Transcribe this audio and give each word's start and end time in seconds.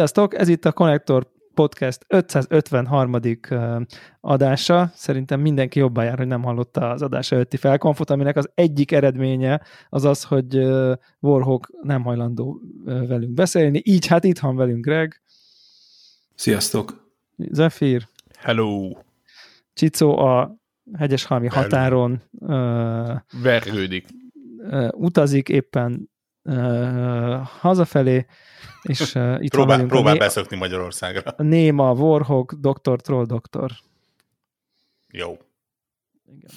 Sziasztok, 0.00 0.34
ez 0.34 0.48
itt 0.48 0.64
a 0.64 0.72
Connector 0.72 1.30
Podcast 1.54 2.04
553. 2.08 3.20
adása. 4.20 4.90
Szerintem 4.94 5.40
mindenki 5.40 5.78
jobban 5.78 6.04
jár, 6.04 6.18
hogy 6.18 6.26
nem 6.26 6.42
hallotta 6.42 6.90
az 6.90 7.02
adás 7.02 7.32
előtti 7.32 7.56
felkonfot, 7.56 8.10
aminek 8.10 8.36
az 8.36 8.50
egyik 8.54 8.92
eredménye 8.92 9.62
az 9.88 10.04
az, 10.04 10.24
hogy 10.24 10.56
Warhawk 11.18 11.70
nem 11.82 12.02
hajlandó 12.02 12.60
velünk 12.84 13.32
beszélni. 13.32 13.80
Így 13.84 14.06
hát 14.06 14.24
itt 14.24 14.38
van 14.38 14.56
velünk 14.56 14.84
Greg. 14.84 15.22
Sziasztok. 16.34 17.12
Zephyr. 17.36 18.08
Hello. 18.38 18.90
Csicó 19.72 20.18
a 20.18 20.56
hegyeshalmi 20.92 21.48
Hello. 21.48 21.62
határon 21.62 22.22
uh, 22.30 23.42
vergődik. 23.42 24.06
Uh, 24.58 24.88
utazik 24.92 25.48
éppen 25.48 26.10
uh, 26.42 27.40
hazafelé, 27.42 28.26
és 28.82 29.14
uh, 29.14 29.42
itt 29.42 29.50
próbál, 29.50 29.78
van 29.78 29.88
próbál 29.88 30.12
né- 30.12 30.22
beszokni 30.22 30.56
Magyarországra. 30.56 31.34
A 31.36 31.42
Néma, 31.42 31.92
Warhawk, 31.92 32.52
Doktor, 32.52 33.00
Troll, 33.00 33.24
Doktor. 33.26 33.70
Jó. 35.12 35.38
Igen. 36.26 36.50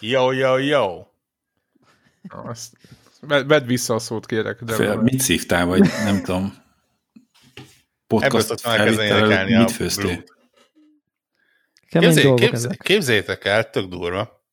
Jó, 0.00 0.32
jó, 0.32 0.56
jó. 0.56 1.06
Azt, 2.28 2.76
vedd 3.20 3.66
vissza 3.66 3.94
a 3.94 3.98
szót, 3.98 4.26
kérek. 4.26 4.62
De 4.62 4.74
Fél, 4.74 4.96
mit 4.96 5.20
szívtál, 5.20 5.66
vagy 5.66 5.80
nem 5.80 6.22
tudom. 6.22 6.54
Podcast 8.06 8.60
felvétel, 8.60 9.46
mit 9.58 9.70
főztél? 9.70 10.24
Képzeljétek, 11.88 12.50
képzel, 12.50 12.76
képzeljétek 12.76 13.44
el, 13.44 13.70
tök 13.70 13.88
durva. 13.88 14.46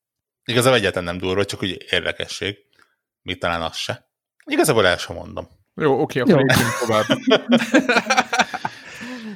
Igazából 0.46 0.78
egyáltalán 0.78 1.04
nem 1.04 1.18
durva, 1.18 1.46
csak 1.46 1.62
úgy 1.64 1.86
érdekesség. 1.90 2.58
Mit 3.22 3.40
talán 3.40 3.62
az 3.62 3.76
se. 3.76 4.10
Igazából 4.46 4.88
el 4.88 4.98
sem 4.98 5.16
mondom. 5.16 5.48
Jó, 5.76 6.02
oké, 6.02 6.20
akkor 6.20 6.36
lépjünk 6.36 6.78
tovább. 6.80 7.06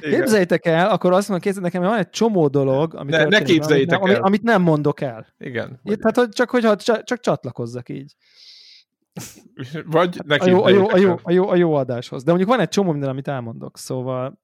Képzeljétek 0.00 0.66
el, 0.66 0.90
akkor 0.90 1.12
azt 1.12 1.28
mondom, 1.28 1.44
képzeljétek 1.44 1.62
nekem, 1.62 1.80
hogy 1.80 1.90
van 1.90 1.98
egy 1.98 2.10
csomó 2.10 2.48
dolog, 2.48 2.94
amit, 2.94 3.16
ne, 3.16 3.24
ne 3.24 3.42
képzeljétek 3.42 4.00
amit, 4.00 4.14
el. 4.14 4.22
amit 4.22 4.42
nem 4.42 4.62
mondok 4.62 5.00
el. 5.00 5.34
Igen. 5.38 5.80
Vagy... 5.82 5.98
Tehát, 5.98 6.16
hogy 6.16 6.28
csak, 6.28 6.50
hogyha 6.50 6.76
csak, 6.76 7.04
csak 7.04 7.20
csatlakozzak 7.20 7.88
így. 7.88 8.16
Vagy 9.84 10.18
ne 10.24 10.36
a 10.36 10.48
jó, 10.48 10.64
a, 10.64 10.68
jó, 10.68 10.88
a, 10.88 10.96
jó, 10.96 11.18
a, 11.22 11.30
jó, 11.30 11.48
a 11.48 11.56
jó 11.56 11.74
adáshoz. 11.74 12.22
De 12.22 12.30
mondjuk 12.30 12.50
van 12.50 12.60
egy 12.60 12.68
csomó 12.68 12.90
minden, 12.90 13.10
amit 13.10 13.28
elmondok, 13.28 13.78
szóval... 13.78 14.40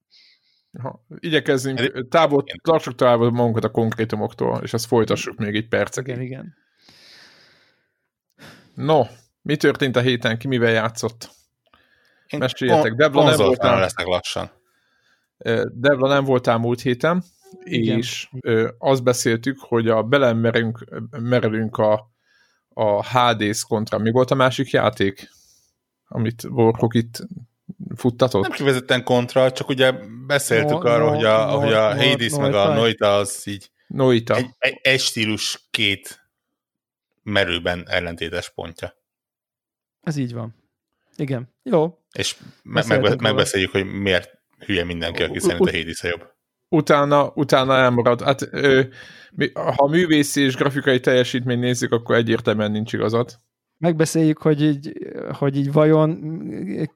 Ha, 0.83 1.05
igyekezzünk, 1.19 2.09
távol, 2.09 2.45
tartsuk 2.63 2.95
távol 2.95 3.31
magunkat 3.31 3.65
a 3.65 3.71
konkrétumoktól, 3.71 4.61
és 4.63 4.73
ezt 4.73 4.87
folytassuk 4.87 5.39
még 5.39 5.55
egy 5.55 5.69
percekig. 5.69 6.15
Igen, 6.15 6.25
igen. 6.25 6.55
No, 8.75 9.03
mi 9.43 9.57
történt 9.57 9.97
a 9.97 10.01
héten, 10.01 10.39
ki 10.39 10.49
mivel 10.49 10.71
játszott? 10.71 11.36
Meséljetek, 12.39 12.95
Devla 12.95 13.25
nem 13.25 13.37
voltál. 13.37 13.81
lesznek 13.81 14.07
lassan. 14.07 14.51
Devla 15.73 16.09
nem 16.09 16.25
voltál 16.25 16.59
múlt 16.59 16.81
héten, 16.81 17.23
Igen. 17.63 17.99
és 17.99 18.29
azt 18.79 19.03
beszéltük, 19.03 19.59
hogy 19.59 19.89
a 19.89 20.03
belemerünk 20.03 20.85
merülünk 21.11 21.77
a, 21.77 22.11
a 22.69 23.05
Hades 23.05 23.65
kontra. 23.65 23.99
Mi 23.99 24.11
volt 24.11 24.31
a 24.31 24.35
másik 24.35 24.71
játék, 24.71 25.31
amit 26.09 26.45
Warhawk 26.45 26.95
itt 26.95 27.27
futtatott? 27.97 28.43
Nem 28.43 28.51
kivezetten 28.51 29.05
kontra, 29.05 29.53
csak 29.53 29.69
ugye 29.69 29.93
beszéltük 30.27 30.83
no, 30.83 30.91
arról, 30.91 31.11
no, 31.11 31.15
hogy 31.15 31.25
a, 31.25 31.47
no, 31.47 31.59
hogy 31.59 31.73
a 31.73 31.95
no, 31.95 32.03
Hades 32.03 32.33
no, 32.33 32.41
meg 32.41 32.51
no, 32.51 32.59
a 32.59 32.75
Noita 32.75 33.17
az 33.17 33.43
így 33.47 33.71
Noita. 33.87 34.35
Egy, 34.35 34.51
egy, 34.59 34.79
egy 34.83 35.01
stílus 35.01 35.67
két 35.71 36.21
merőben 37.23 37.89
ellentétes 37.89 38.51
pontja. 38.51 38.97
Ez 40.03 40.17
így 40.17 40.35
van. 40.35 40.55
Igen. 41.17 41.55
Jó. 41.63 41.99
És 42.17 42.37
me- 42.63 42.87
megbe- 42.89 43.21
megbeszéljük, 43.21 43.71
hogy 43.71 43.85
miért 43.85 44.31
hülye 44.67 44.85
mindenki, 44.85 45.23
aki 45.23 45.41
szerint 45.41 45.69
a 45.69 45.71
Hades 45.71 46.03
a 46.03 46.09
jobb. 46.09 46.35
Utána, 46.69 47.33
utána 47.35 47.77
elmarad. 47.77 48.23
Hát, 48.23 48.49
ö, 48.51 48.83
ha 49.77 49.87
művészi 49.87 50.41
és 50.41 50.55
grafikai 50.55 51.01
teljesítmény 51.01 51.59
nézzük, 51.59 51.93
akkor 51.93 52.17
egyértelműen 52.17 52.71
nincs 52.71 52.93
igazad. 52.93 53.39
Megbeszéljük, 53.79 54.39
hogy 54.39 54.63
így, 54.63 54.93
hogy 55.33 55.57
így 55.57 55.73
vajon 55.73 56.41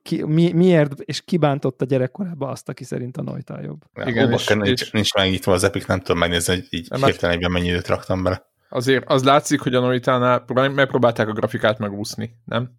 ki, 0.02 0.24
mi, 0.24 0.52
miért 0.52 1.00
és 1.00 1.20
kibántotta 1.20 1.84
gyerekkorában 1.84 2.50
azt, 2.50 2.68
aki 2.68 2.84
szerint 2.84 3.16
a 3.16 3.22
Noita 3.22 3.60
jobb. 3.62 3.82
Ja, 3.94 4.06
Igen, 4.06 4.32
és, 4.32 4.46
nincs, 4.46 4.80
és, 4.80 4.90
nincs 4.90 5.14
megnyitva 5.14 5.52
az 5.52 5.64
Epic, 5.64 5.86
nem 5.86 5.98
tudom 5.98 6.18
megnézni, 6.18 6.54
hogy 6.54 6.66
így 6.70 6.88
hirtelen 7.04 7.50
mennyi 7.50 7.68
időt 7.68 7.88
raktam 7.88 8.22
bele. 8.22 8.48
Azért 8.68 9.04
az 9.08 9.24
látszik, 9.24 9.60
hogy 9.60 9.74
a 9.74 9.80
Noitánál 9.80 10.44
megpróbálták 10.54 11.28
a 11.28 11.32
grafikát 11.32 11.78
megúszni, 11.78 12.36
nem? 12.44 12.70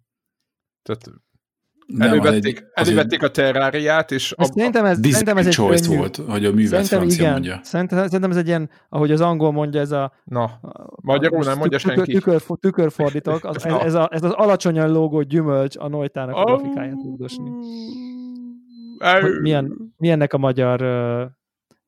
Tehát 0.82 1.21
elővették, 1.98 2.58
egy, 2.58 2.64
elővették 2.72 3.22
a 3.22 3.30
terráriát, 3.30 4.10
és 4.10 4.34
a, 4.36 4.44
szerintem 4.44 4.84
ez, 4.84 4.98
szerintem 5.02 5.36
ez 5.36 5.46
egy 5.46 5.52
choice 5.52 5.84
könnyű. 5.84 5.98
volt, 5.98 6.16
hogy 6.16 6.44
a 6.44 6.52
művet 6.52 6.86
francia 6.86 7.20
igen, 7.20 7.32
mondja. 7.32 7.60
Szerintem, 7.62 7.98
szerintem 7.98 8.30
ez 8.30 8.36
egy 8.36 8.46
ilyen, 8.46 8.70
ahogy 8.88 9.10
az 9.12 9.20
angol 9.20 9.52
mondja, 9.52 9.80
ez 9.80 9.90
a... 9.90 10.12
Na, 10.24 10.60
magyarul 11.02 11.44
nem 11.44 11.58
mondja 11.58 11.78
tükör, 11.78 11.96
senki. 11.96 12.12
Tükör, 12.12 12.42
tükörfordítok, 12.60 13.44
az, 13.44 13.56
ez, 13.66 13.72
ez, 13.72 13.94
a, 13.94 14.08
ez 14.12 14.22
az 14.22 14.32
alacsonyan 14.32 14.90
lógó 14.90 15.22
gyümölcs 15.22 15.76
a 15.76 15.88
Noitának 15.88 16.36
a 16.36 16.44
grafikáját 16.44 16.98
tudosni. 17.02 17.50
Milyen, 19.40 19.92
milyennek 19.96 20.32
a 20.32 20.38
magyar 20.38 20.80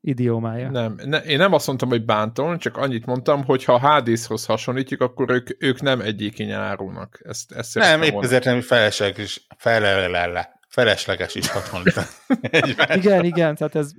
idiómája. 0.04 0.70
Nem, 0.70 1.00
ne, 1.04 1.19
én 1.19 1.38
nem 1.38 1.53
azt 1.53 1.66
mondtam, 1.66 1.88
hogy 1.88 2.04
bántom, 2.04 2.59
csak 2.59 2.76
annyit 2.76 3.06
mondtam, 3.06 3.44
hogy 3.44 3.65
ha 3.65 3.78
Hádészhoz 3.78 4.47
hasonlítjuk, 4.47 5.00
akkor 5.00 5.31
ők, 5.31 5.62
ők 5.65 5.81
nem 5.81 6.00
egyikényen 6.00 6.60
árulnak. 6.60 7.20
Ezt, 7.25 7.53
ezt 7.53 7.75
nem, 7.75 8.03
épp 8.03 8.22
ezért 8.22 8.44
nem 8.44 8.60
felesleges 8.60 9.25
is, 9.25 9.47
felelele, 9.56 10.60
felesleges 10.75 11.35
is 11.35 11.49
hasonlítani. 11.51 12.07
igen, 13.01 13.25
igen, 13.25 13.55
tehát 13.55 13.75
ez... 13.75 13.91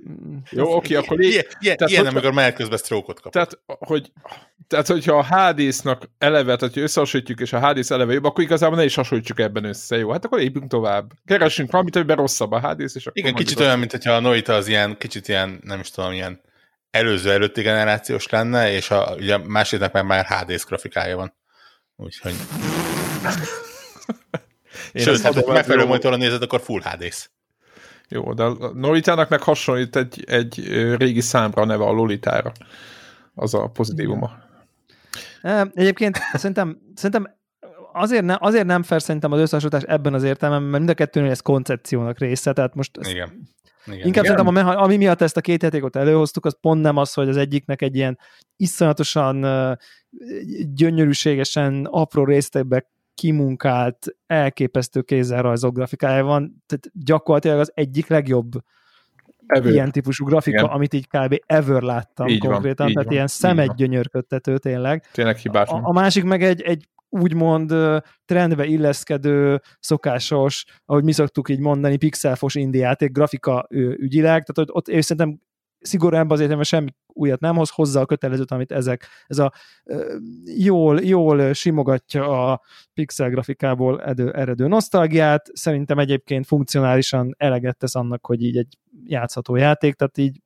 Jó, 0.50 0.74
oké, 0.74 0.96
okay, 0.96 1.06
akkor... 1.06 1.20
Ilyen, 1.20 1.44
ilyen, 1.60 1.76
tehát, 1.76 1.92
ilyen 1.92 2.06
amikor 2.06 2.32
menet 2.32 2.54
közben 2.54 2.78
sztrókot 2.78 3.20
kapott. 3.20 3.32
Tehát, 3.32 3.58
hogy, 3.66 4.12
tehát, 4.68 4.86
hogyha 4.86 5.16
a 5.16 5.22
Hádésznak 5.22 6.10
eleve, 6.18 6.56
tehát 6.56 6.74
hogy 6.74 6.82
összehasonlítjuk, 6.82 7.40
és 7.40 7.52
a 7.52 7.58
Hádész 7.58 7.90
eleve 7.90 8.12
jobb, 8.12 8.24
akkor 8.24 8.44
igazából 8.44 8.76
ne 8.76 8.84
is 8.84 8.94
hasonlítsuk 8.94 9.40
ebben 9.40 9.64
össze, 9.64 9.96
jó? 9.96 10.10
Hát 10.10 10.24
akkor 10.24 10.38
lépjünk 10.38 10.70
tovább. 10.70 11.12
Keressünk 11.24 11.70
valamit, 11.70 11.96
amiben 11.96 12.16
rosszabb 12.16 12.52
a 12.52 12.60
Hádész, 12.60 12.94
és 12.94 13.06
akkor 13.06 13.18
Igen, 13.18 13.34
kicsit 13.34 13.60
olyan, 13.60 13.78
mint 13.78 13.90
hogyha 13.90 14.12
a 14.12 14.20
Noita 14.20 14.54
az 14.54 14.68
ilyen, 14.68 14.96
kicsit 14.98 15.28
ilyen, 15.28 15.60
nem 15.62 15.80
is 15.80 15.90
tudom, 15.90 16.12
ilyen 16.12 16.40
előző 16.90 17.30
előtti 17.30 17.62
generációs 17.62 18.28
lenne, 18.28 18.72
és 18.72 18.90
a, 18.90 19.14
ugye 19.18 19.36
másiknak 19.36 19.92
meg 19.92 20.06
már 20.06 20.24
Hádész 20.24 20.64
grafikája 20.64 21.16
van. 21.16 21.34
Úgyhogy... 21.96 22.34
Én 24.92 25.02
Sőt, 25.02 25.20
hát, 25.20 25.34
ha 25.34 25.52
megfelelő 25.52 25.86
monitoron 25.86 26.18
nézed, 26.18 26.42
akkor 26.42 26.60
Full 26.60 26.80
HD-sz. 26.80 27.30
Jó, 28.08 28.32
de 28.32 28.42
a 28.42 28.72
Nolitának 28.74 29.28
meg 29.28 29.42
hasonlít 29.42 29.96
egy, 29.96 30.24
egy 30.26 30.68
régi 30.96 31.20
számra 31.20 31.64
neve 31.64 31.84
a 31.84 31.90
Lolitára. 31.90 32.52
Az 33.34 33.54
a 33.54 33.66
pozitívuma. 33.66 34.30
Egyébként 35.74 36.18
szerintem, 36.32 36.78
szerintem 36.94 37.34
azért, 37.92 38.24
ne, 38.24 38.36
azért 38.38 38.66
nem 38.66 38.82
fel 38.82 38.98
szerintem 38.98 39.32
az 39.32 39.40
összehasonlítás 39.40 39.94
ebben 39.94 40.14
az 40.14 40.22
értelemben, 40.22 40.68
mert 40.68 40.78
mind 40.78 40.90
a 40.90 40.94
kettőnél 40.94 41.30
ez 41.30 41.40
koncepciónak 41.40 42.18
része, 42.18 42.52
tehát 42.52 42.74
most 42.74 42.96
ezt 42.96 43.10
Igen. 43.10 43.54
Igen, 43.86 44.06
Inkább 44.06 44.24
igen. 44.24 44.36
szerintem, 44.36 44.66
a 44.66 44.82
ami 44.82 44.96
miatt 44.96 45.20
ezt 45.20 45.36
a 45.36 45.40
két 45.40 45.62
játékot 45.62 45.96
előhoztuk, 45.96 46.46
az 46.46 46.56
pont 46.60 46.82
nem 46.82 46.96
az, 46.96 47.12
hogy 47.12 47.28
az 47.28 47.36
egyiknek 47.36 47.82
egy 47.82 47.96
ilyen 47.96 48.18
iszonyatosan 48.56 49.46
gyönyörűségesen 50.74 51.84
apró 51.90 52.24
résztekbe 52.24 52.90
kimunkált, 53.16 54.06
elképesztő 54.26 55.02
kézzelrajzok 55.02 55.74
grafikája 55.74 56.24
van, 56.24 56.62
tehát 56.66 56.90
gyakorlatilag 56.92 57.58
az 57.58 57.72
egyik 57.74 58.06
legjobb 58.06 58.52
ever. 59.46 59.72
ilyen 59.72 59.92
típusú 59.92 60.24
grafika, 60.24 60.58
Igen. 60.58 60.70
amit 60.70 60.94
így 60.94 61.06
kb. 61.06 61.36
ever 61.46 61.82
láttam 61.82 62.26
így 62.26 62.38
konkrétan, 62.38 62.84
van, 62.84 62.92
tehát 62.92 63.04
van, 63.04 63.14
ilyen 63.14 63.26
szemet 63.26 63.76
gyönyörködtető 63.76 64.58
tényleg. 64.58 65.06
Tényleg 65.12 65.36
hibás. 65.36 65.68
A, 65.68 65.80
a 65.82 65.92
másik 65.92 66.24
meg 66.24 66.42
egy, 66.42 66.60
egy 66.60 66.88
úgymond 67.08 67.74
trendbe 68.24 68.64
illeszkedő, 68.64 69.60
szokásos, 69.80 70.64
ahogy 70.84 71.04
mi 71.04 71.12
szoktuk 71.12 71.48
így 71.48 71.60
mondani, 71.60 71.96
pixelfos 71.96 72.54
indie 72.54 72.80
játék, 72.80 73.12
grafika 73.12 73.66
ügyileg, 73.70 74.44
tehát 74.44 74.58
ott, 74.58 74.72
ott 74.72 75.02
szerintem 75.02 75.40
szigorúan 75.86 76.30
azért, 76.30 76.50
mert 76.50 76.64
semmi 76.64 76.94
újat 77.06 77.40
nem 77.40 77.56
hoz 77.56 77.70
hozzá 77.70 78.00
a 78.00 78.06
kötelezőt, 78.06 78.50
amit 78.50 78.72
ezek, 78.72 79.08
ez 79.26 79.38
a 79.38 79.52
jól, 80.56 81.00
jól 81.00 81.52
simogatja 81.52 82.50
a 82.50 82.60
pixel 82.94 83.30
grafikából 83.30 84.02
edő, 84.02 84.30
eredő 84.30 84.66
nosztalgiát, 84.66 85.50
szerintem 85.52 85.98
egyébként 85.98 86.46
funkcionálisan 86.46 87.34
eleget 87.38 87.76
tesz 87.76 87.94
annak, 87.94 88.26
hogy 88.26 88.42
így 88.42 88.56
egy 88.56 88.78
játszható 89.04 89.56
játék, 89.56 89.94
tehát 89.94 90.18
így 90.18 90.40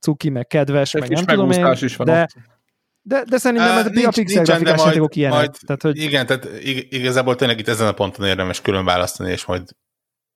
cuki, 0.00 0.28
meg 0.28 0.46
kedves, 0.46 0.94
egy 0.94 1.00
meg 1.00 1.10
nem 1.10 1.24
tudom 1.24 1.50
én, 1.50 1.76
is 1.80 1.96
van 1.96 2.06
de, 2.06 2.26
de, 3.02 3.24
de 3.28 3.38
szerintem 3.38 3.86
uh, 3.86 3.92
nincs, 3.92 4.06
a 4.06 4.10
pixel 4.10 4.44
grafikás 4.44 4.84
játékok 4.84 5.16
ilyenek. 5.16 5.36
Majd, 5.36 5.50
tehát, 5.66 5.82
hogy... 5.82 5.96
Igen, 5.96 6.26
tehát 6.26 6.48
igazából 6.88 7.36
tényleg 7.36 7.58
itt 7.58 7.68
ezen 7.68 7.86
a 7.86 7.92
ponton 7.92 8.26
érdemes 8.26 8.60
külön 8.60 8.84
választani, 8.84 9.30
és 9.30 9.44
majd 9.44 9.62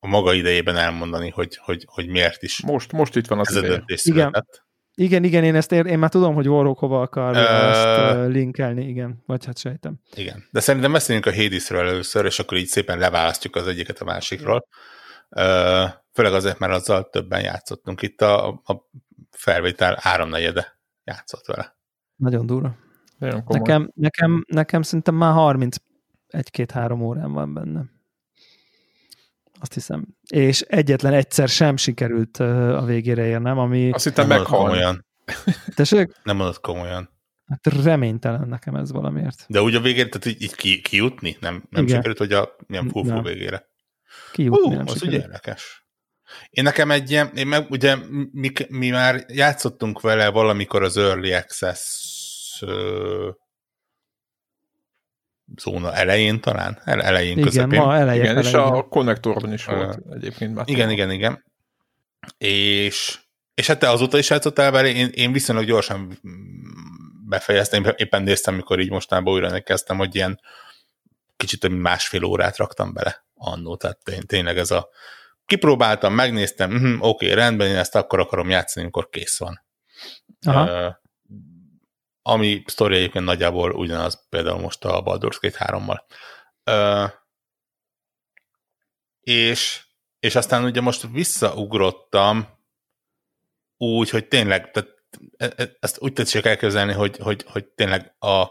a 0.05 0.09
maga 0.09 0.33
idejében 0.33 0.77
elmondani, 0.77 1.31
hogy, 1.31 1.57
hogy, 1.57 1.87
hogy 1.87 2.09
miért 2.09 2.43
is. 2.43 2.63
Most, 2.63 2.93
most 2.93 3.17
itt 3.17 3.27
van 3.27 3.39
az 3.39 3.49
ez 3.49 3.57
ideje. 3.57 3.83
Igen. 4.03 4.47
Igen, 4.95 5.25
igen, 5.25 5.45
én 5.45 5.55
ezt 5.55 5.73
ér, 5.73 5.87
én 5.87 5.99
már 5.99 6.11
tudom, 6.11 6.35
hogy 6.35 6.49
Warhawk 6.49 6.79
hova 6.79 7.01
akar 7.01 7.31
uh, 7.31 7.69
ezt 7.69 8.17
uh, 8.17 8.29
linkelni, 8.29 8.89
igen, 8.89 9.23
vagy 9.27 9.45
hát 9.45 9.59
sejtem. 9.59 10.01
Igen, 10.15 10.49
de 10.51 10.61
szerintem 10.61 10.93
beszéljünk 10.93 11.27
a 11.27 11.35
Hadesről 11.35 11.89
először, 11.89 12.25
és 12.25 12.39
akkor 12.39 12.59
így 12.59 12.67
szépen 12.67 12.99
leválasztjuk 12.99 13.57
az 13.57 13.67
egyiket 13.67 13.99
a 13.99 14.05
másikról. 14.05 14.67
Főleg 16.13 16.33
azért, 16.33 16.59
mert 16.59 16.73
azzal 16.73 17.09
többen 17.09 17.41
játszottunk. 17.41 18.03
Itt 18.03 18.21
a, 18.21 18.49
a 18.49 18.89
felvétel 19.31 19.99
háromnegyede 20.01 20.79
játszott 21.05 21.47
vele. 21.47 21.77
Nagyon 22.17 22.47
durva. 22.47 22.77
Nekem, 23.47 23.91
nekem, 23.95 24.45
nekem 24.47 24.83
szerintem 24.83 25.15
már 25.15 25.33
30 25.33 25.77
egy-két-három 26.27 27.03
órán 27.03 27.33
van 27.33 27.55
benne. 27.55 27.85
Azt 29.63 29.75
hiszem. 29.75 30.07
És 30.31 30.61
egyetlen 30.61 31.13
egyszer 31.13 31.49
sem 31.49 31.77
sikerült 31.77 32.37
a 32.37 32.85
végére 32.87 33.25
érnem, 33.25 33.59
ami... 33.59 33.91
Azt 33.91 34.05
hittem 34.05 34.27
meghalni. 34.27 34.99
Tessék? 35.75 36.13
Nem 36.23 36.37
mondod 36.37 36.61
komolyan. 36.61 37.11
Hát 37.47 37.85
reménytelen 37.85 38.49
nekem 38.49 38.75
ez 38.75 38.93
valamiért. 38.93 39.45
De 39.49 39.63
úgy 39.63 39.75
a 39.75 39.81
végére, 39.81 40.09
tehát 40.09 40.27
így, 40.27 40.43
így 40.43 40.55
ki, 40.55 40.81
kijutni? 40.81 41.37
Nem, 41.41 41.65
nem 41.71 41.87
sikerült, 41.87 42.19
hogy 42.19 42.33
a 42.33 42.57
milyen 42.67 42.89
full 42.89 43.23
végére? 43.23 43.69
Kijutni 44.33 44.69
uh, 44.69 44.77
nem 44.77 44.87
az 44.87 45.03
ugye 45.03 45.19
érdekes. 45.19 45.87
Én 46.51 46.65
nekem 46.65 46.91
egy 46.91 47.11
ilyen, 47.11 47.31
én 47.35 47.47
meg 47.47 47.71
ugye 47.71 47.97
mi, 48.33 48.53
mi 48.69 48.89
már 48.89 49.25
játszottunk 49.29 50.01
vele 50.01 50.29
valamikor 50.29 50.83
az 50.83 50.97
Early 50.97 51.35
Access 51.35 51.81
zóna 55.57 55.95
elején 55.95 56.41
talán, 56.41 56.81
El, 56.85 57.03
elején 57.03 57.33
igen, 57.33 57.45
közepén. 57.45 57.81
Ma 57.81 57.97
elején, 57.97 58.23
igen, 58.23 58.37
elején. 58.37 58.49
és 58.49 58.55
a 58.55 58.87
konnektorban 58.89 59.53
is 59.53 59.65
volt 59.65 59.99
uh, 60.05 60.15
egyébként. 60.15 60.55
Már 60.55 60.69
igen, 60.69 60.91
igen, 60.91 61.11
igen. 61.11 61.45
És, 62.39 63.19
és 63.55 63.67
hát 63.67 63.79
te 63.79 63.91
azóta 63.91 64.19
is 64.19 64.31
játszottál 64.31 64.71
vele, 64.71 64.89
én, 64.89 65.09
én 65.13 65.33
viszonylag 65.33 65.65
gyorsan 65.67 66.19
befejeztem, 67.29 67.85
éppen 67.97 68.23
néztem, 68.23 68.55
mikor 68.55 68.81
így 68.81 68.91
mostanában 68.91 69.33
újra 69.33 69.61
kezdtem, 69.61 69.97
hogy 69.97 70.15
ilyen 70.15 70.41
kicsit 71.37 71.61
több 71.61 71.71
mint 71.71 71.83
másfél 71.83 72.25
órát 72.25 72.57
raktam 72.57 72.93
bele 72.93 73.25
annó, 73.35 73.77
tehát 73.77 73.99
tényleg 74.27 74.59
ez 74.59 74.71
a 74.71 74.89
kipróbáltam, 75.47 76.15
megnéztem, 76.15 76.75
uh-huh, 76.75 76.93
oké, 76.93 77.25
okay, 77.25 77.35
rendben, 77.35 77.69
én 77.69 77.77
ezt 77.77 77.95
akkor 77.95 78.21
akarom 78.21 78.51
játszani, 78.51 78.85
amikor 78.85 79.09
kész 79.09 79.39
van. 79.39 79.65
Aha. 80.47 80.87
Uh, 80.87 80.95
ami 82.23 82.63
sztori 82.67 82.97
egyébként 82.97 83.25
nagyjából 83.25 83.71
ugyanaz 83.71 84.27
például 84.29 84.61
most 84.61 84.85
a 84.85 85.03
Baldur's 85.03 85.39
Gate 85.41 85.59
3-mal. 85.59 86.01
Uh, 86.67 87.11
és, 89.21 89.85
és 90.19 90.35
aztán 90.35 90.65
ugye 90.65 90.81
most 90.81 91.09
visszaugrottam 91.13 92.49
úgy, 93.77 94.11
hogy 94.11 94.29
tényleg, 94.29 94.71
tehát 94.71 94.91
e, 95.37 95.53
e, 95.57 95.77
ezt 95.81 96.01
úgy 96.01 96.13
tetszik 96.13 96.45
elképzelni, 96.45 96.93
hogy, 96.93 97.17
hogy, 97.17 97.45
hogy 97.49 97.65
tényleg 97.67 98.15
a 98.19 98.47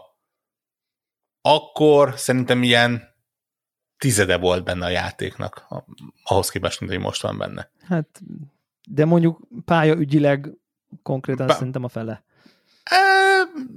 akkor 1.42 2.12
szerintem 2.16 2.62
ilyen 2.62 3.14
tizede 3.98 4.36
volt 4.36 4.64
benne 4.64 4.86
a 4.86 4.88
játéknak, 4.88 5.66
ahhoz 6.24 6.48
képest, 6.50 6.80
mint 6.80 6.92
hogy 6.92 7.00
most 7.00 7.22
van 7.22 7.38
benne. 7.38 7.70
Hát, 7.82 8.20
de 8.88 9.04
mondjuk 9.04 9.40
pályaügyileg 9.64 10.50
konkrétan 11.02 11.46
Pá... 11.46 11.54
szerintem 11.54 11.84
a 11.84 11.88
fele. 11.88 12.24
E, 12.84 12.96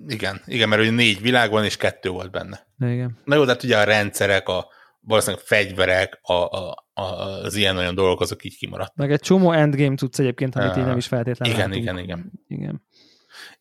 igen, 0.08 0.42
igen, 0.46 0.70
mert 0.70 0.82
ugye 0.82 0.92
négy 0.92 1.22
világ 1.22 1.50
van, 1.50 1.64
és 1.64 1.78
kettő 1.78 2.10
volt 2.10 2.32
benne. 2.32 2.68
Igen. 2.80 3.18
Na 3.24 3.36
jó, 3.36 3.46
de 3.46 3.52
hát 3.52 3.64
ugye 3.64 3.78
a 3.78 3.84
rendszerek, 3.84 4.48
a 4.48 4.68
valószínűleg 5.00 5.44
fegyverek, 5.46 6.20
a, 6.22 6.34
a, 6.34 6.86
a, 6.94 7.02
az 7.02 7.56
ilyen 7.56 7.78
olyan 7.78 7.96
dolgok, 7.96 8.22
azok 8.22 8.44
így 8.44 8.58
kimaradtak. 8.58 8.96
Meg 8.96 9.12
egy 9.12 9.20
csomó 9.20 9.52
endgame 9.52 9.96
tudsz 9.96 10.20
egyébként, 10.20 10.56
amit 10.56 10.72
uh, 10.72 10.78
így 10.78 10.86
nem 10.86 10.98
is 10.98 11.08
feltétlenül 11.08 11.56
Igen, 11.56 11.74
igen, 11.74 11.98
igen. 11.98 12.32
Igen. 12.48 12.82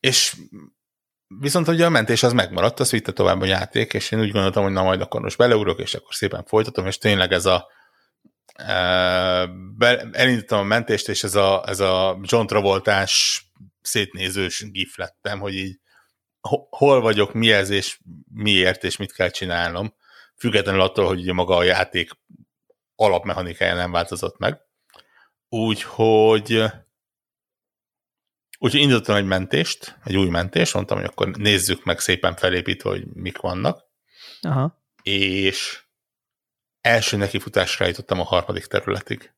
És 0.00 0.37
viszont 1.26 1.69
ugye 1.69 1.87
a 1.87 1.91
mentés 1.91 2.23
az 2.23 2.32
megmaradt, 2.32 2.81
az 2.81 2.91
vitte 2.91 3.12
tovább 3.12 3.41
a 3.41 3.46
játék, 3.46 3.94
és 3.94 4.11
én 4.11 4.20
úgy 4.20 4.31
gondoltam, 4.31 4.62
hogy 4.62 4.73
na 4.73 4.82
majd 4.82 5.00
akkor 5.00 5.20
most 5.20 5.38
beleugrok, 5.38 5.81
és 5.81 5.94
akkor 5.94 6.14
szépen 6.14 6.44
folytatom, 6.44 6.87
és 6.87 6.99
tényleg 6.99 7.32
ez 7.32 7.46
a 7.46 7.67
e, 8.55 8.75
be, 9.76 10.08
elindítom 10.12 10.58
a 10.58 10.62
mentést, 10.62 11.08
és 11.08 11.25
ez 11.25 11.35
a, 11.35 11.62
ez 11.67 11.81
a 11.81 12.19
John 12.23 12.46
Travoltás 12.46 13.44
szétnézős 13.87 14.71
gif 14.71 14.97
lettem, 14.97 15.41
hogy 15.41 15.55
így 15.55 15.81
hol 16.71 17.01
vagyok, 17.01 17.33
mi 17.33 17.53
ez, 17.53 17.71
és 17.71 18.01
miért, 18.33 18.85
és 18.85 18.97
mit 18.97 19.13
kell 19.13 19.31
csinálnom, 19.31 19.95
függetlenül 20.37 20.81
attól, 20.81 21.07
hogy 21.07 21.21
ugye 21.21 21.33
maga 21.33 21.57
a 21.57 21.63
játék 21.63 22.11
alapmechanikája 22.95 23.75
nem 23.75 23.91
változott 23.91 24.39
meg. 24.39 24.61
Úgyhogy 25.49 26.65
Úgyhogy 28.59 28.81
indítottam 28.81 29.17
egy 29.17 29.25
mentést, 29.25 29.99
egy 30.05 30.17
új 30.17 30.29
mentést, 30.29 30.75
mondtam, 30.75 30.97
hogy 30.97 31.07
akkor 31.07 31.29
nézzük 31.29 31.85
meg 31.85 31.99
szépen 31.99 32.37
felépítve, 32.37 32.91
hogy 32.91 33.07
mik 33.07 33.39
vannak. 33.39 33.85
Aha. 34.41 34.83
És 35.03 35.85
első 36.81 37.17
nekifutásra 37.17 37.87
jutottam 37.87 38.21
a 38.21 38.25
harmadik 38.25 38.67
területig. 38.67 39.33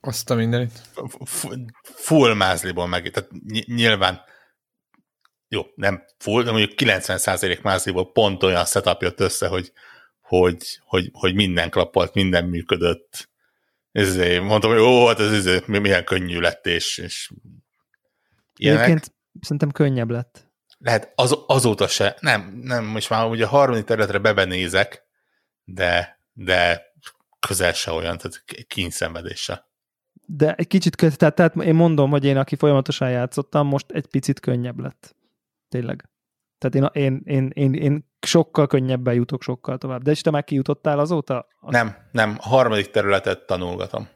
Azt 0.00 0.30
a 0.30 0.34
mindenit. 0.34 0.82
Full 1.82 2.34
mázliból 2.34 2.86
meg, 2.86 3.10
tehát 3.10 3.30
nyilván 3.66 4.20
jó, 5.48 5.62
nem 5.74 6.04
full, 6.18 6.42
de 6.42 6.50
mondjuk 6.50 6.72
90% 6.76 7.62
mázliból 7.62 8.12
pont 8.12 8.42
olyan 8.42 8.64
setup 8.64 9.02
jött 9.02 9.20
össze, 9.20 9.46
hogy, 9.48 9.72
hogy, 10.20 10.80
hogy, 10.84 11.10
hogy 11.12 11.34
minden 11.34 11.70
klappolt, 11.70 12.14
minden 12.14 12.44
működött. 12.44 13.28
Ezért 13.92 14.42
mondtam, 14.42 14.70
hogy 14.70 14.80
ó, 14.80 15.06
hát 15.06 15.20
ez, 15.20 15.46
ez 15.46 15.62
milyen 15.66 16.04
könnyű 16.04 16.40
lett, 16.40 16.66
és, 16.66 16.98
és 16.98 17.32
ilyenek. 18.56 18.82
Egyébként 18.82 19.14
szerintem 19.40 19.70
könnyebb 19.70 20.10
lett. 20.10 20.50
Lehet, 20.78 21.12
az, 21.14 21.38
azóta 21.46 21.88
se. 21.88 22.16
Nem, 22.20 22.60
nem, 22.62 22.84
most 22.84 23.10
már 23.10 23.26
ugye 23.26 23.44
a 23.44 23.48
harmadik 23.48 23.84
területre 23.84 24.18
bebenézek, 24.18 25.06
de, 25.64 26.20
de 26.32 26.82
közel 27.46 27.72
se 27.72 27.90
olyan, 27.90 28.18
tehát 28.18 28.44
kényszenvedése. 28.66 29.65
De 30.26 30.54
egy 30.54 30.66
kicsit, 30.66 30.96
tehát, 31.18 31.34
tehát 31.34 31.56
én 31.56 31.74
mondom, 31.74 32.10
hogy 32.10 32.24
én, 32.24 32.36
aki 32.36 32.56
folyamatosan 32.56 33.10
játszottam, 33.10 33.66
most 33.66 33.90
egy 33.90 34.06
picit 34.06 34.40
könnyebb 34.40 34.80
lett. 34.80 35.16
Tényleg. 35.68 36.08
Tehát 36.58 36.92
én, 36.94 37.04
én, 37.04 37.20
én, 37.24 37.50
én, 37.54 37.74
én 37.74 38.04
sokkal 38.20 38.66
könnyebben 38.66 39.14
jutok 39.14 39.42
sokkal 39.42 39.78
tovább. 39.78 40.02
De 40.02 40.10
és 40.10 40.20
te 40.20 40.30
már 40.30 40.44
kijutottál 40.44 40.98
azóta? 40.98 41.46
Nem, 41.60 41.96
nem. 42.12 42.36
A 42.38 42.48
harmadik 42.48 42.90
területet 42.90 43.46
tanulgatom. 43.46 44.08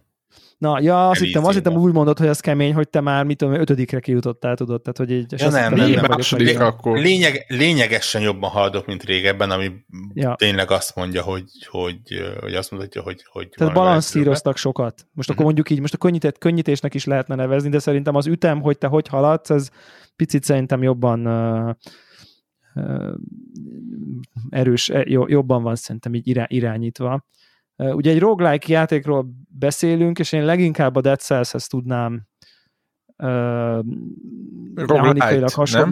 Na, 0.60 0.80
ja, 0.80 1.08
azt 1.08 1.20
hittem, 1.20 1.44
azt 1.44 1.54
hittem 1.54 1.76
úgy 1.76 1.92
mondod, 1.92 2.18
hogy 2.18 2.28
az 2.28 2.40
kemény, 2.40 2.74
hogy 2.74 2.88
te 2.88 3.00
már, 3.00 3.24
mit 3.24 3.38
tudom, 3.38 3.54
ötödikre 3.54 4.00
kijutottál, 4.00 4.56
tudod, 4.56 4.82
tehát 4.82 4.96
hogy 4.96 5.10
így... 5.10 5.40
Ja, 5.40 5.50
nem, 5.50 5.74
nem, 5.74 5.90
nem, 5.90 6.04
másodikra 6.08 6.66
akkor. 6.66 6.98
Lényeg, 6.98 7.44
lényegesen 7.48 8.22
jobban 8.22 8.50
haladok, 8.50 8.86
mint 8.86 9.02
régebben, 9.02 9.50
ami 9.50 9.70
ja. 10.14 10.34
tényleg 10.38 10.70
azt 10.70 10.96
mondja, 10.96 11.22
hogy, 11.22 11.44
hogy, 11.66 12.00
hogy 12.40 12.54
azt 12.54 12.70
mutatja, 12.70 13.02
hogy... 13.02 13.24
hogy 13.32 13.48
tehát 13.48 13.74
balanszíroztak 13.74 14.56
sokat. 14.56 14.94
Most 14.94 15.08
uh-huh. 15.08 15.24
akkor 15.24 15.34
mhm. 15.36 15.44
mondjuk 15.44 15.70
így, 15.70 15.80
most 15.80 15.94
a 15.94 15.96
könnyített, 15.96 16.38
könnyítésnek 16.38 16.94
is 16.94 17.04
lehetne 17.04 17.34
nevezni, 17.34 17.68
de 17.68 17.78
szerintem 17.78 18.14
az 18.14 18.26
ütem, 18.26 18.60
hogy 18.60 18.78
te 18.78 18.86
hogy 18.86 19.08
haladsz, 19.08 19.50
ez 19.50 19.70
picit 20.16 20.44
szerintem 20.44 20.82
jobban 20.82 21.26
uh, 21.26 21.74
uh, 22.74 23.14
erős, 24.50 24.88
e, 24.88 25.04
jobban 25.06 25.62
van 25.62 25.76
szerintem 25.76 26.14
így 26.14 26.44
irányítva. 26.46 27.24
Ugye 27.80 28.10
egy 28.10 28.18
roguelike 28.18 28.72
játékról 28.72 29.26
beszélünk, 29.48 30.18
és 30.18 30.32
én 30.32 30.44
leginkább 30.44 30.96
a 30.96 31.00
Dead 31.00 31.18
Cells-hez 31.20 31.66
tudnám 31.66 32.22
mechanikailag, 34.74 35.50
hasonl, 35.50 35.90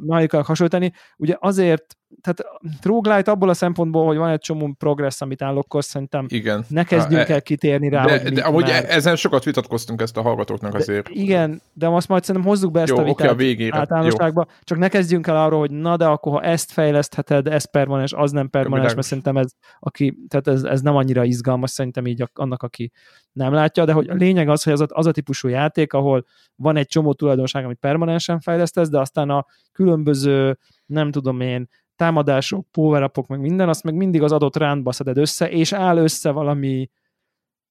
mechanikailag 0.00 0.46
hasonlítani. 0.46 0.92
Ugye 1.16 1.36
azért 1.38 1.96
tehát 2.20 2.60
roguelite 2.82 3.30
abból 3.30 3.48
a 3.48 3.54
szempontból, 3.54 4.06
hogy 4.06 4.16
van 4.16 4.30
egy 4.30 4.40
csomó 4.40 4.74
progressz, 4.78 5.20
amit 5.20 5.42
állokkoz, 5.42 5.86
szerintem 5.86 6.26
igen. 6.28 6.64
ne 6.68 6.84
kezdjünk 6.84 7.28
e, 7.28 7.32
el 7.32 7.42
kitérni 7.42 7.88
rá. 7.88 8.04
De, 8.04 8.20
hogy 8.20 8.32
de 8.32 8.42
amúgy 8.42 8.62
már... 8.62 8.84
ezen 8.88 9.16
sokat 9.16 9.44
vitatkoztunk 9.44 10.00
ezt 10.00 10.16
a 10.16 10.22
hallgatóknak 10.22 10.74
azért. 10.74 11.06
De, 11.06 11.20
igen, 11.20 11.62
de 11.72 11.88
azt 11.88 12.08
majd 12.08 12.24
szerintem 12.24 12.50
hozzuk 12.50 12.72
be 12.72 12.80
ezt 12.80 12.90
Jó, 12.90 12.96
a 12.96 13.02
vitát 13.02 13.20
okay, 13.20 13.28
a 13.28 13.34
végére. 13.34 13.78
általánosságba, 13.78 14.46
Jó. 14.48 14.54
csak 14.62 14.78
ne 14.78 14.88
kezdjünk 14.88 15.26
el 15.26 15.36
arról, 15.36 15.58
hogy 15.58 15.70
na 15.70 15.96
de 15.96 16.06
akkor 16.06 16.32
ha 16.32 16.42
ezt 16.42 16.72
fejlesztheted, 16.72 17.46
ez 17.46 17.70
permanens, 17.70 18.12
az 18.12 18.30
nem 18.30 18.50
permanens, 18.50 18.94
mert 18.94 19.06
szerintem 19.06 19.36
ez, 19.36 19.50
aki, 19.78 20.16
tehát 20.28 20.48
ez, 20.48 20.62
ez 20.62 20.80
nem 20.80 20.96
annyira 20.96 21.24
izgalmas 21.24 21.70
szerintem 21.70 22.06
így 22.06 22.24
annak, 22.32 22.62
aki 22.62 22.92
nem 23.32 23.52
látja, 23.52 23.84
de 23.84 23.92
hogy 23.92 24.08
a 24.08 24.14
lényeg 24.14 24.48
az, 24.48 24.62
hogy 24.62 24.72
az 24.72 24.80
a, 24.80 24.86
az 24.88 25.06
a 25.06 25.12
típusú 25.12 25.48
játék, 25.48 25.92
ahol 25.92 26.24
van 26.56 26.76
egy 26.76 26.86
csomó 26.86 27.12
tulajdonság, 27.12 27.64
amit 27.64 27.78
permanensen 27.78 28.40
fejlesztesz, 28.40 28.88
de 28.88 28.98
aztán 28.98 29.30
a 29.30 29.46
különböző, 29.72 30.58
nem 30.86 31.10
tudom 31.10 31.40
én, 31.40 31.68
támadások, 32.00 32.70
power 32.70 33.10
meg 33.28 33.40
minden, 33.40 33.68
azt 33.68 33.84
meg 33.84 33.94
mindig 33.94 34.22
az 34.22 34.32
adott 34.32 34.56
rántba 34.56 34.92
szeded 34.92 35.16
össze, 35.16 35.50
és 35.50 35.72
áll 35.72 35.96
össze 35.96 36.30
valami 36.30 36.90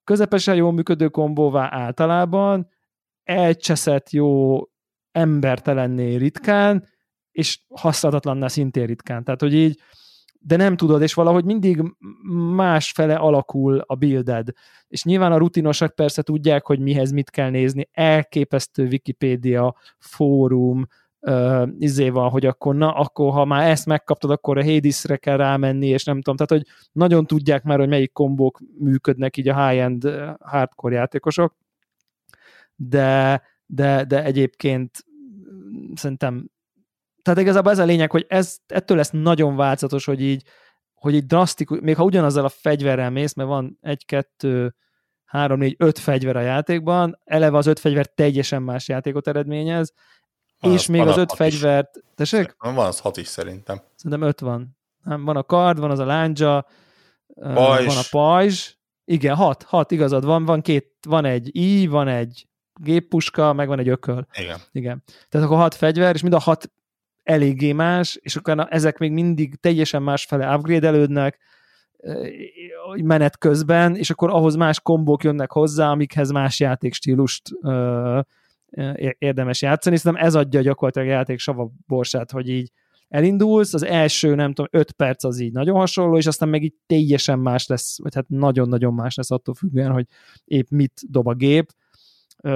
közepesen 0.04 0.56
jól 0.56 0.72
működő 0.72 1.08
kombóvá 1.08 1.68
általában, 1.72 2.68
elcseszett 3.24 4.10
jó 4.10 4.60
embertelenné 5.12 6.16
ritkán, 6.16 6.88
és 7.32 7.60
használhatatlanná 7.76 8.48
szintén 8.48 8.86
ritkán. 8.86 9.24
Tehát, 9.24 9.42
hogy 9.42 9.54
így, 9.54 9.80
de 10.40 10.56
nem 10.56 10.76
tudod, 10.76 11.02
és 11.02 11.14
valahogy 11.14 11.46
mindig 11.46 11.84
másfele 12.56 13.16
alakul 13.16 13.80
a 13.86 13.96
builded. 13.96 14.48
És 14.88 15.04
nyilván 15.04 15.32
a 15.32 15.38
rutinosak 15.38 15.96
persze 15.96 16.22
tudják, 16.22 16.66
hogy 16.66 16.80
mihez 16.80 17.12
mit 17.12 17.30
kell 17.30 17.50
nézni, 17.50 17.90
elképesztő 17.92 18.88
Wikipédia, 18.88 19.76
fórum, 19.98 20.86
uh, 21.22 21.68
izé 21.78 22.10
van, 22.10 22.30
hogy 22.30 22.46
akkor 22.46 22.76
na, 22.76 22.94
akkor 22.94 23.32
ha 23.32 23.46
már 23.46 23.70
ezt 23.70 23.86
megkaptad, 23.86 24.32
akkor 24.32 24.58
a 24.58 24.64
Hadesre 24.64 25.18
kell 25.18 25.38
rámenni, 25.38 25.88
és 25.88 26.04
nem 26.04 26.22
tudom, 26.22 26.36
tehát 26.36 26.64
hogy 26.64 26.76
nagyon 26.92 27.26
tudják 27.26 27.64
már, 27.64 27.78
hogy 27.78 27.90
melyik 27.90 28.12
kombók 28.12 28.60
működnek 28.80 29.38
így 29.38 29.50
a 29.50 29.68
high-end 29.68 30.10
hardcore 30.40 30.96
játékosok, 30.96 31.56
de, 32.76 33.42
de, 33.66 34.04
de 34.04 34.24
egyébként 34.24 35.06
szerintem 35.94 36.50
tehát 37.22 37.40
igazából 37.40 37.72
ez 37.72 37.80
a 37.80 37.86
lényeg, 37.86 38.12
hogy 38.12 38.26
ez, 38.30 38.58
ettől 38.68 38.98
lesz 38.98 39.10
nagyon 39.10 39.56
változatos, 39.56 40.06
hogy 40.06 40.22
így, 40.22 40.44
hogy 40.94 41.14
így 41.14 41.26
drasztikus, 41.26 41.80
még 41.82 41.96
ha 41.96 42.04
ugyanazzal 42.04 42.46
a 42.46 42.50
fegyverrel 42.50 43.10
mész, 43.10 43.34
mert 43.34 43.50
van 43.50 43.78
egy, 43.82 44.06
kettő, 44.06 44.76
három, 45.24 45.60
négy, 45.60 45.76
öt 45.78 46.00
fegyver 46.00 46.36
a 46.36 46.42
játékban, 46.42 47.20
eleve 47.24 47.58
az 47.58 47.66
öt 47.66 47.80
fegyver 47.80 48.08
teljesen 48.08 48.62
más 48.62 48.88
játékot 48.88 49.28
eredményez, 49.28 49.94
van 50.60 50.72
és 50.72 50.80
az, 50.80 50.86
még 50.86 51.02
az 51.02 51.18
öt 51.18 51.34
fegyvert... 51.34 52.04
Tessék? 52.16 52.56
Van 52.60 52.78
az 52.78 53.00
hat 53.00 53.18
is 53.18 53.28
szerintem. 53.28 53.82
Szerintem 53.96 54.28
öt 54.28 54.40
van. 54.40 54.78
Nem, 55.04 55.26
van 55.26 55.36
a 55.36 55.44
kard, 55.44 55.80
van 55.80 55.92
az 55.92 56.00
a 56.00 56.06
lándzsa, 56.06 56.66
pajzs. 57.36 57.86
van 57.86 57.98
a 57.98 58.08
pajzs. 58.10 58.74
Igen, 59.06 59.36
hat, 59.36 59.64
hat, 59.64 59.92
igazad 59.92 60.26
van, 60.26 60.46
van 60.46 60.62
két, 60.62 60.92
van 61.08 61.26
egy 61.26 61.56
i, 61.56 61.88
van 61.88 62.08
egy 62.08 62.48
géppuska, 62.74 63.54
meg 63.54 63.68
van 63.68 63.80
egy 63.80 63.90
ököl. 63.90 64.28
Igen. 64.34 64.60
Igen. 64.72 65.04
Tehát 65.30 65.48
akkor 65.48 65.60
hat 65.60 65.76
fegyver, 65.76 66.16
és 66.16 66.22
mind 66.22 66.34
a 66.34 66.40
hat 66.40 66.72
eléggé 67.24 67.72
más, 67.72 68.18
és 68.22 68.36
utána 68.36 68.68
ezek 68.68 68.98
még 68.98 69.12
mindig 69.12 69.56
teljesen 69.56 70.04
másfele 70.04 70.56
upgrade-elődnek 70.56 71.40
menet 72.96 73.38
közben, 73.38 73.96
és 73.96 74.10
akkor 74.10 74.30
ahhoz 74.30 74.56
más 74.56 74.80
kombók 74.82 75.24
jönnek 75.24 75.52
hozzá, 75.52 75.90
amikhez 75.90 76.32
más 76.32 76.60
játékstílust 76.60 77.50
ö, 77.62 78.20
érdemes 79.18 79.62
játszani. 79.62 79.98
Szerintem 79.98 80.26
ez 80.26 80.36
adja 80.36 80.62
gyakorlatilag 80.62 81.08
a 81.08 81.12
játék 81.12 81.40
sava 81.40 81.72
borsát, 81.88 82.32
hogy 82.32 82.50
így 82.50 82.72
elindulsz, 83.08 83.74
az 83.74 83.84
első, 83.84 84.36
nem 84.36 84.54
tudom, 84.54 84.70
öt 84.72 84.92
perc 84.92 85.24
az 85.24 85.40
így 85.40 85.52
nagyon 85.52 85.76
hasonló, 85.76 86.18
és 86.18 86.26
aztán 86.26 86.50
meg 86.50 86.64
így 86.64 86.74
teljesen 86.86 87.40
más 87.40 87.68
lesz, 87.68 88.02
vagy 88.02 88.16
hát 88.16 88.30
nagyon-nagyon 88.30 88.94
más 88.94 89.16
lesz 89.16 89.32
attól 89.32 89.54
függően, 89.54 89.92
hogy 89.92 90.06
épp 90.46 90.70
mit 90.70 91.02
dob 91.08 91.28
a 91.28 91.34
gép, 91.34 91.72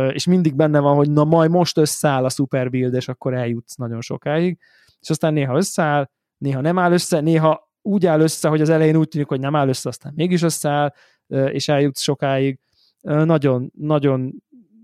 és 0.10 0.26
mindig 0.26 0.56
benne 0.56 0.80
van, 0.80 0.96
hogy 0.96 1.12
na 1.12 1.24
majd 1.24 1.50
most 1.50 1.78
összeáll 1.78 2.26
a 2.26 2.30
super 2.30 2.70
build, 2.70 2.94
és 2.94 3.08
akkor 3.08 3.34
eljutsz 3.34 3.76
nagyon 3.76 4.02
sokáig, 4.02 4.58
és 5.00 5.10
aztán 5.10 5.34
néha 5.34 5.56
összeáll, 5.56 6.10
néha 6.38 6.62
nem 6.62 6.80
áll 6.80 6.92
össze, 6.92 7.20
néha 7.20 7.72
úgy 7.82 8.06
áll 8.06 8.20
össze, 8.20 8.50
hogy 8.50 8.62
az 8.62 8.70
elején 8.70 8.96
úgy 8.96 9.08
tűnik, 9.08 9.28
hogy 9.28 9.40
nem 9.40 9.56
áll 9.56 9.68
össze, 9.68 9.90
aztán 9.90 10.14
mégis 10.16 10.42
összeáll, 10.42 10.94
és 11.28 11.68
eljutsz 11.68 12.02
sokáig. 12.02 12.60
Nagyon, 13.02 13.72
nagyon, 13.78 14.34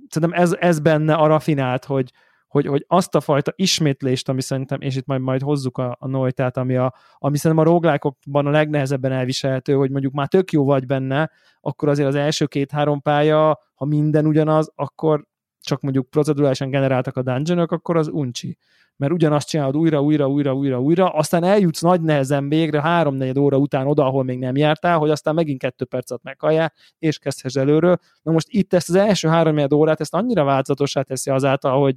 szerintem 0.10 0.42
ez, 0.42 0.56
ez 0.60 0.80
benne 0.80 1.14
a 1.14 1.28
rafinált, 1.28 1.86
hogy, 1.86 2.12
hogy, 2.48 2.66
hogy 2.66 2.86
azt 2.88 3.16
a 3.16 3.22
fajta 3.22 3.54
ismétlést, 3.56 4.30
ami 4.30 4.42
szerintem, 4.42 4.82
és 4.82 4.96
itt 4.96 5.06
majd, 5.06 5.22
majd 5.22 5.42
hozzuk 5.42 5.78
a, 5.78 5.98
a 6.00 6.08
Noitát, 6.08 6.58
ami, 6.58 6.76
a, 6.76 6.94
ami 7.18 7.38
szerintem 7.38 7.66
a 7.66 7.70
róglákokban 7.70 8.46
a 8.46 8.50
legnehezebben 8.50 9.12
elviselhető, 9.12 9.74
hogy 9.74 9.92
mondjuk 9.92 10.14
már 10.14 10.28
tök 10.28 10.52
jó 10.52 10.66
vagy 10.66 10.86
benne, 10.86 11.32
akkor 11.62 11.90
azért 11.90 12.08
az 12.08 12.16
első 12.16 12.46
két-három 12.46 13.02
pálya, 13.02 13.60
ha 13.74 13.86
minden 13.86 14.26
ugyanaz, 14.26 14.72
akkor 14.76 15.28
csak 15.62 15.82
mondjuk 15.82 16.10
procedurálisan 16.10 16.70
generáltak 16.70 17.18
a 17.18 17.22
dungeonok, 17.22 17.72
akkor 17.72 17.98
az 17.98 18.08
uncsi. 18.08 18.58
Mert 19.00 19.14
ugyanazt 19.14 19.48
csinálod 19.48 19.78
újra, 19.78 20.02
újra, 20.02 20.28
újra, 20.28 20.54
újra, 20.54 20.82
újra, 20.82 21.10
aztán 21.10 21.44
eljutsz 21.44 21.82
nagy 21.82 22.02
nehezen 22.02 22.50
végre 22.50 22.82
háromnegyed 22.82 23.38
óra 23.38 23.58
után 23.58 23.88
oda, 23.88 24.06
ahol 24.06 24.24
még 24.24 24.40
nem 24.40 24.56
jártál, 24.56 24.98
hogy 24.98 25.10
aztán 25.10 25.34
megint 25.34 25.60
kettő 25.60 25.86
percet 25.86 26.24
meghallják, 26.24 26.74
és 26.98 27.18
kezdhess 27.18 27.56
előről. 27.56 27.98
Na 28.22 28.32
most 28.32 28.48
itt 28.50 28.74
ezt 28.74 28.90
az 28.90 28.96
első 28.96 29.28
háromnegyed 29.28 29.74
órát, 29.74 30.00
ezt 30.00 30.14
annyira 30.14 30.44
változatosá 30.44 31.02
teszi 31.02 31.30
azáltal, 31.30 31.82
hogy 31.82 31.96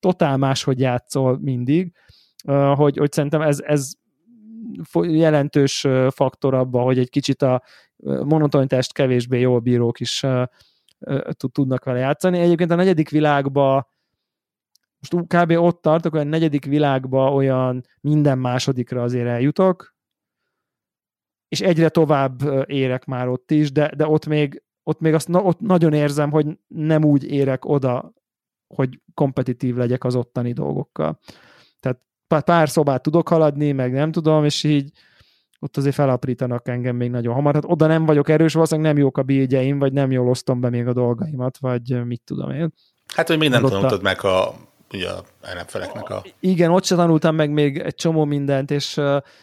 totál 0.00 0.36
máshogy 0.36 0.80
játszol 0.80 1.38
mindig, 1.40 1.92
hogy, 2.74 2.96
hogy 2.96 3.12
szerintem 3.12 3.40
ez, 3.40 3.60
ez 3.60 3.92
jelentős 5.02 5.86
faktor 6.08 6.54
abban, 6.54 6.84
hogy 6.84 6.98
egy 6.98 7.10
kicsit 7.10 7.42
a 7.42 7.62
monotonitást 8.24 8.92
kevésbé 8.92 9.40
jól 9.40 9.58
bírók 9.58 10.00
is 10.00 10.24
tudnak 11.52 11.84
vele 11.84 11.98
játszani. 11.98 12.38
Egyébként 12.38 12.70
a 12.70 12.74
negyedik 12.74 13.10
világba 13.10 13.96
most 14.98 15.26
kb. 15.26 15.50
ott 15.50 15.82
tartok, 15.82 16.14
a 16.14 16.22
negyedik 16.22 16.64
világba 16.64 17.32
olyan 17.32 17.84
minden 18.00 18.38
másodikra 18.38 19.02
azért 19.02 19.26
eljutok, 19.26 19.96
és 21.48 21.60
egyre 21.60 21.88
tovább 21.88 22.40
érek 22.66 23.04
már 23.04 23.28
ott 23.28 23.50
is, 23.50 23.72
de, 23.72 23.92
de 23.96 24.06
ott 24.06 24.26
még, 24.26 24.62
ott 24.82 25.00
még 25.00 25.14
azt 25.14 25.28
ott 25.32 25.60
nagyon 25.60 25.92
érzem, 25.92 26.30
hogy 26.30 26.46
nem 26.66 27.04
úgy 27.04 27.24
érek 27.24 27.64
oda, 27.64 28.12
hogy 28.74 29.00
kompetitív 29.14 29.76
legyek 29.76 30.04
az 30.04 30.14
ottani 30.14 30.52
dolgokkal. 30.52 31.18
Tehát 31.80 32.44
pár 32.44 32.68
szobát 32.68 33.02
tudok 33.02 33.28
haladni, 33.28 33.72
meg 33.72 33.92
nem 33.92 34.12
tudom, 34.12 34.44
és 34.44 34.64
így 34.64 34.90
ott 35.60 35.76
azért 35.76 35.94
felaprítanak 35.94 36.68
engem 36.68 36.96
még 36.96 37.10
nagyon 37.10 37.34
hamar. 37.34 37.54
Hát 37.54 37.64
oda 37.66 37.86
nem 37.86 38.04
vagyok 38.04 38.28
erős, 38.28 38.52
valószínűleg 38.52 38.92
nem 38.92 39.02
jók 39.02 39.18
a 39.18 39.22
bígyeim, 39.22 39.78
vagy 39.78 39.92
nem 39.92 40.10
jól 40.10 40.28
osztom 40.28 40.60
be 40.60 40.70
még 40.70 40.86
a 40.86 40.92
dolgaimat, 40.92 41.58
vagy 41.58 42.06
mit 42.06 42.22
tudom 42.24 42.50
én. 42.50 42.72
Hát, 43.14 43.28
hogy 43.28 43.38
még 43.38 43.48
nem 43.48 43.62
tanultad 43.62 43.98
a... 43.98 44.02
meg 44.02 44.24
a 44.24 44.54
ugye 44.92 45.10
a 45.10 45.24
ellenfeleknek 45.40 46.10
a... 46.10 46.22
Igen, 46.40 46.70
ott 46.70 46.84
se 46.84 46.94
tanultam 46.94 47.34
meg 47.34 47.50
még 47.50 47.78
egy 47.78 47.94
csomó 47.94 48.24
mindent, 48.24 48.70
és, 48.70 49.00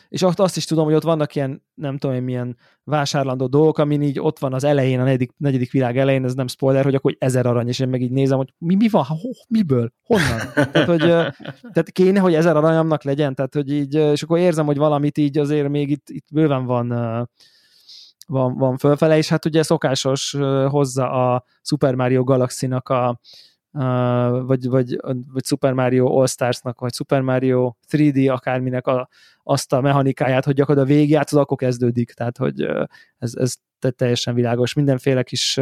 és 0.09 0.21
azt 0.21 0.57
is 0.57 0.65
tudom, 0.65 0.85
hogy 0.85 0.93
ott 0.93 1.03
vannak 1.03 1.35
ilyen, 1.35 1.63
nem 1.73 1.97
tudom 1.97 2.15
én, 2.15 2.23
milyen 2.23 2.57
vásárlandó 2.83 3.47
dolgok, 3.47 3.77
amin 3.77 4.01
így 4.01 4.19
ott 4.19 4.39
van 4.39 4.53
az 4.53 4.63
elején, 4.63 4.99
a 4.99 5.03
negyedik, 5.03 5.31
negyedik 5.37 5.71
világ 5.71 5.97
elején, 5.97 6.23
ez 6.23 6.33
nem 6.33 6.47
spoiler, 6.47 6.83
hogy 6.83 6.95
akkor 6.95 7.15
ezer 7.19 7.45
arany, 7.45 7.67
és 7.67 7.79
én 7.79 7.87
meg 7.87 8.01
így 8.01 8.11
nézem, 8.11 8.37
hogy 8.37 8.53
mi, 8.57 8.75
mi 8.75 8.89
van, 8.89 9.03
ho, 9.03 9.29
miből, 9.47 9.91
honnan? 10.03 10.39
tehát, 10.53 10.87
hogy, 10.87 10.99
tehát 11.71 11.91
kéne, 11.91 12.19
hogy 12.19 12.33
ezer 12.33 12.55
aranyamnak 12.55 13.03
legyen, 13.03 13.35
tehát, 13.35 13.53
hogy 13.53 13.71
így, 13.71 13.93
és 13.93 14.23
akkor 14.23 14.37
érzem, 14.37 14.65
hogy 14.65 14.77
valamit 14.77 15.17
így 15.17 15.37
azért 15.37 15.69
még 15.69 15.89
itt, 15.89 16.09
itt 16.09 16.27
bőven 16.31 16.65
van 16.65 16.87
van, 18.27 18.57
van 18.57 18.77
fölfele, 18.77 19.17
és 19.17 19.29
hát 19.29 19.45
ugye 19.45 19.63
szokásos 19.63 20.35
hozza 20.69 21.11
a 21.11 21.43
Super 21.61 21.95
Mario 21.95 22.23
Galaxy-nak 22.23 22.89
a, 22.89 23.19
vagy, 24.45 24.67
vagy, 24.67 24.97
vagy 25.33 25.45
Super 25.45 25.73
Mario 25.73 26.19
All-Stars-nak, 26.19 26.79
vagy 26.79 26.93
Super 26.93 27.21
Mario 27.21 27.73
3D 27.91 28.31
akárminek 28.31 28.87
a, 28.87 29.09
azt 29.43 29.73
a 29.73 29.81
mechanikáját, 29.81 30.45
hogy 30.45 30.55
gyakorlatilag 30.55 30.97
végigjátszod, 30.97 31.39
akkor 31.39 31.57
kezdődik. 31.57 32.11
Tehát, 32.11 32.37
hogy 32.37 32.61
ez, 33.17 33.33
ez 33.35 33.53
teljesen 33.95 34.33
világos. 34.33 34.73
Mindenféle 34.73 35.23
kis 35.23 35.59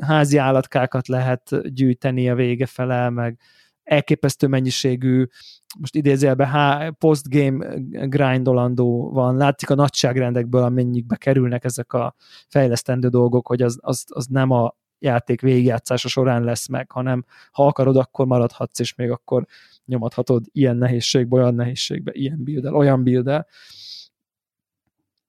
házi 0.00 0.36
állatkákat 0.36 1.08
lehet 1.08 1.72
gyűjteni 1.74 2.30
a 2.30 2.34
vége 2.34 2.66
fele, 2.66 3.10
meg 3.10 3.38
elképesztő 3.82 4.46
mennyiségű, 4.46 5.26
most 5.78 5.94
idézélbe 5.94 6.94
postgame 6.98 7.74
grindolandó 8.06 9.10
van, 9.12 9.36
látszik 9.36 9.70
a 9.70 9.74
nagyságrendekből, 9.74 10.62
amennyikbe 10.62 11.16
kerülnek 11.16 11.64
ezek 11.64 11.92
a 11.92 12.14
fejlesztendő 12.48 13.08
dolgok, 13.08 13.46
hogy 13.46 13.62
az, 13.62 13.78
az, 13.80 14.04
az 14.08 14.26
nem 14.26 14.50
a 14.50 14.76
játék 14.98 15.40
végigjátszása 15.40 16.08
során 16.08 16.44
lesz 16.44 16.66
meg, 16.66 16.90
hanem 16.90 17.24
ha 17.52 17.66
akarod, 17.66 17.96
akkor 17.96 18.26
maradhatsz, 18.26 18.78
és 18.78 18.94
még 18.94 19.10
akkor 19.10 19.46
nyomadhatod 19.84 20.44
ilyen 20.52 20.76
nehézségbe, 20.76 21.36
olyan 21.36 21.54
nehézségbe, 21.54 22.12
ilyen 22.14 22.44
build 22.44 22.64
olyan 22.64 23.02
build 23.02 23.44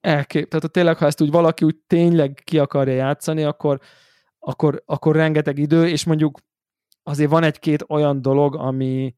Elkép, 0.02 0.48
tehát 0.50 0.72
tényleg, 0.72 0.98
ha 0.98 1.06
ezt 1.06 1.22
úgy 1.22 1.32
valaki 1.32 1.66
úgy 1.66 1.76
tényleg 1.88 2.42
ki 2.44 2.60
akarja 2.60 2.94
játszani, 2.94 3.44
akkor, 3.44 3.80
akkor, 4.40 4.84
akkor 4.86 5.16
rengeteg 5.16 5.58
idő, 5.58 5.88
és 5.88 6.06
mondjuk 6.06 6.40
azért 7.04 7.30
van 7.30 7.44
egy-két 7.44 7.86
olyan 7.88 8.22
dolog, 8.22 8.56
ami, 8.56 9.16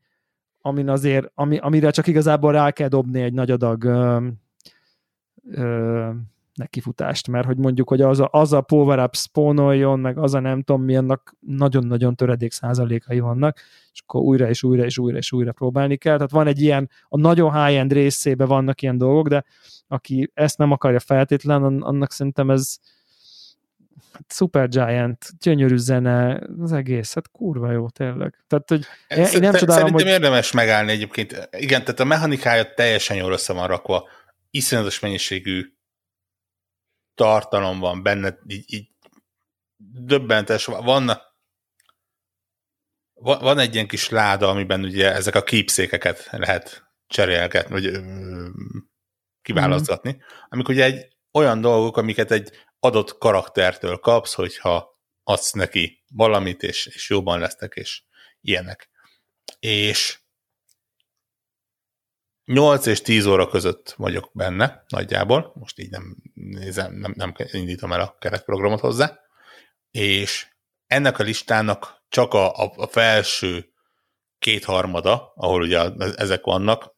amin 0.61 0.89
azért, 0.89 1.31
ami, 1.33 1.57
amire 1.57 1.91
csak 1.91 2.07
igazából 2.07 2.51
rá 2.51 2.71
kell 2.71 2.87
dobni 2.87 3.21
egy 3.21 3.33
nagy 3.33 3.51
adag 3.51 3.83
ö, 3.83 4.27
ö, 5.51 6.09
nekifutást, 6.59 7.27
mert 7.27 7.45
hogy 7.45 7.57
mondjuk, 7.57 7.89
hogy 7.89 8.01
az 8.01 8.19
a, 8.19 8.29
az 8.31 8.53
a 8.53 8.61
power 8.61 8.99
up 8.99 9.15
spawnoljon, 9.15 9.99
meg 9.99 10.17
az 10.17 10.33
a 10.33 10.39
nem 10.39 10.61
tudom 10.61 10.83
mi, 10.83 10.95
annak 10.95 11.35
nagyon-nagyon 11.39 12.15
töredék 12.15 12.51
százalékai 12.51 13.19
vannak, 13.19 13.59
és 13.93 14.01
akkor 14.05 14.21
újra 14.21 14.49
és 14.49 14.63
újra 14.63 14.85
és 14.85 14.97
újra 14.97 15.17
és 15.17 15.31
újra 15.31 15.51
próbálni 15.51 15.97
kell. 15.97 16.15
Tehát 16.15 16.31
van 16.31 16.47
egy 16.47 16.61
ilyen, 16.61 16.89
a 17.07 17.17
nagyon 17.17 17.65
high-end 17.65 17.93
részében 17.93 18.47
vannak 18.47 18.81
ilyen 18.81 18.97
dolgok, 18.97 19.27
de 19.27 19.43
aki 19.87 20.31
ezt 20.33 20.57
nem 20.57 20.71
akarja 20.71 20.99
feltétlen, 20.99 21.81
annak 21.81 22.11
szerintem 22.11 22.49
ez 22.49 22.77
hát 24.11 24.33
Super 24.33 24.67
Giant, 24.67 25.25
gyönyörű 25.39 25.77
zene, 25.77 26.41
az 26.59 26.71
egész, 26.71 27.13
hát 27.13 27.31
kurva 27.31 27.71
jó 27.71 27.89
tényleg. 27.89 28.43
Tehát, 28.47 28.69
hogy 28.69 28.85
én, 29.07 29.17
én 29.17 29.39
nem 29.39 29.53
csodálom, 29.53 29.87
Szerintem 29.87 29.91
hogy... 29.91 30.05
érdemes 30.05 30.51
megállni 30.51 30.91
egyébként. 30.91 31.49
Igen, 31.51 31.83
tehát 31.83 31.99
a 31.99 32.03
mechanikája 32.03 32.73
teljesen 32.73 33.17
jól 33.17 33.31
össze 33.31 33.53
van 33.53 33.67
rakva, 33.67 34.07
iszonyatos 34.51 34.99
mennyiségű 34.99 35.73
tartalom 37.19 37.79
van 37.79 38.03
benne, 38.03 38.37
így, 38.47 38.73
így 38.73 38.87
döbbentes, 39.77 40.65
van, 40.65 41.11
van 43.13 43.59
egy 43.59 43.73
ilyen 43.73 43.87
kis 43.87 44.09
láda, 44.09 44.49
amiben 44.49 44.83
ugye 44.83 45.13
ezek 45.13 45.35
a 45.35 45.43
képszékeket 45.43 46.27
lehet 46.31 46.83
cserélgetni, 47.07 47.71
vagy 47.71 47.85
ö, 47.85 47.99
kiválasztatni, 49.41 50.11
mm. 50.11 50.19
amik 50.49 50.67
ugye 50.67 50.83
egy 50.83 51.07
olyan 51.31 51.61
dolgok, 51.61 51.97
amiket 51.97 52.31
egy 52.31 52.51
adott 52.79 53.17
karaktertől 53.17 53.97
kapsz, 53.97 54.33
hogyha 54.33 54.99
adsz 55.23 55.51
neki 55.51 56.03
valamit, 56.13 56.63
és, 56.63 56.85
és 56.85 57.09
jobban 57.09 57.39
lesznek, 57.39 57.73
és 57.73 58.03
ilyenek. 58.41 58.89
És 59.59 60.18
8 62.53 62.85
és 62.85 63.01
10 63.01 63.25
óra 63.25 63.47
között 63.47 63.93
vagyok 63.97 64.29
benne, 64.33 64.83
nagyjából, 64.87 65.51
most 65.55 65.79
így 65.79 65.89
nem, 65.89 66.15
nézem, 66.33 66.93
nem, 66.93 67.13
nem 67.15 67.33
indítom 67.51 67.93
el 67.93 68.01
a 68.01 68.15
keretprogramot 68.19 68.79
hozzá, 68.79 69.19
és 69.91 70.47
ennek 70.87 71.19
a 71.19 71.23
listának 71.23 72.03
csak 72.07 72.33
a, 72.33 72.63
a, 72.63 72.73
a 72.75 72.87
felső 72.87 73.73
kétharmada, 74.39 75.33
ahol 75.35 75.61
ugye 75.61 75.79
ezek 76.15 76.43
vannak, 76.43 76.95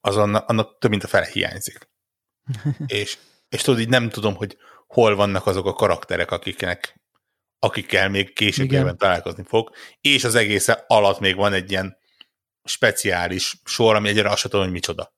az 0.00 0.16
annak, 0.16 0.48
annak 0.48 0.78
több 0.78 0.90
mint 0.90 1.04
a 1.04 1.08
fele 1.08 1.26
hiányzik. 1.26 1.90
és, 2.86 3.18
és 3.48 3.62
tudod, 3.62 3.80
így 3.80 3.88
nem 3.88 4.08
tudom, 4.08 4.34
hogy 4.34 4.56
hol 4.86 5.14
vannak 5.14 5.46
azok 5.46 5.66
a 5.66 5.72
karakterek, 5.72 6.30
akiknek, 6.30 7.00
akikkel 7.58 8.08
még 8.08 8.32
később 8.32 8.96
találkozni 8.96 9.44
fog, 9.46 9.70
és 10.00 10.24
az 10.24 10.34
egész 10.34 10.68
alatt 10.86 11.20
még 11.20 11.36
van 11.36 11.52
egy 11.52 11.70
ilyen 11.70 11.98
speciális 12.70 13.60
sor, 13.64 13.94
ami 13.94 14.08
egyre 14.08 14.28
azt 14.28 14.42
tudom, 14.42 14.62
hogy 14.62 14.72
micsoda. 14.72 15.14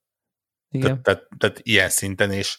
Igen. 0.71 1.03
Tehát, 1.03 1.03
tehát, 1.03 1.29
tehát 1.39 1.61
ilyen 1.63 1.89
szinten, 1.89 2.31
és, 2.31 2.59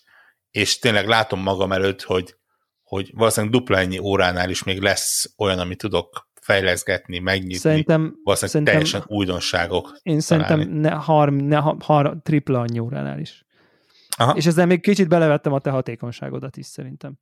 és 0.51 0.79
tényleg 0.79 1.07
látom 1.07 1.41
magam 1.41 1.71
előtt, 1.71 2.01
hogy, 2.01 2.35
hogy 2.83 3.11
valószínűleg 3.13 3.55
dupla 3.55 3.77
ennyi 3.77 3.97
óránál 3.97 4.49
is 4.49 4.63
még 4.63 4.81
lesz 4.81 5.33
olyan, 5.37 5.59
amit 5.59 5.77
tudok 5.77 6.31
fejleszgetni, 6.41 7.19
megnyitni. 7.19 7.53
Szerintem, 7.53 8.01
valószínűleg 8.01 8.35
szerintem, 8.49 8.73
teljesen 8.73 9.03
újdonságok. 9.07 9.99
Én 10.01 10.19
szerintem 10.19 10.59
ne, 10.59 10.91
har, 10.91 11.31
ne, 11.31 11.57
har, 11.79 12.17
tripla 12.23 12.59
annyi 12.59 12.79
óránál 12.79 13.19
is. 13.19 13.45
Aha. 14.17 14.33
És 14.35 14.45
ezzel 14.45 14.65
még 14.65 14.81
kicsit 14.81 15.07
belevettem 15.07 15.53
a 15.53 15.59
te 15.59 15.69
hatékonyságodat 15.69 16.57
is 16.57 16.65
szerintem. 16.65 17.17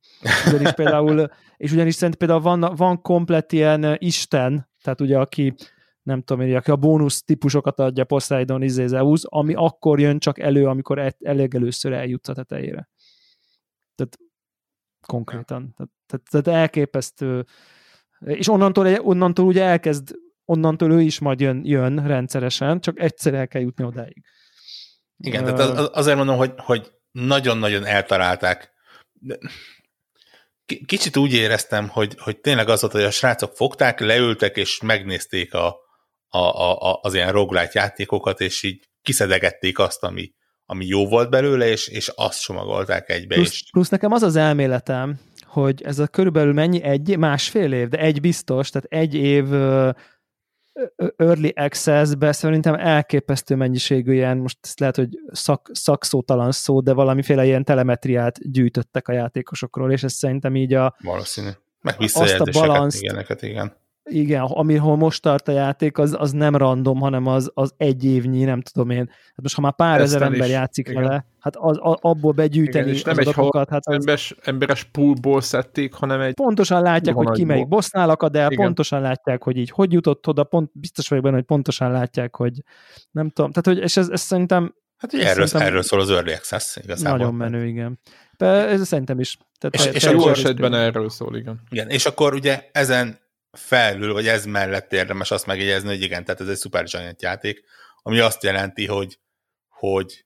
Ugyanis 0.46 0.72
például, 0.82 1.30
és 1.56 1.72
ugyanis 1.72 1.94
szerintem 1.94 2.28
például 2.28 2.58
van, 2.58 2.74
van 2.76 3.02
komplet 3.02 3.52
ilyen 3.52 3.96
Isten, 3.98 4.68
tehát 4.82 5.00
ugye 5.00 5.18
aki 5.18 5.54
nem 6.02 6.22
tudom 6.22 6.46
én, 6.46 6.56
aki 6.56 6.70
a 6.70 6.76
bónusz 6.76 7.22
típusokat 7.22 7.78
adja 7.78 8.04
Poseidon, 8.04 8.62
izé, 8.62 8.86
Zeus, 8.86 9.22
ami 9.24 9.54
akkor 9.54 10.00
jön 10.00 10.18
csak 10.18 10.38
elő, 10.38 10.66
amikor 10.66 10.98
el, 10.98 11.12
elég 11.20 11.54
először 11.54 11.92
eljutsz 11.92 12.28
a 12.28 12.34
tetejére. 12.34 12.88
Tehát 13.94 14.18
konkrétan. 15.06 15.74
Tehát, 15.76 15.92
tehát, 16.06 16.44
tehát 16.44 16.60
elképesztő. 16.60 17.46
És 18.18 18.48
onnantól, 18.48 18.86
onnantól 18.98 19.46
ugye 19.46 19.62
elkezd, 19.62 20.14
onnantól 20.44 20.92
ő 20.92 21.00
is 21.00 21.18
majd 21.18 21.40
jön, 21.40 21.60
jön 21.64 22.06
rendszeresen, 22.06 22.80
csak 22.80 23.00
egyszer 23.00 23.34
el 23.34 23.48
kell 23.48 23.62
jutni 23.62 23.84
odáig. 23.84 24.24
Igen, 25.16 25.44
uh, 25.44 25.54
tehát 25.54 25.78
az, 25.78 25.90
azért 25.92 26.16
mondom, 26.16 26.36
hogy, 26.36 26.52
hogy 26.56 26.92
nagyon-nagyon 27.10 27.84
eltalálták. 27.84 28.72
Kicsit 30.86 31.16
úgy 31.16 31.32
éreztem, 31.32 31.88
hogy, 31.88 32.16
hogy 32.18 32.40
tényleg 32.40 32.68
az 32.68 32.80
volt, 32.80 32.92
hogy 32.92 33.02
a 33.02 33.10
srácok 33.10 33.56
fogták, 33.56 34.00
leültek 34.00 34.56
és 34.56 34.80
megnézték 34.80 35.54
a, 35.54 35.76
a, 36.38 36.90
a, 36.90 36.98
az 37.02 37.14
ilyen 37.14 37.32
roguelite 37.32 37.80
játékokat, 37.80 38.40
és 38.40 38.62
így 38.62 38.88
kiszedegették 39.02 39.78
azt, 39.78 40.02
ami, 40.02 40.32
ami 40.66 40.86
jó 40.86 41.08
volt 41.08 41.30
belőle, 41.30 41.68
és, 41.68 41.88
és 41.88 42.08
azt 42.08 42.42
csomagolták 42.42 43.08
egybe. 43.08 43.34
Plusz, 43.34 43.50
és... 43.50 43.68
plusz 43.70 43.88
nekem 43.88 44.12
az 44.12 44.22
az 44.22 44.36
elméletem, 44.36 45.18
hogy 45.46 45.82
ez 45.82 45.98
a 45.98 46.06
körülbelül 46.06 46.52
mennyi, 46.52 46.82
egy, 46.82 47.18
másfél 47.18 47.72
év, 47.72 47.88
de 47.88 47.98
egy 47.98 48.20
biztos, 48.20 48.70
tehát 48.70 48.86
egy 48.90 49.14
év 49.14 49.52
early 51.16 51.52
access-be 51.54 52.32
szerintem 52.32 52.74
elképesztő 52.74 53.54
mennyiségű 53.54 54.12
ilyen, 54.12 54.38
most 54.38 54.58
ezt 54.62 54.80
lehet, 54.80 54.96
hogy 54.96 55.08
szak, 55.32 55.70
szakszótalan 55.72 56.52
szó, 56.52 56.80
de 56.80 56.92
valamiféle 56.92 57.44
ilyen 57.44 57.64
telemetriát 57.64 58.50
gyűjtöttek 58.52 59.08
a 59.08 59.12
játékosokról, 59.12 59.92
és 59.92 60.02
ez 60.02 60.12
szerintem 60.12 60.56
így 60.56 60.74
a... 60.74 60.96
Valószínű. 61.02 61.50
Meg 61.80 61.94
azt 61.98 62.40
a 62.40 62.44
balanszt, 62.52 63.02
ilyeneket, 63.02 63.42
igen 63.42 63.80
igen, 64.04 64.42
amihol 64.42 64.96
most 64.96 65.22
tart 65.22 65.48
a 65.48 65.52
játék, 65.52 65.98
az, 65.98 66.16
az 66.18 66.32
nem 66.32 66.56
random, 66.56 67.00
hanem 67.00 67.26
az, 67.26 67.50
az 67.54 67.74
egy 67.76 68.04
évnyi, 68.04 68.44
nem 68.44 68.60
tudom 68.60 68.90
én. 68.90 69.08
Hát 69.08 69.42
most, 69.42 69.54
ha 69.54 69.60
már 69.60 69.74
pár 69.74 70.00
Ezt 70.00 70.14
ezer 70.14 70.22
ember 70.22 70.46
is, 70.46 70.52
játszik 70.52 70.88
igen. 70.88 71.02
vele, 71.02 71.26
hát 71.38 71.56
az, 71.56 71.76
a, 71.76 71.98
abból 72.00 72.32
begyűjteni 72.32 72.84
igen, 72.84 72.94
és 72.94 73.02
nem 73.02 73.12
az 73.12 73.18
egy 73.18 73.26
adatokat, 73.26 73.68
hát 73.68 73.86
az... 73.86 73.94
emberes, 73.94 74.34
emberes 74.42 74.84
poolból 74.84 75.40
szedték, 75.40 75.94
hanem 75.94 76.20
egy... 76.20 76.34
Pontosan 76.34 76.82
látják, 76.82 77.14
hogy 77.14 77.30
ki 77.30 77.44
melyik 77.44 77.68
bossnál 77.68 78.10
akad 78.10 78.36
el, 78.36 78.50
igen. 78.50 78.64
pontosan 78.64 79.00
látják, 79.00 79.42
hogy 79.42 79.56
így 79.56 79.70
hogy 79.70 79.92
jutott 79.92 80.26
oda, 80.26 80.44
pont, 80.44 80.70
biztos 80.72 81.08
vagyok 81.08 81.24
benne, 81.24 81.36
hogy 81.36 81.44
pontosan 81.44 81.90
látják, 81.90 82.36
hogy 82.36 82.52
nem 83.10 83.30
tudom. 83.30 83.50
Tehát, 83.50 83.66
hogy, 83.66 83.84
és 83.84 83.96
ez, 83.96 84.08
ez 84.08 84.20
szerintem 84.20 84.74
Hát 84.96 85.12
ugye 85.12 85.28
erről, 85.28 85.46
erről 85.52 85.82
szól 85.82 86.00
az 86.00 86.10
Early 86.10 86.32
Access 86.32 86.76
igazából. 86.76 87.18
Nagyon 87.18 87.34
menő, 87.34 87.66
igen. 87.66 88.00
De 88.36 88.46
ez 88.46 88.86
szerintem 88.86 89.20
is. 89.20 89.38
Tehát 89.58 89.94
és, 89.94 90.04
és 90.04 90.12
jó 90.12 90.28
esetben 90.28 90.74
erről 90.74 91.10
szól, 91.10 91.36
igen. 91.36 91.60
Igen, 91.70 91.88
és 91.88 92.06
akkor 92.06 92.34
ugye 92.34 92.68
ezen 92.72 93.18
felül, 93.58 94.12
vagy 94.12 94.26
ez 94.26 94.44
mellett 94.44 94.92
érdemes 94.92 95.30
azt 95.30 95.46
megjegyezni, 95.46 95.88
hogy 95.88 96.02
igen, 96.02 96.24
tehát 96.24 96.40
ez 96.40 96.48
egy 96.48 96.58
Supergiant 96.58 97.22
játék, 97.22 97.64
ami 98.02 98.18
azt 98.18 98.42
jelenti, 98.42 98.86
hogy, 98.86 99.18
hogy 99.68 100.24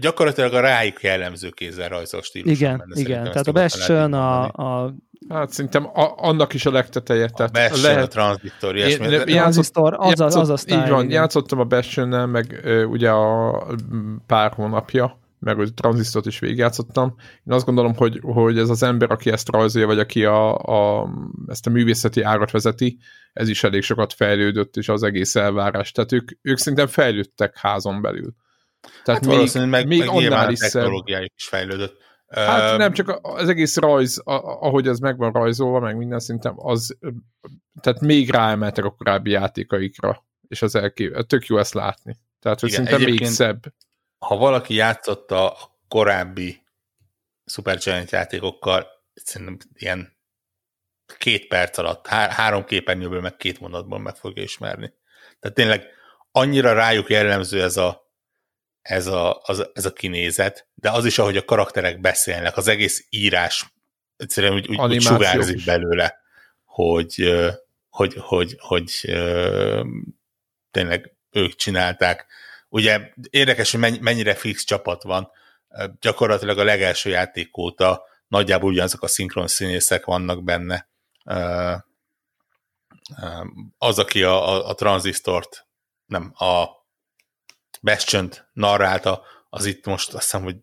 gyakorlatilag 0.00 0.54
a 0.54 0.60
rájuk 0.60 1.02
jellemző 1.02 1.50
kézzel 1.50 1.88
rajzol 1.88 2.22
stílus. 2.22 2.52
Igen, 2.52 2.84
igen, 2.94 3.24
tehát 3.24 3.46
a 3.46 3.52
Bastion, 3.52 4.12
a, 4.12 4.44
a... 4.44 4.94
Hát 5.28 5.50
szerintem 5.50 5.84
a, 5.84 6.14
annak 6.16 6.54
is 6.54 6.66
a 6.66 6.70
legteteje. 6.70 7.28
A 7.32 7.46
Bastion, 7.52 7.80
lehet... 7.80 8.04
a 8.04 8.06
Transistor, 8.06 8.76
ilyesmi. 8.76 9.06
Én, 9.06 9.20
Transistor, 9.20 9.94
az, 9.98 10.20
az, 10.20 10.36
az 10.36 10.48
a 10.48 10.56
sztály. 10.56 10.82
Így 10.82 10.88
van, 10.88 11.04
igen. 11.04 11.20
játszottam 11.20 11.58
a 11.58 11.64
bastion 11.64 12.28
meg 12.28 12.60
ö, 12.62 12.84
ugye 12.84 13.10
a 13.10 13.66
pár 14.26 14.52
hónapja, 14.52 15.17
meg 15.38 15.56
hogy 15.56 15.74
tranzisztort 15.74 16.26
is 16.26 16.38
végigjátszottam. 16.38 17.14
Én 17.46 17.52
azt 17.52 17.64
gondolom, 17.64 17.94
hogy, 17.94 18.20
hogy 18.22 18.58
ez 18.58 18.68
az 18.68 18.82
ember, 18.82 19.10
aki 19.10 19.30
ezt 19.30 19.50
rajzolja, 19.50 19.86
vagy 19.86 19.98
aki 19.98 20.24
a, 20.24 20.56
a, 20.56 21.08
ezt 21.46 21.66
a 21.66 21.70
művészeti 21.70 22.22
árat 22.22 22.50
vezeti, 22.50 22.98
ez 23.32 23.48
is 23.48 23.64
elég 23.64 23.82
sokat 23.82 24.12
fejlődött, 24.12 24.76
és 24.76 24.88
az 24.88 25.02
egész 25.02 25.36
elvárás. 25.36 25.92
Tehát 25.92 26.12
ők, 26.12 26.30
ők 26.42 26.58
szerintem 26.58 26.86
fejlődtek 26.86 27.56
házon 27.56 28.02
belül. 28.02 28.34
Tehát 29.04 29.26
hát 29.26 29.36
még, 29.36 29.68
meg, 29.68 29.86
még 29.86 29.98
meg 29.98 30.08
annál 30.08 30.50
is 30.50 30.58
technológiájuk 30.58 31.32
is 31.36 31.48
fejlődött. 31.48 32.06
Hát 32.28 32.78
nem, 32.78 32.92
csak 32.92 33.18
az 33.22 33.48
egész 33.48 33.76
rajz, 33.76 34.20
ahogy 34.24 34.86
ez 34.86 34.98
meg 34.98 35.16
van 35.16 35.32
rajzolva, 35.32 35.80
meg 35.80 35.96
minden 35.96 36.18
szintem, 36.18 36.54
az, 36.56 36.98
tehát 37.80 38.00
még 38.00 38.30
ráemeltek 38.30 38.84
a 38.84 38.90
korábbi 38.90 39.30
játékaikra, 39.30 40.26
és 40.48 40.62
az 40.62 40.74
elkép, 40.74 41.26
tök 41.26 41.46
jó 41.46 41.58
ezt 41.58 41.74
látni. 41.74 42.16
Tehát, 42.40 42.60
hogy 42.60 42.72
igen, 42.72 42.84
szerintem 42.84 43.10
még 43.10 43.26
szebb 43.26 43.62
ha 44.18 44.36
valaki 44.36 44.74
játszotta 44.74 45.50
a 45.50 45.78
korábbi 45.88 46.62
Supergiant 47.44 48.10
játékokkal, 48.10 48.86
szerintem 49.14 49.58
ilyen 49.74 50.16
két 51.18 51.46
perc 51.46 51.78
alatt, 51.78 52.06
há- 52.06 52.32
három 52.32 52.64
képernyőből, 52.64 53.20
meg 53.20 53.36
két 53.36 53.60
mondatban 53.60 54.00
meg 54.00 54.16
fogja 54.16 54.42
ismerni. 54.42 54.92
Tehát 55.40 55.56
tényleg 55.56 55.86
annyira 56.32 56.72
rájuk 56.72 57.10
jellemző 57.10 57.62
ez 57.62 57.76
a, 57.76 58.12
ez 58.82 59.06
a, 59.06 59.40
az, 59.42 59.70
ez 59.72 59.84
a 59.84 59.92
kinézet, 59.92 60.68
de 60.74 60.90
az 60.90 61.04
is, 61.04 61.18
ahogy 61.18 61.36
a 61.36 61.44
karakterek 61.44 62.00
beszélnek, 62.00 62.56
az 62.56 62.68
egész 62.68 63.06
írás 63.10 63.66
egyszerűen 64.16 64.52
úgy, 64.52 64.68
úgy, 64.68 64.78
úgy 64.78 65.02
sugárzik 65.02 65.64
belőle, 65.64 66.20
hogy, 66.64 67.14
hogy, 67.88 68.14
hogy, 68.18 68.56
hogy, 68.56 68.56
hogy 68.58 69.18
tényleg 70.70 71.16
ők 71.30 71.54
csinálták 71.54 72.26
Ugye 72.68 73.12
érdekes, 73.30 73.70
hogy 73.70 74.00
mennyire 74.00 74.34
fix 74.34 74.64
csapat 74.64 75.02
van. 75.02 75.30
Gyakorlatilag 76.00 76.58
a 76.58 76.64
legelső 76.64 77.10
játék 77.10 77.56
óta 77.56 78.04
nagyjából 78.26 78.70
ugyanazok 78.70 79.02
a 79.02 79.06
szinkron 79.06 79.46
színészek 79.46 80.04
vannak 80.04 80.44
benne. 80.44 80.88
Az, 83.78 83.98
aki 83.98 84.22
a, 84.22 84.48
a, 84.48 84.68
a 84.68 84.74
tranzistort, 84.74 85.66
nem, 86.06 86.32
a 86.34 86.66
bastion 87.82 88.30
narrálta, 88.52 89.22
az 89.50 89.64
itt 89.64 89.86
most 89.86 90.14
azt 90.14 90.22
hiszem, 90.22 90.42
hogy 90.42 90.56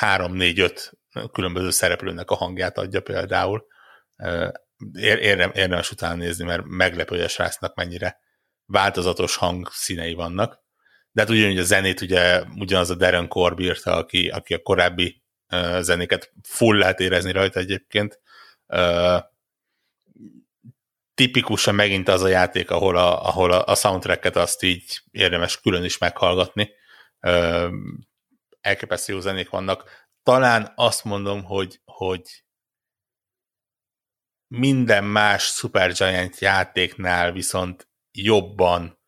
3-4-5 0.00 0.92
különböző 1.32 1.70
szereplőnek 1.70 2.30
a 2.30 2.34
hangját 2.34 2.78
adja 2.78 3.00
például. 3.00 3.66
Érdem, 4.94 5.50
érdemes 5.54 5.90
utána 5.90 6.14
nézni, 6.14 6.44
mert 6.44 6.62
meglepő, 6.64 7.14
hogy 7.14 7.24
a 7.24 7.28
srácnak 7.28 7.74
mennyire 7.74 8.18
változatos 8.66 9.36
hangszínei 9.36 10.14
vannak 10.14 10.63
de 11.14 11.20
hát 11.20 11.30
ugyanúgy 11.30 11.58
a 11.58 11.62
zenét 11.62 12.00
ugye 12.00 12.42
ugyanaz 12.56 12.90
a 12.90 12.94
Darren 12.94 13.30
írta, 13.58 13.96
aki, 13.96 14.28
aki 14.28 14.54
a 14.54 14.62
korábbi 14.62 15.22
uh, 15.52 15.80
zenéket 15.80 16.32
full 16.42 16.76
lehet 16.76 17.00
érezni 17.00 17.32
rajta 17.32 17.60
egyébként. 17.60 18.20
Uh, 18.66 19.22
tipikusan 21.14 21.74
megint 21.74 22.08
az 22.08 22.22
a 22.22 22.28
játék, 22.28 22.70
ahol 22.70 22.96
a, 22.96 23.26
ahol 23.26 23.52
a, 23.52 23.66
a 23.66 23.74
soundtracket 23.74 24.36
azt 24.36 24.62
így 24.62 25.00
érdemes 25.10 25.60
külön 25.60 25.84
is 25.84 25.98
meghallgatni. 25.98 26.70
Uh, 27.20 27.72
elképesztő 28.60 29.12
jó 29.12 29.20
zenék 29.20 29.48
vannak. 29.48 30.06
Talán 30.22 30.72
azt 30.74 31.04
mondom, 31.04 31.44
hogy, 31.44 31.80
hogy 31.84 32.44
minden 34.48 35.04
más 35.04 35.42
Supergiant 35.44 36.38
játéknál 36.38 37.32
viszont 37.32 37.88
jobban 38.12 39.02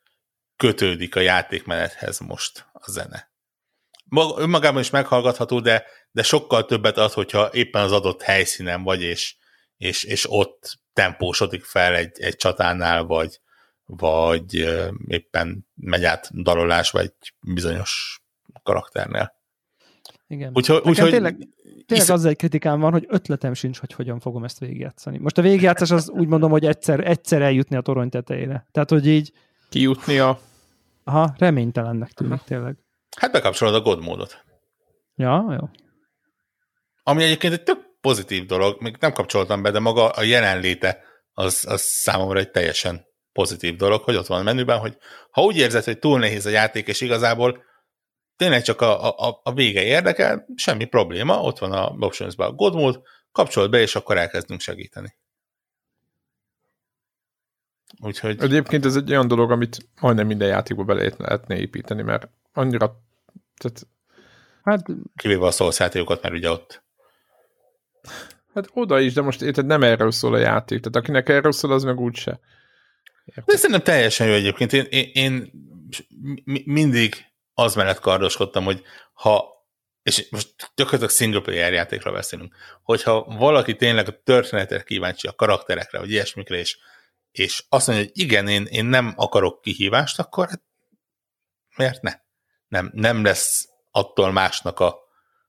kötődik 0.56 1.16
a 1.16 1.20
játékmenethez 1.20 2.18
most 2.18 2.66
a 2.72 2.90
zene. 2.90 3.30
Mag, 4.04 4.38
önmagában 4.38 4.80
is 4.80 4.90
meghallgatható, 4.90 5.60
de, 5.60 5.84
de 6.10 6.22
sokkal 6.22 6.64
többet 6.64 6.96
ad, 6.96 7.12
hogyha 7.12 7.48
éppen 7.52 7.82
az 7.82 7.92
adott 7.92 8.22
helyszínen 8.22 8.82
vagy, 8.82 9.02
és, 9.02 9.36
és, 9.76 10.04
és 10.04 10.26
ott 10.30 10.78
tempósodik 10.92 11.64
fel 11.64 11.94
egy, 11.94 12.20
egy 12.20 12.36
csatánál, 12.36 13.04
vagy, 13.04 13.40
vagy 13.84 14.54
éppen 15.06 15.66
megy 15.74 16.04
át 16.04 16.42
dalolás, 16.42 16.90
vagy 16.90 17.12
bizonyos 17.40 18.20
karakternél. 18.62 19.34
Igen. 20.28 20.50
Úgyhogy, 20.54 20.80
úgyhogy 20.84 21.10
tényleg, 21.10 21.48
tényleg 21.86 22.10
azzal 22.10 22.30
egy 22.30 22.36
kritikám 22.36 22.80
van, 22.80 22.92
hogy 22.92 23.04
ötletem 23.08 23.54
sincs, 23.54 23.78
hogy 23.78 23.92
hogyan 23.92 24.20
fogom 24.20 24.44
ezt 24.44 24.58
végigjátszani. 24.58 25.18
Most 25.18 25.38
a 25.38 25.42
végigjátszás 25.42 25.90
az 25.90 26.08
úgy 26.08 26.26
mondom, 26.26 26.50
hogy 26.50 26.64
egyszer, 26.64 27.08
egyszer 27.08 27.42
eljutni 27.42 27.76
a 27.76 27.80
torony 27.80 28.08
tetejére. 28.08 28.66
Tehát, 28.72 28.90
hogy 28.90 29.06
így... 29.06 29.32
Kijutni 29.68 30.18
a... 30.18 30.38
Aha, 31.04 31.34
reménytelennek 31.38 32.12
tűnik 32.12 32.32
Aha. 32.32 32.44
tényleg. 32.46 32.76
Hát 33.16 33.32
bekapcsolod 33.32 33.74
a 33.74 33.80
God 33.80 34.00
módot. 34.00 34.44
Ja, 35.14 35.56
jó. 35.60 35.68
Ami 37.02 37.22
egyébként 37.22 37.52
egy 37.52 37.62
tök 37.62 37.78
pozitív 38.00 38.46
dolog, 38.46 38.82
még 38.82 38.96
nem 39.00 39.12
kapcsoltam 39.12 39.62
be, 39.62 39.70
de 39.70 39.78
maga 39.78 40.08
a 40.08 40.22
jelenléte 40.22 41.04
az, 41.32 41.64
az 41.68 41.80
számomra 41.80 42.38
egy 42.38 42.50
teljesen 42.50 43.06
pozitív 43.32 43.76
dolog, 43.76 44.02
hogy 44.02 44.16
ott 44.16 44.26
van 44.26 44.40
a 44.40 44.42
menüben, 44.42 44.78
hogy 44.78 44.96
ha 45.30 45.42
úgy 45.42 45.56
érzed, 45.56 45.84
hogy 45.84 45.98
túl 45.98 46.18
nehéz 46.18 46.46
a 46.46 46.50
játék, 46.50 46.88
és 46.88 47.00
igazából 47.00 47.64
tényleg 48.36 48.62
csak 48.62 48.80
a, 48.80 49.10
a, 49.28 49.40
a 49.42 49.52
vége 49.52 49.82
érdekel, 49.82 50.46
semmi 50.54 50.84
probléma, 50.84 51.40
ott 51.40 51.58
van 51.58 51.72
a 51.72 51.94
options 51.98 52.34
a 52.36 52.52
God 52.52 52.74
mode, 52.74 52.98
kapcsolt 53.32 53.70
be, 53.70 53.80
és 53.80 53.94
akkor 53.94 54.16
elkezdünk 54.16 54.60
segíteni. 54.60 55.16
Úgyhogy... 58.00 58.42
Egyébként 58.42 58.84
ez 58.84 58.96
egy 58.96 59.10
olyan 59.10 59.28
dolog, 59.28 59.50
amit 59.50 59.88
majdnem 60.00 60.26
minden 60.26 60.48
játékba 60.48 60.84
bele 60.84 61.12
lehetne 61.16 61.58
építeni, 61.58 62.02
mert 62.02 62.28
annyira... 62.52 63.02
Tehát... 63.56 63.86
Hát... 64.62 64.86
Kivéve 65.16 65.46
a 65.46 65.50
Souls 65.50 65.78
játékokat, 65.78 66.22
mert 66.22 66.34
ugye 66.34 66.50
ott 66.50 66.84
Hát 68.54 68.70
oda 68.72 69.00
is, 69.00 69.12
de 69.12 69.20
most 69.20 69.42
érted, 69.42 69.66
nem 69.66 69.82
erről 69.82 70.10
szól 70.10 70.34
a 70.34 70.38
játék, 70.38 70.78
tehát 70.78 70.96
akinek 70.96 71.28
erről 71.28 71.52
szól, 71.52 71.72
az 71.72 71.84
meg 71.84 72.00
úgyse. 72.00 72.40
Érted? 73.24 73.44
De 73.44 73.56
szerintem 73.56 73.82
teljesen 73.82 74.26
jó 74.26 74.32
egyébként. 74.32 74.72
Én, 74.72 74.84
én, 74.90 75.10
én 75.12 75.52
mindig 76.64 77.14
az 77.54 77.74
mellett 77.74 78.00
kardoskodtam, 78.00 78.64
hogy 78.64 78.82
ha 79.12 79.54
és 80.02 80.28
most 80.30 80.48
gyakorlatilag 80.74 81.12
single 81.12 81.40
player 81.40 81.72
játékra 81.72 82.12
beszélünk, 82.12 82.54
hogyha 82.82 83.24
valaki 83.24 83.76
tényleg 83.76 84.08
a 84.08 84.22
történetre 84.24 84.82
kíváncsi, 84.82 85.26
a 85.26 85.34
karakterekre, 85.34 85.98
vagy 85.98 86.10
ilyesmikre, 86.10 86.56
és, 86.56 86.78
és 87.38 87.64
azt 87.68 87.86
mondja, 87.86 88.04
hogy 88.04 88.18
igen, 88.22 88.48
én, 88.48 88.64
én 88.64 88.84
nem 88.84 89.12
akarok 89.16 89.60
kihívást, 89.60 90.18
akkor 90.18 90.48
hát 90.48 90.62
miért 91.76 92.02
ne? 92.02 92.12
Nem, 92.68 92.90
nem 92.94 93.24
lesz 93.24 93.68
attól 93.90 94.32
másnak 94.32 94.80
a 94.80 94.98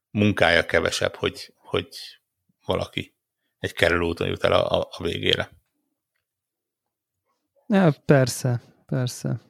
munkája 0.10 0.66
kevesebb, 0.66 1.16
hogy, 1.16 1.54
hogy 1.58 1.88
valaki 2.66 3.16
egy 3.60 3.74
kerülőúton 3.74 4.28
jut 4.28 4.44
el 4.44 4.52
a, 4.52 4.80
a, 4.80 4.88
a 4.92 5.04
végére. 5.04 5.52
Ja, 7.68 7.94
persze, 8.06 8.62
persze. 8.86 9.42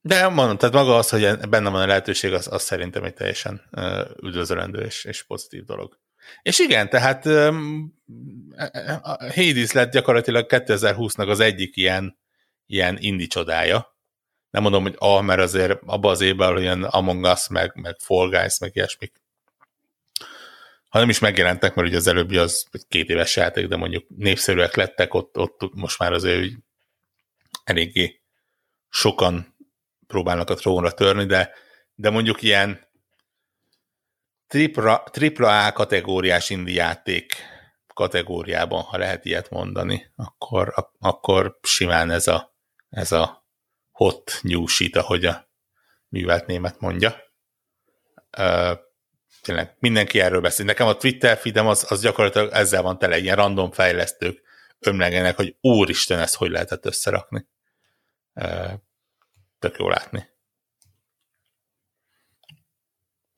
De 0.00 0.28
mondom, 0.28 0.56
tehát 0.56 0.74
maga 0.74 0.96
az, 0.96 1.08
hogy 1.08 1.48
benne 1.48 1.70
van 1.70 1.82
a 1.82 1.86
lehetőség, 1.86 2.32
az, 2.32 2.52
az 2.52 2.62
szerintem 2.62 3.04
egy 3.04 3.14
teljesen 3.14 3.62
üdvözölendő 4.22 4.80
és, 4.80 5.04
és 5.04 5.22
pozitív 5.22 5.64
dolog. 5.64 5.98
És 6.42 6.58
igen, 6.58 6.88
tehát 6.88 7.26
um, 7.26 7.94
Hades 9.34 9.72
lett 9.72 9.92
gyakorlatilag 9.92 10.46
2020-nak 10.48 11.28
az 11.28 11.40
egyik 11.40 11.76
ilyen, 11.76 12.18
ilyen 12.66 12.96
indi 13.00 13.26
csodája. 13.26 13.94
Nem 14.50 14.62
mondom, 14.62 14.82
hogy 14.82 14.94
a, 14.98 15.20
mert 15.20 15.40
azért 15.40 15.78
abban 15.86 16.10
az 16.10 16.20
évben 16.20 16.54
olyan 16.54 16.82
Among 16.82 17.24
Us, 17.24 17.48
meg, 17.48 17.72
meg 17.74 17.96
Fall 17.98 18.28
Guys, 18.28 18.58
meg 18.58 18.70
ilyesmik 18.74 19.12
ha 20.96 21.02
nem 21.02 21.10
is 21.10 21.18
megjelentek, 21.18 21.74
mert 21.74 21.88
ugye 21.88 21.96
az 21.96 22.06
előbbi 22.06 22.36
az 22.36 22.66
két 22.88 23.08
éves 23.08 23.36
játék, 23.36 23.66
de 23.66 23.76
mondjuk 23.76 24.04
népszerűek 24.16 24.76
lettek, 24.76 25.14
ott, 25.14 25.38
ott 25.38 25.74
most 25.74 25.98
már 25.98 26.12
azért 26.12 26.52
eléggé 27.64 28.20
sokan 28.88 29.56
próbálnak 30.06 30.50
a 30.50 30.54
trónra 30.54 30.92
törni, 30.92 31.24
de, 31.24 31.52
de 31.94 32.10
mondjuk 32.10 32.42
ilyen 32.42 32.85
tripla, 34.46 35.02
tripla 35.10 35.66
A 35.66 35.72
kategóriás 35.72 36.50
indi 36.50 36.74
játék 36.74 37.34
kategóriában, 37.94 38.82
ha 38.82 38.98
lehet 38.98 39.24
ilyet 39.24 39.50
mondani, 39.50 40.12
akkor, 40.16 40.74
akkor 40.98 41.58
simán 41.62 42.10
ez 42.10 42.26
a, 42.26 42.56
ez 42.88 43.12
a 43.12 43.46
hot 43.90 44.38
new 44.42 44.66
sheet, 44.66 44.96
ahogy 44.96 45.24
a 45.24 45.48
művelt 46.08 46.46
német 46.46 46.80
mondja 46.80 47.24
tényleg 49.46 49.76
mindenki 49.78 50.20
erről 50.20 50.40
beszél. 50.40 50.64
Nekem 50.66 50.86
a 50.86 50.96
Twitter 50.96 51.38
feedem 51.38 51.66
az, 51.66 51.86
az 51.88 52.00
gyakorlatilag 52.00 52.52
ezzel 52.52 52.82
van 52.82 52.98
tele, 52.98 53.18
ilyen 53.18 53.36
random 53.36 53.70
fejlesztők 53.70 54.42
ömlegenek, 54.78 55.36
hogy 55.36 55.56
úristen, 55.60 56.18
ezt 56.18 56.36
hogy 56.36 56.50
lehetett 56.50 56.86
összerakni. 56.86 57.46
Tök 59.58 59.78
jó 59.78 59.88
látni. 59.88 60.28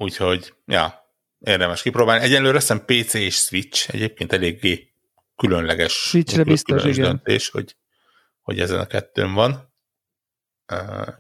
Úgyhogy, 0.01 0.55
ja, 0.67 1.13
érdemes 1.39 1.83
kipróbálni. 1.83 2.25
Egyenlőre 2.25 2.57
azt 2.57 2.85
PC 2.85 3.15
és 3.15 3.37
Switch 3.37 3.95
egyébként 3.95 4.33
eléggé 4.33 4.93
különleges, 5.37 5.93
Switchre 5.93 6.45
biztos, 6.45 6.85
igen. 6.85 7.03
döntés, 7.03 7.49
hogy, 7.51 7.77
hogy 8.41 8.61
ezen 8.61 8.81
a 8.81 8.87
kettőn 8.87 9.35
van. 9.35 9.73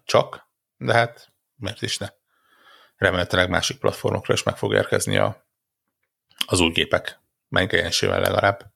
Csak, 0.04 0.48
de 0.76 0.92
hát 0.92 1.32
miért 1.56 1.82
is 1.82 1.98
ne 1.98 2.08
remélhetőleg 2.98 3.48
másik 3.48 3.78
platformokra 3.78 4.34
is 4.34 4.42
meg 4.42 4.56
fog 4.56 4.74
érkezni 4.74 5.16
a, 5.16 5.46
az 6.46 6.60
új 6.60 6.70
gépek 6.70 7.20
megjelensével 7.48 8.20
legalább. 8.20 8.72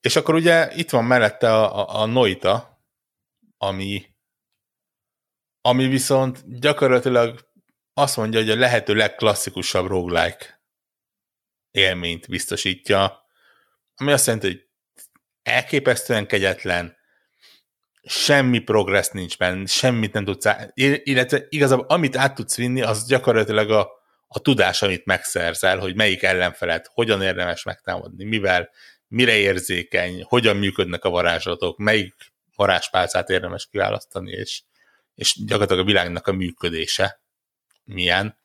És 0.00 0.16
akkor 0.16 0.34
ugye 0.34 0.70
itt 0.74 0.90
van 0.90 1.04
mellette 1.04 1.52
a, 1.54 1.78
a, 1.78 2.02
a 2.02 2.06
Noita, 2.06 2.82
ami, 3.58 4.06
ami 5.60 5.86
viszont 5.86 6.58
gyakorlatilag 6.60 7.52
azt 7.94 8.16
mondja, 8.16 8.40
hogy 8.40 8.50
a 8.50 8.56
lehető 8.56 8.94
legklasszikusabb 8.94 9.86
roguelike 9.86 10.62
élményt 11.70 12.28
biztosítja, 12.28 13.24
ami 13.96 14.12
azt 14.12 14.26
jelenti, 14.26 14.46
hogy 14.46 14.66
elképesztően 15.42 16.26
kegyetlen, 16.26 16.96
semmi 18.02 18.58
progress 18.58 19.08
nincs 19.08 19.38
benne, 19.38 19.66
semmit 19.66 20.12
nem 20.12 20.24
tudsz, 20.24 20.46
át, 20.46 20.70
illetve 20.74 21.46
igazából 21.48 21.86
amit 21.88 22.16
át 22.16 22.34
tudsz 22.34 22.56
vinni, 22.56 22.82
az 22.82 23.06
gyakorlatilag 23.06 23.70
a, 23.70 23.88
a 24.26 24.38
tudás, 24.38 24.82
amit 24.82 25.04
megszerzel, 25.04 25.78
hogy 25.78 25.94
melyik 25.94 26.22
ellenfelet, 26.22 26.90
hogyan 26.92 27.22
érdemes 27.22 27.62
megtámadni, 27.62 28.24
mivel, 28.24 28.70
mire 29.08 29.36
érzékeny, 29.36 30.22
hogyan 30.22 30.56
működnek 30.56 31.04
a 31.04 31.10
varázslatok, 31.10 31.78
melyik 31.78 32.14
varázspálcát 32.56 33.28
érdemes 33.28 33.68
kiválasztani, 33.70 34.30
és, 34.30 34.62
és 35.14 35.38
gyakorlatilag 35.44 35.82
a 35.82 35.86
világnak 35.86 36.26
a 36.26 36.32
működése 36.32 37.23
milyen, 37.84 38.36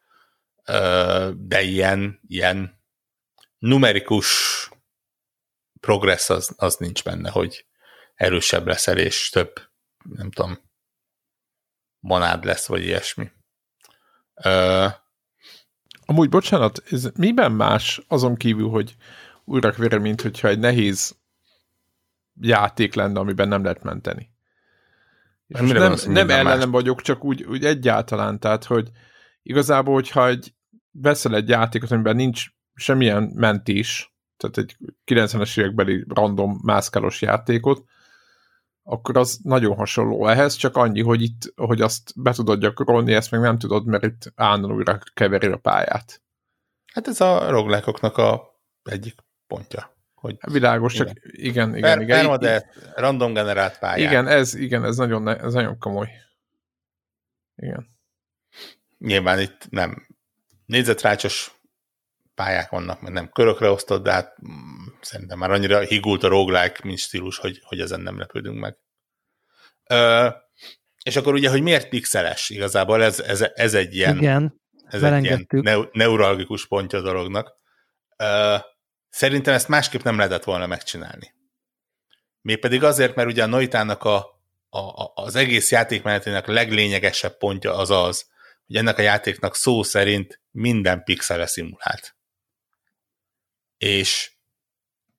de 1.35 1.61
ilyen, 1.61 2.19
ilyen 2.27 2.81
numerikus 3.57 4.29
progress 5.79 6.29
az, 6.29 6.53
az 6.57 6.75
nincs 6.75 7.03
benne, 7.03 7.29
hogy, 7.29 7.65
erősebb 8.19 8.67
leszel, 8.67 8.97
és 8.97 9.29
több, 9.29 9.53
nem 10.15 10.31
tudom, 10.31 10.59
manád 11.99 12.43
lesz, 12.43 12.67
vagy 12.67 12.83
ilyesmi. 12.83 13.31
Amúgy, 16.05 16.29
bocsánat, 16.29 16.83
ez 16.91 17.09
miben 17.15 17.51
más 17.51 18.01
azon 18.07 18.35
kívül, 18.35 18.69
hogy 18.69 18.95
újra 19.43 19.71
vére, 19.71 19.97
mint 19.97 20.21
hogyha 20.21 20.47
egy 20.47 20.59
nehéz 20.59 21.15
játék 22.41 22.93
lenne, 22.93 23.19
amiben 23.19 23.47
nem 23.47 23.63
lehet 23.63 23.83
menteni. 23.83 24.29
És 25.47 25.59
nem, 25.59 25.67
nem, 25.67 25.95
nem 26.05 26.29
ellenem 26.29 26.71
vagyok, 26.71 27.01
csak 27.01 27.23
úgy, 27.23 27.43
úgy 27.43 27.65
egyáltalán, 27.65 28.39
tehát, 28.39 28.63
hogy 28.63 28.91
igazából, 29.41 29.93
hogyha 29.93 30.27
egy 30.27 30.53
veszel 30.91 31.35
egy 31.35 31.49
játékot, 31.49 31.91
amiben 31.91 32.15
nincs 32.15 32.45
semmilyen 32.73 33.31
mentés, 33.35 34.13
tehát 34.37 34.57
egy 34.57 34.77
90-es 35.05 35.59
évekbeli 35.59 36.05
random 36.07 36.59
mászkálós 36.63 37.21
játékot, 37.21 37.83
akkor 38.83 39.17
az 39.17 39.39
nagyon 39.43 39.75
hasonló 39.75 40.27
ehhez, 40.27 40.55
csak 40.55 40.75
annyi, 40.75 41.01
hogy 41.01 41.21
itt, 41.21 41.53
hogy 41.55 41.81
azt 41.81 42.21
be 42.21 42.33
tudod 42.33 42.59
gyakorolni, 42.59 43.13
ezt 43.13 43.31
meg 43.31 43.41
nem 43.41 43.57
tudod, 43.57 43.85
mert 43.85 44.03
itt 44.03 44.31
állandóan 44.35 44.75
újra 44.75 44.99
keveri 45.13 45.47
a 45.47 45.57
pályát. 45.57 46.21
Hát 46.93 47.07
ez 47.07 47.21
a 47.21 47.49
roglákoknak 47.49 48.17
a 48.17 48.41
egyik 48.83 49.15
pontja. 49.47 49.97
Hogy 50.13 50.35
hát 50.39 50.51
Világos, 50.51 50.93
igen. 50.93 51.07
csak 51.07 51.17
igen, 51.23 51.75
igen, 51.75 51.81
per, 51.81 52.01
igen. 52.01 52.39
de 52.39 52.69
random 52.95 53.33
generált 53.33 53.79
pályát. 53.79 54.09
Igen, 54.11 54.27
ez, 54.27 54.53
igen, 54.53 54.83
ez 54.83 54.97
nagyon, 54.97 55.27
ez 55.27 55.53
nagyon 55.53 55.77
komoly. 55.77 56.09
Igen. 57.55 57.98
Nyilván 58.99 59.39
itt 59.39 59.69
nem 59.69 60.07
négyzetrácsos 60.65 61.59
pályák 62.35 62.69
vannak, 62.69 63.01
mert 63.01 63.13
nem 63.13 63.29
körökre 63.29 63.69
osztott, 63.69 64.03
de 64.03 64.11
hát 64.11 64.35
mm, 64.47 64.85
szerintem 65.01 65.37
már 65.37 65.51
annyira 65.51 65.79
higult 65.79 66.23
a 66.23 66.27
roguelike, 66.27 66.79
mint 66.83 66.97
stílus, 66.97 67.37
hogy, 67.37 67.61
hogy 67.63 67.79
ezen 67.79 68.01
nem 68.01 68.17
lepődünk 68.17 68.59
meg. 68.59 68.77
Ö, 69.89 70.29
és 71.03 71.15
akkor 71.15 71.33
ugye, 71.33 71.49
hogy 71.49 71.61
miért 71.61 71.89
pixeles 71.89 72.49
igazából, 72.49 73.03
ez, 73.03 73.19
ez, 73.19 73.41
ez 73.53 73.73
egy 73.73 73.95
ilyen, 73.95 74.17
Igen, 74.17 74.61
ez 74.83 75.03
egy 75.03 75.23
ilyen 75.23 75.47
neu, 75.49 75.83
neuralgikus 75.91 76.67
pontja 76.67 76.99
a 76.99 77.01
dolognak. 77.01 77.53
Ö, 78.17 78.55
szerintem 79.09 79.53
ezt 79.53 79.67
másképp 79.67 80.01
nem 80.01 80.17
lehetett 80.17 80.43
volna 80.43 80.67
megcsinálni. 80.67 81.33
Mégpedig 82.41 82.83
azért, 82.83 83.15
mert 83.15 83.29
ugye 83.29 83.43
a 83.43 83.47
Noitának 83.47 84.03
a, 84.03 84.17
a, 84.69 85.11
az 85.13 85.35
egész 85.35 85.71
játékmenetének 85.71 86.47
leglényegesebb 86.47 87.37
pontja 87.37 87.75
az 87.75 87.89
az, 87.89 88.27
hogy 88.69 88.77
ennek 88.77 88.97
a 88.97 89.01
játéknak 89.01 89.55
szó 89.55 89.83
szerint 89.83 90.41
minden 90.51 91.03
pixele 91.03 91.45
szimulált. 91.45 92.15
És, 93.77 94.31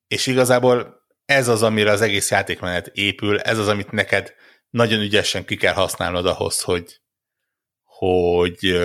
és 0.06 0.26
igazából 0.26 1.06
ez 1.24 1.48
az, 1.48 1.62
amire 1.62 1.90
az 1.90 2.00
egész 2.00 2.30
játékmenet 2.30 2.86
épül, 2.86 3.40
ez 3.40 3.58
az, 3.58 3.68
amit 3.68 3.90
neked 3.90 4.34
nagyon 4.70 5.00
ügyesen 5.00 5.44
ki 5.44 5.56
kell 5.56 5.74
használnod 5.74 6.26
ahhoz, 6.26 6.60
hogy, 6.60 7.00
hogy 7.84 8.78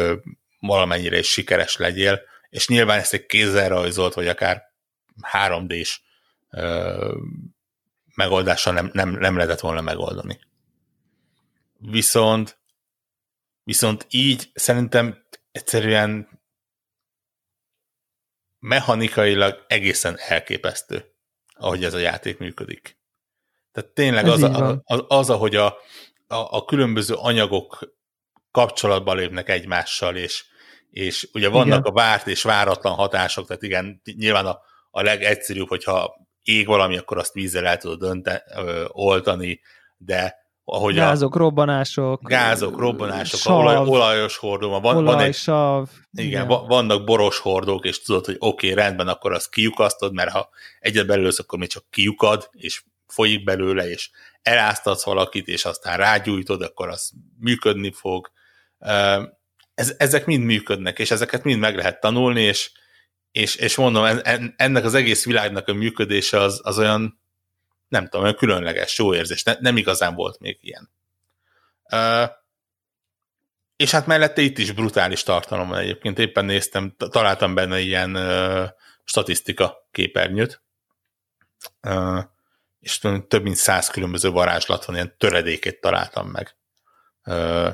valamennyire 0.59 1.17
is 1.17 1.27
sikeres 1.27 1.77
legyél, 1.77 2.21
és 2.49 2.67
nyilván 2.67 2.99
ezt 2.99 3.13
egy 3.13 3.25
kézzel 3.25 3.69
rajzolt, 3.69 4.13
vagy 4.13 4.27
akár 4.27 4.63
3D-s 5.31 6.01
megoldással 8.15 8.73
nem, 8.73 8.89
nem, 8.93 9.09
nem 9.09 9.35
lehetett 9.35 9.59
volna 9.59 9.81
megoldani. 9.81 10.39
Viszont 11.77 12.59
viszont 13.65 14.05
így 14.09 14.51
szerintem 14.53 15.25
egyszerűen 15.51 16.29
mechanikailag 18.59 19.65
egészen 19.67 20.17
elképesztő, 20.27 21.15
ahogy 21.53 21.83
ez 21.83 21.93
a 21.93 21.97
játék 21.97 22.37
működik. 22.37 22.99
Tehát 23.71 23.89
tényleg 23.89 24.27
az, 24.27 24.43
a, 24.43 24.81
az, 24.83 25.03
az, 25.07 25.29
ahogy 25.29 25.55
a, 25.55 25.65
a, 26.27 26.35
a 26.57 26.65
különböző 26.65 27.13
anyagok 27.13 27.95
kapcsolatba 28.51 29.13
lépnek 29.13 29.49
egymással, 29.49 30.15
és, 30.15 30.45
és 30.89 31.29
ugye 31.33 31.49
vannak 31.49 31.79
igen. 31.79 31.81
a 31.81 31.91
várt 31.91 32.27
és 32.27 32.43
váratlan 32.43 32.93
hatások, 32.93 33.47
tehát 33.47 33.63
igen, 33.63 34.01
nyilván 34.03 34.45
a, 34.45 34.59
a 34.91 35.01
legegyszerűbb, 35.01 35.67
hogyha 35.67 36.27
ég 36.41 36.67
valami, 36.67 36.97
akkor 36.97 37.17
azt 37.17 37.33
vízzel 37.33 37.65
el 37.65 37.77
tudod 37.77 37.99
dönte, 37.99 38.43
ö, 38.55 38.85
oltani, 38.87 39.61
de 39.97 40.44
ahogy 40.65 40.95
gázok, 40.95 41.35
a, 41.35 41.37
robbanások, 41.37 42.29
gázok, 42.29 42.79
robbanások, 42.79 43.39
sav, 43.39 43.59
olaj, 43.59 43.87
olajos 43.87 44.37
hordó, 44.37 44.79
van, 44.79 44.95
olaj, 44.95 45.15
van 45.15 45.23
egy, 45.23 45.35
sav, 45.35 45.87
igen, 46.11 46.45
igen. 46.45 46.67
vannak 46.67 47.03
boros 47.03 47.39
hordók, 47.39 47.85
és 47.85 48.01
tudod, 48.01 48.25
hogy 48.25 48.35
oké, 48.39 48.71
okay, 48.71 48.83
rendben, 48.83 49.07
akkor 49.07 49.33
azt 49.33 49.49
kiukasztod, 49.49 50.13
mert 50.13 50.31
ha 50.31 50.49
egyet 50.79 51.05
belőlsz, 51.05 51.39
akkor 51.39 51.59
még 51.59 51.69
csak 51.69 51.85
kiukad, 51.89 52.49
és 52.51 52.83
folyik 53.07 53.43
belőle, 53.43 53.89
és 53.89 54.09
eláztatsz 54.41 55.05
valakit, 55.05 55.47
és 55.47 55.65
aztán 55.65 55.97
rágyújtod, 55.97 56.61
akkor 56.61 56.89
az 56.89 57.11
működni 57.39 57.91
fog. 57.91 58.31
Ez, 59.73 59.95
ezek 59.97 60.25
mind 60.25 60.43
működnek, 60.43 60.99
és 60.99 61.11
ezeket 61.11 61.43
mind 61.43 61.59
meg 61.59 61.75
lehet 61.75 61.99
tanulni, 61.99 62.41
és, 62.41 62.71
és, 63.31 63.55
és 63.55 63.75
mondom, 63.75 64.19
ennek 64.55 64.83
az 64.85 64.93
egész 64.93 65.25
világnak 65.25 65.67
a 65.67 65.73
működése 65.73 66.39
az, 66.39 66.59
az 66.63 66.79
olyan 66.79 67.19
nem 67.87 68.03
tudom, 68.03 68.21
olyan 68.21 68.35
különleges, 68.35 68.97
jó 68.97 69.13
érzés. 69.13 69.43
Ne, 69.43 69.55
nem 69.59 69.77
igazán 69.77 70.15
volt 70.15 70.39
még 70.39 70.57
ilyen. 70.61 70.91
Uh, 71.91 72.29
és 73.75 73.91
hát 73.91 74.05
mellette 74.05 74.41
itt 74.41 74.57
is 74.57 74.71
brutális 74.71 75.23
tartalom 75.23 75.67
van 75.67 75.77
egyébként. 75.77 76.19
Éppen 76.19 76.45
néztem, 76.45 76.95
találtam 76.97 77.53
benne 77.53 77.79
ilyen 77.79 78.15
uh, 78.15 78.69
statisztika 79.03 79.87
képernyőt, 79.91 80.63
uh, 81.81 82.23
és 82.79 82.99
több 83.27 83.43
mint 83.43 83.55
száz 83.55 83.89
különböző 83.89 84.29
varázslat 84.29 84.85
van, 84.85 84.95
ilyen 84.95 85.15
töredékét 85.17 85.81
találtam 85.81 86.27
meg. 86.27 86.55
Uh, 87.23 87.73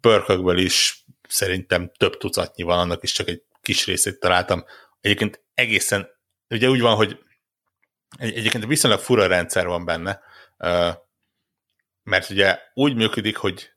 pörkökből 0.00 0.58
is 0.58 1.04
szerintem 1.28 1.92
több 1.96 2.16
tucatnyi 2.16 2.62
van, 2.62 2.78
annak 2.78 3.02
is 3.02 3.12
csak 3.12 3.28
egy 3.28 3.42
kis 3.62 3.86
részét 3.86 4.20
találtam. 4.20 4.64
Egyébként 5.00 5.42
egészen, 5.54 6.08
ugye 6.48 6.68
úgy 6.68 6.80
van, 6.80 6.96
hogy 6.96 7.18
egy, 8.18 8.36
egyébként 8.36 8.66
viszonylag 8.66 9.00
fura 9.00 9.26
rendszer 9.26 9.66
van 9.66 9.84
benne, 9.84 10.20
mert 12.02 12.30
ugye 12.30 12.58
úgy 12.74 12.94
működik, 12.94 13.36
hogy 13.36 13.70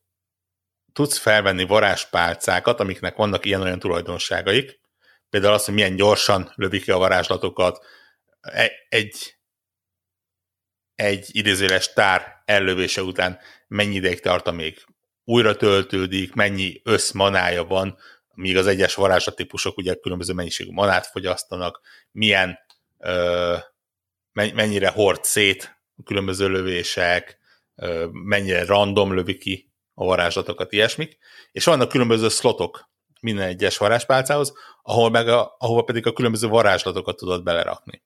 tudsz 0.93 1.17
felvenni 1.17 1.65
varázspálcákat, 1.65 2.79
amiknek 2.79 3.15
vannak 3.15 3.45
ilyen-olyan 3.45 3.79
tulajdonságaik, 3.79 4.79
például 5.29 5.53
az, 5.53 5.65
hogy 5.65 5.73
milyen 5.73 5.95
gyorsan 5.95 6.51
lövik 6.55 6.83
ki 6.83 6.91
a 6.91 6.97
varázslatokat, 6.97 7.85
e, 8.41 8.71
egy, 8.89 9.37
egy 10.95 11.29
idézőles 11.31 11.93
tár 11.93 12.41
ellövése 12.45 13.01
után 13.01 13.39
mennyi 13.67 13.95
ideig 13.95 14.19
tart, 14.19 14.51
még 14.51 14.85
újra 15.23 15.55
töltődik, 15.55 16.33
mennyi 16.33 16.81
összmanája 16.83 17.63
van, 17.63 17.97
míg 18.33 18.57
az 18.57 18.67
egyes 18.67 18.95
varázslattípusok 18.95 19.77
ugye 19.77 19.95
különböző 19.95 20.33
mennyiségű 20.33 20.71
manát 20.71 21.07
fogyasztanak, 21.07 21.81
milyen 22.11 22.59
ö, 22.99 23.57
mennyire 24.35 24.89
hord 24.89 25.23
szét 25.23 25.77
a 25.97 26.03
különböző 26.03 26.47
lövések, 26.49 27.37
mennyire 28.11 28.65
random 28.65 29.13
lövi 29.13 29.37
ki 29.37 29.71
a 29.93 30.05
varázslatokat, 30.05 30.71
ilyesmik, 30.71 31.17
és 31.51 31.65
vannak 31.65 31.89
különböző 31.89 32.29
slotok 32.29 32.89
minden 33.21 33.47
egyes 33.47 33.77
varázspálcához, 33.77 34.53
ahol 34.81 35.09
meg 35.09 35.27
a, 35.27 35.55
ahova 35.57 35.81
pedig 35.81 36.07
a 36.07 36.13
különböző 36.13 36.47
varázslatokat 36.47 37.15
tudod 37.15 37.43
belerakni. 37.43 38.03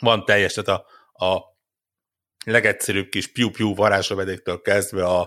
Van 0.00 0.24
teljes, 0.24 0.52
tehát 0.52 0.68
a, 1.12 1.26
a 1.26 1.42
legegyszerűbb 2.44 3.08
kis 3.08 3.32
piu-piu 3.32 3.74
varázslövedéktől 3.74 4.60
kezdve 4.60 5.04
a, 5.04 5.20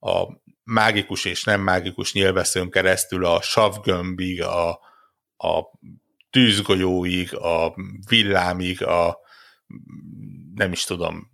a 0.00 0.40
mágikus 0.64 1.24
és 1.24 1.44
nem 1.44 1.60
mágikus 1.60 2.12
nyilveszőn 2.12 2.70
keresztül 2.70 3.24
a 3.24 3.42
savgömbig, 3.42 4.42
a, 4.42 4.70
a 5.36 5.78
tűzgolyóig, 6.30 7.34
a 7.34 7.74
villámig, 8.08 8.82
a, 8.82 9.20
nem 10.54 10.72
is 10.72 10.84
tudom, 10.84 11.30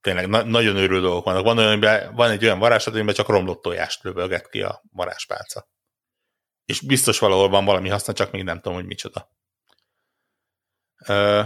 tényleg 0.00 0.28
na- 0.28 0.44
nagyon 0.44 0.76
őrül 0.76 1.00
dolgok 1.00 1.24
vannak. 1.24 1.44
Van, 1.44 1.58
olyan, 1.58 2.14
van 2.14 2.30
egy 2.30 2.44
olyan 2.44 2.58
varázslat, 2.58 2.94
amiben 2.94 3.14
csak 3.14 3.28
romlott 3.28 3.62
tojást 3.62 4.02
lövöget 4.02 4.48
ki 4.48 4.62
a 4.62 4.82
varázspálca. 4.92 5.68
És 6.64 6.80
biztos 6.80 7.18
valahol 7.18 7.48
van 7.48 7.64
valami 7.64 7.88
haszna, 7.88 8.12
csak 8.12 8.30
még 8.30 8.42
nem 8.42 8.56
tudom, 8.56 8.74
hogy 8.74 8.86
micsoda. 8.86 9.30
Ö, 11.06 11.42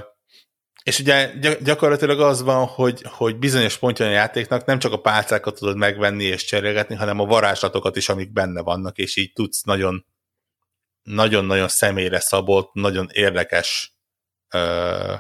és 0.82 0.98
ugye 0.98 1.32
gyakorlatilag 1.62 2.20
az 2.20 2.42
van, 2.42 2.66
hogy, 2.66 3.02
hogy 3.02 3.38
bizonyos 3.38 3.78
pontja 3.78 4.06
a 4.06 4.10
játéknak 4.10 4.64
nem 4.64 4.78
csak 4.78 4.92
a 4.92 5.00
pálcákat 5.00 5.54
tudod 5.54 5.76
megvenni 5.76 6.24
és 6.24 6.44
cserélgetni, 6.44 6.94
hanem 6.94 7.20
a 7.20 7.24
varázslatokat 7.24 7.96
is, 7.96 8.08
amik 8.08 8.32
benne 8.32 8.60
vannak, 8.60 8.98
és 8.98 9.16
így 9.16 9.32
tudsz 9.32 9.62
nagyon 9.62 10.06
nagyon-nagyon 11.02 11.68
személyre 11.68 12.20
szabott, 12.20 12.72
nagyon 12.72 13.08
érdekes 13.12 13.96
ö, 14.50 15.14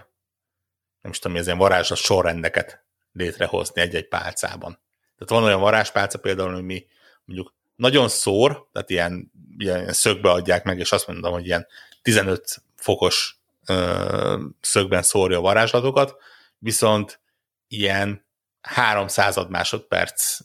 nem 1.06 1.14
is 1.14 1.20
tudom, 1.20 1.36
ilyen 1.36 1.58
varázslat 1.58 1.98
sorrendeket 1.98 2.84
létrehozni 3.12 3.80
egy-egy 3.80 4.08
pálcában. 4.08 4.78
Tehát 5.18 5.28
van 5.28 5.42
olyan 5.42 5.60
varázspálca 5.60 6.18
például, 6.18 6.52
hogy 6.52 6.62
mi 6.62 6.86
mondjuk 7.24 7.54
nagyon 7.76 8.08
szór, 8.08 8.68
tehát 8.72 8.90
ilyen, 8.90 9.32
ilyen 9.58 9.92
szögbe 9.92 10.30
adják 10.30 10.64
meg, 10.64 10.78
és 10.78 10.92
azt 10.92 11.06
mondom, 11.06 11.32
hogy 11.32 11.46
ilyen 11.46 11.66
15 12.02 12.62
fokos 12.76 13.38
ö, 13.66 14.44
szögben 14.60 15.02
szórja 15.02 15.38
a 15.38 15.40
varázslatokat, 15.40 16.16
viszont 16.58 17.20
ilyen 17.68 18.24
300 18.60 19.46
másodperc 19.48 20.38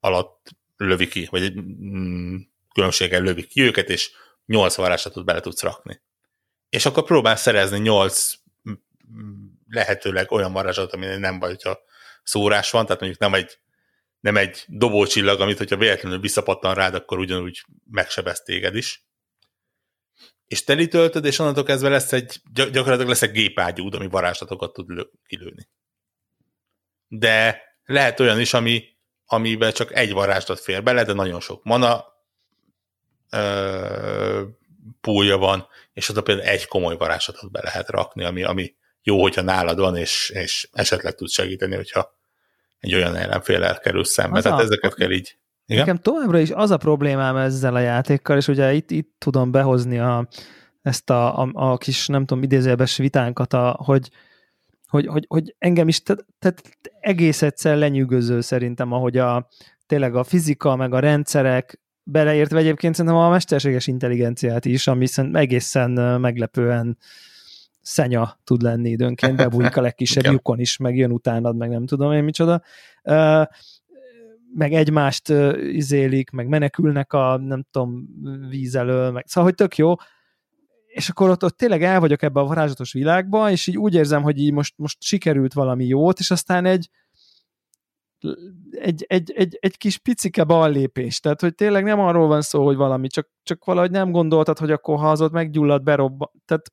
alatt 0.00 0.48
lövi 0.76 1.08
ki, 1.08 1.28
vagy 1.30 1.54
mm, 1.54 2.36
különbséggel 2.74 3.22
lövi 3.22 3.46
ki 3.46 3.62
őket, 3.62 3.88
és 3.88 4.10
8 4.46 4.74
varázslatot 4.74 5.24
bele 5.24 5.40
tudsz 5.40 5.62
rakni. 5.62 6.00
És 6.68 6.86
akkor 6.86 7.04
próbál 7.04 7.36
szerezni 7.36 7.78
8 7.78 8.40
lehetőleg 9.72 10.30
olyan 10.32 10.52
varázslat, 10.52 10.92
ami 10.92 11.06
nem 11.06 11.38
vagy, 11.38 11.50
hogyha 11.50 11.80
szórás 12.22 12.70
van, 12.70 12.84
tehát 12.84 13.00
mondjuk 13.00 13.20
nem 13.20 13.34
egy, 13.34 13.58
nem 14.20 14.36
egy 14.36 14.64
dobócsillag, 14.66 15.40
amit 15.40 15.58
hogyha 15.58 15.76
véletlenül 15.76 16.20
visszapattan 16.20 16.74
rád, 16.74 16.94
akkor 16.94 17.18
ugyanúgy 17.18 17.64
megsebez 17.90 18.40
téged 18.40 18.74
is. 18.76 19.04
És 20.46 20.64
telítöltöd, 20.64 21.24
és 21.24 21.38
onnantól 21.38 21.64
kezdve 21.64 21.88
lesz 21.88 22.12
egy, 22.12 22.40
gyakorlatilag 22.52 23.08
lesz 23.08 23.22
egy 23.22 23.30
gépágyúd, 23.30 23.94
ami 23.94 24.08
varázslatokat 24.08 24.72
tud 24.72 24.88
lő, 24.88 25.10
kilőni. 25.26 25.68
De 27.08 27.62
lehet 27.84 28.20
olyan 28.20 28.40
is, 28.40 28.54
ami, 28.54 28.84
amiben 29.24 29.72
csak 29.72 29.94
egy 29.94 30.12
varázslat 30.12 30.60
fér 30.60 30.82
bele, 30.82 31.04
de 31.04 31.12
nagyon 31.12 31.40
sok 31.40 31.64
mana 31.64 32.04
ö, 33.30 34.46
púlja 35.00 35.36
van, 35.36 35.68
és 35.92 36.08
oda 36.08 36.22
például 36.22 36.48
egy 36.48 36.66
komoly 36.66 36.96
varázslatot 36.96 37.50
be 37.50 37.60
lehet 37.62 37.88
rakni, 37.88 38.24
ami, 38.24 38.42
ami 38.42 38.74
jó, 39.02 39.20
hogyha 39.20 39.42
nálad 39.42 39.78
van, 39.78 39.96
és, 39.96 40.32
és 40.34 40.68
esetleg 40.72 41.14
tud 41.14 41.28
segíteni, 41.28 41.74
hogyha 41.74 42.20
egy 42.78 42.94
olyan 42.94 43.16
ellenfél 43.16 43.78
kerül 43.78 44.04
szembe. 44.04 44.36
Az 44.36 44.42
Tehát 44.42 44.60
a, 44.60 44.62
ezeket 44.62 44.94
kell 44.94 45.10
így. 45.10 45.36
Igen? 45.66 45.84
Nekem 45.84 46.02
továbbra 46.02 46.38
is 46.38 46.50
az 46.50 46.70
a 46.70 46.76
problémám 46.76 47.36
ezzel 47.36 47.74
a 47.74 47.78
játékkal, 47.78 48.36
és 48.36 48.48
ugye 48.48 48.72
itt, 48.72 48.90
itt 48.90 49.14
tudom 49.18 49.50
behozni 49.50 49.98
a, 49.98 50.28
ezt 50.82 51.10
a, 51.10 51.38
a, 51.42 51.50
a 51.52 51.76
kis, 51.76 52.06
nem 52.06 52.24
tudom, 52.26 52.42
idézőjelbes 52.42 52.96
vitánkat, 52.96 53.52
a, 53.52 53.76
hogy, 53.84 54.10
hogy, 54.86 55.06
hogy, 55.06 55.24
hogy 55.28 55.54
engem 55.58 55.88
is 55.88 56.02
tehát 56.02 56.24
te, 56.38 56.54
egész 57.00 57.42
egyszer 57.42 57.76
lenyűgöző 57.76 58.40
szerintem, 58.40 58.92
ahogy 58.92 59.16
a, 59.16 59.48
tényleg 59.86 60.14
a 60.14 60.24
fizika, 60.24 60.76
meg 60.76 60.94
a 60.94 60.98
rendszerek, 60.98 61.80
beleértve 62.02 62.58
egyébként 62.58 62.94
szerintem 62.94 63.20
a 63.20 63.30
mesterséges 63.30 63.86
intelligenciát 63.86 64.64
is, 64.64 64.86
ami 64.86 65.06
egészen 65.32 65.90
meglepően 66.20 66.98
szenya 67.82 68.38
tud 68.44 68.62
lenni 68.62 68.90
időnként, 68.90 69.36
bebújik 69.36 69.76
a 69.76 69.80
legkisebb 69.80 70.24
lyukon 70.24 70.58
is, 70.58 70.76
meg 70.76 70.96
jön 70.96 71.12
utánad, 71.12 71.56
meg 71.56 71.70
nem 71.70 71.86
tudom 71.86 72.12
én 72.12 72.24
micsoda. 72.24 72.62
meg 74.54 74.72
egymást 74.72 75.28
izélik, 75.72 76.30
meg 76.30 76.48
menekülnek 76.48 77.12
a, 77.12 77.36
nem 77.36 77.64
tudom, 77.70 78.06
víz 78.48 78.74
elől, 78.74 79.10
meg, 79.10 79.24
szóval, 79.26 79.44
hogy 79.44 79.54
tök 79.54 79.76
jó, 79.76 79.94
és 80.86 81.08
akkor 81.08 81.30
ott, 81.30 81.44
ott 81.44 81.56
tényleg 81.56 81.82
el 81.82 82.00
vagyok 82.00 82.22
ebbe 82.22 82.40
a 82.40 82.46
varázslatos 82.46 82.92
világba, 82.92 83.50
és 83.50 83.66
így 83.66 83.78
úgy 83.78 83.94
érzem, 83.94 84.22
hogy 84.22 84.38
így 84.38 84.52
most, 84.52 84.74
most 84.76 85.02
sikerült 85.02 85.52
valami 85.52 85.86
jót, 85.86 86.18
és 86.18 86.30
aztán 86.30 86.64
egy, 86.64 86.88
egy, 88.70 89.04
egy, 89.08 89.32
egy, 89.36 89.58
egy 89.60 89.76
kis 89.76 89.98
picike 89.98 90.44
ballépés. 90.44 91.20
Tehát, 91.20 91.40
hogy 91.40 91.54
tényleg 91.54 91.84
nem 91.84 92.00
arról 92.00 92.26
van 92.26 92.42
szó, 92.42 92.64
hogy 92.64 92.76
valami, 92.76 93.08
csak, 93.08 93.28
csak 93.42 93.64
valahogy 93.64 93.90
nem 93.90 94.10
gondoltad, 94.10 94.58
hogy 94.58 94.70
akkor 94.70 94.98
ha 94.98 95.10
az 95.10 95.20
ott 95.20 95.32
meggyullad, 95.32 95.82
berobba. 95.82 96.32
Tehát, 96.44 96.72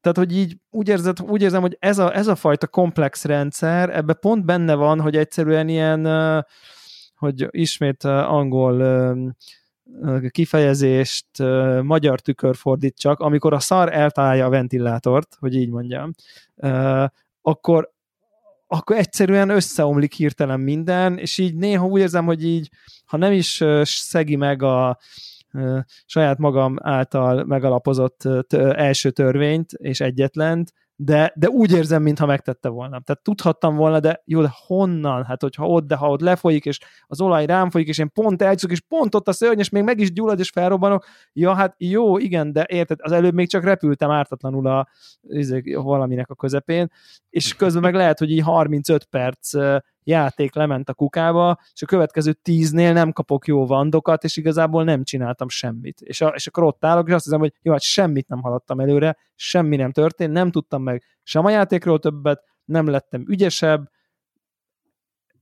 tehát, 0.00 0.18
hogy 0.18 0.36
így 0.36 0.56
úgy, 0.70 0.88
érzed, 0.88 1.20
úgy 1.20 1.42
érzem, 1.42 1.60
hogy 1.60 1.76
ez 1.80 1.98
a, 1.98 2.16
ez 2.16 2.26
a 2.26 2.34
fajta 2.34 2.66
komplex 2.66 3.24
rendszer, 3.24 3.96
ebbe 3.96 4.12
pont 4.12 4.44
benne 4.44 4.74
van, 4.74 5.00
hogy 5.00 5.16
egyszerűen 5.16 5.68
ilyen, 5.68 6.04
hogy 7.14 7.46
ismét 7.50 8.04
angol 8.04 8.82
kifejezést 10.30 11.26
magyar 11.82 12.20
tükör 12.20 12.56
fordítsak, 12.56 13.18
amikor 13.20 13.52
a 13.52 13.58
szar 13.58 13.92
eltalálja 13.92 14.46
a 14.46 14.50
ventilátort, 14.50 15.36
hogy 15.38 15.54
így 15.54 15.68
mondjam, 15.68 16.14
akkor, 17.42 17.92
akkor 18.66 18.96
egyszerűen 18.96 19.48
összeomlik 19.48 20.12
hirtelen 20.12 20.60
minden, 20.60 21.18
és 21.18 21.38
így 21.38 21.54
néha 21.54 21.86
úgy 21.86 22.00
érzem, 22.00 22.24
hogy 22.24 22.44
így, 22.44 22.68
ha 23.04 23.16
nem 23.16 23.32
is 23.32 23.64
szegi 23.82 24.36
meg 24.36 24.62
a 24.62 24.98
saját 26.06 26.38
magam 26.38 26.76
által 26.80 27.44
megalapozott 27.44 28.24
első 28.74 29.10
törvényt 29.10 29.72
és 29.72 30.00
egyetlent, 30.00 30.72
de, 31.02 31.32
de 31.34 31.48
úgy 31.48 31.72
érzem, 31.72 32.02
mintha 32.02 32.26
megtette 32.26 32.68
volna. 32.68 33.00
Tehát 33.00 33.22
tudhattam 33.22 33.76
volna, 33.76 34.00
de 34.00 34.22
jó, 34.24 34.40
de 34.40 34.50
honnan? 34.66 35.24
Hát, 35.24 35.42
hogyha 35.42 35.66
ott, 35.66 35.86
de 35.86 35.94
ha 35.94 36.10
ott 36.10 36.20
lefolyik, 36.20 36.64
és 36.64 36.78
az 37.06 37.20
olaj 37.20 37.46
rám 37.46 37.70
folyik, 37.70 37.88
és 37.88 37.98
én 37.98 38.12
pont 38.12 38.42
elcsuk, 38.42 38.70
és 38.70 38.80
pont 38.80 39.14
ott 39.14 39.28
a 39.28 39.32
szörny, 39.32 39.58
és 39.58 39.68
még 39.68 39.82
meg 39.82 40.00
is 40.00 40.12
gyullad, 40.12 40.38
és 40.38 40.50
felrobbanok, 40.50 41.06
ja, 41.32 41.54
hát 41.54 41.74
jó, 41.78 42.18
igen, 42.18 42.52
de 42.52 42.66
érted, 42.68 42.98
az 43.02 43.12
előbb 43.12 43.34
még 43.34 43.48
csak 43.48 43.64
repültem 43.64 44.10
ártatlanul 44.10 44.66
a 44.66 44.88
izé, 45.22 45.74
valaminek 45.74 46.30
a 46.30 46.34
közepén, 46.34 46.90
és 47.30 47.54
közben 47.54 47.82
meg 47.82 47.94
lehet, 47.94 48.18
hogy 48.18 48.30
így 48.30 48.42
35 48.42 49.04
perc 49.04 49.52
játék 50.04 50.54
lement 50.54 50.88
a 50.88 50.94
kukába, 50.94 51.58
és 51.72 51.82
a 51.82 51.86
következő 51.86 52.32
tíznél 52.32 52.92
nem 52.92 53.12
kapok 53.12 53.46
jó 53.46 53.66
vandokat, 53.66 54.24
és 54.24 54.36
igazából 54.36 54.84
nem 54.84 55.04
csináltam 55.04 55.48
semmit. 55.48 56.00
És, 56.00 56.20
a, 56.20 56.28
és 56.28 56.46
akkor 56.46 56.62
ott 56.62 56.84
állok, 56.84 57.08
és 57.08 57.14
azt 57.14 57.24
hiszem, 57.24 57.40
hogy 57.40 57.52
jó, 57.62 57.72
hát 57.72 57.80
semmit 57.80 58.28
nem 58.28 58.42
haladtam 58.42 58.80
előre, 58.80 59.16
semmi 59.34 59.76
nem 59.76 59.92
történt, 59.92 60.32
nem 60.32 60.50
tudtam 60.50 60.82
meg 60.82 61.04
sem 61.22 61.44
a 61.44 61.50
játékról 61.50 61.98
többet, 61.98 62.44
nem 62.64 62.86
lettem 62.86 63.24
ügyesebb, 63.28 63.90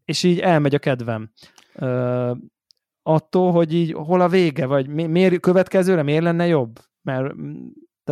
és 0.05 0.23
így 0.23 0.38
elmegy 0.38 0.75
a 0.75 0.79
kedvem. 0.79 1.33
Uh, 1.75 2.37
attól, 3.03 3.53
hogy 3.53 3.75
így 3.75 3.92
hol 3.92 4.21
a 4.21 4.29
vége, 4.29 4.66
vagy 4.66 4.88
mi, 4.88 5.07
miért 5.07 5.40
következőre 5.40 6.03
miért 6.03 6.23
lenne 6.23 6.47
jobb? 6.47 6.79
Mert 7.03 7.35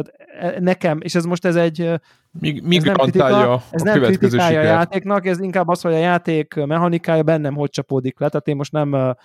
tehát 0.03 0.31
e, 0.57 0.61
nekem, 0.61 0.99
és 1.01 1.15
ez 1.15 1.25
most 1.25 1.45
ez 1.45 1.57
egy... 1.57 2.01
Míg, 2.31 2.63
míg 2.63 2.79
ez 2.79 2.85
nem 2.85 2.95
kritika, 2.95 3.53
a 3.53 3.63
ez 3.71 3.83
nem 3.83 4.01
kritikája 4.01 4.61
a 4.61 4.63
játéknak, 4.63 5.27
ez 5.27 5.41
inkább 5.41 5.69
az, 5.69 5.81
hogy 5.81 5.93
a 5.93 5.99
játék 5.99 6.55
mechanikája 6.55 7.23
bennem 7.23 7.55
hogy 7.55 7.71
csapódik 7.71 8.19
le, 8.19 8.29
tehát 8.29 8.49
én 8.49 8.57
most 8.57 8.73
nem 8.73 9.17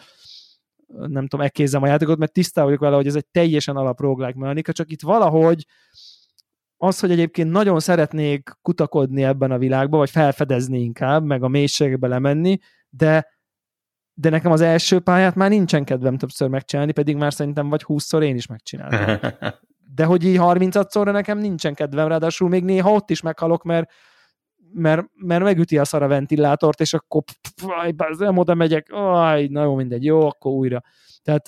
nem 1.08 1.28
tudom, 1.28 1.46
ekkézem 1.46 1.84
a 1.84 1.88
játékot, 1.88 2.18
mert 2.18 2.32
tisztában 2.32 2.70
vagyok 2.70 2.84
vele, 2.84 2.96
hogy 2.96 3.08
ez 3.08 3.16
egy 3.16 3.26
teljesen 3.32 3.76
alap 3.76 4.00
roguelike 4.00 4.40
mechanika, 4.40 4.72
csak 4.72 4.92
itt 4.92 5.02
valahogy 5.02 5.66
az, 6.78 7.00
hogy 7.00 7.12
egyébként 7.12 7.52
nagyon 7.52 7.80
szeretnék 7.80 8.50
kutakodni 8.62 9.24
ebben 9.24 9.52
a 9.52 9.58
világban, 9.58 10.00
vagy 10.00 10.10
felfedezni 10.10 10.80
inkább, 10.80 11.24
meg 11.24 11.44
a 11.44 11.48
mélységbe 11.48 12.08
lemenni, 12.08 12.58
de 12.90 13.40
de 14.14 14.30
nekem 14.30 14.52
az 14.52 14.62
első 14.62 15.00
pályát 15.00 15.36
már 15.36 15.50
nincsen 15.50 15.84
kedvem 15.84 16.18
többször 16.18 16.50
megcsinálni, 16.50 16.92
pedig 16.92 17.16
már 17.16 17.34
szerintem 17.34 17.70
vagy 17.70 17.84
húszszor 17.84 18.24
én 18.24 18.36
is 18.36 18.48
megcsináltam. 18.48 19.32
de 19.96 20.06
hogy 20.06 20.24
így 20.24 20.38
30-szorra 20.40 21.12
nekem 21.12 21.38
nincsen 21.38 21.74
kedvem, 21.74 22.08
ráadásul 22.08 22.50
még 22.50 22.64
néha 22.64 22.92
ott 22.92 23.10
is 23.10 23.22
meghalok, 23.22 23.64
mert 23.64 23.92
mert, 24.74 25.06
mert 25.16 25.44
megüti 25.44 25.78
a 25.78 25.86
szar 25.86 26.04
a 26.04 26.08
ventilátort, 26.08 26.80
és 26.80 26.94
akkor 26.94 27.24
nem 28.18 28.38
oda 28.38 28.54
megyek, 28.54 28.88
aj, 28.92 29.48
na 29.48 29.64
jó, 29.64 29.76
mindegy, 29.76 30.04
jó, 30.04 30.28
akkor 30.28 30.52
újra. 30.52 30.84
Tehát 31.24 31.48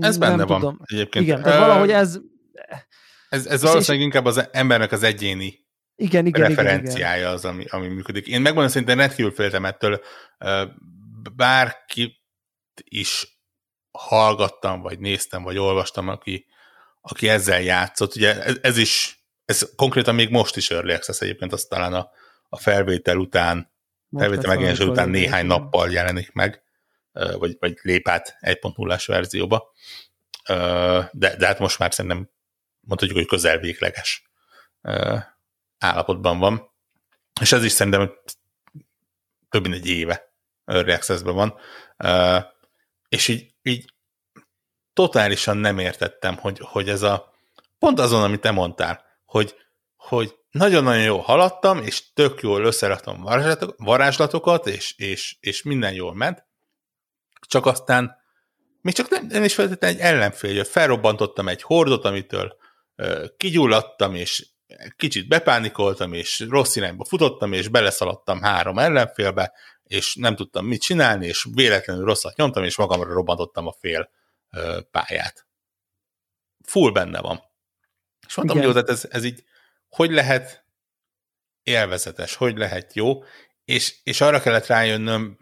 ez 0.00 0.18
benne 0.18 0.44
van 0.44 0.60
tudom. 0.60 0.78
egyébként. 0.84 1.24
Igen, 1.24 1.42
tehát 1.42 1.58
valahogy 1.58 1.90
ez... 1.90 2.18
Ez, 3.28 3.46
ez 3.46 3.62
valószínűleg 3.62 4.06
inkább 4.06 4.24
az 4.24 4.48
embernek 4.52 4.92
az 4.92 5.02
egyéni 5.02 5.64
igen, 5.96 6.26
igen, 6.26 6.48
referenciája 6.48 7.16
igen, 7.16 7.18
igen. 7.18 7.32
az, 7.32 7.44
ami, 7.44 7.64
ami 7.68 7.88
működik. 7.88 8.26
Én 8.26 8.40
megmondom, 8.40 8.70
szerintem 8.70 8.98
rendkívül 8.98 9.32
féltem 9.32 9.64
ettől 9.64 10.00
bárki 11.36 12.22
is 12.84 13.33
hallgattam, 13.98 14.80
vagy 14.80 14.98
néztem, 14.98 15.42
vagy 15.42 15.58
olvastam, 15.58 16.08
aki, 16.08 16.46
aki 17.00 17.28
ezzel 17.28 17.60
játszott. 17.60 18.16
Ugye 18.16 18.42
ez, 18.42 18.56
ez 18.62 18.76
is, 18.76 19.24
ez 19.44 19.68
konkrétan 19.76 20.14
még 20.14 20.30
most 20.30 20.56
is 20.56 20.70
Early 20.70 20.92
Access 20.92 21.20
egyébként, 21.20 21.52
azt 21.52 21.68
talán 21.68 21.94
a, 21.94 22.10
a 22.48 22.58
felvétel 22.58 23.16
után, 23.16 23.72
most 24.08 24.24
felvétel 24.24 24.50
megjelenés 24.50 24.78
után 24.78 25.08
néhány 25.08 25.46
nappal 25.46 25.90
jelenik 25.90 26.32
meg, 26.32 26.62
vagy, 27.12 27.56
vagy 27.58 27.78
lép 27.82 28.08
át 28.08 28.36
1.0-as 28.40 29.04
verzióba. 29.06 29.72
De, 31.12 31.36
de 31.36 31.46
hát 31.46 31.58
most 31.58 31.78
már 31.78 31.94
szerintem 31.94 32.30
mondhatjuk, 32.80 33.18
hogy 33.18 33.26
közel 33.26 33.58
végleges 33.58 34.30
állapotban 35.78 36.38
van. 36.38 36.70
És 37.40 37.52
ez 37.52 37.64
is 37.64 37.72
szerintem 37.72 38.12
több 39.48 39.62
mint 39.62 39.74
egy 39.74 39.86
éve 39.86 40.32
Early 40.64 40.92
Access-ben 40.92 41.34
van. 41.34 41.58
És 43.08 43.28
így 43.28 43.53
így 43.64 43.92
totálisan 44.92 45.56
nem 45.56 45.78
értettem, 45.78 46.36
hogy, 46.36 46.58
hogy 46.62 46.88
ez 46.88 47.02
a 47.02 47.32
pont 47.78 47.98
azon, 47.98 48.22
amit 48.22 48.40
te 48.40 48.50
mondtál, 48.50 49.04
hogy, 49.24 49.54
hogy 49.96 50.34
nagyon-nagyon 50.50 51.02
jól 51.02 51.20
haladtam, 51.20 51.82
és 51.82 52.12
tök 52.12 52.40
jól 52.40 52.64
összeraktam 52.64 53.26
varázslatokat, 53.76 54.66
és, 54.66 54.94
és, 54.96 55.36
és 55.40 55.62
minden 55.62 55.92
jól 55.92 56.14
ment, 56.14 56.46
csak 57.48 57.66
aztán 57.66 58.16
még 58.80 58.94
csak 58.94 59.08
nem, 59.08 59.26
nem 59.26 59.44
is 59.44 59.54
feltétlenül 59.54 59.96
egy 59.96 60.02
ellenfél 60.02 60.52
jött. 60.52 60.66
Felrobbantottam 60.68 61.48
egy 61.48 61.62
hordot, 61.62 62.04
amitől 62.04 62.56
ö, 62.96 63.24
kigyulladtam, 63.36 64.14
és 64.14 64.46
kicsit 64.96 65.28
bepánikoltam, 65.28 66.12
és 66.12 66.44
rossz 66.48 66.76
irányba 66.76 67.04
futottam, 67.04 67.52
és 67.52 67.68
beleszaladtam 67.68 68.40
három 68.40 68.78
ellenfélbe, 68.78 69.52
és 69.84 70.14
nem 70.14 70.36
tudtam 70.36 70.66
mit 70.66 70.82
csinálni, 70.82 71.26
és 71.26 71.46
véletlenül 71.54 72.04
rosszat 72.04 72.36
nyomtam, 72.36 72.64
és 72.64 72.76
magamra 72.76 73.12
robbantottam 73.12 73.66
a 73.66 73.72
fél 73.72 74.10
ö, 74.50 74.80
pályát. 74.90 75.46
Full 76.62 76.92
benne 76.92 77.20
van. 77.20 77.42
És 78.26 78.34
mondtam, 78.34 78.58
hogy 78.58 78.66
jó, 78.66 78.72
tehát 78.72 78.88
ez, 78.88 79.06
ez 79.10 79.24
így, 79.24 79.44
hogy 79.88 80.10
lehet 80.10 80.64
élvezetes, 81.62 82.34
hogy 82.34 82.56
lehet 82.56 82.94
jó, 82.94 83.22
és, 83.64 83.96
és 84.02 84.20
arra 84.20 84.40
kellett 84.40 84.66
rájönnöm, 84.66 85.38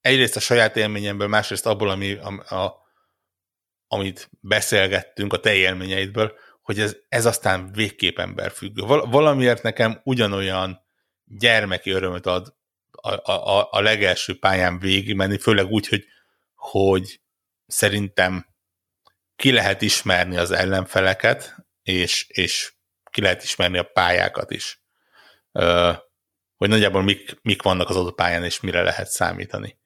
egyrészt 0.00 0.36
a 0.36 0.40
saját 0.40 0.76
élményemből, 0.76 1.28
másrészt 1.28 1.66
abból, 1.66 1.90
ami, 1.90 2.14
a, 2.14 2.54
a, 2.54 2.86
amit 3.86 4.30
beszélgettünk, 4.40 5.32
a 5.32 5.40
te 5.40 5.54
élményeidből, 5.54 6.38
hogy 6.62 6.80
ez, 6.80 6.96
ez 7.08 7.26
aztán 7.26 7.72
végképp 7.72 8.18
emberfüggő. 8.18 8.82
Val- 8.82 9.10
valamiért 9.10 9.62
nekem 9.62 10.00
ugyanolyan 10.04 10.80
gyermeki 11.24 11.90
örömöt 11.90 12.26
ad 12.26 12.58
a, 13.00 13.32
a, 13.32 13.68
a 13.70 13.80
legelső 13.80 14.38
pályán 14.38 14.78
végigmenni, 14.78 15.38
főleg 15.38 15.66
úgy, 15.66 15.88
hogy, 15.88 16.04
hogy 16.54 17.20
szerintem 17.66 18.46
ki 19.36 19.52
lehet 19.52 19.82
ismerni 19.82 20.36
az 20.36 20.50
ellenfeleket, 20.50 21.56
és, 21.82 22.26
és 22.28 22.72
ki 23.10 23.20
lehet 23.20 23.42
ismerni 23.42 23.78
a 23.78 23.90
pályákat 23.92 24.50
is. 24.50 24.82
Ö, 25.52 25.92
hogy 26.56 26.68
nagyjából 26.68 27.02
mik, 27.02 27.38
mik 27.42 27.62
vannak 27.62 27.88
az 27.88 27.96
adott 27.96 28.14
pályán, 28.14 28.44
és 28.44 28.60
mire 28.60 28.82
lehet 28.82 29.08
számítani. 29.08 29.78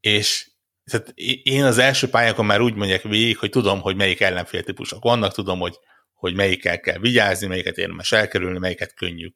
És 0.00 0.50
tehát 0.84 1.12
én 1.42 1.64
az 1.64 1.78
első 1.78 2.08
pályákon 2.08 2.46
már 2.46 2.60
úgy 2.60 2.74
mondják 2.74 3.02
végig, 3.02 3.38
hogy 3.38 3.50
tudom, 3.50 3.80
hogy 3.80 3.96
melyik 3.96 4.20
ellenfél 4.20 4.62
típusok 4.62 5.02
vannak, 5.02 5.32
tudom, 5.32 5.58
hogy, 5.58 5.78
hogy 6.12 6.34
melyikkel 6.34 6.80
kell 6.80 6.98
vigyázni, 6.98 7.46
melyiket 7.46 7.76
érdemes 7.76 8.12
elkerülni, 8.12 8.58
melyiket 8.58 8.94
könnyű 8.94 9.28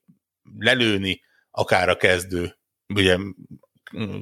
lelőni, 0.58 1.20
akár 1.50 1.88
a 1.88 1.96
kezdő 1.96 2.56
ugye 2.94 3.16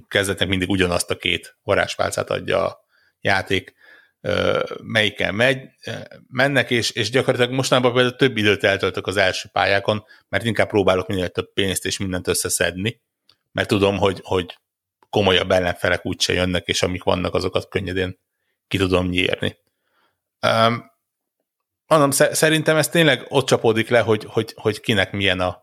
kezdetnek 0.08 0.48
mindig 0.48 0.68
ugyanazt 0.68 1.10
a 1.10 1.16
két 1.16 1.56
varázspálcát 1.62 2.30
adja 2.30 2.66
a 2.66 2.78
játék, 3.20 3.74
melyikkel 4.82 5.32
megy, 5.32 5.68
mennek, 6.28 6.70
és, 6.70 6.90
és 6.90 7.10
gyakorlatilag 7.10 7.54
mostanában 7.54 7.92
például 7.92 8.16
több 8.16 8.36
időt 8.36 8.64
eltöltök 8.64 9.06
az 9.06 9.16
első 9.16 9.48
pályákon, 9.52 10.04
mert 10.28 10.44
inkább 10.44 10.68
próbálok 10.68 11.06
minél 11.06 11.28
több 11.28 11.52
pénzt 11.52 11.86
és 11.86 11.98
mindent 11.98 12.28
összeszedni, 12.28 13.02
mert 13.52 13.68
tudom, 13.68 13.96
hogy, 13.96 14.20
hogy 14.22 14.58
komolyabb 15.10 15.50
ellenfelek 15.50 16.06
úgyse 16.06 16.32
jönnek, 16.32 16.66
és 16.66 16.82
amik 16.82 17.02
vannak, 17.02 17.34
azokat 17.34 17.68
könnyedén 17.68 18.18
ki 18.68 18.78
tudom 18.78 19.08
nyírni. 19.08 19.56
Um, 20.46 20.90
mondom, 21.86 22.10
szerintem 22.10 22.76
ez 22.76 22.88
tényleg 22.88 23.24
ott 23.28 23.46
csapódik 23.46 23.88
le, 23.88 24.00
hogy, 24.00 24.24
hogy, 24.24 24.52
hogy 24.56 24.80
kinek 24.80 25.12
milyen, 25.12 25.40
a, 25.40 25.62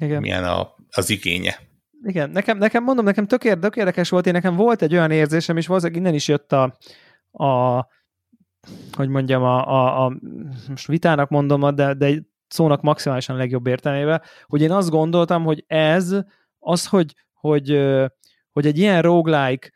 Igen. 0.00 0.20
milyen 0.20 0.44
a, 0.44 0.74
az 0.90 1.10
igénye. 1.10 1.58
Igen, 2.02 2.30
nekem, 2.30 2.58
nekem 2.58 2.82
mondom, 2.82 3.04
nekem 3.04 3.26
tök, 3.26 3.58
tök 3.58 3.76
érdekes 3.76 4.08
volt, 4.08 4.26
én 4.26 4.32
nekem 4.32 4.56
volt 4.56 4.82
egy 4.82 4.92
olyan 4.92 5.10
érzésem, 5.10 5.56
és 5.56 5.66
valószínűleg 5.66 6.02
innen 6.02 6.14
is 6.14 6.28
jött 6.28 6.52
a, 6.52 6.76
a 7.44 7.86
hogy 8.92 9.08
mondjam, 9.08 9.42
a, 9.42 9.66
a, 9.68 10.04
a 10.04 10.12
most 10.68 10.86
vitának 10.86 11.28
mondom, 11.28 11.74
de, 11.74 11.94
de 11.94 12.22
szónak 12.48 12.82
maximálisan 12.82 13.36
legjobb 13.36 13.66
értelmével, 13.66 14.22
hogy 14.46 14.62
én 14.62 14.70
azt 14.70 14.90
gondoltam, 14.90 15.44
hogy 15.44 15.64
ez 15.66 16.16
az, 16.58 16.86
hogy, 16.86 17.14
hogy, 17.32 17.68
hogy 18.52 18.66
egy 18.66 18.78
ilyen 18.78 19.02
roguelike 19.02 19.70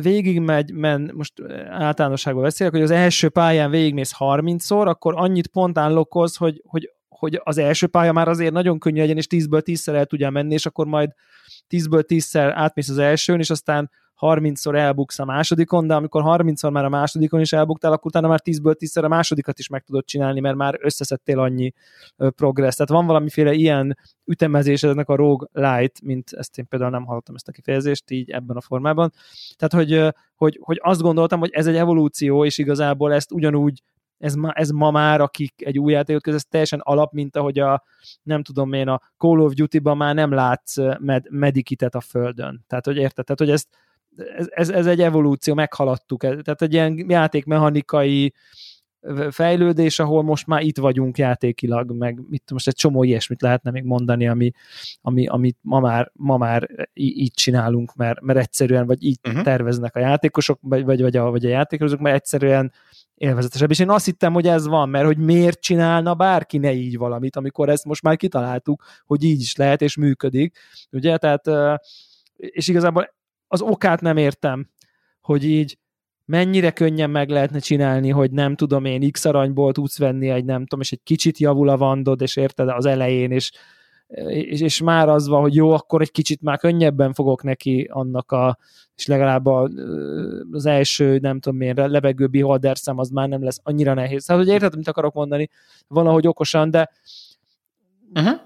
végig 0.00 0.40
megy, 0.40 0.72
men, 0.72 1.10
most 1.14 1.32
általánosságban 1.68 2.42
beszélek, 2.42 2.72
hogy 2.72 2.82
az 2.82 2.90
első 2.90 3.28
pályán 3.28 3.70
végigmész 3.70 4.14
30-szor, 4.18 4.86
akkor 4.86 5.14
annyit 5.16 5.46
pontán 5.46 5.92
lokoz, 5.92 6.36
hogy, 6.36 6.62
hogy, 6.64 6.92
hogy 7.16 7.40
az 7.44 7.58
első 7.58 7.86
pálya 7.86 8.12
már 8.12 8.28
azért 8.28 8.52
nagyon 8.52 8.78
könnyű 8.78 9.00
legyen, 9.00 9.16
és 9.16 9.26
10-ből 9.30 9.62
10-szer 9.64 9.94
el 9.94 10.06
tudja 10.06 10.30
menni, 10.30 10.52
és 10.52 10.66
akkor 10.66 10.86
majd 10.86 11.10
10-ből 11.70 12.04
10-szer 12.08 12.52
átmész 12.54 12.88
az 12.88 12.98
elsőn, 12.98 13.38
és 13.38 13.50
aztán 13.50 13.90
30-szor 14.20 14.74
elbuksz 14.74 15.18
a 15.18 15.24
másodikon, 15.24 15.86
de 15.86 15.94
amikor 15.94 16.22
30-szor 16.24 16.72
már 16.72 16.84
a 16.84 16.88
másodikon 16.88 17.40
is 17.40 17.52
elbuktál, 17.52 17.92
akkor 17.92 18.06
utána 18.06 18.28
már 18.28 18.40
10-ből 18.44 18.74
10-szer 18.78 19.04
a 19.04 19.08
másodikat 19.08 19.58
is 19.58 19.68
meg 19.68 19.82
tudod 19.82 20.04
csinálni, 20.04 20.40
mert 20.40 20.56
már 20.56 20.78
összeszedtél 20.80 21.38
annyi 21.38 21.72
progress. 22.16 22.74
Tehát 22.74 22.90
van 22.90 23.06
valamiféle 23.06 23.52
ilyen 23.52 23.98
ütemezés 24.24 24.82
ennek 24.82 25.08
a 25.08 25.16
Rogue 25.16 25.48
Light, 25.52 26.02
mint 26.02 26.32
ezt 26.32 26.58
én 26.58 26.68
például 26.68 26.90
nem 26.90 27.04
hallottam 27.04 27.34
ezt 27.34 27.48
a 27.48 27.52
kifejezést 27.52 28.10
így 28.10 28.30
ebben 28.30 28.56
a 28.56 28.60
formában. 28.60 29.12
Tehát, 29.56 29.86
hogy, 29.86 30.14
hogy, 30.34 30.58
hogy 30.62 30.80
azt 30.82 31.00
gondoltam, 31.00 31.38
hogy 31.38 31.50
ez 31.52 31.66
egy 31.66 31.76
evolúció, 31.76 32.44
és 32.44 32.58
igazából 32.58 33.12
ezt 33.12 33.32
ugyanúgy 33.32 33.82
ez 34.18 34.34
ma, 34.34 34.52
ez 34.52 34.70
ma 34.70 34.90
már, 34.90 35.20
akik 35.20 35.62
egy 35.64 35.78
új 35.78 35.92
játékot 35.92 36.22
köz, 36.22 36.34
ez 36.34 36.44
teljesen 36.44 36.80
alap, 36.82 37.12
mint 37.12 37.36
ahogy 37.36 37.58
a, 37.58 37.82
nem 38.22 38.42
tudom 38.42 38.72
én, 38.72 38.88
a 38.88 39.00
Call 39.16 39.40
of 39.40 39.52
Duty-ban 39.52 39.96
már 39.96 40.14
nem 40.14 40.32
látsz 40.32 40.76
med, 40.98 41.26
medikitet 41.30 41.94
a 41.94 42.00
földön. 42.00 42.64
Tehát, 42.66 42.84
hogy 42.84 42.96
érted? 42.96 43.24
Tehát, 43.24 43.40
hogy 43.40 43.50
ezt, 43.50 43.68
ez, 44.36 44.46
ez, 44.50 44.68
ez 44.68 44.86
egy 44.86 45.00
evolúció, 45.00 45.54
meghaladtuk. 45.54 46.20
Tehát 46.20 46.62
egy 46.62 46.72
ilyen 46.72 47.04
játékmechanikai 47.08 48.34
fejlődés, 49.30 49.98
ahol 49.98 50.22
most 50.22 50.46
már 50.46 50.62
itt 50.62 50.78
vagyunk 50.78 51.18
játékilag, 51.18 51.92
meg 51.92 52.20
mit 52.28 52.50
most 52.50 52.68
egy 52.68 52.74
csomó 52.74 53.02
ilyesmit 53.02 53.42
lehetne 53.42 53.70
még 53.70 53.84
mondani, 53.84 54.28
ami, 54.28 54.50
ami, 55.00 55.26
amit 55.26 55.58
ma 55.62 55.80
már, 55.80 56.10
ma 56.14 56.36
már 56.36 56.88
így 56.94 57.32
csinálunk, 57.34 57.94
mert, 57.94 58.20
mert 58.20 58.38
egyszerűen, 58.38 58.86
vagy 58.86 59.04
így 59.04 59.18
uh-huh. 59.28 59.42
terveznek 59.42 59.96
a 59.96 60.00
játékosok, 60.00 60.58
vagy, 60.62 60.84
vagy, 60.84 61.00
vagy, 61.00 61.16
a, 61.16 61.30
vagy 61.30 61.44
a 61.44 61.48
játékosok, 61.48 62.00
mert 62.00 62.16
egyszerűen 62.16 62.72
élvezetesebb. 63.14 63.70
És 63.70 63.78
én 63.78 63.90
azt 63.90 64.04
hittem, 64.04 64.32
hogy 64.32 64.46
ez 64.46 64.66
van, 64.66 64.88
mert 64.88 65.06
hogy 65.06 65.18
miért 65.18 65.60
csinálna 65.60 66.14
bárki 66.14 66.58
ne 66.58 66.72
így 66.72 66.96
valamit, 66.96 67.36
amikor 67.36 67.68
ezt 67.68 67.84
most 67.84 68.02
már 68.02 68.16
kitaláltuk, 68.16 68.84
hogy 69.04 69.24
így 69.24 69.40
is 69.40 69.56
lehet, 69.56 69.82
és 69.82 69.96
működik. 69.96 70.58
Ugye, 70.92 71.16
tehát 71.16 71.48
és 72.36 72.68
igazából 72.68 73.14
az 73.48 73.60
okát 73.60 74.00
nem 74.00 74.16
értem, 74.16 74.70
hogy 75.20 75.44
így 75.44 75.78
mennyire 76.26 76.70
könnyen 76.70 77.10
meg 77.10 77.28
lehetne 77.28 77.58
csinálni, 77.58 78.10
hogy 78.10 78.30
nem 78.30 78.56
tudom 78.56 78.84
én, 78.84 79.10
X 79.10 79.24
aranyból 79.24 79.72
tudsz 79.72 79.98
venni 79.98 80.28
egy 80.28 80.44
nem 80.44 80.60
tudom, 80.60 80.80
és 80.80 80.92
egy 80.92 81.02
kicsit 81.02 81.38
javul 81.38 81.68
a 81.68 81.76
vandod, 81.76 82.20
és 82.20 82.36
érted 82.36 82.68
az 82.68 82.86
elején, 82.86 83.30
és, 83.30 83.52
és, 84.26 84.60
és 84.60 84.80
már 84.80 85.08
az 85.08 85.28
van, 85.28 85.40
hogy 85.40 85.54
jó, 85.54 85.70
akkor 85.70 86.00
egy 86.00 86.10
kicsit 86.10 86.42
már 86.42 86.58
könnyebben 86.58 87.12
fogok 87.12 87.42
neki 87.42 87.88
annak 87.92 88.32
a, 88.32 88.58
és 88.96 89.06
legalább 89.06 89.46
a, 89.46 89.70
az 90.52 90.66
első, 90.66 91.18
nem 91.18 91.40
tudom 91.40 91.60
én, 91.60 91.74
levegő 91.76 92.26
beholder 92.26 92.78
szem 92.78 92.98
az 92.98 93.08
már 93.08 93.28
nem 93.28 93.42
lesz 93.42 93.60
annyira 93.62 93.94
nehéz. 93.94 94.24
Tehát, 94.24 94.42
hogy 94.42 94.52
érted, 94.52 94.76
mit 94.76 94.88
akarok 94.88 95.14
mondani, 95.14 95.50
valahogy 95.88 96.26
okosan, 96.26 96.70
de 96.70 96.90
uh-huh. 98.14 98.40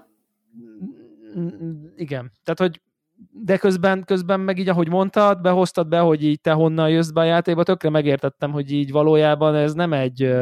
igen, 1.95 2.31
tehát, 2.43 2.59
hogy 2.59 2.81
de 3.29 3.57
közben, 3.57 4.03
közben 4.03 4.39
meg 4.39 4.57
így, 4.57 4.69
ahogy 4.69 4.89
mondtad, 4.89 5.41
behoztad 5.41 5.87
be, 5.87 5.99
hogy 5.99 6.23
így 6.23 6.41
te 6.41 6.51
honnan 6.51 6.89
jössz 6.89 7.09
be 7.09 7.21
a 7.21 7.23
játékba, 7.23 7.63
tökre 7.63 7.89
megértettem, 7.89 8.51
hogy 8.51 8.71
így 8.71 8.91
valójában 8.91 9.55
ez 9.55 9.73
nem 9.73 9.93
egy 9.93 10.33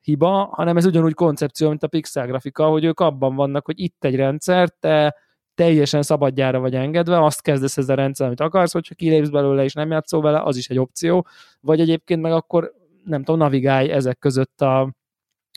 hiba, 0.00 0.48
hanem 0.52 0.76
ez 0.76 0.86
ugyanúgy 0.86 1.14
koncepció, 1.14 1.68
mint 1.68 1.82
a 1.82 1.88
pixel 1.88 2.26
grafika, 2.26 2.68
hogy 2.68 2.84
ők 2.84 3.00
abban 3.00 3.34
vannak, 3.34 3.64
hogy 3.64 3.80
itt 3.80 4.04
egy 4.04 4.16
rendszer, 4.16 4.68
te 4.68 5.14
teljesen 5.54 6.02
szabadjára 6.02 6.58
vagy 6.60 6.74
engedve, 6.74 7.24
azt 7.24 7.42
kezdesz 7.42 7.76
ezzel 7.76 7.96
a 7.96 8.00
rendszer, 8.00 8.26
amit 8.26 8.40
akarsz, 8.40 8.72
hogyha 8.72 8.94
kilépsz 8.94 9.28
belőle 9.28 9.64
és 9.64 9.72
nem 9.72 9.90
játszol 9.90 10.20
vele, 10.20 10.42
az 10.42 10.56
is 10.56 10.68
egy 10.68 10.78
opció, 10.78 11.26
vagy 11.60 11.80
egyébként 11.80 12.22
meg 12.22 12.32
akkor 12.32 12.72
nem 13.04 13.22
tudom, 13.22 13.40
navigálj 13.40 13.90
ezek 13.90 14.18
között 14.18 14.60
a, 14.60 14.94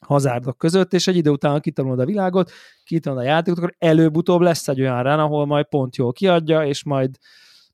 hazárdok 0.05 0.57
között, 0.57 0.93
és 0.93 1.07
egy 1.07 1.15
idő 1.15 1.29
után 1.29 1.59
kitanulod 1.59 1.99
a 1.99 2.05
világot, 2.05 2.51
kitanulod 2.83 3.25
a 3.25 3.27
játékot, 3.27 3.57
akkor 3.57 3.75
előbb-utóbb 3.77 4.41
lesz 4.41 4.67
egy 4.67 4.81
olyan 4.81 5.03
rán, 5.03 5.19
ahol 5.19 5.45
majd 5.45 5.65
pont 5.65 5.95
jól 5.95 6.11
kiadja, 6.11 6.65
és 6.65 6.83
majd 6.83 7.17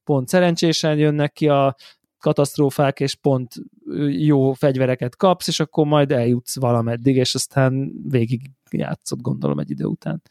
pont 0.03 0.27
szerencsésen 0.27 0.97
jönnek 0.97 1.31
ki 1.31 1.47
a 1.47 1.75
katasztrófák, 2.19 2.99
és 2.99 3.15
pont 3.15 3.53
jó 4.07 4.53
fegyvereket 4.53 5.15
kapsz, 5.15 5.47
és 5.47 5.59
akkor 5.59 5.85
majd 5.85 6.11
eljutsz 6.11 6.59
valameddig, 6.59 7.15
és 7.15 7.35
aztán 7.35 7.91
végig 8.09 8.51
játszott, 8.71 9.21
gondolom, 9.21 9.59
egy 9.59 9.71
idő 9.71 9.85
után. 9.85 10.21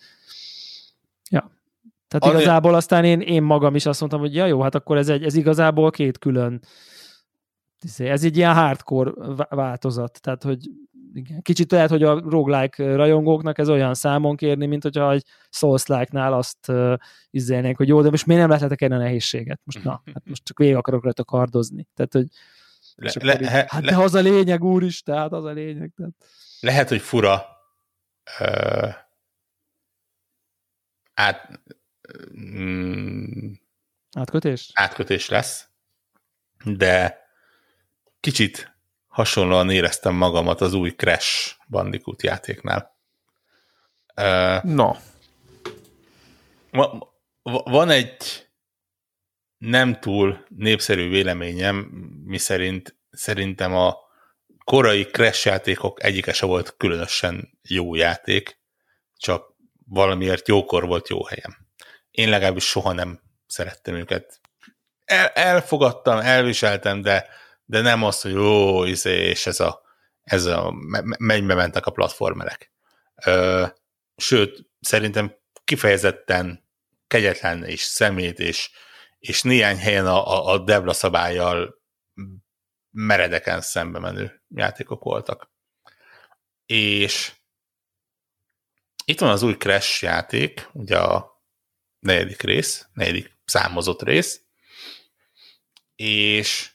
Ja. 1.31 1.51
Tehát 2.09 2.25
Azért... 2.25 2.35
igazából 2.35 2.75
aztán 2.75 3.05
én, 3.05 3.21
én 3.21 3.43
magam 3.43 3.75
is 3.75 3.87
azt 3.87 4.01
mondtam, 4.01 4.21
hogy 4.21 4.35
ja 4.35 4.47
jó, 4.47 4.61
hát 4.61 4.75
akkor 4.75 4.97
ez, 4.97 5.09
egy, 5.09 5.23
ez 5.23 5.35
igazából 5.35 5.91
két 5.91 6.19
külön 6.19 6.61
ez 7.99 8.25
egy 8.25 8.37
ilyen 8.37 8.55
hardcore 8.55 9.11
változat, 9.49 10.21
tehát 10.21 10.43
hogy 10.43 10.71
igen. 11.15 11.43
Kicsit 11.43 11.71
lehet, 11.71 11.91
hogy 11.91 12.03
a 12.03 12.21
roguelike 12.21 12.97
rajongóknak 12.97 13.59
ez 13.59 13.69
olyan 13.69 13.95
számon 13.95 14.37
kérni, 14.37 14.67
mint 14.67 14.83
hogyha 14.83 15.13
egy 15.13 15.25
Souls-like-nál 15.51 16.33
azt 16.33 16.69
uh, 16.69 16.95
izélnénk, 17.31 17.77
hogy 17.77 17.89
jó, 17.89 18.03
de 18.03 18.11
most 18.11 18.27
miért 18.27 18.41
nem 18.41 18.51
lehetek 18.51 18.81
erre 18.81 18.97
nehézséget? 18.97 19.61
Most 19.65 19.85
na, 19.85 20.03
hát 20.15 20.23
most 20.25 20.45
csak 20.45 20.59
végig 20.59 20.75
akarok 20.75 21.03
rajta 21.03 21.25
kardozni. 21.25 21.89
Tehát, 21.95 22.13
hogy 22.13 22.27
le, 22.95 23.13
le, 23.21 23.41
így, 23.41 23.49
hát 23.49 23.85
le, 23.85 23.91
de 23.91 23.97
az 23.97 24.15
a 24.15 24.21
lényeg, 24.21 24.65
úr 24.65 24.83
is, 24.83 25.03
tehát 25.03 25.33
az 25.33 25.45
a 25.45 25.51
lényeg. 25.51 25.93
Tehát. 25.97 26.13
Lehet, 26.61 26.89
hogy 26.89 27.01
fura 27.01 27.47
uh, 28.41 28.95
át, 31.15 31.61
mm, 32.39 33.53
átkötés? 34.17 34.71
Átkötés 34.75 35.29
lesz, 35.29 35.69
de 36.65 37.23
kicsit 38.21 38.74
hasonlóan 39.15 39.71
éreztem 39.71 40.15
magamat 40.15 40.61
az 40.61 40.75
új 40.75 40.91
Crash 40.91 41.57
Bandicoot 41.69 42.23
játéknál. 42.23 42.97
No. 44.63 44.93
Van 47.43 47.91
egy 47.91 48.49
nem 49.59 50.01
túl 50.01 50.45
népszerű 50.49 51.09
véleményem, 51.09 51.77
mi 52.25 52.39
szerint 52.39 52.97
szerintem 53.11 53.75
a 53.75 53.97
korai 54.65 55.05
Crash 55.05 55.47
játékok 55.47 56.03
egyike 56.03 56.33
se 56.33 56.47
volt 56.47 56.75
különösen 56.77 57.59
jó 57.63 57.95
játék, 57.95 58.59
csak 59.17 59.55
valamiért 59.87 60.49
jókor 60.49 60.87
volt 60.87 61.09
jó 61.09 61.25
helyem. 61.25 61.57
Én 62.11 62.29
legalábbis 62.29 62.65
soha 62.65 62.93
nem 62.93 63.21
szerettem 63.47 63.95
őket. 63.95 64.41
El, 65.05 65.27
elfogadtam, 65.27 66.19
elviseltem, 66.19 67.03
de 67.03 67.27
de 67.65 67.81
nem 67.81 68.03
az, 68.03 68.21
hogy 68.21 68.33
jó, 68.33 68.85
izé, 68.85 69.29
és 69.29 69.47
ez 69.47 69.61
a, 69.61 69.83
ez 70.23 70.45
a 70.45 70.73
mennybe 71.19 71.55
mentek 71.55 71.87
a 71.87 71.91
platformerek. 71.91 72.73
Ö, 73.25 73.67
sőt, 74.17 74.67
szerintem 74.81 75.35
kifejezetten 75.65 76.65
kegyetlen 77.07 77.65
és 77.65 77.81
szemét, 77.81 78.39
és, 78.39 78.71
és 79.19 79.43
néhány 79.43 79.79
helyen 79.79 80.07
a, 80.07 80.27
a, 80.27 80.53
a 80.53 80.59
Devla 80.59 80.93
szabályjal 80.93 81.83
meredeken 82.91 83.61
szembe 83.61 83.99
menő 83.99 84.43
játékok 84.49 85.03
voltak. 85.03 85.51
És 86.67 87.33
itt 89.05 89.21
van 89.21 89.31
az 89.31 89.43
új 89.43 89.57
Crash 89.57 90.03
játék, 90.03 90.69
ugye 90.73 90.99
a 90.99 91.43
negyedik 91.99 92.43
rész, 92.43 92.89
negyedik 92.93 93.39
számozott 93.45 94.03
rész, 94.03 94.43
és 95.97 96.74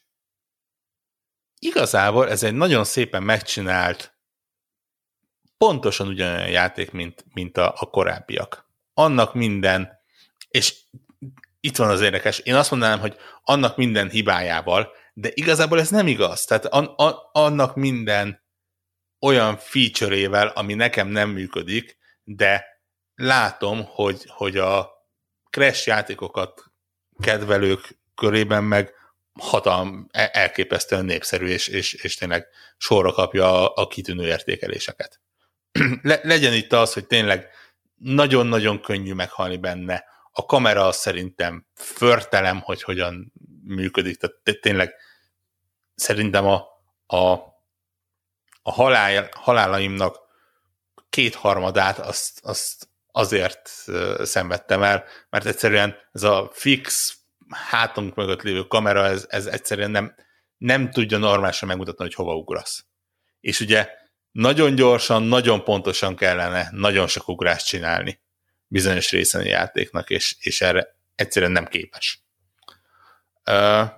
igazából 1.60 2.30
ez 2.30 2.44
egy 2.44 2.54
nagyon 2.54 2.84
szépen 2.84 3.24
megcsinált, 3.24 4.18
pontosan 5.58 6.08
ugyanolyan 6.08 6.50
játék, 6.50 6.92
mint, 6.92 7.26
mint 7.34 7.58
a, 7.58 7.74
a 7.78 7.90
korábbiak. 7.90 8.70
Annak 8.94 9.34
minden, 9.34 10.00
és 10.50 10.76
itt 11.60 11.78
van 11.78 11.90
az 11.90 12.02
érdekes, 12.02 12.40
én 12.40 12.56
azt 12.56 12.72
mondanám, 12.72 13.00
hogy 13.00 13.18
annak 13.44 13.78
minden 13.78 14.10
hibájával, 14.10 14.92
de 15.14 15.30
igazából 15.34 15.80
ez 15.80 15.90
nem 15.90 16.08
igaz. 16.08 16.46
Tehát 16.46 16.66
an, 16.66 16.86
a, 16.86 17.30
annak 17.32 17.76
minden 17.76 18.44
olyan 19.20 19.58
feature-ével, 19.58 20.48
ami 20.48 20.74
nekem 20.74 21.08
nem 21.08 21.30
működik, 21.30 21.98
de 22.24 22.66
látom, 23.16 23.86
hogy, 23.86 24.24
hogy 24.28 24.58
a 24.58 24.90
Crash 25.50 25.88
játékokat 25.88 26.64
kedvelők 27.20 28.00
körében 28.16 28.64
meg 28.64 28.94
hatalm, 29.34 30.08
e- 30.12 30.30
elképesztően 30.34 31.06
népszerű, 31.06 31.48
és, 31.48 31.68
és, 31.68 31.94
és 31.94 32.16
tényleg 32.16 32.48
sorra 32.78 33.12
kapja 33.12 33.74
a, 33.74 33.84
a 33.84 33.88
kitűnő 33.88 34.28
értékeléseket. 34.28 35.20
Le, 36.02 36.20
legyen 36.24 36.54
itt 36.54 36.74
az, 36.74 36.94
hogy 36.94 37.08
tényleg 37.08 37.50
nagyon-nagyon 37.96 38.82
könnyű 38.82 39.14
meghalni 39.14 39.58
benne, 39.58 40.04
a 40.32 40.46
kamera 40.46 40.92
szerintem 40.92 41.66
förtelem, 41.74 42.60
hogy 42.60 42.84
hogyan 42.84 43.34
működik, 43.64 44.18
tehát 44.18 44.60
tényleg 44.62 44.94
szerintem 45.96 46.46
a, 46.46 46.68
a, 47.06 47.32
a 48.62 48.72
halál, 48.72 49.30
halálaimnak 49.32 50.18
kétharmadát 51.10 52.00
azt, 52.00 52.40
azt 52.44 52.90
azért 53.12 53.70
szenvedtem 54.24 54.84
el, 54.84 55.04
mert 55.30 55.46
egyszerűen 55.46 55.96
ez 56.12 56.24
a 56.24 56.50
fix 56.54 57.18
hátunk 57.50 58.16
mögött 58.16 58.42
lévő 58.42 58.64
kamera, 58.64 59.06
ez, 59.06 59.26
ez 59.30 59.46
egyszerűen 59.46 59.92
nem, 59.92 60.16
nem 60.58 60.92
tudja 60.92 61.18
normálisan 61.18 61.68
megmutatni, 61.68 62.04
hogy 62.04 62.14
hova 62.14 62.36
ugrasz. 62.36 62.86
És 63.40 63.60
ugye 63.60 63.90
nagyon 64.32 64.76
gyorsan, 64.76 65.24
nagyon 65.24 65.64
pontosan 65.64 66.16
kellene 66.16 66.70
nagyon 66.72 67.08
sok 67.08 67.28
ugrást 67.28 67.68
csinálni 67.68 68.22
bizonyos 68.68 69.12
részen 69.12 69.42
a 69.42 69.46
játéknak, 69.46 70.10
és, 70.10 70.36
és 70.40 70.62
erre 70.62 70.96
egyszerűen 71.16 71.52
nem 71.52 71.66
képes. 71.66 72.24
Uh, 73.46 73.90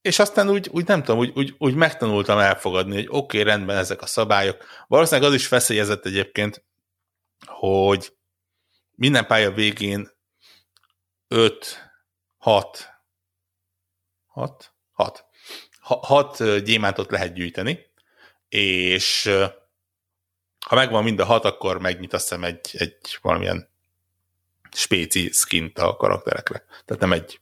és 0.00 0.18
aztán 0.18 0.50
úgy, 0.50 0.68
úgy 0.70 0.86
nem 0.86 1.02
tudom, 1.02 1.20
úgy, 1.20 1.32
úgy, 1.34 1.54
úgy 1.58 1.74
megtanultam 1.74 2.38
elfogadni, 2.38 2.94
hogy 2.94 3.06
oké, 3.08 3.16
okay, 3.16 3.42
rendben 3.42 3.76
ezek 3.76 4.02
a 4.02 4.06
szabályok. 4.06 4.64
Valószínűleg 4.86 5.30
az 5.30 5.34
is 5.34 5.46
feszélyezett 5.46 6.06
egyébként, 6.06 6.64
hogy 7.46 8.12
minden 8.90 9.26
pálya 9.26 9.50
végén 9.50 10.10
5, 11.32 11.92
6, 12.38 12.88
6, 14.26 14.74
6, 14.90 15.24
6 15.80 16.62
gyémántot 16.62 17.10
lehet 17.10 17.34
gyűjteni, 17.34 17.78
és 18.48 19.30
ha 20.66 20.74
megvan 20.74 21.02
mind 21.02 21.20
a 21.20 21.24
hat, 21.24 21.44
akkor 21.44 21.78
megnyit 21.78 22.12
azt 22.12 22.28
hiszem 22.28 22.44
egy, 22.44 22.70
egy 22.72 23.18
valamilyen 23.22 23.68
spéci 24.72 25.30
skint 25.32 25.78
a 25.78 25.96
karakterekre. 25.96 26.64
Tehát 26.84 27.02
nem 27.02 27.12
egy 27.12 27.40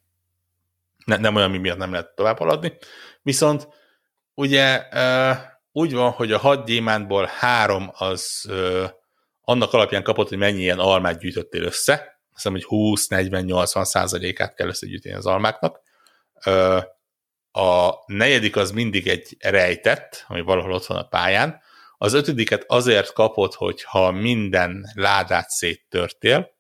ne, 1.05 1.17
nem 1.17 1.35
olyan, 1.35 1.51
mi 1.51 1.59
miatt 1.59 1.79
nem 1.79 1.91
lehet 1.91 2.15
tovább 2.15 2.39
haladni. 2.39 2.79
Viszont 3.23 3.69
ugye 4.35 4.89
úgy 5.73 5.93
van, 5.93 6.11
hogy 6.11 6.33
a 6.33 6.39
hat 6.39 6.67
gyémántból 6.67 7.31
három 7.39 7.91
az 7.93 8.51
annak 9.41 9.73
alapján 9.73 10.03
kapott, 10.03 10.29
hogy 10.29 10.39
mennyi 10.39 10.61
ilyen 10.61 10.79
almát 10.79 11.19
gyűjtöttél 11.19 11.63
össze. 11.63 12.18
Hiszem, 12.39 12.53
hogy 12.53 12.67
20-40-80 12.69 13.85
százalékát 13.85 14.55
kell 14.55 14.69
összegyűjteni 14.69 15.15
az 15.15 15.27
almáknak. 15.27 15.81
A 17.51 17.93
negyedik 18.07 18.57
az 18.57 18.71
mindig 18.71 19.09
egy 19.09 19.37
rejtett, 19.39 20.25
ami 20.29 20.41
valahol 20.41 20.73
ott 20.73 20.87
van 20.87 20.99
a 20.99 21.09
pályán. 21.09 21.61
Az 21.97 22.13
ötödiket 22.13 22.65
azért 22.67 23.13
kapott, 23.13 23.55
hogy 23.55 23.83
ha 23.83 24.11
minden 24.11 24.91
ládát 24.95 25.51
széttörtél, 25.51 26.51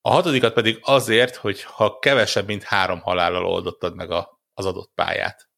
a 0.00 0.10
hatodikat 0.10 0.52
pedig 0.52 0.78
azért, 0.82 1.36
hogy 1.36 1.62
ha 1.62 1.98
kevesebb, 1.98 2.46
mint 2.46 2.62
három 2.62 3.00
halállal 3.00 3.46
oldottad 3.46 3.94
meg 3.94 4.10
a, 4.10 4.40
az 4.54 4.66
adott 4.66 4.92
pályát. 4.94 5.48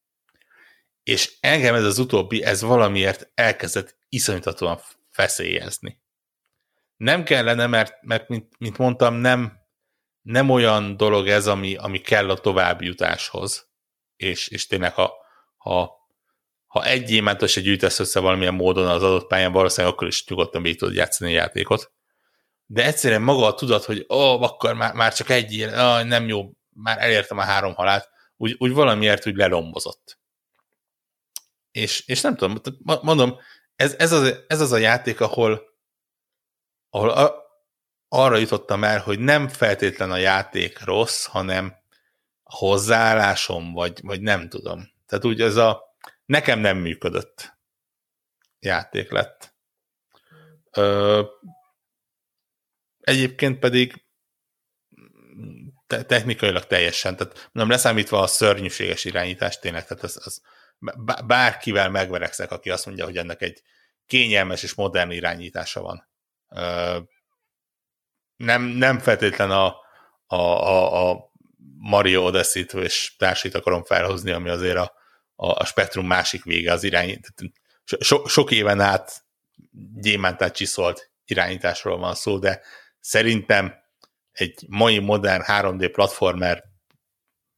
És 1.02 1.36
engem 1.40 1.74
ez 1.74 1.84
az 1.84 1.98
utóbbi, 1.98 2.44
ez 2.44 2.62
valamiért 2.62 3.30
elkezdett 3.34 3.96
iszonyatatóan 4.08 4.80
feszélyezni. 5.10 6.00
Nem 6.98 7.22
kellene, 7.24 7.66
mert, 7.66 8.02
mert 8.02 8.28
mint, 8.28 8.58
mint 8.58 8.78
mondtam, 8.78 9.14
nem, 9.14 9.52
nem 10.22 10.50
olyan 10.50 10.96
dolog 10.96 11.28
ez, 11.28 11.46
ami, 11.46 11.76
ami 11.76 12.00
kell 12.00 12.30
a 12.30 12.38
további 12.38 12.86
jutáshoz. 12.86 13.68
És, 14.16 14.48
és 14.48 14.66
tényleg, 14.66 14.94
ha, 14.94 15.12
ha, 15.56 15.92
ha 16.66 16.84
egy 16.84 17.04
gyémántos 17.04 17.56
egy 17.56 17.62
gyűjtesz 17.62 17.98
össze 17.98 18.20
valamilyen 18.20 18.54
módon 18.54 18.88
az 18.88 19.02
adott 19.02 19.26
pályán, 19.26 19.52
valószínűleg 19.52 19.94
akkor 19.94 20.08
is 20.08 20.26
nyugodtan 20.26 20.62
végig 20.62 20.78
tudod 20.78 20.94
játszani 20.94 21.30
a 21.30 21.34
játékot 21.34 21.92
de 22.70 22.84
egyszerűen 22.84 23.22
maga 23.22 23.46
a 23.46 23.54
tudat, 23.54 23.84
hogy 23.84 24.06
ó, 24.08 24.16
oh, 24.16 24.42
akkor 24.42 24.74
már, 24.74 24.94
már 24.94 25.14
csak 25.14 25.30
egy 25.30 25.52
ilyen, 25.52 25.78
oh, 25.78 26.04
nem 26.04 26.28
jó, 26.28 26.50
már 26.70 26.98
elértem 27.02 27.38
a 27.38 27.42
három 27.42 27.74
halált, 27.74 28.08
úgy, 28.36 28.56
úgy 28.58 28.72
valamiért 28.72 29.26
úgy 29.26 29.36
lelombozott. 29.36 30.18
És, 31.70 32.06
és 32.06 32.20
nem 32.20 32.36
tudom, 32.36 32.60
mondom, 33.02 33.36
ez, 33.76 33.94
ez, 33.98 34.12
az, 34.12 34.44
ez 34.46 34.60
az 34.60 34.72
a 34.72 34.76
játék, 34.76 35.20
ahol, 35.20 35.62
ahol 36.90 37.10
a, 37.10 37.34
arra 38.08 38.36
jutottam 38.36 38.84
el, 38.84 39.00
hogy 39.00 39.18
nem 39.18 39.48
feltétlen 39.48 40.10
a 40.10 40.16
játék 40.16 40.84
rossz, 40.84 41.26
hanem 41.26 41.76
a 42.42 42.56
hozzáállásom, 42.56 43.72
vagy, 43.72 44.00
vagy 44.02 44.20
nem 44.20 44.48
tudom. 44.48 44.90
Tehát 45.06 45.24
úgy 45.24 45.40
ez 45.40 45.56
a 45.56 45.94
nekem 46.24 46.58
nem 46.58 46.76
működött 46.76 47.58
játék 48.58 49.10
lett. 49.10 49.54
Ö, 50.70 51.22
Egyébként 53.00 53.58
pedig 53.58 54.04
te- 55.86 56.04
technikailag 56.04 56.66
teljesen, 56.66 57.16
tehát 57.16 57.48
nem 57.52 57.68
leszámítva 57.68 58.20
a 58.20 58.26
szörnyűséges 58.26 59.04
irányítást 59.04 59.60
tényleg, 59.60 59.86
tehát 59.86 60.02
az, 60.02 60.20
az 60.24 60.42
bárkivel 61.26 61.90
megverekszek, 61.90 62.50
aki 62.50 62.70
azt 62.70 62.86
mondja, 62.86 63.04
hogy 63.04 63.16
ennek 63.16 63.42
egy 63.42 63.62
kényelmes 64.06 64.62
és 64.62 64.74
modern 64.74 65.10
irányítása 65.10 65.80
van. 65.80 66.07
Nem, 68.36 68.62
nem 68.62 68.98
feltétlen 68.98 69.50
a, 69.50 69.76
a, 70.26 70.36
a, 70.36 71.10
a 71.10 71.32
Mario 71.78 72.24
Odyssey-t 72.24 72.72
és 72.72 73.14
társait 73.18 73.54
akarom 73.54 73.84
felhozni, 73.84 74.30
ami 74.30 74.48
azért 74.48 74.76
a, 74.76 74.92
a, 75.34 75.46
a 75.46 75.64
spektrum 75.64 76.06
másik 76.06 76.44
vége 76.44 76.72
az 76.72 76.84
irány. 76.84 77.20
So, 78.00 78.26
sok 78.26 78.50
éven 78.50 78.80
át 78.80 79.24
gyémántát 79.94 80.54
csiszolt 80.54 81.10
irányításról 81.24 81.98
van 81.98 82.14
szó, 82.14 82.38
de 82.38 82.62
Szerintem 83.08 83.74
egy 84.32 84.64
mai 84.68 84.98
modern 84.98 85.42
3D 85.46 85.90
platformer 85.92 86.64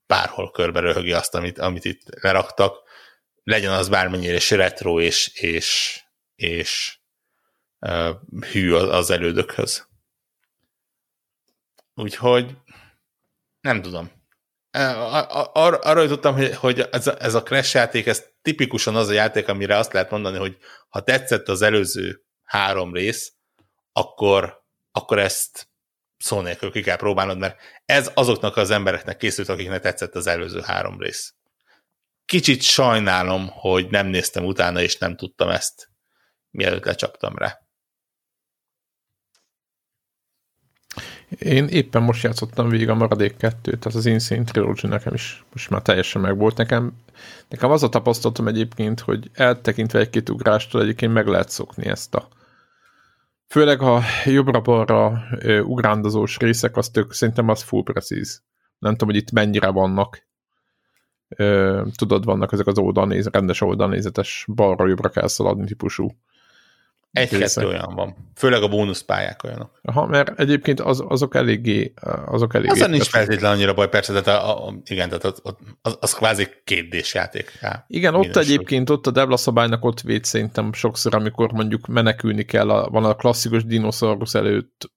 bárhol 0.06 0.50
körbe 0.50 0.80
röhögi 0.80 1.12
azt, 1.12 1.34
amit, 1.34 1.58
amit 1.58 1.84
itt 1.84 2.02
leraktak, 2.22 2.88
legyen 3.42 3.72
az 3.72 3.88
bármennyire 3.88 4.34
is 4.34 4.50
retro 4.50 5.00
és, 5.00 5.30
és, 5.34 6.00
és 6.34 6.98
hű 8.52 8.72
az 8.72 9.10
elődökhöz. 9.10 9.88
Úgyhogy 11.94 12.56
nem 13.60 13.82
tudom. 13.82 14.10
Ar- 14.70 15.50
ar- 15.52 15.84
arra 15.84 16.02
jutottam, 16.02 16.34
hogy, 16.34 16.54
hogy 16.54 16.80
ez, 16.90 17.06
a, 17.06 17.22
ez 17.22 17.34
a 17.34 17.42
Crash 17.42 17.74
játék, 17.74 18.06
ez 18.06 18.24
tipikusan 18.42 18.96
az 18.96 19.08
a 19.08 19.12
játék, 19.12 19.48
amire 19.48 19.76
azt 19.76 19.92
lehet 19.92 20.10
mondani, 20.10 20.38
hogy 20.38 20.56
ha 20.88 21.00
tetszett 21.00 21.48
az 21.48 21.62
előző 21.62 22.22
három 22.42 22.94
rész, 22.94 23.32
akkor 23.92 24.60
akkor 24.92 25.18
ezt 25.18 25.68
szó 26.16 26.40
nélkül 26.40 26.70
ki 26.70 26.82
kell 26.82 26.96
próbálnod, 26.96 27.38
mert 27.38 27.60
ez 27.84 28.10
azoknak 28.14 28.56
az 28.56 28.70
embereknek 28.70 29.16
készült, 29.16 29.48
akiknek 29.48 29.80
tetszett 29.80 30.14
az 30.14 30.26
előző 30.26 30.60
három 30.60 31.00
rész. 31.00 31.34
Kicsit 32.24 32.62
sajnálom, 32.62 33.48
hogy 33.48 33.90
nem 33.90 34.06
néztem 34.06 34.44
utána, 34.44 34.80
és 34.80 34.98
nem 34.98 35.16
tudtam 35.16 35.48
ezt, 35.48 35.88
mielőtt 36.50 36.84
lecsaptam 36.84 37.36
rá. 37.36 37.60
Én 41.38 41.66
éppen 41.66 42.02
most 42.02 42.22
játszottam 42.22 42.68
végig 42.68 42.88
a 42.88 42.94
maradék 42.94 43.36
kettőt, 43.36 43.80
tehát 43.80 43.98
az 43.98 44.06
Insane 44.06 44.44
Trilogy 44.44 44.88
nekem 44.88 45.14
is 45.14 45.44
most 45.52 45.70
már 45.70 45.82
teljesen 45.82 46.22
megvolt. 46.22 46.56
Nekem, 46.56 46.92
nekem 47.48 47.70
az 47.70 47.82
a 47.82 47.88
tapasztalatom 47.88 48.48
egyébként, 48.48 49.00
hogy 49.00 49.30
eltekintve 49.32 49.98
egy-két 49.98 50.28
ugrástól 50.28 50.82
egyébként 50.82 51.12
meg 51.12 51.26
lehet 51.26 51.48
szokni 51.48 51.86
ezt 51.86 52.14
a 52.14 52.28
Főleg 53.50 53.82
a 53.82 54.00
jobbra-balra 54.24 55.22
ugrándozós 55.62 56.36
részek, 56.36 56.76
az 56.76 56.88
tök, 56.88 57.12
szerintem 57.12 57.48
az 57.48 57.62
full 57.62 57.82
precíz. 57.82 58.42
Nem 58.78 58.92
tudom, 58.92 59.08
hogy 59.08 59.22
itt 59.22 59.30
mennyire 59.30 59.68
vannak. 59.68 60.26
Tudod, 61.94 62.24
vannak 62.24 62.52
ezek 62.52 62.66
az 62.66 62.78
oldalnéz, 62.78 63.26
rendes 63.26 63.60
oldalnézetes 63.60 64.46
balra-jobbra 64.54 65.08
kell 65.08 65.26
szaladni 65.26 65.66
típusú 65.66 66.10
egy-kettő 67.12 67.66
olyan 67.66 67.94
van. 67.94 68.32
Főleg 68.34 68.62
a 68.62 68.68
bónuszpályák 68.68 69.44
olyanok. 69.44 69.80
Aha, 69.82 70.06
mert 70.06 70.40
egyébként 70.40 70.80
az, 70.80 71.04
azok 71.08 71.34
eléggé... 71.34 71.92
Azok 72.26 72.54
eléggé 72.54 72.70
Azon 72.70 72.90
nincs 72.90 73.08
feltétlenül 73.08 73.56
annyira 73.56 73.74
baj, 73.74 73.88
persze, 73.88 74.20
de 74.20 74.32
a, 74.32 74.66
a, 74.68 74.74
igen, 74.84 75.08
tehát 75.08 75.24
az, 75.24 75.42
az, 75.82 75.96
az 76.00 76.14
kvázi 76.14 76.48
kétdés 76.64 77.14
játék. 77.14 77.58
Igen, 77.86 78.14
ott 78.14 78.36
egyébként, 78.36 78.90
ott 78.90 79.06
a 79.06 79.10
Devla 79.10 79.36
szabálynak 79.36 79.84
ott 79.84 80.00
véd 80.00 80.24
szerintem 80.24 80.72
sokszor, 80.72 81.14
amikor 81.14 81.52
mondjuk 81.52 81.86
menekülni 81.86 82.44
kell, 82.44 82.70
a, 82.70 82.88
van 82.88 83.04
a 83.04 83.14
klasszikus 83.14 83.64
dinoszaurusz 83.64 84.34
előtt 84.34 84.90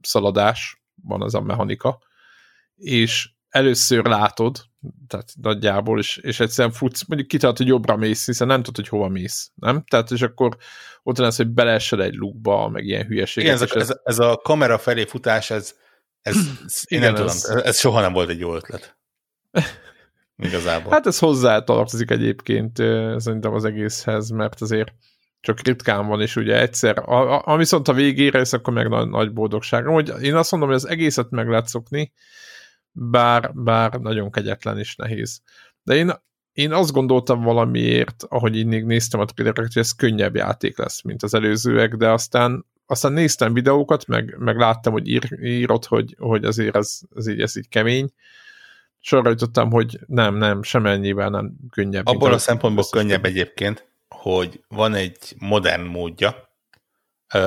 szaladás, 0.00 0.84
van 1.02 1.22
az 1.22 1.34
a 1.34 1.40
mechanika, 1.40 1.98
és 2.74 3.30
először 3.48 4.04
látod, 4.04 4.64
tehát 5.06 5.28
nagyjából, 5.42 5.98
és, 5.98 6.16
és 6.16 6.40
egyszerűen 6.40 6.74
futsz, 6.74 7.06
mondjuk 7.06 7.28
kitart, 7.28 7.56
hogy 7.56 7.66
jobbra 7.66 7.96
mész, 7.96 8.26
hiszen 8.26 8.46
nem 8.46 8.62
tudod, 8.62 8.76
hogy 8.76 8.88
hova 8.88 9.08
mész, 9.08 9.50
nem? 9.54 9.84
Tehát, 9.88 10.10
és 10.10 10.22
akkor 10.22 10.56
ott 11.02 11.18
lesz, 11.18 11.36
hogy 11.36 11.48
beleesel 11.48 12.02
egy 12.02 12.14
lukba, 12.14 12.68
meg 12.68 12.84
ilyen 12.84 13.06
hülyeségek. 13.06 13.54
Igen, 13.54 13.62
ez, 13.62 13.74
a, 13.74 13.78
ez, 13.78 14.00
ez, 14.04 14.18
a 14.18 14.36
kamera 14.36 14.78
felé 14.78 15.04
futás, 15.04 15.50
ez, 15.50 15.74
ez, 16.20 16.36
én 16.84 16.98
igen, 16.98 17.12
nem 17.12 17.24
ez... 17.24 17.40
tudom, 17.40 17.60
ez 17.64 17.78
soha 17.78 18.00
nem 18.00 18.12
volt 18.12 18.28
egy 18.28 18.38
jó 18.38 18.54
ötlet. 18.54 18.96
Igazából. 20.36 20.92
Hát 20.92 21.06
ez 21.06 21.18
hozzá 21.18 21.60
tartozik 21.60 22.10
egyébként 22.10 22.76
szerintem 23.16 23.54
az 23.54 23.64
egészhez, 23.64 24.30
mert 24.30 24.60
azért 24.60 24.92
csak 25.40 25.60
ritkán 25.60 26.06
van, 26.06 26.20
és 26.20 26.36
ugye 26.36 26.60
egyszer, 26.60 26.98
a, 26.98 27.34
a, 27.34 27.42
a 27.44 27.56
viszont 27.56 27.88
a 27.88 27.92
végére 27.92 28.38
ez 28.38 28.52
akkor 28.52 28.72
meg 28.72 28.88
nagy, 28.88 29.08
nagy 29.08 29.32
boldogság. 29.32 29.86
Hogy 29.86 30.12
én 30.20 30.34
azt 30.34 30.50
mondom, 30.50 30.68
hogy 30.68 30.78
az 30.78 30.88
egészet 30.88 31.30
meg 31.30 31.48
lehet 31.48 31.66
szokni, 31.66 32.12
bár, 32.96 33.50
bár 33.54 33.92
nagyon 33.92 34.30
kegyetlen 34.30 34.78
és 34.78 34.96
nehéz. 34.96 35.40
De 35.82 35.94
én, 35.94 36.12
én 36.52 36.72
azt 36.72 36.92
gondoltam 36.92 37.42
valamiért, 37.42 38.24
ahogy 38.28 38.56
így 38.56 38.66
néztem 38.66 39.20
a 39.20 39.24
trailereket, 39.24 39.72
hogy 39.72 39.82
ez 39.82 39.92
könnyebb 39.92 40.34
játék 40.34 40.78
lesz, 40.78 41.02
mint 41.02 41.22
az 41.22 41.34
előzőek, 41.34 41.94
de 41.94 42.10
aztán 42.10 42.64
aztán 42.86 43.12
néztem 43.12 43.52
videókat, 43.52 44.06
meg, 44.06 44.36
meg 44.38 44.56
láttam, 44.56 44.92
hogy 44.92 45.08
ír, 45.08 45.38
írott, 45.42 45.84
hogy, 45.84 46.16
hogy 46.18 46.44
azért 46.44 46.76
ez, 46.76 47.00
ez, 47.16 47.26
így, 47.26 47.40
ez 47.40 47.56
így 47.56 47.68
kemény. 47.68 48.10
Sorra 49.00 49.30
jutottam, 49.30 49.70
hogy 49.70 49.98
nem, 50.06 50.34
nem, 50.34 50.62
semennyivel 50.62 51.28
nem 51.28 51.54
könnyebb. 51.70 52.06
Abból 52.06 52.32
a 52.32 52.38
szempontból 52.38 52.84
könnyebb 52.90 53.24
egyébként, 53.24 53.88
hogy 54.08 54.64
van 54.68 54.94
egy 54.94 55.34
modern 55.38 55.82
módja, 55.82 56.48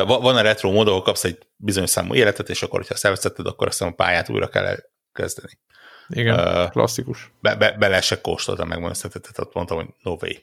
van 0.06 0.36
a 0.36 0.42
retro 0.42 0.72
mód, 0.72 0.88
ahol 0.88 1.02
kapsz 1.02 1.24
egy 1.24 1.38
bizonyos 1.56 1.90
számú 1.90 2.14
életet, 2.14 2.50
és 2.50 2.64
akkor, 2.64 2.80
hogyha 2.80 2.96
szervezetted, 2.96 3.46
akkor 3.46 3.68
azt 3.68 3.82
a 3.82 3.92
pályát 3.92 4.30
újra 4.30 4.48
kell 4.48 4.78
kezdeni. 5.18 5.60
Igen, 6.08 6.40
uh, 6.40 6.70
klasszikus. 6.70 7.32
Be, 7.42 7.56
be, 7.56 7.72
bele 7.72 8.02
se 8.02 8.22
kóstoltam, 8.22 8.68
megmondom, 8.68 9.00
tehát 9.02 9.40
ott 9.40 9.54
mondtam, 9.54 9.78
hogy 9.78 9.88
no 10.02 10.18
way. 10.22 10.34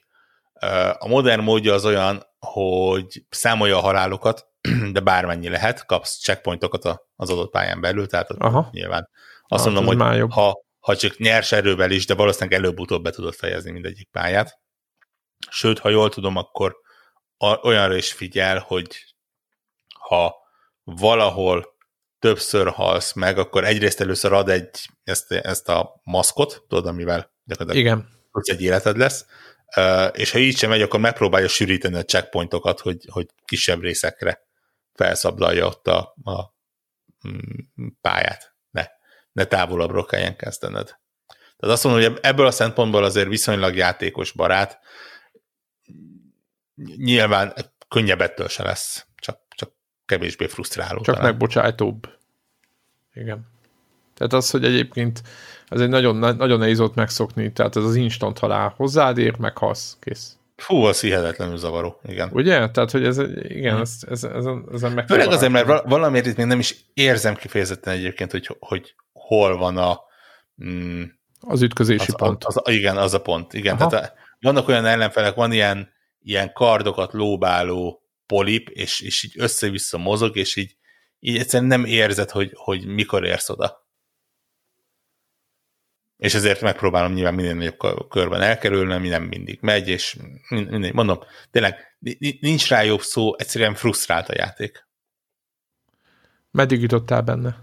Uh, 0.60 0.96
a 0.98 1.08
modern 1.08 1.42
módja 1.42 1.74
az 1.74 1.84
olyan, 1.84 2.26
hogy 2.38 3.24
számolja 3.30 3.76
a 3.76 3.80
halálokat, 3.80 4.46
de 4.92 5.00
bármennyi 5.00 5.48
lehet, 5.48 5.86
kapsz 5.86 6.20
checkpointokat 6.22 6.84
az 7.16 7.30
adott 7.30 7.50
pályán 7.50 7.80
belül, 7.80 8.06
tehát 8.06 8.30
Aha. 8.30 8.68
nyilván 8.72 9.08
azt 9.48 9.64
hát 9.64 9.72
mondom, 9.72 9.96
hogy 9.96 10.30
ha, 10.30 10.64
ha 10.80 10.96
csak 10.96 11.18
nyers 11.18 11.52
erővel 11.52 11.90
is, 11.90 12.06
de 12.06 12.14
valószínűleg 12.14 12.58
előbb-utóbb 12.58 13.02
be 13.02 13.10
tudod 13.10 13.34
fejezni 13.34 13.70
mindegyik 13.70 14.08
pályát. 14.10 14.60
Sőt, 15.50 15.78
ha 15.78 15.88
jól 15.88 16.08
tudom, 16.08 16.36
akkor 16.36 16.76
olyanra 17.62 17.96
is 17.96 18.12
figyel, 18.12 18.58
hogy 18.58 19.14
ha 19.98 20.34
valahol 20.84 21.73
többször 22.24 22.68
halsz 22.68 23.12
meg, 23.12 23.38
akkor 23.38 23.64
egyrészt 23.64 24.00
először 24.00 24.32
ad 24.32 24.48
egy 24.48 24.88
ezt, 25.02 25.32
ezt 25.32 25.68
a 25.68 26.00
maszkot, 26.02 26.64
tudod, 26.68 26.86
amivel 26.86 27.32
gyakorlatilag 27.44 27.86
Igen. 27.86 28.08
egy 28.42 28.62
életed 28.62 28.96
lesz, 28.96 29.26
és 30.12 30.30
ha 30.30 30.38
így 30.38 30.56
sem 30.56 30.70
megy, 30.70 30.82
akkor 30.82 31.00
megpróbálja 31.00 31.48
sűríteni 31.48 31.96
a 31.96 32.04
checkpointokat, 32.04 32.80
hogy, 32.80 33.06
hogy 33.10 33.26
kisebb 33.44 33.80
részekre 33.80 34.46
felszabdalja 34.92 35.66
ott 35.66 35.86
a, 35.86 36.14
a 36.22 36.54
mm, 37.28 37.86
pályát. 38.00 38.54
Ne, 38.70 38.86
ne 39.32 39.44
távolabbról 39.44 40.04
kelljen 40.04 40.36
kezdened. 40.36 40.86
Tehát 41.56 41.74
azt 41.74 41.84
mondom, 41.84 42.02
hogy 42.02 42.18
ebből 42.22 42.46
a 42.46 42.50
szempontból 42.50 43.04
azért 43.04 43.28
viszonylag 43.28 43.76
játékos 43.76 44.32
barát, 44.32 44.78
nyilván 46.96 47.54
könnyebb 47.88 48.20
ettől 48.20 48.48
se 48.48 48.62
lesz, 48.62 49.06
kevésbé 50.06 50.46
frusztráló. 50.46 51.00
Csak 51.00 51.14
talán. 51.14 51.30
megbocsájtóbb. 51.30 52.08
Igen. 53.14 53.52
Tehát 54.14 54.32
az, 54.32 54.50
hogy 54.50 54.64
egyébként 54.64 55.22
ez 55.68 55.80
egy 55.80 55.88
nagyon, 55.88 56.16
nagyon 56.16 56.58
nehéz 56.58 56.80
ott 56.80 56.94
megszokni, 56.94 57.52
tehát 57.52 57.76
ez 57.76 57.84
az 57.84 57.94
instant 57.94 58.38
halál 58.38 58.74
hozzád 58.76 59.18
ér, 59.18 59.38
meghalsz, 59.38 59.96
kész. 60.00 60.36
Fú, 60.56 60.76
az 60.76 61.00
hihetetlenül 61.00 61.56
zavaró, 61.56 62.00
igen. 62.04 62.30
Ugye? 62.32 62.70
Tehát, 62.70 62.90
hogy 62.90 63.04
ez, 63.04 63.18
igen, 63.42 63.80
ez, 63.80 63.98
ez, 64.10 64.24
ez, 64.24 64.44
ez 64.72 64.82
meg 64.82 65.06
Főleg 65.06 65.28
azért, 65.28 65.52
mert 65.52 65.88
valamiért 65.88 66.26
itt 66.26 66.36
még 66.36 66.46
nem 66.46 66.58
is 66.58 66.76
érzem 66.94 67.34
kifejezetten 67.34 67.94
egyébként, 67.94 68.30
hogy, 68.30 68.56
hogy 68.58 68.94
hol 69.12 69.56
van 69.56 69.76
a... 69.76 70.00
Mm, 70.64 71.02
az 71.40 71.62
ütközési 71.62 72.10
az, 72.10 72.16
pont. 72.16 72.44
Az, 72.44 72.56
az, 72.62 72.72
igen, 72.72 72.96
az 72.96 73.14
a 73.14 73.20
pont. 73.20 73.52
Igen, 73.52 73.76
Aha. 73.76 73.88
tehát 73.88 74.04
a, 74.04 74.12
vannak 74.40 74.68
olyan 74.68 74.86
ellenfelek, 74.86 75.34
van 75.34 75.52
ilyen, 75.52 75.92
ilyen 76.22 76.52
kardokat 76.52 77.12
lóbáló 77.12 78.03
polip, 78.26 78.68
és, 78.68 79.00
és 79.00 79.22
így 79.22 79.32
össze-vissza 79.36 79.98
mozog, 79.98 80.36
és 80.36 80.56
így, 80.56 80.76
így 81.18 81.38
egyszerűen 81.38 81.68
nem 81.68 81.84
érzed, 81.84 82.30
hogy, 82.30 82.50
hogy 82.54 82.86
mikor 82.86 83.24
érsz 83.24 83.50
oda 83.50 83.84
és 86.16 86.34
ezért 86.34 86.60
megpróbálom 86.60 87.12
nyilván 87.12 87.34
minél 87.34 87.54
nagyobb 87.54 88.08
körben 88.08 88.40
elkerülni, 88.40 88.92
ami 88.92 89.08
nem 89.08 89.22
mindig 89.22 89.58
megy, 89.60 89.88
és 89.88 90.16
mindegy, 90.48 90.94
mondom, 90.94 91.18
tényleg 91.50 91.96
nincs 92.40 92.68
rá 92.68 92.82
jobb 92.82 93.00
szó, 93.00 93.36
egyszerűen 93.36 93.74
frusztrált 93.74 94.28
a 94.28 94.34
játék. 94.36 94.86
Meddig 96.50 96.80
jutottál 96.80 97.22
benne? 97.22 97.62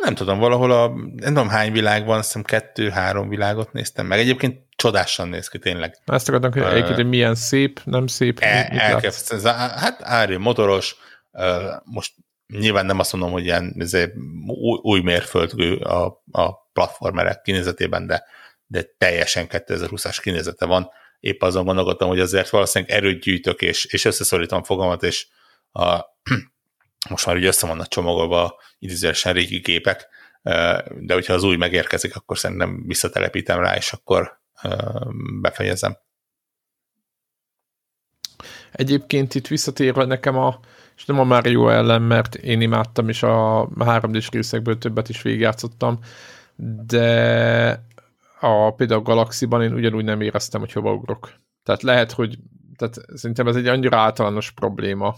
Nem 0.00 0.14
tudom, 0.14 0.38
valahol 0.38 0.70
a, 0.70 0.88
nem 0.88 1.34
tudom 1.34 1.48
hány 1.48 1.72
világ 1.72 2.04
van, 2.04 2.18
azt 2.18 2.26
hiszem 2.26 2.42
kettő-három 2.42 3.28
világot 3.28 3.72
néztem 3.72 4.06
meg. 4.06 4.18
Egyébként 4.18 4.63
csodásan 4.84 5.28
néz 5.28 5.48
ki, 5.48 5.58
tényleg. 5.58 5.98
Ezt 6.04 6.28
akartam, 6.28 6.52
hogy 6.52 6.62
egyébként 6.62 6.94
hogy 6.94 7.08
milyen 7.08 7.34
szép, 7.34 7.80
nem 7.84 8.06
szép. 8.06 8.38
El, 8.40 8.64
elképesztő. 8.64 9.40
Hát 9.48 10.02
Ári 10.02 10.36
motoros, 10.36 10.96
most 11.84 12.14
nyilván 12.46 12.86
nem 12.86 12.98
azt 12.98 13.12
mondom, 13.12 13.30
hogy 13.30 13.44
ilyen 13.44 13.74
új, 14.46 14.78
új 14.82 15.00
mérföldgő 15.00 15.76
a, 15.76 16.22
a 16.30 16.52
platformerek 16.72 17.40
kinézetében, 17.40 18.06
de, 18.06 18.24
de 18.66 18.82
teljesen 18.98 19.46
2020-as 19.48 20.18
kinézete 20.22 20.66
van. 20.66 20.90
Épp 21.20 21.42
azon 21.42 21.64
gondolkodtam, 21.64 22.08
hogy 22.08 22.20
azért 22.20 22.48
valószínűleg 22.48 22.96
erőt 22.96 23.22
gyűjtök, 23.22 23.62
és, 23.62 23.84
és 23.84 24.04
összeszorítom 24.04 24.62
fogalmat, 24.62 25.02
és 25.02 25.26
a, 25.72 26.00
most 27.10 27.26
már 27.26 27.36
ugye 27.36 27.46
össze 27.46 27.66
vannak 27.66 27.88
csomagolva 27.88 28.60
idézősen 28.78 29.32
régi 29.32 29.58
gépek, 29.58 30.08
de 31.00 31.14
hogyha 31.14 31.32
az 31.32 31.42
új 31.42 31.56
megérkezik, 31.56 32.16
akkor 32.16 32.38
szerintem 32.38 32.82
visszatelepítem 32.86 33.60
rá, 33.60 33.76
és 33.76 33.92
akkor 33.92 34.42
befejezem. 35.40 35.96
Egyébként 38.72 39.34
itt 39.34 39.46
visszatérve 39.46 40.04
nekem 40.04 40.38
a, 40.38 40.60
és 40.96 41.04
nem 41.04 41.18
a 41.18 41.24
Mario 41.24 41.68
ellen, 41.68 42.02
mert 42.02 42.34
én 42.34 42.60
imádtam, 42.60 43.08
és 43.08 43.22
a 43.22 43.68
3D-s 43.78 44.30
részekből 44.30 44.78
többet 44.78 45.08
is 45.08 45.22
végigjátszottam, 45.22 45.98
de 46.86 47.86
a, 48.40 48.74
például 48.74 49.00
a 49.00 49.02
Galaxiban 49.02 49.62
én 49.62 49.72
ugyanúgy 49.72 50.04
nem 50.04 50.20
éreztem, 50.20 50.60
hogy 50.60 50.72
hova 50.72 50.92
ugrok. 50.92 51.32
Tehát 51.62 51.82
lehet, 51.82 52.12
hogy 52.12 52.38
tehát 52.76 52.98
szerintem 53.14 53.46
ez 53.46 53.56
egy 53.56 53.66
annyira 53.66 53.96
általános 53.96 54.50
probléma 54.50 55.16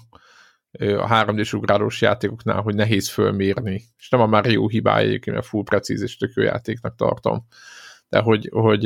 a 0.78 1.08
3D-s 1.08 1.52
ugrálós 1.52 2.00
játékoknál, 2.00 2.60
hogy 2.60 2.74
nehéz 2.74 3.10
fölmérni. 3.10 3.82
És 3.98 4.08
nem 4.08 4.20
a 4.20 4.26
Mario 4.26 4.68
hibája, 4.68 5.18
mert 5.24 5.46
full 5.46 5.62
precíz 5.62 6.02
és 6.02 6.16
tök 6.16 6.32
játéknak 6.34 6.94
tartom. 6.96 7.46
De 8.08 8.18
hogy, 8.18 8.48
hogy, 8.52 8.84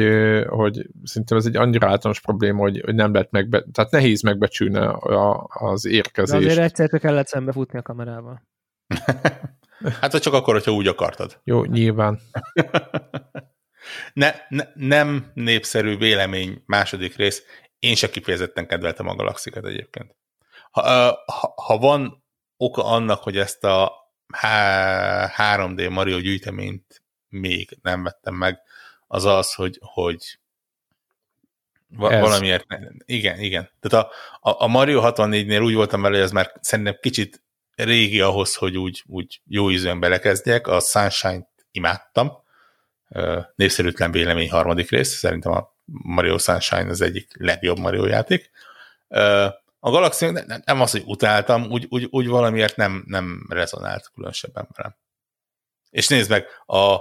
hogy 0.48 0.86
szerintem 1.04 1.36
ez 1.38 1.46
egy 1.46 1.56
annyira 1.56 1.88
általános 1.88 2.20
probléma, 2.20 2.60
hogy, 2.60 2.80
hogy 2.84 2.94
nem 2.94 3.12
lehet 3.12 3.30
megbe... 3.30 3.64
Tehát 3.72 3.90
nehéz 3.90 4.22
megbecsülni 4.22 4.76
a, 4.76 5.46
az 5.48 5.84
érkezést. 5.84 6.44
De 6.44 6.50
azért 6.50 6.78
egyszer 6.78 7.00
kellett 7.00 7.26
szembefutni 7.26 7.78
a 7.78 7.82
kamerával. 7.82 8.42
Hát 10.00 10.12
vagy 10.12 10.20
csak 10.20 10.32
akkor, 10.34 10.54
hogyha 10.54 10.72
úgy 10.72 10.86
akartad. 10.86 11.40
Jó, 11.44 11.64
nyilván. 11.64 12.20
ne, 14.12 14.32
ne, 14.48 14.64
nem 14.74 15.30
népszerű 15.34 15.96
vélemény 15.96 16.62
második 16.66 17.16
rész. 17.16 17.42
Én 17.78 17.94
se 17.94 18.10
kifejezetten 18.10 18.66
kedveltem 18.66 19.08
a 19.08 19.14
galaxikat 19.14 19.66
egyébként. 19.66 20.16
Ha, 20.70 20.82
ha, 21.26 21.54
ha 21.56 21.78
van 21.78 22.24
oka 22.56 22.84
annak, 22.84 23.22
hogy 23.22 23.36
ezt 23.36 23.64
a 23.64 23.92
3D 25.36 25.90
Mario 25.90 26.18
gyűjteményt 26.18 27.02
még 27.28 27.78
nem 27.82 28.02
vettem 28.02 28.34
meg, 28.34 28.60
az 29.12 29.24
az, 29.24 29.54
hogy, 29.54 29.78
hogy 29.80 30.38
Va- 31.88 32.20
valamiért, 32.20 32.66
igen, 33.04 33.38
igen. 33.38 33.70
Tehát 33.80 34.06
a, 34.06 34.10
a, 34.50 34.62
a 34.64 34.66
Mario 34.66 35.00
64-nél 35.04 35.64
úgy 35.64 35.74
voltam 35.74 36.02
vele, 36.02 36.14
hogy 36.14 36.24
ez 36.24 36.30
már 36.32 36.52
szerintem 36.60 36.96
kicsit 37.00 37.42
régi 37.74 38.20
ahhoz, 38.20 38.54
hogy 38.54 38.76
úgy, 38.76 39.02
úgy 39.06 39.40
jó 39.46 39.70
ízűen 39.70 40.00
belekezdjek. 40.00 40.66
A 40.66 40.80
Sunshine-t 40.80 41.48
imádtam. 41.70 42.32
Népszerűtlen 43.54 44.10
vélemény 44.10 44.50
harmadik 44.50 44.90
rész. 44.90 45.16
Szerintem 45.16 45.52
a 45.52 45.76
Mario 45.84 46.38
Sunshine 46.38 46.88
az 46.88 47.00
egyik 47.00 47.30
legjobb 47.38 47.78
Mario 47.78 48.06
játék. 48.06 48.50
A 49.78 49.90
Galaxy 49.90 50.30
nem 50.64 50.80
az, 50.80 50.90
hogy 50.90 51.02
utáltam, 51.06 51.70
úgy, 51.70 51.86
úgy, 51.88 52.08
úgy 52.10 52.26
valamiért 52.26 52.76
nem, 52.76 53.04
nem 53.06 53.46
rezonált 53.48 54.10
különösebben 54.14 54.68
velem. 54.76 54.96
És 55.90 56.08
nézd 56.08 56.30
meg, 56.30 56.46
a 56.66 56.98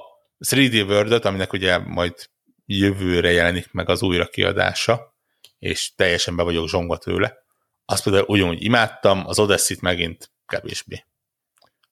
3D 0.47 0.87
world 0.87 1.25
aminek 1.25 1.53
ugye 1.53 1.77
majd 1.77 2.29
jövőre 2.65 3.31
jelenik 3.31 3.71
meg 3.71 3.89
az 3.89 4.01
újrakiadása, 4.01 5.15
és 5.59 5.93
teljesen 5.95 6.35
be 6.35 6.43
vagyok 6.43 6.67
zsongva 6.67 6.97
tőle. 6.97 7.37
Azt 7.85 8.03
például 8.03 8.25
ugyanúgy 8.27 8.63
imádtam, 8.63 9.27
az 9.27 9.39
Odyssey-t 9.39 9.81
megint 9.81 10.31
kevésbé. 10.45 11.05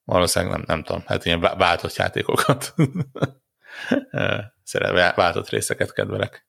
Valószínűleg 0.03 0.53
nem, 0.53 0.63
nem 0.67 0.83
tudom, 0.83 1.03
hát 1.05 1.25
ilyen 1.25 1.39
váltott 1.39 1.95
játékokat. 1.95 2.73
Szeretve 4.63 5.13
váltott 5.15 5.49
részeket 5.49 5.93
kedvelek. 5.93 6.47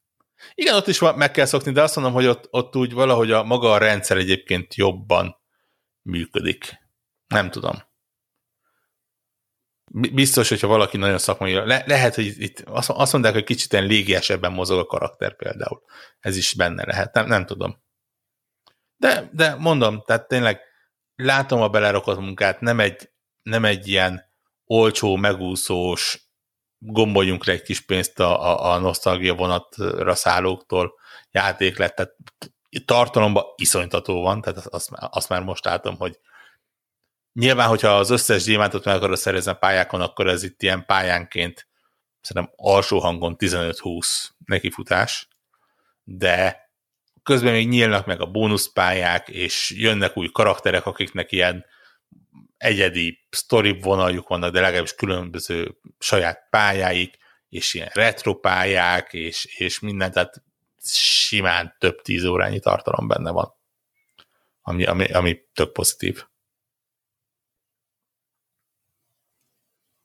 Igen, 0.55 0.75
ott 0.75 0.87
is 0.87 1.01
meg 1.01 1.31
kell 1.31 1.45
szokni, 1.45 1.73
de 1.73 1.83
azt 1.83 1.97
mondom, 1.97 2.15
hogy 2.15 2.27
ott, 2.27 2.49
ott 2.51 2.77
úgy 2.77 2.93
valahogy 2.93 3.31
a 3.31 3.43
maga 3.43 3.73
a 3.73 3.79
rendszer 3.79 4.17
egyébként 4.17 4.75
jobban 4.75 5.37
működik. 6.03 6.79
Nem 7.27 7.51
tudom. 7.51 7.88
Biztos, 9.91 10.49
hogyha 10.49 10.67
valaki 10.67 10.97
nagyon 10.97 11.19
szakmai, 11.19 11.53
le, 11.53 11.83
lehet, 11.87 12.15
hogy 12.15 12.35
itt 12.39 12.61
azt 12.67 13.13
mondják, 13.13 13.35
hogy 13.35 13.45
kicsit 13.45 13.73
ilyen 13.73 13.87
légiesebben 13.87 14.53
mozog 14.53 14.79
a 14.79 14.85
karakter 14.85 15.37
például. 15.37 15.83
Ez 16.21 16.37
is 16.37 16.55
benne 16.55 16.85
lehet, 16.87 17.15
nem, 17.15 17.27
nem 17.27 17.47
tudom. 17.47 17.83
De, 18.97 19.31
de 19.33 19.55
mondom, 19.55 20.03
tehát 20.07 20.29
tényleg 20.29 20.61
látom 21.15 21.61
a 21.61 21.69
belerakott 21.69 22.19
munkát, 22.19 22.61
nem 22.61 22.81
egy, 22.81 23.11
nem 23.43 23.65
egy 23.65 23.89
ilyen 23.89 24.25
olcsó, 24.65 25.17
megúszós, 25.17 26.29
gomboljunk 26.79 27.45
le 27.45 27.53
egy 27.53 27.63
kis 27.63 27.81
pénzt 27.81 28.21
a, 28.21 28.43
a, 28.43 28.73
a 28.73 28.79
nosztalgia 28.79 29.35
vonatra 29.35 30.15
szállóktól 30.15 30.95
játék 31.31 31.79
lett, 31.79 31.95
tehát 31.95 32.15
tartalomban 32.85 33.45
iszonytató 33.57 34.21
van, 34.23 34.41
tehát 34.41 34.67
azt, 34.67 34.91
azt 34.93 35.29
már 35.29 35.43
most 35.43 35.65
látom, 35.65 35.97
hogy 35.97 36.19
nyilván, 37.39 37.69
hogyha 37.69 37.89
az 37.99 38.11
összes 38.11 38.43
gyémántot 38.43 38.85
meg 38.85 38.95
akarod 38.95 39.17
szerezni 39.17 39.53
pályákon, 39.61 40.01
akkor 40.01 40.27
ez 40.27 40.43
itt 40.43 40.63
ilyen 40.63 40.85
pályánként 40.87 41.69
szerintem 42.21 42.53
alsó 42.57 42.99
hangon 42.99 43.37
15-20 43.39 44.25
nekifutás, 44.45 45.29
de 46.05 46.69
közben 47.23 47.53
még 47.53 47.69
nyílnak 47.69 48.07
meg 48.07 48.21
a 48.21 48.27
bónuszpályák, 48.27 49.29
és 49.29 49.71
jönnek 49.77 50.17
új 50.17 50.29
karakterek, 50.33 50.87
akiknek 50.87 51.33
ilyen 51.33 51.65
egyedi 52.57 53.27
sztori 53.31 53.79
vonaljuk 53.81 54.29
vannak, 54.29 54.53
de 54.53 54.61
legalábbis 54.61 54.95
különböző 54.95 55.79
saját 55.99 56.47
pályáik, 56.51 57.17
és 57.49 57.75
ilyen 57.75 57.91
retro 57.93 58.35
pályák, 58.35 59.13
és, 59.13 59.45
és 59.45 59.79
minden, 59.79 60.13
tehát 60.13 60.43
simán 60.83 61.77
több 61.79 62.01
tíz 62.03 62.25
órányi 62.25 62.61
tartalom 62.61 63.09
benne 63.09 63.31
van, 63.31 63.55
ami, 64.63 64.85
ami, 64.85 65.05
ami 65.05 65.41
tök 65.55 65.73
pozitív. 65.73 66.28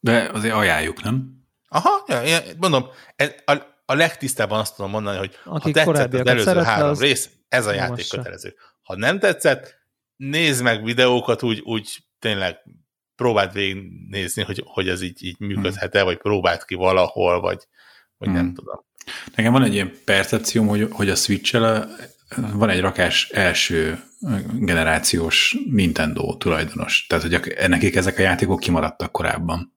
De 0.04 0.30
azért 0.34 0.54
ajánljuk, 0.54 1.04
nem? 1.04 1.44
Aha, 1.68 2.04
ja, 2.08 2.40
mondom, 2.58 2.86
ez, 3.16 3.32
a, 3.46 3.54
a 3.86 3.94
legtisztábban 3.94 4.60
azt 4.60 4.76
tudom 4.76 4.92
mondani, 4.92 5.18
hogy 5.18 5.38
Akik 5.44 5.78
ha 5.78 5.92
tetszett 5.92 6.14
az 6.14 6.28
előző 6.28 6.62
három 6.62 6.90
az 6.90 7.02
rész, 7.02 7.30
ez 7.48 7.66
a 7.66 7.74
játék 7.74 8.10
kötelező. 8.10 8.56
Ha 8.82 8.96
nem 8.96 9.20
tetszett, 9.20 9.76
nézd 10.16 10.64
meg 10.64 10.84
videókat, 10.84 11.44
úgy, 11.44 11.60
úgy 11.60 11.98
tényleg 12.20 12.58
próbáld 13.16 13.54
végignézni, 13.54 14.44
hogy, 14.44 14.64
hogy 14.66 14.90
ez 14.90 15.02
így, 15.02 15.24
így 15.24 15.40
működhet-e, 15.40 15.98
hmm. 15.98 16.08
vagy 16.08 16.18
próbáld 16.18 16.66
ki 16.66 16.76
valahol, 16.76 17.42
vagy, 17.42 17.68
vagy 18.18 18.28
hmm. 18.28 18.38
nem 18.38 18.54
tudom. 18.54 18.86
Nekem 19.36 19.52
van 19.52 19.64
egy 19.64 19.74
ilyen 19.74 19.94
percepcióm, 20.06 20.68
hogy, 20.68 20.88
hogy 20.92 21.10
a 21.10 21.16
switch 21.16 21.60
van 22.54 22.70
egy 22.70 22.82
rakás 22.82 23.30
első 23.30 24.04
generációs 24.54 25.58
Nintendo 25.70 26.38
tulajdonos. 26.38 27.06
Tehát, 27.10 27.24
hogy 27.24 27.68
nekik 27.68 27.96
ezek 27.96 28.18
a 28.18 28.22
játékok 28.22 28.60
kimaradtak 28.60 29.12
korábban. 29.12 29.74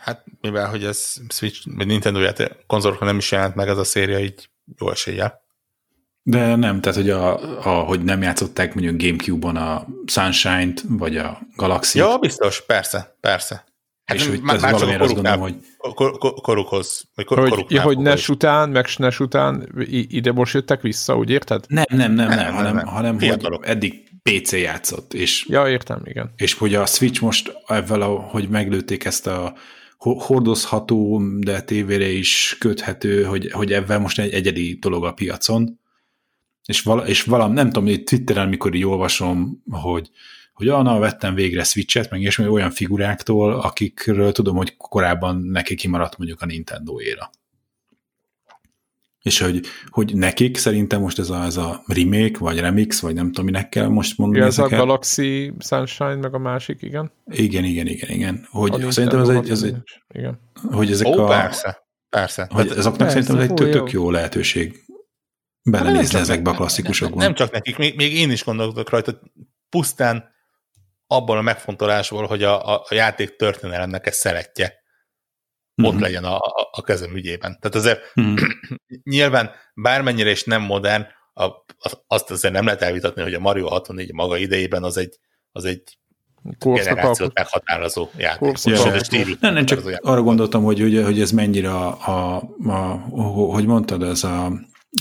Hát, 0.00 0.24
mivel 0.40 0.68
hogy 0.68 0.84
ez 0.84 1.14
Switch, 1.28 1.66
vagy 1.76 1.86
Nintendo 1.86 2.20
játék 2.20 2.56
konzolokon 2.66 3.08
nem 3.08 3.16
is 3.16 3.32
jelent 3.32 3.54
meg 3.54 3.68
ez 3.68 3.78
a 3.78 3.84
széria, 3.84 4.18
így 4.18 4.48
jó 4.78 4.90
esélye. 4.90 5.46
De 6.22 6.56
nem, 6.56 6.80
tehát 6.80 6.98
hogy, 6.98 7.10
a, 7.10 7.38
a, 7.58 7.84
hogy 7.84 8.04
nem 8.04 8.22
játszották 8.22 8.74
mondjuk 8.74 9.02
Gamecube-on 9.02 9.56
a 9.56 9.86
Sunshine-t, 10.06 10.84
vagy 10.88 11.16
a 11.16 11.38
Galaxy-t. 11.56 12.02
Ja, 12.02 12.18
biztos, 12.18 12.66
persze, 12.66 13.16
persze. 13.20 13.66
Hát 14.04 14.16
és 14.16 14.26
hogy 14.26 14.40
már, 14.40 14.60
már 14.60 14.72
valamiért 14.72 15.00
azt 15.00 15.14
gondolom, 15.14 15.40
hogy... 15.40 15.54
korukhoz. 16.42 17.08
Vagy 17.14 17.24
kor, 17.24 17.48
hogy, 17.48 17.64
ja, 17.68 17.82
hogy 17.82 17.98
NES 17.98 18.28
után, 18.28 18.68
meg 18.68 18.86
SNES 18.86 19.20
után 19.20 19.68
ide 19.88 20.32
most 20.32 20.54
jöttek 20.54 20.80
vissza, 20.80 21.16
úgy 21.16 21.30
érted? 21.30 21.64
Nem, 21.68 21.84
nem, 21.88 22.12
nem, 22.12 22.28
nem, 22.28 22.38
nem 22.38 22.54
hanem, 22.54 22.74
nem. 22.74 22.86
hanem 22.86 23.18
hogy 23.20 23.58
eddig 23.60 24.08
PC 24.22 24.52
játszott. 24.52 25.14
És, 25.14 25.46
ja, 25.48 25.68
értem, 25.68 26.00
igen. 26.04 26.32
És 26.36 26.54
hogy 26.54 26.74
a 26.74 26.86
Switch 26.86 27.22
most 27.22 27.52
ezzel, 27.66 28.00
hogy 28.06 28.48
meglőtték 28.48 29.04
ezt 29.04 29.26
a 29.26 29.54
hordozható, 29.98 31.22
de 31.38 31.62
tévére 31.62 32.08
is 32.08 32.56
köthető, 32.60 33.24
hogy, 33.24 33.50
hogy 33.50 33.72
ebben 33.72 34.00
most 34.00 34.18
egy 34.18 34.32
egyedi 34.32 34.76
dolog 34.80 35.04
a 35.04 35.12
piacon. 35.12 35.80
És, 36.64 36.82
vala, 36.82 37.06
és 37.06 37.22
valam, 37.22 37.52
nem 37.52 37.66
tudom, 37.66 37.88
hogy 37.88 38.04
Twitteren, 38.04 38.48
mikor 38.48 38.74
így 38.74 38.84
olvasom, 38.84 39.62
hogy, 39.70 40.10
hogy 40.52 40.68
Anna, 40.68 40.98
vettem 40.98 41.34
végre 41.34 41.64
Switch-et, 41.64 42.10
meg 42.10 42.22
és 42.22 42.38
olyan 42.38 42.70
figuráktól, 42.70 43.52
akikről 43.52 44.32
tudom, 44.32 44.56
hogy 44.56 44.76
korábban 44.76 45.36
neki 45.36 45.74
kimaradt 45.74 46.18
mondjuk 46.18 46.40
a 46.42 46.46
Nintendo 46.46 47.00
éra. 47.00 47.30
És 49.22 49.40
hogy, 49.40 49.60
hogy 49.86 50.14
nekik 50.14 50.56
szerintem 50.56 51.00
most 51.00 51.18
ez 51.18 51.30
a, 51.30 51.44
ez 51.44 51.56
a 51.56 51.82
remake, 51.86 52.38
vagy 52.38 52.58
remix, 52.58 53.00
vagy 53.00 53.14
nem 53.14 53.26
tudom, 53.26 53.44
minek 53.44 53.68
kell 53.68 53.88
most 53.88 54.18
mondani. 54.18 54.44
ez 54.44 54.58
ezeket. 54.58 54.72
a 54.72 54.76
Galaxy 54.76 55.52
Sunshine, 55.58 56.14
meg 56.14 56.34
a 56.34 56.38
másik, 56.38 56.82
igen? 56.82 57.12
Igen, 57.24 57.64
igen, 57.64 57.86
igen, 57.86 58.10
igen. 58.10 58.46
Hogy 58.50 58.82
a 58.82 58.90
szerintem 58.90 59.20
ez 59.20 59.28
egy, 59.28 59.50
ez 59.50 59.62
egy 59.62 59.76
igen. 60.14 60.40
hogy 60.70 60.90
ezek 60.90 61.06
Ó, 61.06 61.18
a... 61.18 61.26
persze, 61.26 61.78
persze. 62.08 62.48
Hogy 62.50 62.70
ezeknek 62.70 62.96
persze, 62.96 63.12
szerintem 63.12 63.36
ez 63.36 63.42
egy 63.42 63.54
tök, 63.54 63.70
tök 63.70 63.90
jó 63.90 64.10
lehetőség 64.10 64.84
belenézni 65.62 66.18
ezekbe 66.18 66.50
a 66.50 66.54
klasszikusokba. 66.54 67.16
Nem, 67.16 67.24
nem 67.24 67.34
csak 67.34 67.50
nekik, 67.50 67.76
még, 67.76 67.96
még 67.96 68.14
én 68.14 68.30
is 68.30 68.44
gondolkodok 68.44 68.90
rajta, 68.90 69.20
pusztán 69.68 70.24
abban 71.06 71.38
a 71.38 71.42
megfontolásból, 71.42 72.26
hogy 72.26 72.42
a, 72.42 72.74
a, 72.74 72.84
a 72.88 72.94
játék 72.94 73.36
történelemnek 73.36 74.06
ez 74.06 74.16
szeretje 74.16 74.77
ott 75.82 75.92
mm-hmm. 75.92 76.00
legyen 76.00 76.24
a, 76.24 76.36
a, 76.36 76.68
a 76.70 76.82
kezem 76.82 77.16
ügyében. 77.16 77.58
Tehát 77.60 77.74
azért 77.74 78.00
mm-hmm. 78.20 78.36
nyilván 79.14 79.50
bármennyire 79.74 80.30
is 80.30 80.44
nem 80.44 80.62
modern, 80.62 81.06
a, 81.34 81.50
azt 82.06 82.30
azért 82.30 82.54
nem 82.54 82.64
lehet 82.64 82.82
elvitatni, 82.82 83.22
hogy 83.22 83.34
a 83.34 83.40
Mario 83.40 83.68
64 83.68 84.12
maga 84.12 84.36
idejében 84.36 84.82
az 84.82 84.96
egy, 84.96 85.18
az 85.52 85.64
egy 85.64 85.82
generációt 86.58 87.34
meghatározó 87.34 88.08
játék. 88.16 88.58
Nem, 89.40 89.54
nem 89.54 89.64
csak 89.64 89.90
arra 90.00 90.22
gondoltam, 90.22 90.62
hogy, 90.62 90.80
hogy, 90.80 91.02
hogy 91.04 91.20
ez 91.20 91.30
mennyire 91.30 91.70
a, 91.70 92.06
a, 92.06 92.42
a, 92.66 92.76
hogy 93.52 93.66
mondtad, 93.66 94.02
ez 94.02 94.24
a 94.24 94.52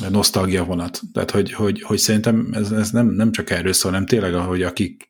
nosztalgia 0.09 0.63
vonat. 0.63 1.01
Tehát, 1.13 1.31
hogy, 1.31 1.53
hogy, 1.53 1.81
hogy 1.81 1.97
szerintem 1.97 2.49
ez, 2.51 2.71
ez 2.71 2.89
nem, 2.89 3.07
nem 3.07 3.31
csak 3.31 3.49
erről 3.49 3.73
szól, 3.73 3.91
hanem 3.91 4.05
tényleg, 4.05 4.33
ahogy 4.33 4.63
akik 4.63 5.09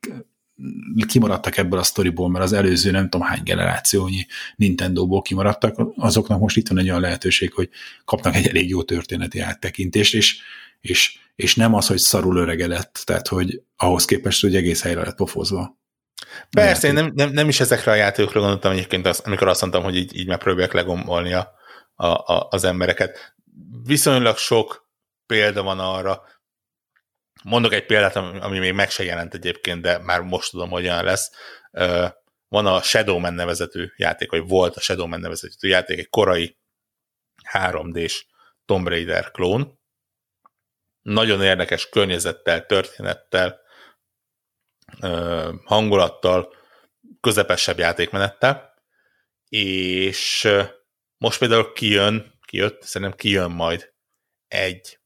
kimaradtak 1.08 1.58
ebből 1.58 1.80
a 1.80 1.84
sztoriból, 1.84 2.30
mert 2.30 2.44
az 2.44 2.54
előző 2.54 2.92
nem 2.92 3.10
tudom 3.10 3.28
hány 3.28 3.44
generációnyi 3.44 4.26
Nintendo-ból 4.56 5.22
kimaradtak, 5.22 5.76
azoknak 5.96 6.40
most 6.40 6.58
itt 6.58 6.68
van 6.68 6.78
egy 6.78 6.90
olyan 6.90 7.02
lehetőség, 7.02 7.54
hogy 7.54 7.70
kapnak 8.06 8.36
egy 8.36 8.48
elég 8.48 8.70
jó 8.70 8.84
történeti 8.84 9.40
áttekintést, 9.40 10.14
és, 10.14 10.38
és, 10.82 11.20
és 11.36 11.56
nem 11.56 11.74
az, 11.74 11.88
hogy 11.88 11.98
szarul 11.98 12.38
öregedett, 12.38 13.02
tehát 13.06 13.28
hogy 13.28 13.62
ahhoz 13.78 14.06
képest, 14.06 14.42
hogy 14.42 14.56
egész 14.56 14.82
helyre 14.82 15.02
lett 15.02 15.16
pofozva. 15.16 15.78
Persze, 16.50 16.88
én 16.88 16.94
nem, 16.94 17.12
nem, 17.16 17.32
nem 17.32 17.48
is 17.48 17.60
ezekre 17.60 17.92
a 17.92 17.96
játékokra 17.96 18.40
gondoltam 18.40 18.72
egyébként, 18.72 19.06
az, 19.06 19.20
amikor 19.20 19.48
azt 19.48 19.62
mondtam, 19.62 19.84
hogy 19.84 19.96
így, 19.96 20.18
így 20.18 20.28
megpróbálják 20.28 20.74
legombolni 20.74 21.34
a, 21.34 21.52
a, 21.96 22.06
a, 22.08 22.48
az 22.50 22.64
embereket. 22.64 23.36
Viszonylag 23.84 24.38
sok 24.38 24.90
példa 25.26 25.64
van 25.64 25.80
arra, 25.80 26.22
Mondok 27.44 27.74
egy 27.74 27.86
példát, 27.86 28.16
ami 28.16 28.60
még 28.60 28.74
meg 28.74 28.90
se 28.90 29.04
jelent 29.04 29.34
egyébként, 29.34 29.82
de 29.82 29.98
már 29.98 30.22
most 30.22 30.52
tudom, 30.52 30.70
hogy 30.70 30.84
olyan 30.84 31.04
lesz. 31.04 31.32
Van 32.48 32.66
a 32.66 32.82
Shadowman 32.82 33.34
nevezetű 33.34 33.88
játék, 33.96 34.32
vagy 34.32 34.48
volt 34.48 34.76
a 34.76 34.82
Shadowman 34.82 35.20
nevezetű 35.20 35.68
játék, 35.68 36.00
egy 36.00 36.10
korai 36.10 36.58
3D-s 37.54 38.26
Tomb 38.66 38.88
Raider 38.88 39.32
klón. 39.32 39.80
Nagyon 41.02 41.44
érdekes 41.44 41.90
környezettel, 41.90 42.66
történettel, 42.66 43.60
hangulattal, 45.64 46.56
közepesebb 47.20 47.78
játékmenettel, 47.78 48.74
és 49.50 50.48
most 51.18 51.40
például 51.40 51.74
kijön, 51.74 52.40
kijött, 52.46 52.82
szerintem 52.82 53.18
kijön 53.18 53.52
majd 53.52 53.94
egy, 54.48 55.00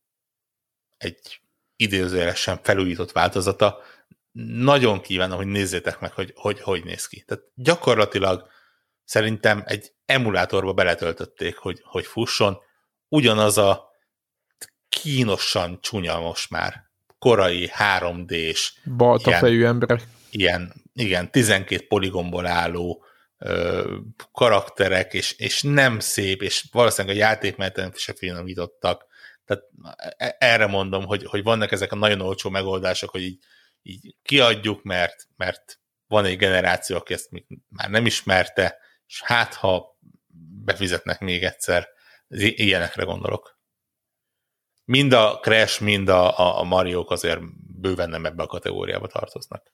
egy 0.98 1.41
idézőjelesen 1.82 2.60
felújított 2.64 3.12
változata. 3.12 3.78
Nagyon 4.56 5.02
kívánom, 5.02 5.38
hogy 5.38 5.48
nézzétek 5.48 6.00
meg, 6.00 6.12
hogy 6.12 6.32
hogy, 6.36 6.62
hogy 6.62 6.84
néz 6.84 7.08
ki. 7.08 7.22
Tehát 7.22 7.44
gyakorlatilag 7.56 8.48
szerintem 9.04 9.64
egy 9.66 9.92
emulátorba 10.06 10.74
beletöltötték, 10.74 11.58
hogy, 11.58 11.82
hogy 11.84 12.06
fusson. 12.06 12.58
Ugyanaz 13.08 13.58
a 13.58 13.90
kínosan 14.90 15.80
csúnya 15.82 16.20
most 16.20 16.50
már 16.50 16.90
korai 17.20 17.72
3D-s 17.78 18.74
balta 18.98 19.32
fejű 19.32 19.66
ember. 19.66 20.02
Ilyen, 20.30 20.74
igen, 20.94 21.32
12 21.32 21.86
poligomból 21.88 22.46
álló 22.46 23.04
ö, 23.38 23.96
karakterek, 24.32 25.14
és, 25.14 25.32
és 25.32 25.62
nem 25.62 26.00
szép, 26.00 26.42
és 26.42 26.66
valószínűleg 26.72 27.18
a 27.18 27.20
játékmeneten 27.20 27.92
se 27.96 28.14
finomítottak, 28.14 29.06
tehát 29.52 29.64
e, 30.18 30.36
erre 30.39 30.68
mondom, 30.68 31.06
hogy, 31.06 31.26
hogy 31.26 31.43
vannak 31.43 31.72
ezek 31.72 31.91
a 31.91 31.95
nagyon 31.95 32.22
olcsó 32.22 32.49
megoldások, 32.49 33.10
hogy 33.10 33.22
így, 33.22 33.43
így 33.82 34.16
kiadjuk, 34.22 34.84
mert, 34.84 35.28
mert 35.36 35.80
van 36.08 36.26
egy 36.26 36.38
generáció, 36.38 36.97
aki 36.97 37.14
ezt 37.14 37.30
már 37.70 37.89
nem 37.89 38.06
ismerte, 38.06 38.78
és 39.08 39.22
hát 39.22 39.54
ha 39.54 39.97
befizetnek 40.64 41.20
még 41.20 41.43
egyszer, 41.43 41.89
ilyenekre 42.38 43.04
gondolok. 43.04 43.60
Mind 44.86 45.14
a 45.14 45.39
Crash, 45.39 45.82
mind 45.82 46.10
a, 46.10 46.60
a, 46.60 46.64
Mario 46.64 47.06
azért 47.08 47.39
bőven 47.80 48.10
nem 48.10 48.26
ebbe 48.26 48.43
a 48.43 48.47
kategóriába 48.47 49.08
tartoznak. 49.08 49.74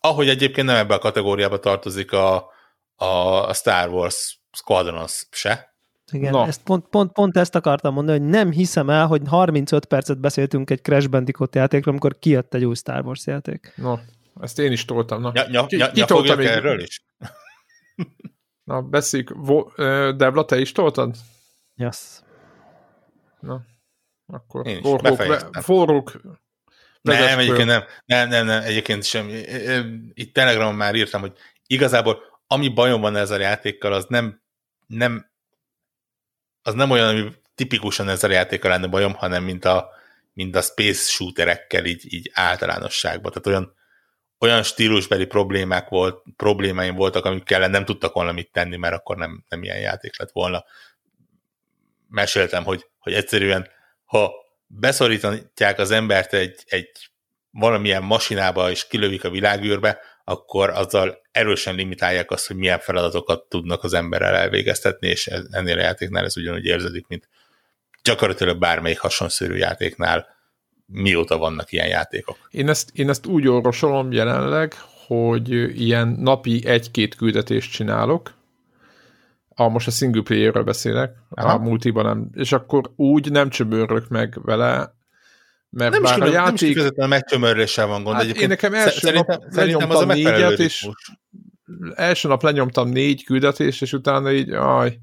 Ahogy 0.00 0.28
egyébként 0.28 0.66
nem 0.66 0.76
ebbe 0.76 0.94
a 0.94 0.98
kategóriába 0.98 1.58
tartozik 1.58 2.12
a, 2.12 2.52
a 2.94 3.54
Star 3.54 3.88
Wars 3.88 4.40
Squadrons 4.52 5.26
se, 5.30 5.71
Igen, 6.12 6.32
Na. 6.32 6.46
ezt 6.46 6.62
pont, 6.62 6.86
pont, 6.88 7.12
pont 7.12 7.36
ezt 7.36 7.54
akartam 7.54 7.94
mondani, 7.94 8.18
hogy 8.18 8.28
nem 8.28 8.50
hiszem 8.50 8.90
el, 8.90 9.06
hogy 9.06 9.22
35 9.26 9.84
percet 9.84 10.20
beszéltünk 10.20 10.70
egy 10.70 10.82
Crash 10.82 11.08
Bandicoot 11.08 11.54
játékról, 11.54 11.90
amikor 11.90 12.18
kijött 12.18 12.54
egy 12.54 12.64
új 12.64 12.74
Star 12.74 13.04
Wars 13.04 13.26
játék. 13.26 13.72
Na, 13.76 14.00
ezt 14.40 14.58
én 14.58 14.72
is 14.72 14.84
toltam. 14.84 15.20
Na. 15.20 15.30
Ja, 15.34 15.44
ja, 15.50 15.66
ja, 15.70 15.90
ki, 15.90 16.04
ki 16.04 16.34
még... 16.34 16.46
erről 16.46 16.80
is? 16.80 17.02
Na, 18.64 18.82
beszéljük. 18.82 19.32
Devla, 20.16 20.44
te 20.44 20.60
is 20.60 20.72
toltad? 20.72 21.16
Yes. 21.74 22.20
Na, 23.40 23.60
akkor 24.26 24.66
forrók, 24.82 25.40
forrók 25.52 26.20
nem, 27.00 27.38
egyébként 27.38 27.66
nem, 27.66 27.82
nem, 28.04 28.28
nem, 28.28 28.46
nem, 28.46 28.62
egyébként 28.62 29.04
sem. 29.04 29.28
Itt 30.12 30.34
Telegramon 30.34 30.74
már 30.74 30.94
írtam, 30.94 31.20
hogy 31.20 31.32
igazából 31.66 32.30
ami 32.52 32.68
bajom 32.68 33.00
van 33.00 33.16
ezzel 33.16 33.38
a 33.38 33.42
játékkal, 33.42 33.92
az 33.92 34.06
nem, 34.08 34.42
nem 34.86 35.31
az 36.62 36.74
nem 36.74 36.90
olyan, 36.90 37.08
ami 37.08 37.32
tipikusan 37.54 38.08
ezzel 38.08 38.30
a 38.30 38.32
játékkal 38.32 38.70
lenne 38.70 38.86
bajom, 38.86 39.14
hanem 39.14 39.44
mint 39.44 39.64
a, 39.64 39.90
mint 40.32 40.56
a 40.56 40.60
space 40.60 41.10
shooterekkel 41.10 41.84
így, 41.84 42.14
így 42.14 42.30
általánosságban. 42.34 43.32
Tehát 43.32 43.46
olyan, 43.46 43.74
olyan 44.38 44.62
stílusbeli 44.62 45.26
problémák 45.26 45.88
volt, 45.88 46.22
problémáim 46.36 46.94
voltak, 46.94 47.24
amikkel 47.24 47.68
nem 47.68 47.84
tudtak 47.84 48.12
volna 48.12 48.32
mit 48.32 48.52
tenni, 48.52 48.76
mert 48.76 48.94
akkor 48.94 49.16
nem, 49.16 49.44
nem 49.48 49.62
ilyen 49.62 49.80
játék 49.80 50.18
lett 50.18 50.30
volna. 50.30 50.64
Meséltem, 52.08 52.64
hogy, 52.64 52.86
hogy 52.98 53.12
egyszerűen, 53.12 53.68
ha 54.04 54.32
beszorítják 54.66 55.78
az 55.78 55.90
embert 55.90 56.32
egy, 56.32 56.62
egy 56.66 56.90
valamilyen 57.50 58.02
masinába, 58.02 58.70
és 58.70 58.86
kilövik 58.86 59.24
a 59.24 59.30
világűrbe, 59.30 59.98
akkor 60.24 60.70
azzal 60.70 61.21
erősen 61.32 61.74
limitálják 61.74 62.30
azt, 62.30 62.46
hogy 62.46 62.56
milyen 62.56 62.78
feladatokat 62.78 63.44
tudnak 63.48 63.84
az 63.84 63.92
emberrel 63.92 64.34
elvégeztetni, 64.34 65.08
és 65.08 65.26
ennél 65.50 65.78
a 65.78 65.82
játéknál 65.82 66.24
ez 66.24 66.36
ugyanúgy 66.36 66.64
érződik, 66.64 67.06
mint 67.06 67.28
gyakorlatilag 68.02 68.58
bármelyik 68.58 68.98
hasonszörű 68.98 69.54
játéknál, 69.54 70.26
mióta 70.86 71.38
vannak 71.38 71.72
ilyen 71.72 71.86
játékok. 71.88 72.36
Én 72.50 72.68
ezt, 72.68 72.90
én 72.92 73.08
ezt 73.08 73.26
úgy 73.26 73.48
orvosolom 73.48 74.12
jelenleg, 74.12 74.74
hogy 75.06 75.50
ilyen 75.80 76.08
napi 76.08 76.66
egy-két 76.66 77.14
küldetést 77.14 77.72
csinálok, 77.72 78.34
a, 79.54 79.68
most 79.68 79.86
a 79.86 79.90
single 79.90 80.22
player 80.22 80.64
beszélek, 80.64 81.14
Aha. 81.30 81.52
a 81.52 81.58
multiban 81.58 82.04
nem, 82.04 82.30
és 82.34 82.52
akkor 82.52 82.90
úgy 82.96 83.30
nem 83.30 83.48
csöbörök 83.48 84.08
meg 84.08 84.38
vele, 84.42 84.94
mert 85.70 85.92
nem 85.92 86.02
bár 86.02 86.16
is, 86.16 86.22
a 86.22 86.26
játék... 86.26 86.44
Nem 86.44 86.54
is 86.54 86.60
kifejezetten 86.60 87.08
megcsömörléssel 87.08 87.86
van 87.86 88.02
gond. 88.02 88.16
Hát 88.16 88.36
én 88.36 88.48
nekem 88.48 88.74
első 88.74 88.98
szerintem, 88.98 89.40
nap 89.40 89.52
szerintem 89.52 89.90
az 89.90 90.04
négyet, 90.04 90.58
és 90.58 90.88
első 91.94 92.28
nap 92.28 92.42
lenyomtam 92.42 92.88
négy 92.88 93.24
küldetést, 93.24 93.82
és 93.82 93.92
utána 93.92 94.32
így, 94.32 94.50
aj, 94.50 94.98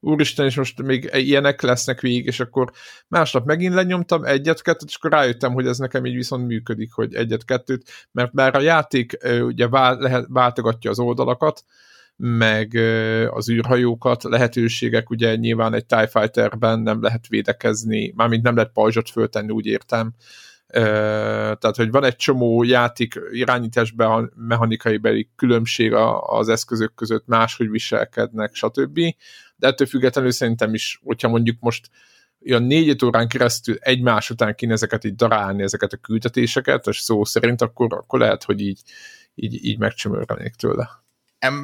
úristen, 0.00 0.46
és 0.46 0.56
most 0.56 0.82
még 0.82 1.10
ilyenek 1.12 1.62
lesznek 1.62 2.00
végig, 2.00 2.26
és 2.26 2.40
akkor 2.40 2.70
másnap 3.08 3.44
megint 3.44 3.74
lenyomtam 3.74 4.24
egyet-kettőt, 4.24 4.88
és 4.88 4.96
akkor 4.96 5.10
rájöttem, 5.10 5.52
hogy 5.52 5.66
ez 5.66 5.78
nekem 5.78 6.06
így 6.06 6.14
viszont 6.14 6.46
működik, 6.46 6.92
hogy 6.92 7.14
egyet-kettőt, 7.14 7.90
mert 8.12 8.34
bár 8.34 8.54
a 8.54 8.60
játék 8.60 9.16
ugye 9.40 9.68
lehet, 9.70 10.26
váltogatja 10.28 10.90
az 10.90 10.98
oldalakat, 10.98 11.64
meg 12.16 12.74
az 13.30 13.50
űrhajókat, 13.50 14.22
lehetőségek, 14.22 15.10
ugye 15.10 15.36
nyilván 15.36 15.74
egy 15.74 15.86
TIE 15.86 16.06
Fighterben 16.06 16.80
nem 16.80 17.02
lehet 17.02 17.28
védekezni, 17.28 18.12
mármint 18.16 18.42
nem 18.42 18.54
lehet 18.54 18.72
pajzsot 18.72 19.10
föltenni, 19.10 19.50
úgy 19.50 19.66
értem, 19.66 20.14
tehát, 20.70 21.76
hogy 21.76 21.90
van 21.90 22.04
egy 22.04 22.16
csomó 22.16 22.62
játék 22.62 23.20
irányításban 23.30 24.32
mechanikai 24.34 24.96
beli 24.96 25.28
különbség 25.36 25.92
az 26.20 26.48
eszközök 26.48 26.94
között, 26.94 27.26
máshogy 27.26 27.70
viselkednek, 27.70 28.54
stb. 28.54 29.00
De 29.56 29.66
ettől 29.66 29.86
függetlenül 29.86 30.30
szerintem 30.30 30.74
is, 30.74 31.00
hogyha 31.04 31.28
mondjuk 31.28 31.56
most 31.60 31.90
olyan 32.46 32.62
négy 32.62 33.04
órán 33.04 33.28
keresztül 33.28 33.76
egymás 33.80 34.30
után 34.30 34.54
kéne 34.54 34.72
ezeket 34.72 35.04
így 35.04 35.14
darálni, 35.14 35.62
ezeket 35.62 35.92
a 35.92 35.96
küldetéseket, 35.96 36.86
és 36.86 36.98
szó 36.98 37.24
szerint, 37.24 37.62
akkor, 37.62 37.94
akkor 37.94 38.18
lehet, 38.18 38.44
hogy 38.44 38.60
így, 38.60 38.80
így, 39.34 39.64
így 39.64 39.78
megcsömörlenék 39.78 40.54
tőle. 40.54 40.88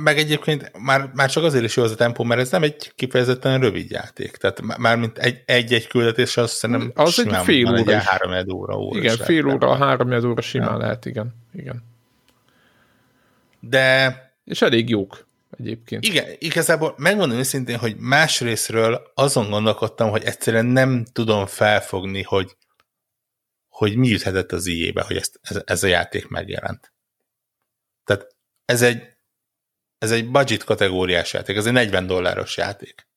Meg 0.02 0.18
egyébként 0.18 0.72
már, 0.78 1.10
már 1.14 1.30
csak 1.30 1.44
azért 1.44 1.64
is 1.64 1.76
jó 1.76 1.82
az 1.82 1.90
a 1.90 1.94
tempó, 1.94 2.24
mert 2.24 2.40
ez 2.40 2.50
nem 2.50 2.62
egy 2.62 2.92
kifejezetten 2.94 3.60
rövid 3.60 3.90
játék. 3.90 4.36
Tehát 4.36 4.78
már 4.78 4.96
mint 4.96 5.18
egy-egy 5.46 5.86
küldetés, 5.86 6.36
azt 6.36 6.54
szerintem 6.54 6.92
az 6.94 7.18
egy 7.18 7.36
fél 7.36 7.68
óra 7.68 7.92
egy 7.92 8.04
három 8.04 8.48
óra, 8.52 8.78
óra 8.78 8.98
Igen, 8.98 9.16
fél 9.16 9.46
óra, 9.46 9.76
három 9.76 10.24
óra 10.24 10.40
simán 10.40 10.70
ja. 10.70 10.76
lehet, 10.76 11.04
igen. 11.04 11.34
igen. 11.54 11.84
De... 13.60 14.18
És 14.44 14.62
elég 14.62 14.88
jók 14.88 15.26
egyébként. 15.58 16.04
Igen, 16.04 16.26
igazából 16.38 16.94
megmondom 16.96 17.38
őszintén, 17.38 17.78
hogy 17.78 17.96
más 17.96 18.40
részről 18.40 19.10
azon 19.14 19.50
gondolkodtam, 19.50 20.10
hogy 20.10 20.24
egyszerűen 20.24 20.66
nem 20.66 21.04
tudom 21.12 21.46
felfogni, 21.46 22.22
hogy, 22.22 22.56
hogy 23.68 23.96
mi 23.96 24.08
juthetett 24.08 24.52
az 24.52 24.66
ijébe, 24.66 25.02
hogy 25.02 25.16
ezt, 25.16 25.40
ez, 25.42 25.62
ez 25.64 25.82
a 25.82 25.86
játék 25.86 26.28
megjelent. 26.28 26.92
Tehát 28.04 28.34
ez 28.64 28.82
egy 28.82 29.13
ez 29.98 30.10
egy 30.10 30.30
budget 30.30 30.64
kategóriás 30.64 31.32
játék, 31.32 31.56
ez 31.56 31.66
egy 31.66 31.72
40 31.72 32.06
dolláros 32.06 32.56
játék. 32.56 33.08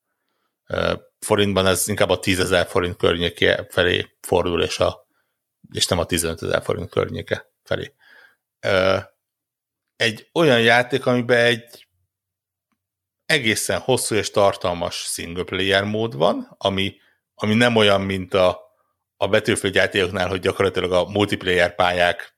Forintban 1.19 1.67
ez 1.67 1.87
inkább 1.87 2.09
a 2.09 2.19
10 2.19 2.39
ezer 2.39 2.67
forint 2.67 2.97
környéke 2.97 3.67
felé 3.69 4.17
fordul, 4.21 4.63
és, 4.63 4.79
a, 4.79 5.07
és 5.71 5.87
nem 5.87 5.99
a 5.99 6.05
15 6.05 6.43
ezer 6.43 6.63
forint 6.63 6.89
környéke 6.89 7.51
felé. 7.63 7.93
Egy 9.95 10.29
olyan 10.33 10.61
játék, 10.61 11.05
amiben 11.05 11.45
egy 11.45 11.87
egészen 13.25 13.79
hosszú 13.79 14.15
és 14.15 14.31
tartalmas 14.31 14.95
single 14.95 15.43
player 15.43 15.83
mód 15.83 16.15
van, 16.15 16.55
ami, 16.57 16.95
ami 17.35 17.53
nem 17.53 17.75
olyan, 17.75 18.01
mint 18.01 18.33
a, 18.33 18.59
a 19.17 19.27
Battlefield 19.27 19.75
játékoknál, 19.75 20.27
hogy 20.27 20.39
gyakorlatilag 20.39 20.91
a 20.91 21.09
multiplayer 21.09 21.75
pályák 21.75 22.35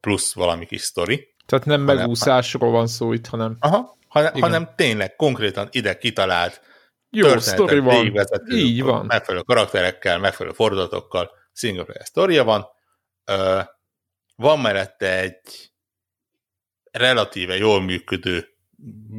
plusz 0.00 0.34
valami 0.34 0.66
kis 0.66 0.80
sztori, 0.80 1.34
tehát 1.50 1.66
nem 1.66 1.80
megúszásról 1.80 2.70
van 2.70 2.86
szó 2.86 3.12
itt, 3.12 3.26
hanem... 3.26 3.56
Aha, 3.60 3.98
hanem, 4.08 4.32
hanem 4.40 4.68
tényleg 4.76 5.16
konkrétan 5.16 5.68
ide 5.70 5.98
kitalált 5.98 6.60
jó 7.10 7.38
sztori 7.38 7.78
van, 7.78 8.12
így 8.50 8.82
van. 8.82 9.06
Megfelelő 9.06 9.42
karakterekkel, 9.42 10.18
megfelelő 10.18 10.54
fordulatokkal, 10.54 11.30
single 11.52 11.84
player 11.84 12.06
sztoria 12.06 12.44
van. 12.44 12.66
Ö, 13.24 13.60
van 14.36 14.60
mellette 14.60 15.20
egy 15.20 15.72
relatíve 16.90 17.56
jól 17.56 17.82
működő, 17.82 18.48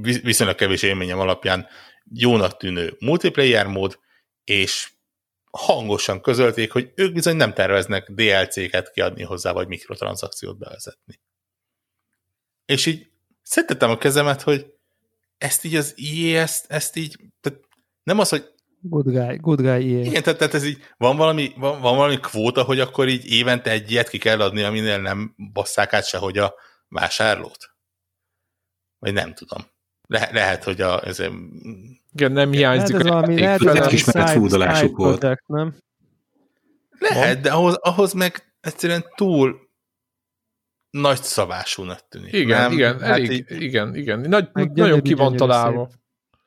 viszonylag 0.02 0.56
kevés 0.56 0.82
élményem 0.82 1.20
alapján 1.20 1.68
jónak 2.14 2.58
tűnő 2.58 2.96
multiplayer 3.00 3.68
mód, 3.68 4.00
és 4.44 4.92
hangosan 5.52 6.22
közölték, 6.22 6.72
hogy 6.72 6.92
ők 6.96 7.14
bizony 7.14 7.36
nem 7.36 7.54
terveznek 7.54 8.12
DLC-ket 8.12 8.92
kiadni 8.92 9.24
hozzá, 9.24 9.52
vagy 9.52 9.68
mikrotranszakciót 9.68 10.58
bevezetni. 10.58 11.20
És 12.72 12.86
így 12.86 13.08
szedtettem 13.42 13.90
a 13.90 13.98
kezemet, 13.98 14.42
hogy 14.42 14.74
ezt 15.38 15.66
így 15.66 15.76
az 15.76 15.94
IE, 15.96 16.42
ezt, 16.42 16.66
ezt 16.72 16.96
így, 16.96 17.18
tehát 17.42 17.60
nem 18.04 18.20
az, 18.20 18.30
hogy 18.30 18.50
Good 18.84 19.06
guy, 19.06 19.38
good 19.38 19.62
guy 19.62 19.90
IE. 19.90 20.00
Igen, 20.00 20.24
tehát, 20.24 20.40
tehát 20.40 20.54
ez 20.54 20.66
így, 20.66 20.78
van 20.98 21.18
valami, 21.18 21.54
van, 21.58 21.82
van 21.82 21.96
valami 21.96 22.20
kvóta, 22.20 22.64
hogy 22.64 22.80
akkor 22.80 23.08
így 23.08 23.32
évente 23.32 23.72
egy 23.72 23.92
ilyet 23.92 24.10
ki 24.10 24.18
kell 24.18 24.42
adni, 24.42 24.62
aminél 24.62 25.02
nem 25.02 25.36
basszák 25.54 25.94
át 25.94 26.08
sehogy 26.08 26.38
a 26.38 26.54
vásárlót? 26.88 27.76
Vagy 29.00 29.14
nem 29.14 29.34
tudom. 29.34 29.62
Le, 30.08 30.30
lehet, 30.32 30.64
hogy 30.64 30.82
a... 30.82 31.06
Ez, 31.06 31.20
igen, 32.14 32.32
nem 32.32 32.52
hiányzik. 32.52 32.96
Ez 32.96 33.02
valami, 33.02 33.40
lehet, 33.40 33.62
egy 33.62 33.88
kis 33.88 34.04
fúdolásuk 34.04 34.98
volt. 34.98 35.20
Project, 35.20 35.48
nem? 35.48 35.76
Lehet, 37.00 37.42
de 37.42 37.52
ahhoz, 37.52 37.76
ahhoz 37.76 38.14
meg 38.14 38.54
egyszerűen 38.62 39.06
túl 39.16 39.70
nagy 40.92 41.24
szabásúnak 41.24 42.08
tűnik. 42.10 42.34
Igen, 42.34 42.62
nem? 42.62 42.72
igen, 42.72 43.00
hát 43.00 43.10
elég, 43.10 43.32
így, 43.32 43.62
igen, 43.62 43.96
igen. 43.96 44.20
Nagy, 44.20 44.50
nagyon 44.74 45.02
ki 45.02 45.14
van 45.14 45.36
találva. 45.36 45.90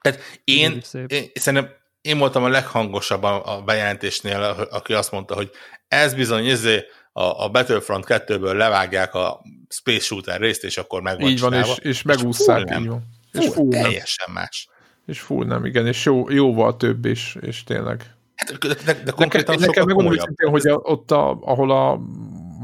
Tehát 0.00 0.20
én, 0.44 0.82
én, 1.06 1.30
szerintem 1.34 1.70
én 2.00 2.18
voltam 2.18 2.44
a 2.44 2.48
leghangosabb 2.48 3.22
a, 3.22 3.56
a 3.56 3.62
bejelentésnél, 3.62 4.40
aki 4.70 4.92
azt 4.92 5.12
mondta, 5.12 5.34
hogy 5.34 5.50
ez 5.88 6.14
bizony 6.14 6.46
izé, 6.46 6.84
a, 7.16 7.44
a 7.44 7.48
Battlefront 7.48 8.04
2-ből 8.08 8.56
levágják 8.56 9.14
a 9.14 9.40
Space 9.68 10.04
Shooter 10.04 10.40
részt, 10.40 10.64
és 10.64 10.76
akkor 10.76 11.02
meg 11.02 11.20
van 11.20 11.30
Így 11.30 11.40
van, 11.40 11.52
és, 11.52 11.78
és 11.78 12.02
megúszszák, 12.02 12.78
így 12.78 12.86
van. 12.86 13.02
És 13.32 13.48
full, 13.48 13.68
teljesen 13.68 14.26
nem. 14.26 14.34
más. 14.34 14.68
És 15.06 15.20
full 15.20 15.46
nem, 15.46 15.64
igen, 15.64 15.86
és 15.86 16.04
jó, 16.04 16.30
jóval 16.30 16.76
több 16.76 17.04
is, 17.04 17.36
és 17.40 17.64
tényleg. 17.64 18.14
Hát, 18.34 18.58
de, 18.58 18.74
de, 18.84 19.02
de 19.02 19.10
konkrétan 19.10 19.54
nekem, 19.54 19.68
nekem 19.68 19.84
megmondom, 19.86 20.50
hogy 20.50 20.66
a, 20.66 20.74
ott, 20.74 21.10
a, 21.10 21.38
ahol 21.40 21.70
a 21.70 22.00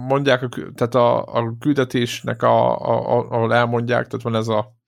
mondják, 0.07 0.48
tehát 0.74 0.94
a, 0.94 1.24
a 1.24 1.57
küldetésnek, 1.61 2.42
a, 2.42 2.78
a, 2.78 3.18
a, 3.18 3.30
ahol 3.30 3.55
elmondják, 3.55 4.07
tehát 4.07 4.22
van 4.22 4.36
ez 4.36 4.48
a 4.48 4.78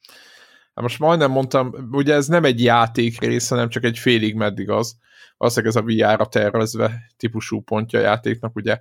Hát 0.75 0.85
most 0.85 0.99
majdnem 0.99 1.31
mondtam, 1.31 1.89
ugye 1.91 2.15
ez 2.15 2.27
nem 2.27 2.45
egy 2.45 2.63
játék 2.63 3.21
rész, 3.21 3.49
hanem 3.49 3.69
csak 3.69 3.85
egy 3.85 3.99
félig 3.99 4.35
meddig 4.35 4.71
az. 4.71 4.97
Valószínűleg 5.37 5.77
ez 5.77 5.83
a 5.83 5.87
VR-ra 5.87 6.27
tervezve 6.27 7.13
típusú 7.17 7.61
pontja 7.63 7.99
a 7.99 8.03
játéknak, 8.03 8.57
ugye 8.57 8.81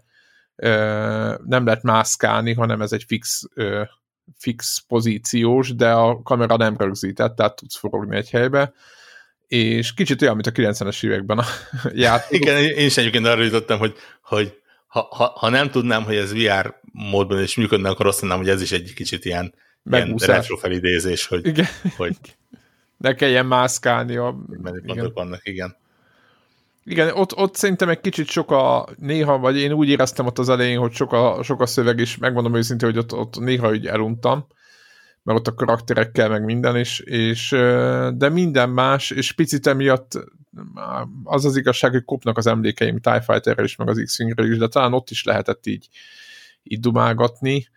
nem 1.46 1.66
lehet 1.66 1.84
mászkálni, 1.84 2.54
hanem 2.54 2.82
ez 2.82 2.92
egy 2.92 3.04
fix, 3.04 3.44
fix 4.38 4.84
pozíciós, 4.88 5.76
de 5.76 5.92
a 5.92 6.22
kamera 6.22 6.58
nem 6.58 6.78
rögzített, 6.78 7.36
tehát 7.36 7.56
tudsz 7.56 7.78
forogni 7.78 8.16
egy 8.16 8.30
helybe 8.30 8.74
és 9.52 9.94
kicsit 9.94 10.22
olyan, 10.22 10.36
mint 10.36 10.48
a 10.48 10.52
90-es 10.52 11.06
években 11.06 11.38
a 11.38 11.46
játék. 11.94 12.40
Igen, 12.40 12.58
én 12.58 12.86
is 12.86 12.98
egyébként 12.98 13.26
arra 13.26 13.44
jutottam, 13.44 13.80
hogy, 13.80 13.96
hogy 14.22 14.61
ha, 14.92 15.08
ha, 15.12 15.34
ha 15.36 15.50
nem 15.50 15.70
tudnám, 15.70 16.04
hogy 16.04 16.16
ez 16.16 16.34
VR 16.34 16.80
módban 16.92 17.42
is 17.42 17.56
működne, 17.56 17.90
akkor 17.90 18.08
azt 18.08 18.22
mondanám, 18.22 18.44
hogy 18.46 18.54
ez 18.54 18.62
is 18.62 18.72
egy 18.72 18.94
kicsit 18.94 19.26
ilyen, 19.26 19.54
ilyen 19.92 20.16
retro 20.18 20.58
felidézés, 20.58 21.28
hogy, 21.28 21.46
igen. 21.46 21.66
hogy 21.98 22.16
ne 22.98 23.14
kelljen 23.14 23.46
mászkálni 23.46 24.16
a... 24.16 24.38
Igen. 24.86 25.12
vannak, 25.14 25.42
igen. 25.44 25.76
Igen, 26.84 27.12
ott, 27.14 27.36
ott 27.36 27.56
szerintem 27.56 27.90
egy 27.90 28.02
kicsit 28.02 28.28
sok 28.28 28.52
a 28.52 28.88
néha, 28.98 29.38
vagy 29.38 29.58
én 29.58 29.72
úgy 29.72 29.90
éreztem 29.90 30.26
ott 30.26 30.40
az 30.40 30.50
elején, 30.50 30.80
hogy 30.80 30.94
sok 30.94 31.14
a, 31.14 31.44
sok 31.44 31.62
a 31.62 31.66
szöveg, 31.66 32.00
és 32.00 32.18
megmondom 32.18 32.56
őszintén, 32.56 32.90
hogy 32.90 32.98
ott, 32.98 33.14
ott 33.14 33.40
néha 33.40 33.70
úgy 33.70 33.88
eluntam, 33.88 34.48
mert 35.24 35.40
ott 35.40 35.48
a 35.48 35.54
karakterekkel 35.54 36.30
meg 36.30 36.44
minden, 36.44 36.78
is, 36.78 37.00
és, 37.00 37.50
de 38.14 38.30
minden 38.30 38.70
más, 38.70 39.12
és 39.12 39.32
picit 39.32 39.68
emiatt 39.68 40.12
az 41.24 41.46
az 41.46 41.58
igazság, 41.58 41.92
hogy 41.92 42.06
kopnak 42.06 42.38
az 42.38 42.48
emlékeim 42.48 43.00
TIE 43.00 43.22
Fighterről 43.22 43.66
is, 43.66 43.76
meg 43.76 43.90
az 43.90 44.02
x 44.06 44.20
is, 44.20 44.58
de 44.58 44.68
talán 44.68 44.94
ott 44.94 45.10
is 45.10 45.24
lehetett 45.24 45.66
így, 45.66 45.88
így 46.64 46.80
dumálgatni, 46.80 47.68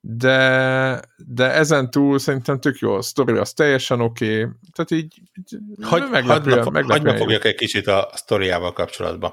de, 0.00 1.00
de 1.16 1.52
ezen 1.52 1.90
túl 1.90 2.18
szerintem 2.18 2.60
tök 2.60 2.78
jó, 2.78 2.94
a 2.94 3.02
sztori 3.02 3.36
az 3.36 3.52
teljesen 3.52 4.00
oké, 4.00 4.42
okay. 4.42 4.52
tehát 4.72 4.90
így, 4.90 5.22
így 5.38 5.58
Hagy, 5.82 6.10
meglepően, 6.10 6.62
hagyma, 6.62 6.92
hagyma 6.92 7.16
fogjak 7.16 7.44
egy 7.44 7.54
kicsit 7.54 7.86
a 7.86 8.10
sztoriával 8.14 8.72
kapcsolatban. 8.72 9.32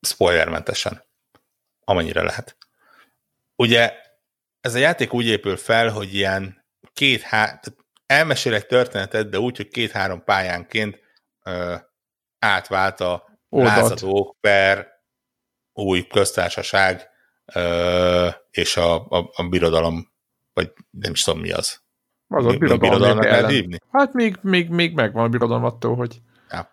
Spoilermentesen, 0.00 1.02
amennyire 1.84 2.22
lehet. 2.22 2.56
Ugye 3.56 3.92
ez 4.60 4.74
a 4.74 4.78
játék 4.78 5.12
úgy 5.12 5.26
épül 5.26 5.56
fel, 5.56 5.88
hogy 5.88 6.14
ilyen 6.14 6.64
két 6.92 7.22
há 7.22 7.60
elmesél 8.06 8.54
egy 8.54 8.66
történetet, 8.66 9.28
de 9.28 9.38
úgy, 9.38 9.56
hogy 9.56 9.68
két-három 9.68 10.24
pályánként 10.24 11.00
ö, 11.44 11.74
átvált 12.38 13.00
a 13.00 13.38
Oldalt. 13.48 13.76
lázadók 13.76 14.36
per 14.40 14.88
új 15.72 16.06
köztársaság 16.06 17.08
ö, 17.54 18.28
és 18.50 18.76
a, 18.76 18.94
a, 18.94 19.30
a 19.32 19.48
birodalom, 19.48 20.12
vagy 20.52 20.72
nem 20.90 21.12
is 21.12 21.22
tudom 21.22 21.40
mi 21.40 21.50
az. 21.50 21.80
Az 22.28 22.44
a 22.44 22.48
birodalom 22.48 22.78
birodalomnak 22.78 23.24
kell 23.24 23.48
hívni? 23.48 23.78
Hát 23.90 24.12
még, 24.12 24.38
még, 24.40 24.68
még 24.68 24.94
megvan 24.94 25.24
a 25.24 25.28
birodalom 25.28 25.64
attól, 25.64 25.96
hogy 25.96 26.20
ja. 26.50 26.70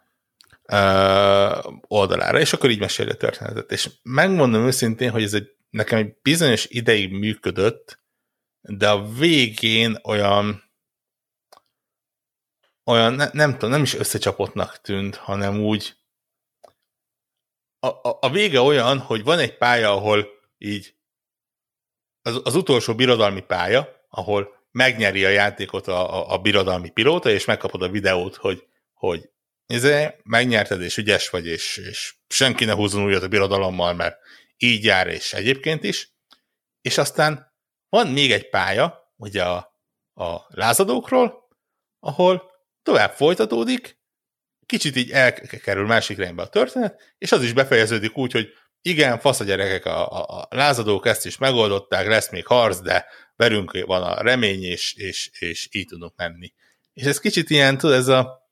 ö, 0.66 1.70
oldalára, 1.88 2.40
és 2.40 2.54
akkor 2.54 2.70
így 2.70 2.80
mesélje 2.80 3.12
a 3.12 3.16
történetet. 3.16 3.72
És 3.72 3.90
megmondom 4.04 4.66
őszintén, 4.66 5.12
hogy 5.12 5.24
ez 5.24 5.34
egy 5.34 5.57
nekem 5.70 5.98
egy 5.98 6.16
bizonyos 6.22 6.66
ideig 6.66 7.12
működött, 7.12 8.00
de 8.62 8.90
a 8.90 9.08
végén 9.08 10.00
olyan 10.04 10.66
olyan, 12.86 13.14
ne, 13.14 13.30
nem 13.32 13.52
tudom, 13.52 13.70
nem 13.70 13.82
is 13.82 13.94
összecsapottnak 13.94 14.82
tűnt, 14.82 15.16
hanem 15.16 15.60
úgy 15.60 15.96
a, 17.80 17.88
a, 17.88 18.18
a 18.22 18.30
vége 18.30 18.62
olyan, 18.62 19.00
hogy 19.00 19.24
van 19.24 19.40
egy 19.40 19.58
pálya, 19.58 19.92
ahol 19.92 20.28
így 20.58 20.96
az, 22.22 22.42
az 22.44 22.56
utolsó 22.56 22.96
birodalmi 22.96 23.42
pálya, 23.42 24.06
ahol 24.10 24.68
megnyeri 24.72 25.26
a 25.26 25.30
játékot 25.30 25.88
a, 25.88 26.14
a, 26.14 26.34
a 26.34 26.38
birodalmi 26.38 26.90
pilóta, 26.90 27.30
és 27.30 27.46
megkapod 27.46 27.82
a 27.82 27.90
videót, 27.90 28.36
hogy, 28.36 28.68
hogy 28.94 29.30
ezé, 29.66 30.16
megnyerted, 30.24 30.82
és 30.82 30.98
ügyes 30.98 31.30
vagy, 31.30 31.46
és, 31.46 31.78
és 31.78 32.16
senki 32.28 32.66
ne 32.66 32.74
húzzon 32.74 33.04
újat 33.04 33.24
a 33.24 33.28
birodalommal, 33.28 33.94
mert 33.94 34.20
így 34.58 34.84
jár, 34.84 35.08
és 35.08 35.34
egyébként 35.34 35.84
is. 35.84 36.16
És 36.82 36.98
aztán 36.98 37.54
van 37.90 38.08
még 38.08 38.32
egy 38.32 38.50
pálya, 38.50 39.14
ugye 39.16 39.44
a, 39.44 39.56
a 40.14 40.46
lázadókról, 40.48 41.48
ahol 42.00 42.52
tovább 42.84 43.12
folytatódik, 43.12 44.00
kicsit 44.66 44.96
így 44.96 45.12
elkerül 45.12 45.86
másik 45.86 46.18
irányba 46.18 46.44
a 46.44 46.50
történet, 46.50 47.14
és 47.18 47.32
az 47.32 47.44
is 47.44 47.54
befejeződik 47.54 48.18
úgy, 48.18 48.32
hogy 48.32 48.50
igen, 48.82 49.20
fasz 49.20 49.40
a 49.40 49.44
gyerekek, 49.44 49.86
a, 49.86 50.12
a, 50.12 50.40
a 50.40 50.48
lázadók 50.50 51.06
ezt 51.06 51.26
is 51.26 51.38
megoldották, 51.38 52.08
lesz 52.08 52.30
még 52.30 52.46
harc, 52.46 52.80
de 52.80 53.06
velünk 53.36 53.84
van 53.86 54.04
a 54.04 54.22
remény, 54.22 54.64
és, 54.64 54.94
és, 54.94 55.30
és 55.40 55.68
így 55.72 55.86
tudunk 55.86 56.16
menni. 56.16 56.54
És 56.94 57.04
ez 57.04 57.20
kicsit 57.20 57.50
ilyen, 57.50 57.78
tudod, 57.78 57.96
ez 57.96 58.08
a, 58.08 58.50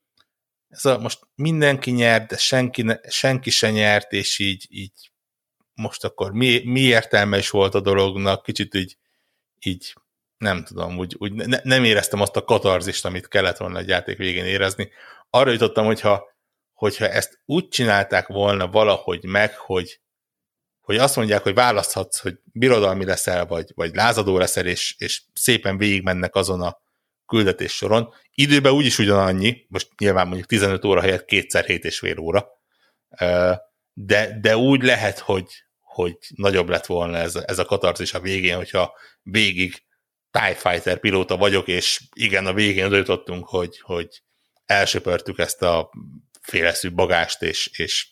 ez 0.68 0.84
a 0.84 0.98
most 0.98 1.18
mindenki 1.34 1.90
nyert, 1.90 2.28
de 2.28 2.36
senki, 2.36 2.82
ne, 2.82 2.96
senki 3.08 3.50
se 3.50 3.70
nyert, 3.70 4.12
és 4.12 4.38
így, 4.38 4.66
így 4.68 5.10
most 5.76 6.04
akkor 6.04 6.32
mi, 6.32 6.62
mi 6.64 6.80
értelme 6.80 7.38
is 7.38 7.50
volt 7.50 7.74
a 7.74 7.80
dolognak, 7.80 8.42
kicsit 8.42 8.74
így, 8.74 8.96
így 9.60 9.94
nem 10.38 10.64
tudom, 10.64 10.98
úgy, 10.98 11.14
úgy 11.18 11.32
ne, 11.32 11.58
nem 11.62 11.84
éreztem 11.84 12.20
azt 12.20 12.36
a 12.36 12.44
katarzist, 12.44 13.04
amit 13.04 13.28
kellett 13.28 13.56
volna 13.56 13.78
egy 13.78 13.88
játék 13.88 14.16
végén 14.16 14.44
érezni. 14.44 14.90
Arra 15.30 15.50
jutottam, 15.50 15.86
hogyha, 15.86 16.28
hogyha 16.72 17.08
ezt 17.08 17.40
úgy 17.44 17.68
csinálták 17.68 18.26
volna 18.26 18.66
valahogy 18.68 19.24
meg, 19.24 19.56
hogy, 19.56 20.00
hogy 20.80 20.96
azt 20.96 21.16
mondják, 21.16 21.42
hogy 21.42 21.54
választhatsz, 21.54 22.18
hogy 22.18 22.38
birodalmi 22.44 23.04
leszel, 23.04 23.46
vagy, 23.46 23.72
vagy 23.74 23.94
lázadó 23.94 24.38
leszel, 24.38 24.66
és, 24.66 24.94
és 24.98 25.22
szépen 25.32 25.78
végigmennek 25.78 26.34
azon 26.34 26.60
a 26.60 26.78
küldetés 27.26 27.72
soron. 27.72 28.14
Időben 28.34 28.72
úgyis 28.72 28.98
ugyanannyi, 28.98 29.66
most 29.68 29.88
nyilván 29.98 30.26
mondjuk 30.26 30.48
15 30.48 30.84
óra 30.84 31.00
helyett 31.00 31.24
kétszer 31.24 31.64
7 31.64 31.84
és 31.84 31.98
fél 31.98 32.18
óra, 32.18 32.48
de, 33.92 34.38
de 34.40 34.56
úgy 34.56 34.82
lehet, 34.82 35.18
hogy, 35.18 35.65
hogy 35.96 36.16
nagyobb 36.34 36.68
lett 36.68 36.86
volna 36.86 37.16
ez, 37.16 37.34
ez 37.34 37.58
a 37.58 37.64
katarzis 37.64 38.14
a 38.14 38.20
végén, 38.20 38.56
hogyha 38.56 38.92
végig 39.22 39.82
TIE 40.30 40.54
Fighter 40.54 41.00
pilóta 41.00 41.36
vagyok, 41.36 41.68
és 41.68 42.02
igen, 42.12 42.46
a 42.46 42.52
végén 42.52 42.92
jutottunk, 42.92 43.48
hogy, 43.48 43.80
hogy 43.80 44.22
elsöpörtük 44.66 45.38
ezt 45.38 45.62
a 45.62 45.90
féleszű 46.40 46.92
bagást, 46.92 47.42
és, 47.42 47.70
és 47.76 48.08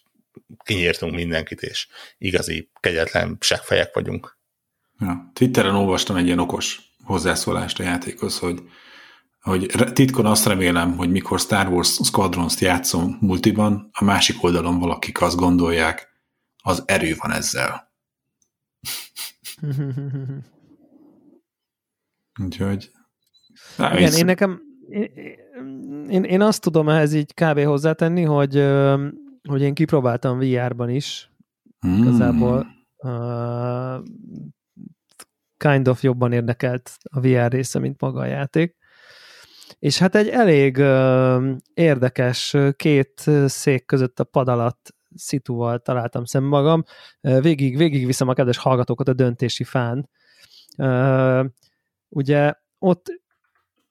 kinyírtunk 0.65 1.15
mindenkit, 1.15 1.63
és 1.63 1.87
igazi 2.19 2.71
kegyetlen 2.81 3.37
seggfejek 3.41 3.95
vagyunk. 3.95 4.39
Ja, 4.99 5.31
Twitteren 5.33 5.75
olvastam 5.75 6.17
egy 6.17 6.27
ilyen 6.27 6.39
okos 6.39 6.81
hozzászólást 7.05 7.79
a 7.79 7.83
játékhoz, 7.83 8.39
hogy, 8.39 8.63
hogy 9.41 9.71
titkon 9.93 10.27
azt 10.27 10.47
remélem, 10.47 10.97
hogy 10.97 11.11
mikor 11.11 11.41
Star 11.41 11.69
Wars 11.69 11.99
Squadrons-t 12.05 12.61
játszom 12.61 13.17
multiban, 13.21 13.91
a 13.93 14.05
másik 14.05 14.43
oldalon 14.43 14.79
valakik 14.79 15.21
azt 15.21 15.37
gondolják, 15.37 16.14
az 16.67 16.83
erő 16.87 17.15
van 17.19 17.33
ezzel. 17.33 17.93
Úgyhogy... 22.45 22.91
Na, 23.77 23.99
Igen, 23.99 24.13
én 24.13 24.25
nekem 24.25 24.61
én, 26.09 26.25
én 26.25 26.41
azt 26.41 26.61
tudom 26.61 26.89
ehhez 26.89 27.13
így 27.13 27.35
kb. 27.35 27.61
hozzátenni, 27.61 28.23
hogy, 28.23 28.67
hogy 29.49 29.63
én 29.63 29.75
kipróbáltam 29.75 30.39
VR-ban 30.39 30.91
is. 30.91 31.31
Hmm. 31.79 31.97
Igazából 31.97 32.67
uh, 32.97 34.05
kind 35.57 35.89
of 35.89 36.03
jobban 36.03 36.33
érdekelt 36.33 36.91
a 37.11 37.21
VR 37.21 37.51
része, 37.51 37.79
mint 37.79 38.01
maga 38.01 38.21
a 38.21 38.27
játék. 38.27 38.77
És 39.79 39.99
hát 39.99 40.15
egy 40.15 40.29
elég 40.29 40.77
uh, 40.77 41.57
érdekes 41.75 42.57
két 42.77 43.31
szék 43.47 43.87
között 43.87 44.21
a 44.21 44.25
pad 44.25 44.49
alatt 44.49 44.94
szituval 45.15 45.79
találtam 45.79 46.25
szemben 46.25 46.51
magam. 46.51 46.85
Végig, 47.21 47.77
végig 47.77 48.07
viszem 48.07 48.29
a 48.29 48.33
kedves 48.35 48.57
hallgatókat 48.57 49.09
a 49.09 49.13
döntési 49.13 49.65
fán. 49.65 50.09
Ugye 52.09 52.55
ott 52.79 53.21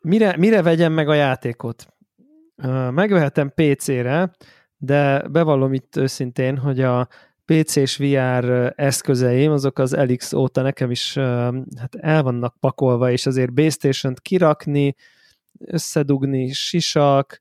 mire, 0.01 0.37
mire 0.37 0.61
vegyem 0.61 0.93
meg 0.93 1.09
a 1.09 1.13
játékot? 1.13 1.85
Megvehetem 2.89 3.51
PC-re, 3.55 4.35
de 4.77 5.27
bevallom 5.27 5.73
itt 5.73 5.95
őszintén, 5.95 6.57
hogy 6.57 6.81
a 6.81 7.07
PC-s 7.45 7.97
VR 7.97 8.73
eszközeim, 8.75 9.51
azok 9.51 9.79
az 9.79 9.93
Elix 9.93 10.33
óta 10.33 10.61
nekem 10.61 10.91
is 10.91 11.13
hát 11.77 11.95
el 11.99 12.23
vannak 12.23 12.55
pakolva, 12.59 13.11
és 13.11 13.25
azért 13.25 13.53
Base 13.53 13.69
Station-t 13.69 14.21
kirakni, 14.21 14.95
összedugni, 15.65 16.51
sisak, 16.51 17.39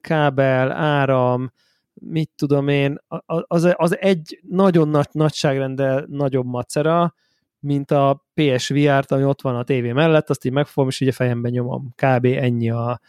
kábel, 0.00 0.72
áram, 0.72 1.52
mit 2.00 2.30
tudom 2.36 2.68
én, 2.68 2.98
az, 3.26 3.74
az 3.76 3.98
egy 3.98 4.40
nagyon 4.48 4.88
nagy 4.88 5.08
nagyságrendel 5.12 6.06
nagyobb 6.08 6.46
macera, 6.46 7.14
mint 7.60 7.90
a 7.90 8.26
PSVR-t, 8.34 9.12
ami 9.12 9.24
ott 9.24 9.40
van 9.40 9.56
a 9.56 9.64
tévé 9.64 9.92
mellett, 9.92 10.30
azt 10.30 10.44
így 10.44 10.52
megfogom, 10.52 10.88
és 10.88 11.00
ugye 11.00 11.12
fejemben 11.12 11.50
nyomom. 11.50 11.94
Kb. 11.94 12.24
ennyi 12.24 12.70
a, 12.70 13.00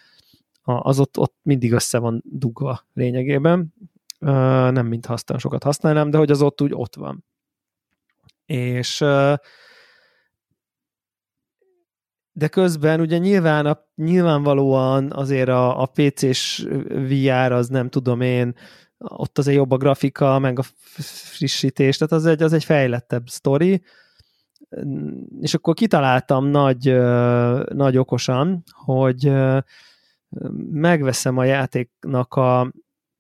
a, 0.62 0.72
az 0.72 1.00
ott, 1.00 1.18
ott 1.18 1.36
mindig 1.42 1.72
össze 1.72 1.98
van 1.98 2.24
dugva 2.26 2.86
lényegében. 2.94 3.74
Uh, 4.20 4.30
nem 4.72 4.86
mint 4.86 5.06
aztán 5.06 5.38
sokat 5.38 5.64
használnám, 5.64 6.10
de 6.10 6.18
hogy 6.18 6.32
az 6.32 6.42
ott 6.42 6.62
úgy 6.62 6.74
ott 6.74 6.96
van. 6.96 7.26
És 8.46 9.02
uh, 9.02 9.36
de 12.32 12.48
közben 12.48 13.00
ugye 13.00 13.18
nyilván 13.18 13.66
a, 13.66 13.80
nyilvánvalóan 13.96 15.12
azért 15.12 15.50
a, 15.50 15.82
a 15.82 15.86
PC-s 15.86 16.68
VR 16.88 17.52
az 17.52 17.68
nem 17.68 17.90
tudom 17.90 18.22
én, 18.22 18.56
ott 18.98 19.38
azért 19.38 19.58
jobb 19.58 19.72
a 19.72 19.78
grafika, 19.78 20.40
meg 20.40 20.60
a 20.60 20.64
frissítés, 21.32 21.98
tehát 21.98 22.14
az 22.14 22.26
egy, 22.26 22.44
az 22.44 22.54
egy 22.54 22.64
fejlettebb 22.64 23.28
sztori, 23.28 23.82
és 25.40 25.54
akkor 25.54 25.74
kitaláltam 25.74 26.46
nagy, 26.46 26.98
nagy 27.74 27.98
okosan, 27.98 28.64
hogy 28.72 29.32
megveszem 30.72 31.38
a 31.38 31.44
játéknak 31.44 32.34
a, 32.34 32.72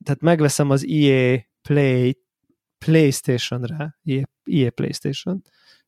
tehát 0.03 0.21
megveszem 0.21 0.69
az 0.69 0.85
EA 0.89 1.39
Play 1.61 2.17
PlayStation-re, 2.85 3.99
EA, 4.03 4.23
EA 4.43 4.69
PlayStation, 4.69 5.41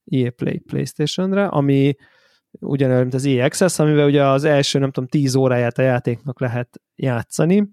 EA 0.06 0.32
Play 0.32 0.58
PlayStation-re, 0.58 1.46
ami 1.46 1.96
ugyanolyan, 2.60 3.02
mint 3.02 3.14
az 3.14 3.26
Access, 3.26 3.80
amivel 3.80 4.06
ugye 4.06 4.28
az 4.28 4.44
első, 4.44 4.80
nem 4.80 4.92
tudom, 4.92 5.10
10 5.10 5.36
óráját 5.36 5.78
a 5.78 5.82
játéknak 5.82 6.40
lehet 6.40 6.82
játszani, 6.96 7.70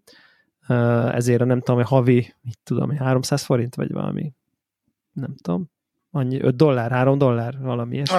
ezért 1.13 1.41
a 1.41 1.45
nem 1.45 1.59
tudom, 1.59 1.77
hogy 1.77 1.87
havi, 1.87 2.35
mit 2.41 2.59
tudom, 2.63 2.97
300 2.97 3.43
forint, 3.43 3.75
vagy 3.75 3.93
valami, 3.93 4.33
nem 5.13 5.35
tudom, 5.43 5.71
annyi, 6.11 6.41
5 6.43 6.57
dollár, 6.57 6.91
3 6.91 7.19
dollár, 7.19 7.59
valami 7.59 7.95
ilyesmi. 7.95 8.17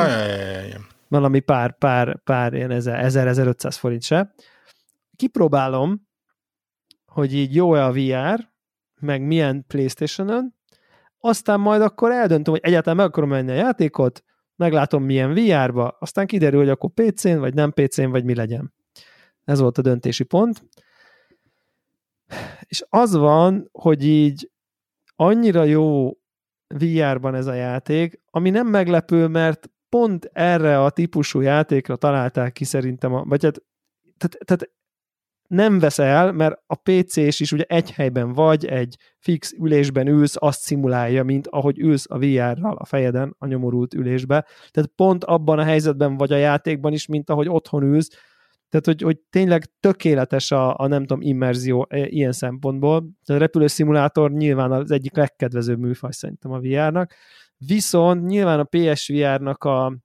Valami 1.07 1.39
pár, 1.39 1.78
pár, 1.78 2.22
pár 2.24 2.53
ilyen 2.53 2.70
1000-1500 2.74 3.76
forint 3.80 4.03
se. 4.03 4.34
Kipróbálom, 5.16 6.07
hogy 7.05 7.34
így 7.34 7.55
jó-e 7.55 7.86
a 7.86 7.91
VR, 7.91 8.49
meg 8.99 9.22
milyen 9.22 9.66
Playstation-ön, 9.68 10.55
aztán 11.20 11.59
majd 11.59 11.82
akkor 11.82 12.12
eldöntöm, 12.12 12.53
hogy 12.53 12.64
egyáltalán 12.64 12.97
meg 12.97 13.05
akarom 13.05 13.30
menni 13.30 13.51
a 13.51 13.55
játékot, 13.55 14.24
meglátom 14.62 15.03
milyen 15.03 15.34
VR-ba, 15.34 15.97
aztán 15.99 16.28
kiderül, 16.28 16.59
hogy 16.59 16.70
akkor 16.70 16.89
PC-n, 16.89 17.38
vagy 17.38 17.53
nem 17.53 17.72
PC-n, 17.72 18.09
vagy 18.09 18.24
mi 18.24 18.36
legyen. 18.36 18.74
Ez 19.43 19.59
volt 19.59 19.78
a 19.78 19.82
döntési 19.82 20.24
pont. 20.24 20.64
És 22.59 22.84
az 22.89 23.16
van, 23.16 23.70
hogy 23.72 24.05
így 24.05 24.51
annyira 25.16 25.64
jó 25.64 26.12
VR-ban 26.68 27.36
ez 27.36 27.47
a 27.47 27.53
játék, 27.53 28.22
ami 28.26 28.49
nem 28.49 28.68
meglepő, 28.68 29.28
mert 29.28 29.70
pont 29.89 30.30
erre 30.34 30.84
a 30.84 30.89
típusú 30.89 31.39
játékra 31.39 31.95
találták 31.95 32.53
ki 32.53 32.64
szerintem, 32.64 33.14
a, 33.14 33.24
vagy 33.24 33.43
hát, 33.43 33.64
tehát, 34.18 34.45
tehát 34.45 34.72
nem 35.51 35.79
vesz 35.79 35.99
el, 35.99 36.31
mert 36.31 36.61
a 36.67 36.75
PC-s 36.75 37.39
is 37.39 37.51
ugye 37.51 37.63
egy 37.63 37.91
helyben 37.91 38.33
vagy, 38.33 38.65
egy 38.65 38.95
fix 39.19 39.51
ülésben 39.51 40.07
ülsz, 40.07 40.35
azt 40.39 40.61
szimulálja, 40.61 41.23
mint 41.23 41.47
ahogy 41.47 41.79
ülsz 41.79 42.05
a 42.09 42.17
VR-ral 42.17 42.75
a 42.75 42.85
fejeden, 42.85 43.35
a 43.37 43.47
nyomorult 43.47 43.93
ülésbe. 43.93 44.45
Tehát 44.71 44.91
pont 44.95 45.23
abban 45.23 45.59
a 45.59 45.63
helyzetben 45.63 46.17
vagy 46.17 46.31
a 46.31 46.37
játékban 46.37 46.93
is, 46.93 47.05
mint 47.05 47.29
ahogy 47.29 47.49
otthon 47.49 47.83
ülsz, 47.83 48.09
tehát, 48.69 48.85
hogy, 48.85 49.01
hogy 49.01 49.19
tényleg 49.29 49.65
tökéletes 49.79 50.51
a, 50.51 50.77
a 50.77 50.87
nem 50.87 51.05
tudom, 51.05 51.21
immerzió 51.21 51.85
e, 51.89 52.07
ilyen 52.07 52.31
szempontból. 52.31 53.09
A 53.25 53.33
repülőszimulátor 53.33 54.31
nyilván 54.31 54.71
az 54.71 54.91
egyik 54.91 55.15
legkedvezőbb 55.15 55.79
műfaj 55.79 56.11
szerintem 56.11 56.51
a 56.51 56.59
VR-nak. 56.59 57.13
Viszont 57.57 58.25
nyilván 58.25 58.59
a 58.59 58.63
PSVR-nak 58.63 59.63
a, 59.63 59.97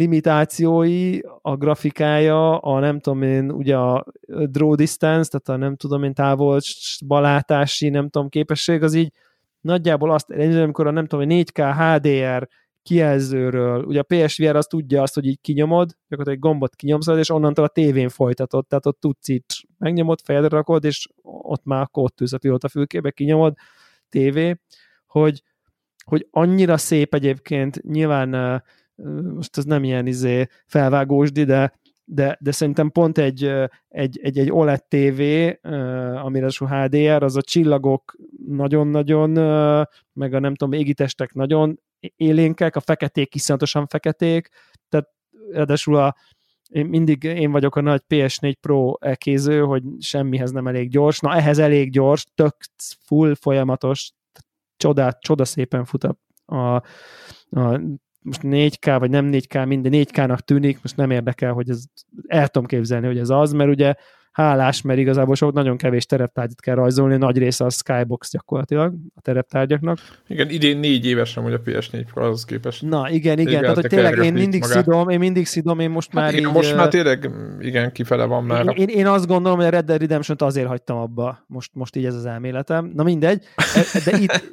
limitációi, 0.00 1.18
a 1.42 1.56
grafikája, 1.56 2.58
a 2.58 2.78
nem 2.78 3.00
tudom 3.00 3.22
én, 3.22 3.50
ugye 3.50 3.76
a 3.76 4.04
draw 4.26 4.74
distance, 4.74 5.38
tehát 5.38 5.60
a 5.60 5.64
nem 5.64 5.76
tudom 5.76 6.02
én 6.02 6.14
távol 6.14 6.60
balátási, 7.06 7.88
nem 7.88 8.08
tudom, 8.08 8.28
képesség, 8.28 8.82
az 8.82 8.94
így 8.94 9.12
nagyjából 9.60 10.10
azt, 10.10 10.30
amikor 10.30 10.86
a 10.86 10.90
nem 10.90 11.06
tudom, 11.06 11.26
4K 11.30 11.74
HDR 11.78 12.48
kijelzőről, 12.82 13.84
ugye 13.84 14.00
a 14.00 14.02
PSVR 14.02 14.56
azt 14.56 14.68
tudja 14.68 15.02
azt, 15.02 15.14
hogy 15.14 15.26
így 15.26 15.40
kinyomod, 15.40 15.88
gyakorlatilag 16.08 16.36
egy 16.36 16.50
gombot 16.50 16.76
kinyomszod, 16.76 17.18
és 17.18 17.30
onnantól 17.30 17.64
a 17.64 17.68
tévén 17.68 18.08
folytatod, 18.08 18.66
tehát 18.66 18.86
ott 18.86 19.00
tudsz 19.00 19.28
így 19.28 19.44
megnyomod, 19.78 20.20
fejedre 20.24 20.56
rakod, 20.56 20.84
és 20.84 21.08
ott 21.22 21.64
már 21.64 21.82
akkor 21.82 22.02
ott 22.02 22.20
ülsz 22.20 22.32
a 22.32 22.38
pilóta 22.38 22.68
fülkébe, 22.68 23.10
kinyomod, 23.10 23.54
tévé, 24.08 24.60
hogy, 25.06 25.42
hogy 26.04 26.26
annyira 26.30 26.76
szép 26.76 27.14
egyébként, 27.14 27.82
nyilván 27.82 28.62
most 29.34 29.58
ez 29.58 29.64
nem 29.64 29.84
ilyen 29.84 30.06
izé 30.06 30.46
felvágósdi, 30.66 31.44
de, 31.44 31.72
de, 32.04 32.38
de 32.40 32.52
szerintem 32.52 32.90
pont 32.90 33.18
egy, 33.18 33.44
egy, 33.88 34.18
egy, 34.22 34.38
egy 34.38 34.50
OLED 34.50 34.84
TV, 34.84 35.20
amire 36.24 36.46
a 36.58 36.74
HDR, 36.74 37.22
az 37.22 37.36
a 37.36 37.42
csillagok 37.42 38.16
nagyon-nagyon, 38.46 39.30
meg 40.12 40.34
a 40.34 40.38
nem 40.38 40.54
tudom, 40.54 40.72
égitestek 40.80 41.32
nagyon 41.32 41.80
élénkek, 42.16 42.76
a 42.76 42.80
feketék 42.80 43.34
iszonyatosan 43.34 43.86
feketék, 43.86 44.48
tehát 44.88 45.08
ráadásul 45.50 45.96
a, 45.96 46.16
én 46.68 46.86
mindig 46.86 47.22
én 47.22 47.50
vagyok 47.50 47.76
a 47.76 47.80
nagy 47.80 48.02
PS4 48.08 48.54
Pro 48.60 48.94
elkéző, 49.00 49.60
hogy 49.60 49.82
semmihez 49.98 50.50
nem 50.50 50.66
elég 50.66 50.90
gyors. 50.90 51.20
Na, 51.20 51.34
ehhez 51.34 51.58
elég 51.58 51.90
gyors, 51.90 52.26
tök 52.34 52.56
full 53.06 53.34
folyamatos, 53.34 54.12
csodát, 54.76 55.20
csoda 55.20 55.44
szépen 55.44 55.84
fut 55.84 56.04
a, 56.04 56.16
a, 56.44 56.74
a 57.50 57.80
most 58.22 58.40
4K, 58.42 58.96
vagy 58.98 59.10
nem 59.10 59.28
4K, 59.32 59.66
minden 59.66 59.92
4K-nak 59.94 60.38
tűnik, 60.38 60.78
most 60.82 60.96
nem 60.96 61.10
érdekel, 61.10 61.52
hogy 61.52 61.70
ez, 61.70 61.84
el 62.26 62.48
tudom 62.48 62.68
képzelni, 62.68 63.06
hogy 63.06 63.18
ez 63.18 63.30
az, 63.30 63.52
mert 63.52 63.70
ugye 63.70 63.94
hálás, 64.32 64.82
mert 64.82 64.98
igazából 64.98 65.34
sok 65.34 65.52
nagyon 65.52 65.76
kevés 65.76 66.06
tereptárgyat 66.06 66.60
kell 66.60 66.74
rajzolni, 66.74 67.16
nagy 67.16 67.38
része 67.38 67.64
a 67.64 67.70
Skybox 67.70 68.30
gyakorlatilag 68.30 68.94
a 69.14 69.20
tereptárgyaknak. 69.20 69.98
Igen, 70.26 70.50
idén 70.50 70.78
négy 70.78 71.06
éves 71.06 71.34
nem, 71.34 71.44
hogy 71.44 71.52
a 71.52 71.60
PS4 71.60 72.04
Pro 72.12 72.30
az 72.30 72.44
képest. 72.44 72.82
Na 72.82 73.10
igen, 73.10 73.38
igen, 73.38 73.60
tehát 73.60 73.76
hogy 73.76 73.86
tényleg 73.86 74.24
én 74.24 74.32
mindig 74.32 74.60
magát. 74.60 74.76
szidom, 74.76 75.08
én 75.08 75.18
mindig 75.18 75.46
szidom, 75.46 75.78
én 75.78 75.90
most 75.90 76.10
hát 76.12 76.22
már 76.22 76.32
igen, 76.34 76.48
így, 76.48 76.54
most 76.54 76.76
már 76.76 76.88
tényleg 76.88 77.30
igen, 77.60 77.92
kifele 77.92 78.24
van 78.24 78.44
már. 78.44 78.64
Én, 78.64 78.88
én, 78.88 78.96
én 78.96 79.06
azt 79.06 79.26
gondolom, 79.26 79.58
hogy 79.58 79.66
a 79.66 79.70
Red 79.70 79.84
Dead 79.84 80.00
redemption 80.00 80.36
azért 80.40 80.66
hagytam 80.66 80.96
abba, 80.96 81.44
most, 81.46 81.70
most 81.74 81.96
így 81.96 82.04
ez 82.04 82.14
az 82.14 82.26
elméletem. 82.26 82.92
Na 82.94 83.02
mindegy, 83.02 83.44
e, 83.74 84.00
de 84.04 84.18
itt 84.18 84.52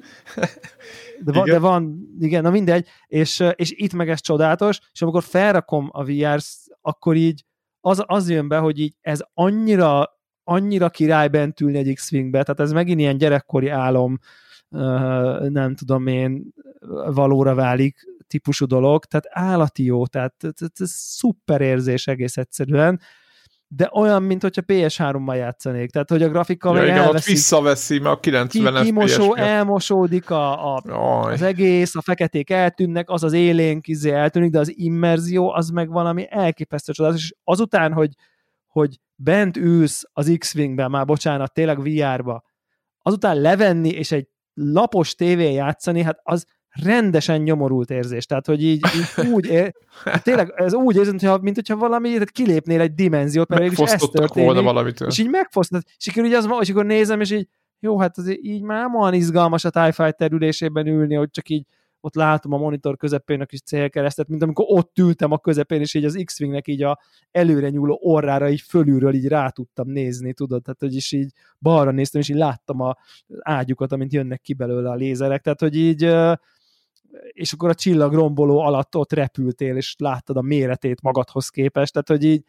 de 1.25 1.31
van, 1.31 1.45
de 1.45 1.59
van, 1.59 1.97
igen, 2.19 2.41
na 2.41 2.49
mindegy, 2.49 2.87
és, 3.07 3.43
és 3.55 3.71
itt 3.75 3.93
meg 3.93 4.09
ez 4.09 4.21
csodálatos, 4.21 4.79
és 4.93 5.01
amikor 5.01 5.23
felrakom 5.23 5.89
a 5.91 6.03
vr 6.03 6.39
akkor 6.81 7.15
így 7.15 7.45
az, 7.81 8.03
az 8.05 8.29
jön 8.29 8.47
be, 8.47 8.57
hogy 8.57 8.79
így 8.79 8.95
ez 9.01 9.19
annyira, 9.33 10.19
annyira 10.43 10.89
király 10.89 11.27
bent 11.27 11.61
ülni 11.61 11.77
egy 11.77 11.93
X-Wingbe, 11.93 12.43
tehát 12.43 12.59
ez 12.59 12.71
megint 12.71 12.99
ilyen 12.99 13.17
gyerekkori 13.17 13.67
álom, 13.67 14.19
nem 15.49 15.75
tudom 15.75 16.07
én, 16.07 16.53
valóra 17.05 17.55
válik 17.55 18.05
típusú 18.27 18.65
dolog, 18.65 19.05
tehát 19.05 19.25
állati 19.29 19.83
jó, 19.83 20.07
tehát 20.07 20.33
ez 20.79 20.91
szuper 20.91 21.61
érzés 21.61 22.07
egész 22.07 22.37
egyszerűen, 22.37 22.99
de 23.67 23.89
olyan, 23.93 24.23
mint 24.23 24.41
hogyha 24.41 24.61
PS3-mal 24.67 25.35
játszanék. 25.35 25.89
Tehát, 25.89 26.09
hogy 26.09 26.23
a 26.23 26.29
grafika 26.29 26.75
ja, 26.75 26.83
igen, 26.83 26.97
elveszik. 26.97 27.33
visszaveszi, 27.33 27.99
mert 27.99 28.15
a 28.15 28.19
90 28.19 28.73
ki, 28.73 28.83
kimosó, 28.83 29.35
elmosódik 29.35 30.29
a, 30.29 30.75
a, 30.75 30.81
az 31.31 31.41
egész, 31.41 31.95
a 31.95 32.01
feketék 32.01 32.49
eltűnnek, 32.49 33.09
az 33.09 33.23
az 33.23 33.33
élénk 33.33 33.87
izé 33.87 34.11
eltűnik, 34.11 34.51
de 34.51 34.59
az 34.59 34.77
immerzió 34.77 35.53
az 35.53 35.69
meg 35.69 35.89
valami 35.89 36.27
elképesztő 36.29 36.91
csodálatos, 36.91 37.23
és 37.23 37.33
azután, 37.43 37.93
hogy, 37.93 38.11
hogy 38.67 38.99
bent 39.15 39.57
ülsz 39.57 40.03
az 40.13 40.35
X-Wingben, 40.37 40.91
már 40.91 41.05
bocsánat, 41.05 41.53
tényleg 41.53 41.81
VR-ba, 41.81 42.43
azután 43.01 43.41
levenni 43.41 43.89
és 43.89 44.11
egy 44.11 44.27
lapos 44.53 45.15
tévén 45.15 45.51
játszani, 45.51 46.01
hát 46.01 46.19
az 46.23 46.45
rendesen 46.83 47.41
nyomorult 47.41 47.89
érzés. 47.89 48.25
Tehát, 48.25 48.45
hogy 48.45 48.63
így, 48.63 48.85
így 48.95 49.27
úgy, 49.27 49.45
ér, 49.45 49.73
tényleg 50.23 50.53
ez 50.55 50.73
úgy 50.73 50.95
érzem, 50.95 51.11
hogyha, 51.11 51.37
mint 51.37 51.55
hogyha 51.55 51.75
valami, 51.75 52.11
tehát 52.11 52.31
kilépnél 52.31 52.81
egy 52.81 52.93
dimenziót, 52.93 53.49
mert 53.49 53.71
is 53.71 53.77
ez 53.77 54.01
történik. 54.11 54.45
volna 54.45 54.61
valamitől. 54.61 55.07
És 55.07 55.17
így 55.17 55.29
megfosztod. 55.29 55.81
És 55.97 56.07
akkor, 56.07 56.25
így 56.25 56.33
az, 56.33 56.49
és 56.59 56.69
akkor 56.69 56.85
nézem, 56.85 57.21
és 57.21 57.31
így, 57.31 57.47
jó, 57.79 57.99
hát 57.99 58.17
azért 58.17 58.39
így 58.41 58.61
már 58.61 58.85
olyan 58.99 59.13
izgalmas 59.13 59.65
a 59.65 59.69
TIE 59.69 59.91
Fighter 59.91 60.31
ülésében 60.31 60.87
ülni, 60.87 61.15
hogy 61.15 61.29
csak 61.29 61.49
így 61.49 61.65
ott 61.99 62.15
látom 62.15 62.53
a 62.53 62.57
monitor 62.57 62.97
közepén 62.97 63.41
a 63.41 63.45
kis 63.45 63.61
célkeresztet, 63.61 64.27
mint 64.27 64.41
amikor 64.41 64.65
ott 64.69 64.97
ültem 64.97 65.31
a 65.31 65.37
közepén, 65.37 65.81
és 65.81 65.93
így 65.93 66.05
az 66.05 66.21
X-Wingnek 66.23 66.67
így 66.67 66.83
a 66.83 66.99
előre 67.31 67.69
nyúló 67.69 67.99
orrára 68.01 68.49
így 68.49 68.61
fölülről 68.61 69.13
így 69.13 69.27
rá 69.27 69.49
tudtam 69.49 69.89
nézni, 69.89 70.33
tudod, 70.33 70.61
tehát 70.61 70.79
hogy 70.79 70.95
is 70.95 71.11
így 71.11 71.31
balra 71.59 71.91
néztem, 71.91 72.21
és 72.21 72.29
így 72.29 72.35
láttam 72.35 72.81
a 72.81 72.97
ágyukat, 73.39 73.91
amint 73.91 74.13
jönnek 74.13 74.41
ki 74.41 74.53
belőle 74.53 74.89
a 74.89 74.95
lézerek, 74.95 75.41
tehát 75.41 75.59
hogy 75.59 75.75
így 75.75 76.03
és 77.31 77.53
akkor 77.53 77.69
a 77.69 77.73
csillag 77.73 78.13
romboló 78.13 78.59
alatt 78.59 78.95
ott 78.95 79.13
repültél, 79.13 79.75
és 79.75 79.95
láttad 79.97 80.37
a 80.37 80.41
méretét 80.41 81.01
magadhoz 81.01 81.49
képest, 81.49 81.93
tehát 81.93 82.07
hogy 82.07 82.23
így, 82.23 82.43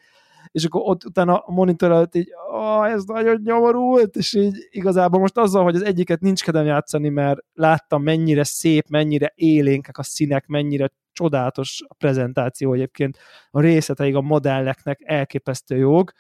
és 0.51 0.64
akkor 0.64 0.80
ott 0.85 1.05
utána 1.05 1.36
a 1.39 1.52
monitor 1.52 1.90
előtt 1.90 2.14
így, 2.14 2.28
oh, 2.52 2.90
ez 2.90 3.05
nagyon 3.05 3.40
nyomorult, 3.44 4.16
és 4.16 4.35
így 4.35 4.68
igazából 4.70 5.20
most 5.20 5.36
azzal, 5.36 5.62
hogy 5.62 5.74
az 5.74 5.85
egyiket 5.85 6.20
nincs 6.20 6.43
kedvem 6.43 6.66
játszani, 6.66 7.09
mert 7.09 7.40
láttam 7.55 8.02
mennyire 8.02 8.44
szép, 8.44 8.89
mennyire 8.89 9.32
élénkek 9.35 9.98
a 9.98 10.02
színek, 10.02 10.47
mennyire 10.47 10.93
csodálatos 11.12 11.82
a 11.89 11.94
prezentáció 11.94 12.72
egyébként, 12.72 13.18
a 13.51 13.60
részleteig 13.60 14.14
a 14.14 14.20
modelleknek 14.20 15.01
elképesztő 15.05 15.76
jók, 15.76 16.12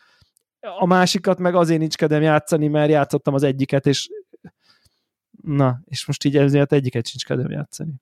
a 0.60 0.86
másikat 0.86 1.38
meg 1.38 1.54
azért 1.54 1.80
nincs 1.80 1.96
kedvem 1.96 2.22
játszani, 2.22 2.68
mert 2.68 2.90
játszottam 2.90 3.34
az 3.34 3.42
egyiket, 3.42 3.86
és 3.86 4.08
na, 5.42 5.80
és 5.84 6.06
most 6.06 6.24
így 6.24 6.36
ezért 6.36 6.72
egyiket 6.72 7.06
sincs 7.06 7.24
kedvem 7.24 7.50
játszani. 7.50 7.92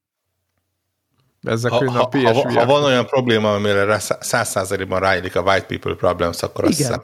Ezek 1.47 1.71
ha, 1.71 1.91
ha, 1.91 2.09
a 2.13 2.33
ha, 2.33 2.53
ha 2.53 2.67
van 2.67 2.85
olyan 2.85 3.07
probléma, 3.07 3.55
amire 3.55 3.99
száz 3.99 4.49
százalékban 4.49 5.01
ráillik 5.01 5.37
a 5.37 5.41
white 5.41 5.67
people 5.67 5.95
problems, 5.95 6.43
akkor 6.43 6.65
azt 6.65 6.77
hiszem 6.77 7.03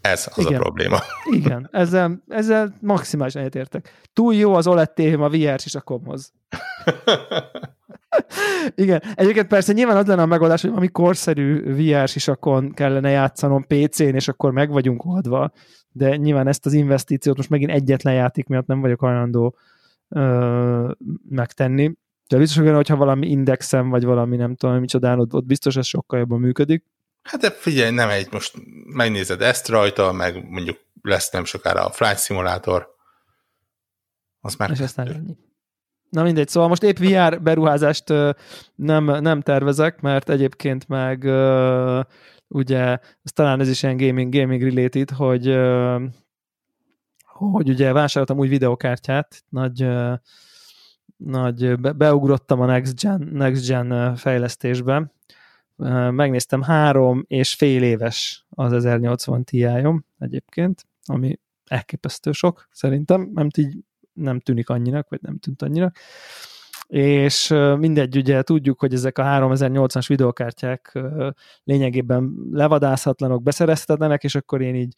ez 0.00 0.28
az 0.34 0.46
Igen. 0.46 0.54
a 0.54 0.62
probléma. 0.62 0.98
Igen, 1.30 1.68
ezzel, 1.72 2.22
ezzel 2.28 2.74
maximálisan 2.80 3.40
egyetértek. 3.40 3.92
Túl 4.12 4.34
jó 4.34 4.54
az 4.54 4.66
OLED 4.66 4.90
tévém 4.90 5.22
a 5.22 5.28
VR 5.28 5.60
is 5.64 5.74
a 5.74 5.80
komhoz. 5.80 6.32
Igen, 8.74 9.02
egyébként 9.14 9.46
persze 9.46 9.72
nyilván 9.72 9.96
az 9.96 10.06
lenne 10.06 10.22
a 10.22 10.26
megoldás, 10.26 10.62
hogy 10.62 10.72
ami 10.74 10.88
korszerű 10.88 11.74
VR 11.74 12.08
sisakon 12.08 12.72
kellene 12.72 13.10
játszanom 13.10 13.66
PC-n, 13.66 14.14
és 14.14 14.28
akkor 14.28 14.52
meg 14.52 14.70
vagyunk 14.70 15.04
oldva, 15.04 15.52
de 15.92 16.16
nyilván 16.16 16.46
ezt 16.46 16.66
az 16.66 16.72
investíciót 16.72 17.36
most 17.36 17.50
megint 17.50 17.70
egyetlen 17.70 18.14
játék 18.14 18.46
miatt 18.46 18.66
nem 18.66 18.80
vagyok 18.80 19.00
hajlandó 19.00 19.56
ö, 20.08 20.90
megtenni. 21.28 21.92
De 22.28 22.38
biztos, 22.38 22.62
hogy 22.64 22.74
hogyha 22.74 22.96
valami 22.96 23.28
indexem, 23.28 23.88
vagy 23.88 24.04
valami 24.04 24.36
nem 24.36 24.54
tudom, 24.54 24.78
micsodán, 24.78 25.18
ott, 25.18 25.34
ott 25.34 25.44
biztos 25.44 25.76
ez 25.76 25.86
sokkal 25.86 26.18
jobban 26.18 26.40
működik. 26.40 26.84
Hát 27.22 27.40
de 27.40 27.50
figyelj, 27.50 27.90
nem 27.90 28.08
egy, 28.08 28.32
most 28.32 28.54
megnézed 28.84 29.42
ezt 29.42 29.68
rajta, 29.68 30.12
meg 30.12 30.50
mondjuk 30.50 30.78
lesz 31.02 31.30
nem 31.30 31.44
sokára 31.44 31.84
a 31.86 31.90
Flight 31.90 32.22
Simulator, 32.22 32.94
az 34.40 34.54
már... 34.54 34.70
És 34.70 34.80
aztán 34.80 35.08
ennyi. 35.08 35.36
Na 36.10 36.22
mindegy, 36.22 36.48
szóval 36.48 36.68
most 36.68 36.82
épp 36.82 36.98
VR 36.98 37.42
beruházást 37.42 38.08
nem, 38.74 39.04
nem 39.04 39.40
tervezek, 39.40 40.00
mert 40.00 40.28
egyébként 40.28 40.88
meg 40.88 41.24
ugye, 42.48 42.98
ez 43.22 43.32
talán 43.32 43.60
ez 43.60 43.68
is 43.68 43.82
ilyen 43.82 43.96
gaming, 43.96 44.34
gaming 44.34 44.62
related, 44.62 45.10
hogy 45.10 45.56
hogy 47.24 47.68
ugye 47.68 47.92
vásároltam 47.92 48.38
új 48.38 48.48
videokártyát, 48.48 49.44
nagy, 49.48 49.86
nagy 51.24 51.80
be, 51.80 51.92
beugrottam 51.92 52.60
a 52.60 52.66
Next 52.66 53.00
Gen, 53.00 53.28
Next 53.32 53.66
Gen 53.66 54.16
fejlesztésbe, 54.16 55.12
megnéztem 56.10 56.62
három 56.62 57.24
és 57.26 57.54
fél 57.54 57.82
éves 57.82 58.46
az 58.50 58.72
1080 58.72 59.44
ti 59.44 59.64
egyébként, 60.18 60.86
ami 61.04 61.38
elképesztő 61.64 62.32
sok, 62.32 62.68
szerintem, 62.70 63.30
nem 63.34 63.48
így 63.56 63.76
nem 64.12 64.40
tűnik 64.40 64.68
annyinak, 64.68 65.08
vagy 65.08 65.20
nem 65.22 65.38
tűnt 65.38 65.62
annyinak. 65.62 65.96
És 66.86 67.48
mindegy, 67.78 68.16
ugye 68.16 68.42
tudjuk, 68.42 68.80
hogy 68.80 68.94
ezek 68.94 69.18
a 69.18 69.22
3080-as 69.22 70.04
videokártyák 70.08 70.98
lényegében 71.64 72.34
levadázhatlanok, 72.50 73.42
beszerezhetetlenek, 73.42 74.24
és 74.24 74.34
akkor 74.34 74.60
én 74.60 74.74
így 74.74 74.94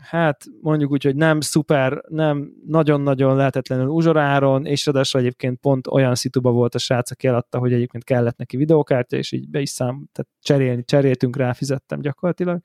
hát 0.00 0.44
mondjuk 0.60 0.90
úgy, 0.90 1.04
hogy 1.04 1.16
nem 1.16 1.40
szuper, 1.40 2.02
nem 2.08 2.52
nagyon-nagyon 2.66 3.36
lehetetlenül 3.36 3.86
uzsoráron, 3.86 4.66
és 4.66 4.86
ráadásul 4.86 5.20
egyébként 5.20 5.58
pont 5.58 5.86
olyan 5.86 6.14
szituba 6.14 6.50
volt 6.50 6.74
a 6.74 6.78
srác, 6.78 7.10
aki 7.10 7.26
eladta, 7.26 7.58
hogy 7.58 7.72
egyébként 7.72 8.04
kellett 8.04 8.36
neki 8.36 8.56
videokártya, 8.56 9.16
és 9.16 9.32
így 9.32 9.48
be 9.48 9.60
is 9.60 9.70
szám, 9.70 10.08
tehát 10.12 10.30
cserélni, 10.42 10.84
cseréltünk 10.84 11.36
rá, 11.36 11.52
fizettem 11.52 12.00
gyakorlatilag 12.00 12.60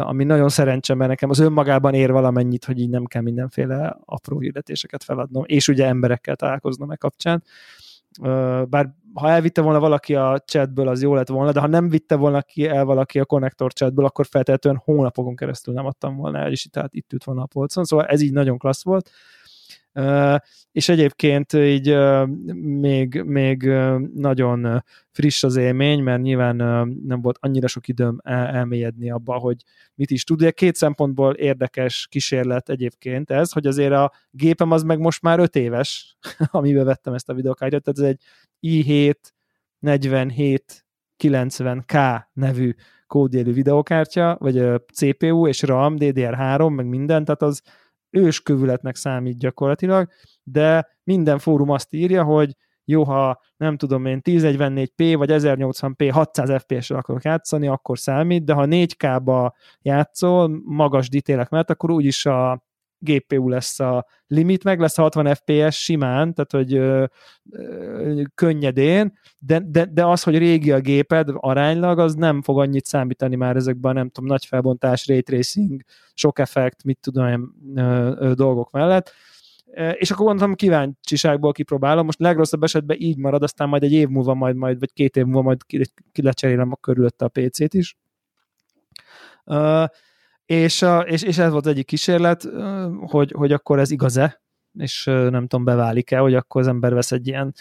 ami 0.00 0.24
nagyon 0.24 0.48
szerencsém, 0.48 0.96
mert 0.96 1.10
nekem 1.10 1.30
az 1.30 1.38
önmagában 1.38 1.94
ér 1.94 2.12
valamennyit, 2.12 2.64
hogy 2.64 2.78
így 2.78 2.88
nem 2.88 3.04
kell 3.04 3.22
mindenféle 3.22 3.96
apró 4.04 4.38
hirdetéseket 4.38 5.04
feladnom, 5.04 5.42
és 5.46 5.68
ugye 5.68 5.86
emberekkel 5.86 6.36
találkoznom 6.36 6.90
e 6.90 6.96
kapcsán. 6.96 7.42
Bár 8.68 8.94
ha 9.14 9.30
elvitte 9.30 9.60
volna 9.60 9.80
valaki 9.80 10.14
a 10.14 10.42
chatből, 10.44 10.88
az 10.88 11.02
jó 11.02 11.14
lett 11.14 11.28
volna, 11.28 11.52
de 11.52 11.60
ha 11.60 11.66
nem 11.66 11.88
vitte 11.88 12.16
volna 12.16 12.42
ki 12.42 12.66
el 12.66 12.84
valaki 12.84 13.20
a 13.20 13.24
konnektor 13.24 13.72
chatből, 13.72 14.04
akkor 14.04 14.26
feltétlenül 14.26 14.80
hónapokon 14.84 15.36
keresztül 15.36 15.74
nem 15.74 15.86
adtam 15.86 16.16
volna 16.16 16.38
el, 16.38 16.50
és 16.50 16.64
itt, 16.64 16.72
tehát 16.72 16.94
itt 16.94 17.12
ült 17.12 17.24
volna 17.24 17.42
a 17.42 17.46
polcon, 17.46 17.84
szóval 17.84 18.06
ez 18.06 18.20
így 18.20 18.32
nagyon 18.32 18.58
klassz 18.58 18.84
volt 18.84 19.10
és 20.72 20.88
egyébként 20.88 21.52
így 21.52 21.96
még, 22.62 23.22
még 23.22 23.62
nagyon 24.14 24.84
friss 25.10 25.42
az 25.42 25.56
élmény, 25.56 26.02
mert 26.02 26.22
nyilván 26.22 26.56
nem 27.04 27.20
volt 27.20 27.38
annyira 27.40 27.66
sok 27.66 27.88
időm 27.88 28.18
elmélyedni 28.22 29.10
abba, 29.10 29.34
hogy 29.34 29.56
mit 29.94 30.10
is 30.10 30.24
tud. 30.24 30.52
Két 30.52 30.74
szempontból 30.74 31.34
érdekes 31.34 32.06
kísérlet 32.10 32.68
egyébként 32.68 33.30
ez, 33.30 33.52
hogy 33.52 33.66
azért 33.66 33.92
a 33.92 34.12
gépem 34.30 34.70
az 34.70 34.82
meg 34.82 34.98
most 34.98 35.22
már 35.22 35.38
öt 35.38 35.56
éves, 35.56 36.16
amiben 36.50 36.84
vettem 36.84 37.14
ezt 37.14 37.28
a 37.28 37.34
videokártyát, 37.34 37.82
tehát 37.82 37.98
ez 37.98 38.06
egy 38.06 38.20
i7 38.60 39.14
47 39.78 40.84
90K 41.22 42.22
nevű 42.32 42.74
kódélű 43.06 43.52
videokártya, 43.52 44.36
vagy 44.40 44.82
CPU 44.92 45.46
és 45.46 45.62
RAM, 45.62 45.96
DDR3, 45.98 46.74
meg 46.74 46.86
minden, 46.86 47.24
tehát 47.24 47.42
az 47.42 47.62
őskövületnek 48.14 48.96
számít 48.96 49.38
gyakorlatilag, 49.38 50.08
de 50.42 50.88
minden 51.04 51.38
fórum 51.38 51.70
azt 51.70 51.92
írja, 51.92 52.24
hogy 52.24 52.56
jó, 52.84 53.04
ha 53.04 53.40
nem 53.56 53.76
tudom 53.76 54.06
én 54.06 54.20
1044p 54.24 55.14
vagy 55.16 55.30
1080p 55.32 56.10
600 56.12 56.62
fps-re 56.62 56.96
akarok 56.96 57.22
játszani, 57.22 57.66
akkor 57.66 57.98
számít, 57.98 58.44
de 58.44 58.52
ha 58.52 58.64
4K-ba 58.66 59.52
játszol, 59.82 60.60
magas 60.64 61.08
ditélek 61.08 61.48
mert 61.48 61.70
akkor 61.70 61.90
úgyis 61.90 62.26
a 62.26 62.62
GPU 62.98 63.48
lesz 63.48 63.80
a 63.80 64.06
limit, 64.26 64.64
meg 64.64 64.80
lesz 64.80 64.96
60 64.96 65.34
FPS 65.34 65.82
simán, 65.82 66.34
tehát 66.34 66.52
hogy 66.52 66.74
ö, 66.74 67.04
ö, 67.50 68.22
könnyedén, 68.34 69.18
de, 69.38 69.62
de, 69.66 69.84
de 69.84 70.06
az, 70.06 70.22
hogy 70.22 70.38
régi 70.38 70.72
a 70.72 70.80
géped 70.80 71.28
aránylag, 71.34 71.98
az 71.98 72.14
nem 72.14 72.42
fog 72.42 72.58
annyit 72.58 72.84
számítani 72.84 73.36
már 73.36 73.56
ezekben, 73.56 73.94
nem 73.94 74.08
tudom, 74.08 74.30
nagy 74.30 74.44
felbontás, 74.44 75.06
ray 75.06 75.22
tracing, 75.22 75.82
sok 76.14 76.38
effekt, 76.38 76.84
mit 76.84 76.98
tudom, 77.00 77.54
ö, 77.74 78.12
ö, 78.18 78.34
dolgok 78.34 78.70
mellett, 78.70 79.12
és 79.74 80.10
akkor 80.10 80.26
gondoltam, 80.26 80.54
kíváncsiságból 80.54 81.52
kipróbálom, 81.52 82.04
most 82.04 82.18
legrosszabb 82.18 82.62
esetben 82.62 82.96
így 83.00 83.16
marad, 83.18 83.42
aztán 83.42 83.68
majd 83.68 83.82
egy 83.82 83.92
év 83.92 84.08
múlva, 84.08 84.34
majd, 84.34 84.56
majd 84.56 84.78
vagy 84.78 84.92
két 84.92 85.16
év 85.16 85.24
múlva 85.24 85.42
majd 85.42 85.60
lecserélem 86.22 86.72
a 86.72 86.76
körülötte 86.76 87.24
a 87.24 87.28
PC-t 87.28 87.74
is. 87.74 87.96
Uh, 89.44 89.84
és, 90.46 90.82
a, 90.82 91.00
és, 91.00 91.22
és 91.22 91.38
ez 91.38 91.50
volt 91.50 91.66
az 91.66 91.72
egyik 91.72 91.86
kísérlet, 91.86 92.48
hogy, 93.00 93.32
hogy 93.36 93.52
akkor 93.52 93.78
ez 93.78 93.90
igaz-e, 93.90 94.42
és 94.78 95.04
nem 95.04 95.46
tudom, 95.46 95.64
beválik-e, 95.64 96.18
hogy 96.18 96.34
akkor 96.34 96.60
az 96.60 96.66
ember 96.66 96.94
vesz 96.94 97.12
egy 97.12 97.26
ilyen 97.26 97.54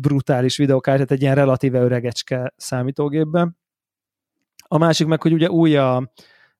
brutális 0.00 0.56
videokártyát 0.56 1.10
egy 1.10 1.22
ilyen 1.22 1.34
relatíve 1.34 1.80
öregecske 1.80 2.52
számítógépben. 2.56 3.56
A 4.68 4.78
másik 4.78 5.06
meg, 5.06 5.22
hogy 5.22 5.32
ugye 5.32 5.50
új 5.50 5.76
a, 5.76 6.10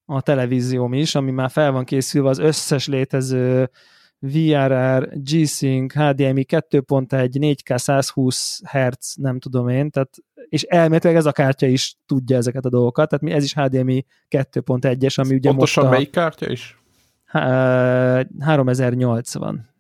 a 0.05 0.21
televízióm 0.21 0.93
is, 0.93 1.15
ami 1.15 1.31
már 1.31 1.51
fel 1.51 1.73
van 1.73 1.85
készülve 1.85 2.29
az 2.29 2.39
összes 2.39 2.87
létező 2.87 3.71
VRR, 4.19 5.09
G-Sync, 5.23 5.93
HDMI 5.93 6.47
2.1, 6.49 7.57
4K 7.67 7.77
120 7.77 8.61
Hz, 8.71 9.15
nem 9.15 9.39
tudom 9.39 9.69
én, 9.69 9.91
tehát 9.91 10.11
és 10.49 10.63
elméletileg 10.63 11.17
ez 11.17 11.27
a 11.27 11.33
kártya 11.33 11.67
is 11.67 11.97
tudja 12.07 12.37
ezeket 12.37 12.65
a 12.65 12.69
dolgokat, 12.69 13.09
tehát 13.09 13.25
mi 13.25 13.33
ez 13.33 13.45
is 13.45 13.55
HDMI 13.55 14.07
2.1-es, 14.31 15.21
ami 15.21 15.35
ugye 15.35 15.49
Pontosan 15.49 15.55
most 15.55 15.77
a, 15.77 15.89
melyik 15.89 16.11
kártya 16.11 16.51
is? 16.51 16.79
Há, 17.25 18.27
3080. 18.41 19.75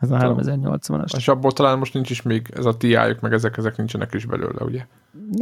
Ez 0.00 0.10
a 0.10 0.16
3080-as. 0.16 1.16
És 1.16 1.28
abból 1.28 1.52
talán 1.52 1.78
most 1.78 1.94
nincs 1.94 2.10
is 2.10 2.22
még 2.22 2.52
ez 2.56 2.64
a 2.64 2.76
ti 2.76 2.96
meg 3.20 3.32
ezek, 3.32 3.56
ezek 3.56 3.76
nincsenek 3.76 4.14
is 4.14 4.26
belőle, 4.26 4.64
ugye? 4.64 4.86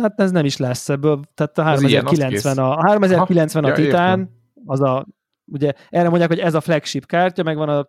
Hát 0.00 0.20
ez 0.20 0.30
nem 0.30 0.44
is 0.44 0.56
lesz 0.56 0.88
ebből, 0.88 1.20
tehát 1.34 1.58
a 1.58 1.62
3090 1.62 2.58
a, 2.58 2.76
a 2.76 2.82
3090 2.82 3.64
Aha, 3.64 3.72
a 3.72 3.76
Titán, 3.76 4.18
ja, 4.18 4.62
az 4.66 4.80
a 4.80 5.06
ugye 5.44 5.72
erre 5.90 6.08
mondják, 6.08 6.28
hogy 6.28 6.38
ez 6.38 6.54
a 6.54 6.60
flagship 6.60 7.06
kártya, 7.06 7.42
meg 7.42 7.56
van 7.56 7.68
a 7.68 7.86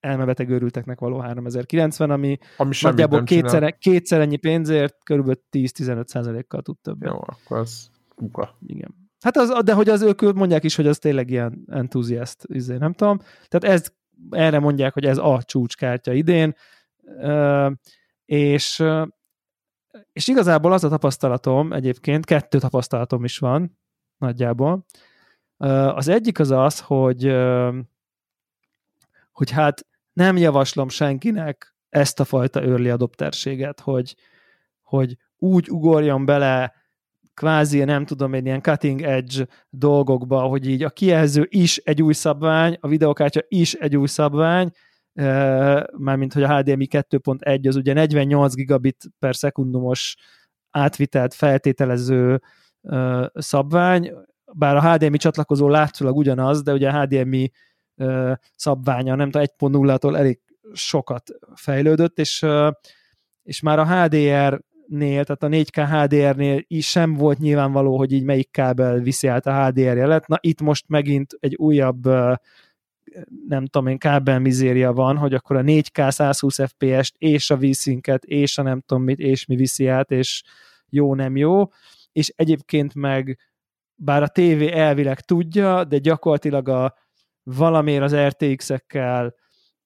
elmebeteg 0.00 0.48
őrülteknek 0.48 0.98
való 0.98 1.18
3090, 1.18 2.10
ami, 2.10 2.38
ami 2.56 2.74
nagyjából 2.80 3.22
kétszer, 3.22 3.78
kétszer 3.78 4.20
ennyi 4.20 4.36
pénzért 4.36 5.04
körülbelül 5.04 5.42
10-15 5.52 6.44
kal 6.48 6.62
tud 6.62 6.76
többet. 6.78 7.10
Jó, 7.10 7.16
akkor 7.16 7.58
az 7.58 7.90
kuka. 8.14 8.56
Igen. 8.66 8.94
Hát 9.20 9.36
az, 9.36 9.64
de 9.64 9.72
hogy 9.72 9.88
az 9.88 10.02
ők 10.02 10.32
mondják 10.32 10.64
is, 10.64 10.76
hogy 10.76 10.86
az 10.86 10.98
tényleg 10.98 11.30
ilyen 11.30 11.64
entuziast, 11.66 12.44
izé, 12.46 12.76
nem 12.76 12.92
tudom. 12.92 13.18
Tehát 13.48 13.76
ez, 13.76 13.92
erre 14.30 14.58
mondják, 14.58 14.92
hogy 14.92 15.04
ez 15.04 15.18
a 15.18 15.42
csúcskártya 15.42 16.12
idén, 16.12 16.54
és, 18.24 18.84
és 20.12 20.28
igazából 20.28 20.72
az 20.72 20.84
a 20.84 20.88
tapasztalatom 20.88 21.72
egyébként, 21.72 22.24
kettő 22.24 22.58
tapasztalatom 22.58 23.24
is 23.24 23.38
van 23.38 23.78
nagyjából, 24.16 24.84
az 25.94 26.08
egyik 26.08 26.38
az 26.38 26.50
az, 26.50 26.80
hogy, 26.80 27.36
hogy 29.32 29.50
hát 29.50 29.86
nem 30.20 30.36
javaslom 30.36 30.88
senkinek 30.88 31.74
ezt 31.88 32.20
a 32.20 32.24
fajta 32.24 32.60
early 32.60 32.90
adopterséget, 32.90 33.80
hogy, 33.80 34.14
hogy 34.82 35.16
úgy 35.38 35.70
ugorjon 35.70 36.24
bele 36.24 36.74
kvázi, 37.34 37.84
nem 37.84 38.04
tudom 38.04 38.32
én, 38.32 38.46
ilyen 38.46 38.62
cutting 38.62 39.02
edge 39.02 39.46
dolgokba, 39.70 40.40
hogy 40.40 40.68
így 40.68 40.82
a 40.82 40.90
kijelző 40.90 41.46
is 41.48 41.76
egy 41.76 42.02
új 42.02 42.12
szabvány, 42.12 42.76
a 42.80 42.88
videokártya 42.88 43.40
is 43.48 43.74
egy 43.74 43.96
új 43.96 44.06
szabvány, 44.06 44.70
mármint 45.96 46.32
hogy 46.32 46.42
a 46.42 46.56
HDMI 46.56 46.88
2.1 46.90 47.68
az 47.68 47.76
ugye 47.76 47.92
48 47.92 48.54
gigabit 48.54 49.04
per 49.18 49.36
szekundumos 49.36 50.16
átvitelt 50.70 51.34
feltételező 51.34 52.40
szabvány, 53.34 54.12
bár 54.52 54.76
a 54.76 54.92
HDMI 54.92 55.16
csatlakozó 55.16 55.68
látszólag 55.68 56.16
ugyanaz, 56.16 56.62
de 56.62 56.72
ugye 56.72 56.90
a 56.90 57.00
HDMI 57.00 57.50
szabványa, 58.56 59.14
nem 59.14 59.30
tudom, 59.30 59.46
1.0-tól 59.58 60.16
elég 60.16 60.40
sokat 60.72 61.30
fejlődött, 61.54 62.18
és, 62.18 62.46
és 63.42 63.60
már 63.60 63.78
a 63.78 63.86
HDR-nél, 63.86 65.24
tehát 65.24 65.42
a 65.42 65.48
4K 65.48 65.86
HDR-nél 65.90 66.64
is 66.66 66.90
sem 66.90 67.14
volt 67.14 67.38
nyilvánvaló, 67.38 67.96
hogy 67.96 68.12
így 68.12 68.24
melyik 68.24 68.50
kábel 68.50 68.98
viszi 68.98 69.26
át 69.26 69.46
a 69.46 69.66
HDR 69.66 69.96
jelet. 69.96 70.26
Na 70.26 70.38
itt 70.40 70.60
most 70.60 70.84
megint 70.88 71.36
egy 71.40 71.54
újabb 71.54 72.08
nem 73.48 73.66
tudom 73.66 73.86
én, 73.86 73.98
kábel 73.98 74.38
mizéria 74.38 74.92
van, 74.92 75.16
hogy 75.16 75.34
akkor 75.34 75.56
a 75.56 75.62
4K 75.62 76.10
120 76.10 76.58
FPS-t 76.66 77.14
és 77.18 77.50
a 77.50 77.56
vízszinket 77.56 78.24
és 78.24 78.58
a 78.58 78.62
nem 78.62 78.80
tudom 78.80 79.02
mit, 79.02 79.18
és 79.18 79.46
mi 79.46 79.56
viszi 79.56 79.86
át, 79.86 80.10
és 80.10 80.42
jó, 80.88 81.14
nem 81.14 81.36
jó, 81.36 81.64
és 82.12 82.32
egyébként 82.36 82.94
meg 82.94 83.38
bár 83.94 84.22
a 84.22 84.28
TV 84.28 84.62
elvileg 84.72 85.20
tudja, 85.20 85.84
de 85.84 85.98
gyakorlatilag 85.98 86.68
a 86.68 86.94
valamiért 87.42 88.02
az 88.02 88.16
RTX-ekkel 88.16 89.34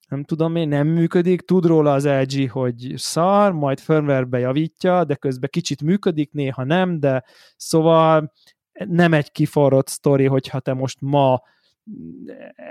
nem 0.08 0.24
tudom 0.24 0.56
én, 0.56 0.68
nem 0.68 0.86
működik, 0.86 1.40
tud 1.40 1.64
róla 1.64 1.92
az 1.92 2.06
LG, 2.06 2.50
hogy 2.50 2.92
szar, 2.96 3.52
majd 3.52 3.80
firmware 3.80 4.38
javítja, 4.38 5.04
de 5.04 5.14
közben 5.14 5.50
kicsit 5.52 5.82
működik, 5.82 6.32
néha 6.32 6.64
nem, 6.64 7.00
de 7.00 7.24
szóval 7.56 8.32
nem 8.72 9.12
egy 9.12 9.32
kiforrott 9.32 9.88
sztori, 9.88 10.26
hogyha 10.26 10.60
te 10.60 10.72
most 10.72 11.00
ma 11.00 11.42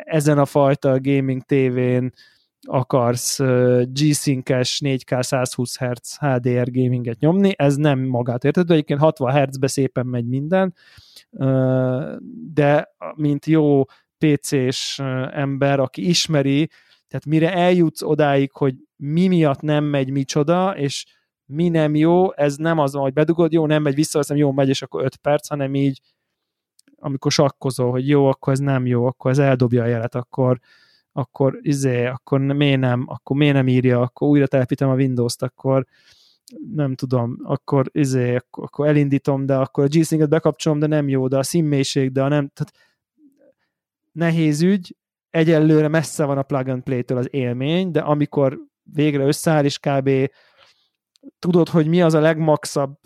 ezen 0.03 0.37
a 0.37 0.45
fajta 0.45 0.99
gaming 1.01 1.41
tévén 1.41 2.11
akarsz 2.61 3.39
G-Sync-es 3.83 4.81
4K 4.85 5.21
120 5.21 5.77
Hz 5.77 6.17
HDR 6.17 6.71
gaminget 6.71 7.19
nyomni, 7.19 7.53
ez 7.55 7.75
nem 7.75 7.99
magát 7.99 8.43
érted, 8.43 8.71
egyébként 8.71 8.99
60 8.99 9.33
Hz-be 9.33 9.67
szépen 9.67 10.05
megy 10.05 10.27
minden, 10.27 10.73
de 12.53 12.93
mint 13.15 13.45
jó 13.45 13.83
PC-s 14.27 14.99
ember, 15.31 15.79
aki 15.79 16.07
ismeri, 16.07 16.69
tehát 17.07 17.25
mire 17.25 17.53
eljutsz 17.53 18.01
odáig, 18.01 18.51
hogy 18.51 18.75
mi 18.95 19.27
miatt 19.27 19.61
nem 19.61 19.83
megy 19.83 20.09
micsoda, 20.09 20.77
és 20.77 21.05
mi 21.45 21.69
nem 21.69 21.95
jó, 21.95 22.33
ez 22.33 22.55
nem 22.55 22.79
az, 22.79 22.93
hogy 22.93 23.13
bedugod, 23.13 23.51
jó, 23.51 23.65
nem 23.65 23.81
megy 23.81 23.95
vissza, 23.95 24.19
azt 24.19 24.33
jó 24.35 24.51
megy, 24.51 24.69
és 24.69 24.81
akkor 24.81 25.03
5 25.03 25.15
perc, 25.15 25.47
hanem 25.47 25.75
így 25.75 25.99
amikor 26.95 27.31
sakkozol, 27.31 27.91
hogy 27.91 28.07
jó, 28.07 28.25
akkor 28.25 28.53
ez 28.53 28.59
nem 28.59 28.85
jó, 28.85 29.05
akkor 29.05 29.31
ez 29.31 29.39
eldobja 29.39 29.83
a 29.83 29.87
jelet, 29.87 30.15
akkor, 30.15 30.59
akkor 31.11 31.59
izé, 31.61 32.05
akkor 32.05 32.39
miért 32.39 32.79
nem, 32.79 33.03
akkor 33.07 33.37
miért 33.37 33.53
nem 33.53 33.67
írja, 33.67 34.01
akkor 34.01 34.27
újra 34.27 34.47
telepítem 34.47 34.89
a 34.89 34.95
Windows-t, 34.95 35.41
akkor 35.41 35.85
nem 36.73 36.95
tudom, 36.95 37.37
akkor 37.43 37.89
izé, 37.91 38.35
akkor, 38.35 38.63
akkor 38.63 38.87
elindítom, 38.87 39.45
de 39.45 39.55
akkor 39.55 39.83
a 39.83 39.87
G-Sync-et 39.87 40.29
bekapcsolom, 40.29 40.79
de 40.79 40.87
nem 40.87 41.09
jó, 41.09 41.27
de 41.27 41.37
a 41.37 41.43
színmélység, 41.43 42.11
de 42.11 42.23
a 42.23 42.27
nem, 42.27 42.51
tehát 42.53 42.92
nehéz 44.13 44.61
ügy, 44.61 44.95
egyelőre 45.29 45.87
messze 45.87 46.25
van 46.25 46.37
a 46.37 46.43
plug 46.43 46.67
and 46.67 46.83
play-től 46.83 47.17
az 47.17 47.27
élmény, 47.31 47.91
de 47.91 47.99
amikor 47.99 48.59
végre 48.83 49.25
összeáll, 49.25 49.63
és 49.63 49.79
kb. 49.79 50.09
tudod, 51.39 51.69
hogy 51.69 51.87
mi 51.87 52.01
az 52.01 52.13
a 52.13 52.19
legmaxabb 52.19 52.99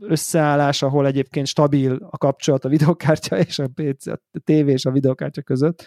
összeállás, 0.00 0.82
ahol 0.82 1.06
egyébként 1.06 1.46
stabil 1.46 2.06
a 2.10 2.18
kapcsolat 2.18 2.64
a 2.64 2.68
videokártya 2.68 3.38
és 3.38 3.58
a 3.58 3.68
PC, 3.74 4.06
a 4.06 4.20
TV 4.44 4.68
és 4.68 4.84
a 4.84 4.90
videokártya 4.90 5.42
között. 5.42 5.86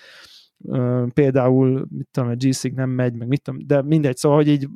Például, 1.14 1.88
mit 1.90 2.07
tudom, 2.11 2.30
a 2.30 2.36
g 2.36 2.73
nem 2.73 2.90
megy, 2.90 3.14
meg 3.14 3.27
mit 3.27 3.41
tudom, 3.41 3.60
de 3.65 3.82
mindegy, 3.82 4.18
szóval, 4.18 4.38
hogy 4.38 4.48
így 4.48 4.69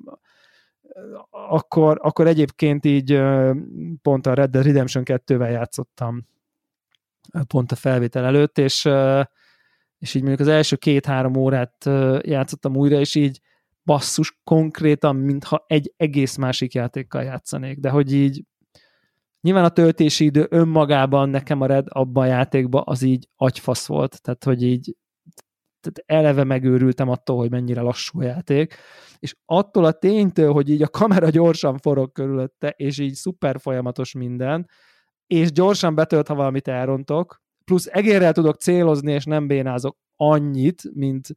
akkor, 1.29 1.99
akkor 2.01 2.27
egyébként 2.27 2.85
így 2.85 3.21
pont 4.01 4.27
a 4.27 4.33
Red 4.33 4.49
Dead 4.49 4.65
Redemption 4.65 5.03
2-vel 5.07 5.51
játszottam 5.51 6.27
pont 7.47 7.71
a 7.71 7.75
felvétel 7.75 8.25
előtt, 8.25 8.57
és, 8.57 8.89
és 9.99 10.15
így 10.15 10.21
mondjuk 10.21 10.47
az 10.47 10.53
első 10.53 10.75
két-három 10.75 11.35
órát 11.35 11.89
játszottam 12.21 12.75
újra, 12.75 12.99
és 12.99 13.15
így 13.15 13.39
basszus 13.83 14.39
konkrétan, 14.43 15.15
mintha 15.15 15.63
egy 15.67 15.93
egész 15.97 16.35
másik 16.35 16.73
játékkal 16.73 17.23
játszanék, 17.23 17.79
de 17.79 17.89
hogy 17.89 18.13
így 18.13 18.43
Nyilván 19.41 19.63
a 19.63 19.69
töltési 19.69 20.25
idő 20.25 20.47
önmagában 20.49 21.29
nekem 21.29 21.61
a 21.61 21.65
Red 21.65 21.87
abban 21.89 22.23
a 22.23 22.27
játékban 22.27 22.83
az 22.85 23.01
így 23.01 23.27
agyfasz 23.35 23.87
volt, 23.87 24.21
tehát 24.21 24.43
hogy 24.43 24.63
így 24.63 24.95
tehát 25.81 26.23
eleve 26.23 26.43
megőrültem 26.43 27.09
attól, 27.09 27.37
hogy 27.37 27.51
mennyire 27.51 27.81
lassú 27.81 28.19
a 28.19 28.23
játék, 28.23 28.75
és 29.19 29.35
attól 29.45 29.85
a 29.85 29.91
ténytől, 29.91 30.51
hogy 30.51 30.69
így 30.69 30.81
a 30.81 30.87
kamera 30.87 31.29
gyorsan 31.29 31.77
forog 31.77 32.11
körülötte, 32.11 32.69
és 32.69 32.97
így 32.97 33.13
szuper 33.13 33.59
folyamatos 33.59 34.13
minden, 34.13 34.69
és 35.27 35.51
gyorsan 35.51 35.95
betölt, 35.95 36.27
ha 36.27 36.35
valamit 36.35 36.67
elrontok, 36.67 37.41
plusz 37.69 37.87
egérrel 37.91 38.33
tudok 38.33 38.55
célozni, 38.55 39.11
és 39.11 39.23
nem 39.23 39.47
bénázok 39.47 39.97
annyit, 40.15 40.83
mint 40.93 41.27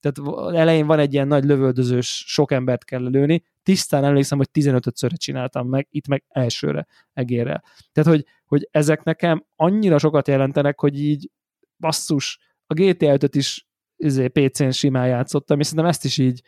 tehát 0.00 0.54
elején 0.54 0.86
van 0.86 0.98
egy 0.98 1.12
ilyen 1.12 1.26
nagy 1.26 1.44
lövöldözős, 1.44 2.24
sok 2.26 2.52
embert 2.52 2.84
kell 2.84 3.02
lőni, 3.02 3.42
tisztán 3.62 4.04
emlékszem, 4.04 4.38
hogy 4.38 4.48
15-szörre 4.52 5.16
csináltam 5.16 5.68
meg, 5.68 5.86
itt 5.90 6.08
meg 6.08 6.24
elsőre 6.28 6.86
egérre. 7.12 7.62
Tehát, 7.92 8.10
hogy, 8.10 8.26
hogy 8.44 8.68
ezek 8.70 9.02
nekem 9.02 9.44
annyira 9.56 9.98
sokat 9.98 10.28
jelentenek, 10.28 10.80
hogy 10.80 11.00
így 11.00 11.30
basszus, 11.78 12.38
a 12.66 12.74
GTA 12.74 13.12
5 13.12 13.34
is 13.34 13.68
izé, 13.96 14.28
PC-n 14.28 14.70
simán 14.70 15.06
játszottam, 15.06 15.60
és 15.60 15.66
szerintem 15.66 15.90
ezt 15.90 16.04
is 16.04 16.18
így 16.18 16.42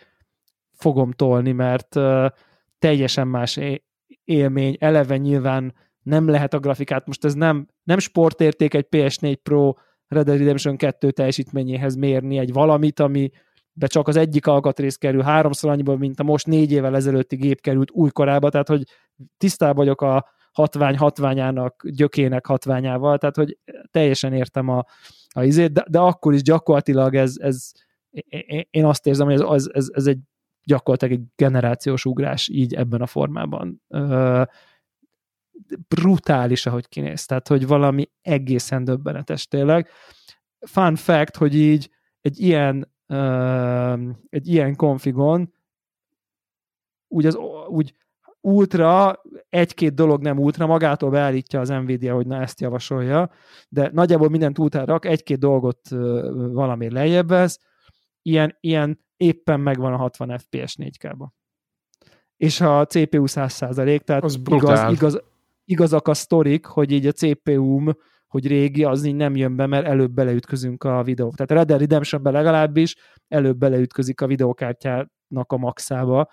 fogom 0.73 1.13
tolni, 1.13 1.53
mert 1.53 1.95
uh, 1.95 2.27
teljesen 2.79 3.29
más 3.29 3.59
élmény, 4.25 4.77
eleve 4.81 5.17
nyilván 5.17 5.75
nem 6.03 6.29
lehet 6.29 6.55
a 6.55 6.59
grafikát, 6.59 7.07
most 7.07 7.25
ez 7.25 7.35
nem, 7.35 7.67
nem 7.83 7.99
sportérték 7.99 8.75
egy 8.75 8.87
PS4 8.91 9.37
Pro 9.43 9.73
Red 10.07 10.25
Dead 10.25 10.39
Redemption 10.39 10.77
2 10.77 11.11
teljesítményéhez 11.11 11.95
mérni 11.95 12.39
egy 12.39 12.53
valamit, 12.53 13.01
ami 13.01 13.31
de 13.73 13.87
csak 13.87 14.09
az 14.09 14.17
egyik 14.17 14.47
alkatrész 14.47 14.97
kerül 14.97 15.23
háromszor 15.23 15.71
annyiba, 15.71 15.97
mint 15.97 16.21
a 16.21 16.23
most 16.23 16.47
négy 16.47 16.73
évvel 16.73 16.97
ezelőtti 16.97 17.37
gép 17.37 17.61
került 17.61 17.91
újkorába, 17.91 18.51
tehát 18.51 18.69
hogy 18.69 18.85
tisztában 19.37 19.77
vagyok 19.77 20.03
a 20.03 20.27
hatvány 20.53 20.97
hatványának, 20.97 21.89
gyökének 21.89 22.47
hatványával, 22.47 23.19
tehát 23.19 23.37
hogy 23.37 23.59
teljesen 23.91 24.33
értem 24.33 24.69
a, 24.69 24.85
a 25.29 25.43
izét, 25.43 25.73
de, 25.73 25.85
de 25.91 25.99
akkor 25.99 26.35
is 26.35 26.43
gyakorlatilag 26.43 27.15
ez, 27.15 27.35
ez 27.39 27.71
én 28.71 28.85
azt 28.85 29.07
érzem, 29.07 29.27
hogy 29.27 29.41
ez, 29.55 29.69
ez, 29.73 29.89
ez 29.93 30.07
egy 30.07 30.19
gyakorlatilag 30.65 31.15
egy 31.15 31.27
generációs 31.37 32.05
ugrás 32.05 32.49
így 32.49 32.75
ebben 32.75 33.01
a 33.01 33.07
formában. 33.07 33.83
Brutális, 35.89 36.67
ahogy 36.67 36.89
kinéz, 36.89 37.27
tehát 37.27 37.49
hogy 37.49 37.67
valami 37.67 38.11
egészen 38.23 38.85
döbbenetes 38.85 39.47
tényleg. 39.47 39.89
Fun 40.61 40.97
fact, 40.97 41.37
hogy 41.37 41.55
így 41.55 41.91
egy 42.21 42.41
ilyen 42.41 42.93
egy 44.29 44.49
ilyen 44.49 44.77
konfigon 44.77 45.55
úgy, 47.09 47.27
az, 47.27 47.37
úgy 47.69 47.95
ultra, 48.41 49.23
egy-két 49.49 49.95
dolog 49.95 50.23
nem 50.23 50.39
ultra, 50.39 50.67
magától 50.67 51.11
beállítja 51.11 51.61
az 51.61 51.69
Nvidia, 51.69 52.15
hogy 52.15 52.27
na 52.27 52.41
ezt 52.41 52.61
javasolja, 52.61 53.31
de 53.69 53.91
nagyjából 53.93 54.29
mindent 54.29 54.59
ultra 54.59 54.85
rak, 54.85 55.05
egy-két 55.05 55.39
dolgot 55.39 55.89
valami 56.53 56.91
lejjebb 56.91 57.29
vesz, 57.29 57.61
ilyen, 58.23 58.57
ilyen 58.61 59.05
éppen 59.17 59.61
megvan 59.61 59.93
a 59.93 59.97
60 59.97 60.39
FPS 60.39 60.77
4K-ba. 60.79 61.29
És 62.37 62.61
a 62.61 62.87
CPU 62.87 63.25
100%, 63.27 64.01
tehát 64.01 64.25
az 64.25 64.41
igaz, 64.45 64.93
igaz, 64.93 65.23
igazak 65.71 66.09
a 66.09 66.15
sztorik, 66.15 66.67
hogy 66.67 66.91
így 66.91 67.07
a 67.07 67.13
CPU-m 67.13 67.89
hogy 68.31 68.47
régi, 68.47 68.85
az 68.85 69.05
így 69.05 69.15
nem 69.15 69.37
jön 69.37 69.57
be, 69.57 69.67
mert 69.67 69.87
előbb 69.87 70.13
beleütközünk 70.13 70.85
a 70.85 71.03
videó. 71.03 71.31
Tehát 71.31 71.51
a 71.51 71.55
Red 71.55 71.67
Dead 71.67 71.81
redemption 71.81 72.23
legalábbis 72.23 72.97
előbb 73.29 73.59
beleütközik 73.59 74.21
a 74.21 74.27
videókártyának 74.27 75.53
a 75.53 75.57
maxába. 75.57 76.31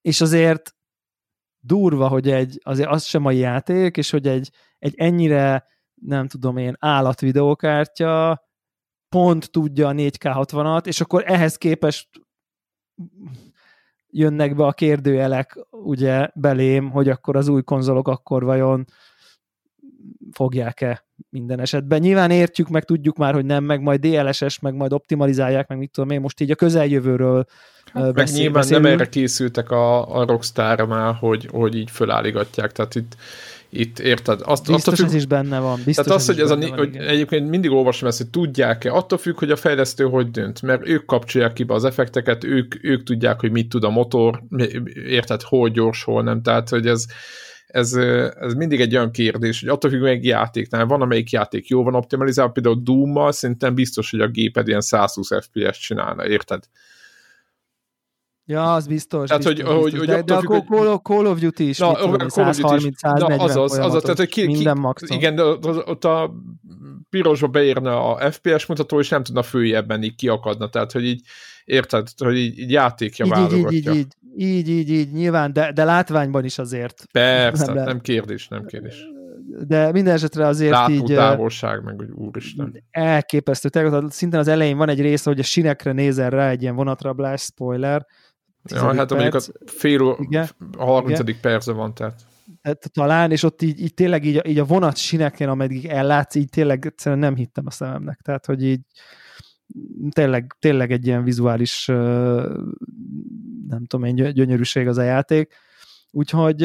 És 0.00 0.20
azért 0.20 0.74
durva, 1.64 2.08
hogy 2.08 2.30
egy, 2.30 2.60
azért 2.62 2.88
az 2.88 3.04
sem 3.04 3.24
a 3.24 3.30
játék, 3.30 3.96
és 3.96 4.10
hogy 4.10 4.26
egy, 4.26 4.50
egy 4.78 4.94
ennyire, 4.96 5.64
nem 5.94 6.28
tudom 6.28 6.56
én, 6.56 6.76
állat 6.78 7.20
videókártya 7.20 8.42
pont 9.08 9.50
tudja 9.50 9.88
a 9.88 9.92
4K60-at, 9.92 10.86
és 10.86 11.00
akkor 11.00 11.22
ehhez 11.26 11.56
képest 11.56 12.08
jönnek 14.12 14.56
be 14.56 14.64
a 14.64 14.72
kérdőjelek 14.72 15.58
ugye 15.70 16.28
belém, 16.34 16.90
hogy 16.90 17.08
akkor 17.08 17.36
az 17.36 17.48
új 17.48 17.62
konzolok 17.62 18.08
akkor 18.08 18.44
vajon 18.44 18.86
fogják-e 20.32 21.04
minden 21.30 21.60
esetben. 21.60 22.00
Nyilván 22.00 22.30
értjük, 22.30 22.68
meg 22.68 22.84
tudjuk 22.84 23.16
már, 23.16 23.34
hogy 23.34 23.44
nem, 23.44 23.64
meg 23.64 23.80
majd 23.80 24.06
DLSS, 24.06 24.58
meg 24.58 24.74
majd 24.74 24.92
optimalizálják, 24.92 25.68
meg 25.68 25.78
mit 25.78 25.90
tudom 25.90 26.10
én, 26.10 26.20
most 26.20 26.40
így 26.40 26.50
a 26.50 26.54
közeljövőről 26.54 27.46
hát, 27.92 28.14
beszél, 28.14 28.36
nyilván 28.36 28.52
beszélünk. 28.52 28.84
nem 28.84 28.92
erre 28.92 29.08
készültek 29.08 29.70
a, 29.70 30.16
a 30.16 30.26
rockstar 30.26 30.86
már, 30.86 31.14
hogy, 31.14 31.48
hogy 31.52 31.74
így 31.74 31.90
fölállígatják, 31.90 32.72
tehát 32.72 32.94
itt 32.94 33.16
itt 33.74 33.98
érted? 33.98 34.40
Azt, 34.44 34.66
biztos 34.66 34.98
függ, 34.98 35.06
ez 35.06 35.14
is 35.14 35.26
benne 35.26 35.58
van. 35.58 35.80
Biztos 35.84 36.04
tehát 36.04 36.20
az, 36.20 36.26
hogy, 36.26 36.40
ez 36.40 36.50
a, 36.50 36.56
van, 36.56 36.78
hogy 36.78 36.96
egyébként 36.96 37.48
mindig 37.48 37.70
olvasom 37.70 38.08
ezt, 38.08 38.18
hogy 38.18 38.30
tudják-e, 38.30 38.92
attól 38.92 39.18
függ, 39.18 39.38
hogy 39.38 39.50
a 39.50 39.56
fejlesztő 39.56 40.04
hogy 40.04 40.30
dönt, 40.30 40.62
mert 40.62 40.88
ők 40.88 41.04
kapcsolják 41.04 41.52
ki 41.52 41.62
be 41.62 41.74
az 41.74 41.84
effekteket, 41.84 42.44
ők, 42.44 42.84
ők 42.84 43.02
tudják, 43.02 43.40
hogy 43.40 43.50
mit 43.50 43.68
tud 43.68 43.84
a 43.84 43.90
motor, 43.90 44.42
érted, 44.94 45.42
hol 45.42 45.68
gyors, 45.68 46.04
hol 46.04 46.22
nem, 46.22 46.42
tehát 46.42 46.68
hogy 46.68 46.86
ez, 46.86 47.06
ez, 47.66 47.92
ez 48.40 48.54
mindig 48.54 48.80
egy 48.80 48.96
olyan 48.96 49.10
kérdés, 49.10 49.60
hogy 49.60 49.68
attól 49.68 49.90
függ, 49.90 50.00
meg 50.00 50.24
játéknál 50.24 50.86
van, 50.86 51.02
amelyik 51.02 51.30
játék 51.30 51.68
jó 51.68 51.82
van 51.82 51.94
optimalizálva, 51.94 52.52
például 52.52 52.80
Doom-mal 52.82 53.32
szerintem 53.32 53.74
biztos, 53.74 54.10
hogy 54.10 54.20
a 54.20 54.28
géped 54.28 54.68
ilyen 54.68 54.80
120 54.80 55.28
FPS 55.40 55.78
csinálna, 55.78 56.26
érted? 56.26 56.64
Ja, 58.52 58.74
az 58.74 58.86
biztos. 58.86 59.28
Tehát, 59.28 59.44
biztos, 59.44 59.66
hogy, 59.66 59.82
biztos. 59.82 59.98
Hogy, 59.98 60.08
de, 60.08 60.22
de 60.22 60.34
a 60.34 60.40
Call, 60.40 60.98
Call 61.02 61.26
of 61.26 61.38
Duty 61.38 61.68
is, 61.68 61.78
na, 61.78 61.94
tudom, 61.94 62.28
Call 62.28 62.52
130, 62.52 62.98
140 62.98 63.36
na, 63.36 63.44
azaz, 63.44 63.78
azaz, 63.78 64.02
tehát, 64.02 64.16
hogy 64.16 64.28
ki, 64.28 64.46
minden. 64.46 64.94
Igen, 65.06 65.34
de 65.34 65.42
ott 65.44 66.04
a 66.04 66.34
pirosba 67.10 67.46
beírna 67.46 68.14
a 68.14 68.30
FPS 68.30 68.66
mutató, 68.66 68.98
és 68.98 69.08
nem 69.08 69.22
tudna 69.22 69.42
följebben 69.42 70.02
így 70.02 70.14
kiakadna, 70.14 70.68
tehát 70.68 70.92
hogy 70.92 71.04
így 71.04 71.20
érted, 71.64 72.08
hogy 72.18 72.36
így, 72.36 72.58
így 72.58 72.70
játékja 72.70 73.24
így, 73.24 73.30
válogatja. 73.30 73.70
Így, 73.70 73.86
így, 73.86 74.16
így, 74.36 74.68
így, 74.68 74.68
így, 74.68 74.90
így, 74.90 75.12
nyilván, 75.12 75.52
de, 75.52 75.72
de 75.72 75.84
látványban 75.84 76.44
is 76.44 76.58
azért. 76.58 77.06
Persze, 77.12 77.72
nem, 77.72 77.84
nem 77.84 78.00
kérdés, 78.00 78.48
nem 78.48 78.66
kérdés. 78.66 79.04
De 79.66 79.92
minden 79.92 80.14
esetre 80.14 80.46
azért 80.46 80.70
Látó 80.70 80.92
így... 80.92 81.04
távolság, 81.04 81.82
meg 81.82 81.94
hogy 81.96 82.10
úristen. 82.10 82.84
Elképesztő. 82.90 83.68
Tehát 83.68 84.12
szinten 84.12 84.40
az 84.40 84.48
elején 84.48 84.76
van 84.76 84.88
egy 84.88 85.00
része, 85.00 85.30
hogy 85.30 85.38
a 85.38 85.42
sinekre 85.42 85.92
nézel 85.92 86.30
rá 86.30 86.50
egy 86.50 86.62
ilyen 86.62 86.74
vonatrablás, 86.74 87.40
spoiler. 87.40 88.06
Ja, 88.64 88.94
hát 88.94 89.12
amelyik 89.12 89.34
a 89.34 89.40
fél, 89.66 90.16
igen, 90.18 90.48
a 90.76 90.84
30. 90.84 91.18
Igen. 91.18 91.40
perce 91.40 91.72
van, 91.72 91.94
tehát 91.94 92.20
talán, 92.92 93.30
és 93.30 93.42
ott 93.42 93.62
így, 93.62 93.80
így 93.80 93.94
tényleg 93.94 94.24
így, 94.24 94.40
így 94.46 94.58
a 94.58 94.64
vonat 94.64 94.96
sineken, 94.96 95.48
ameddig 95.48 95.86
ellátsz, 95.86 96.34
így 96.34 96.48
tényleg 96.48 96.86
egyszerűen 96.86 97.20
nem 97.20 97.34
hittem 97.34 97.66
a 97.66 97.70
szememnek. 97.70 98.20
Tehát, 98.20 98.46
hogy 98.46 98.64
így 98.64 98.80
tényleg, 100.10 100.56
tényleg 100.58 100.92
egy 100.92 101.06
ilyen 101.06 101.24
vizuális 101.24 101.86
nem 103.66 103.84
tudom 103.86 104.04
én, 104.04 104.14
gyönyörűség 104.14 104.88
az 104.88 104.98
a 104.98 105.02
játék. 105.02 105.54
Úgyhogy 106.10 106.62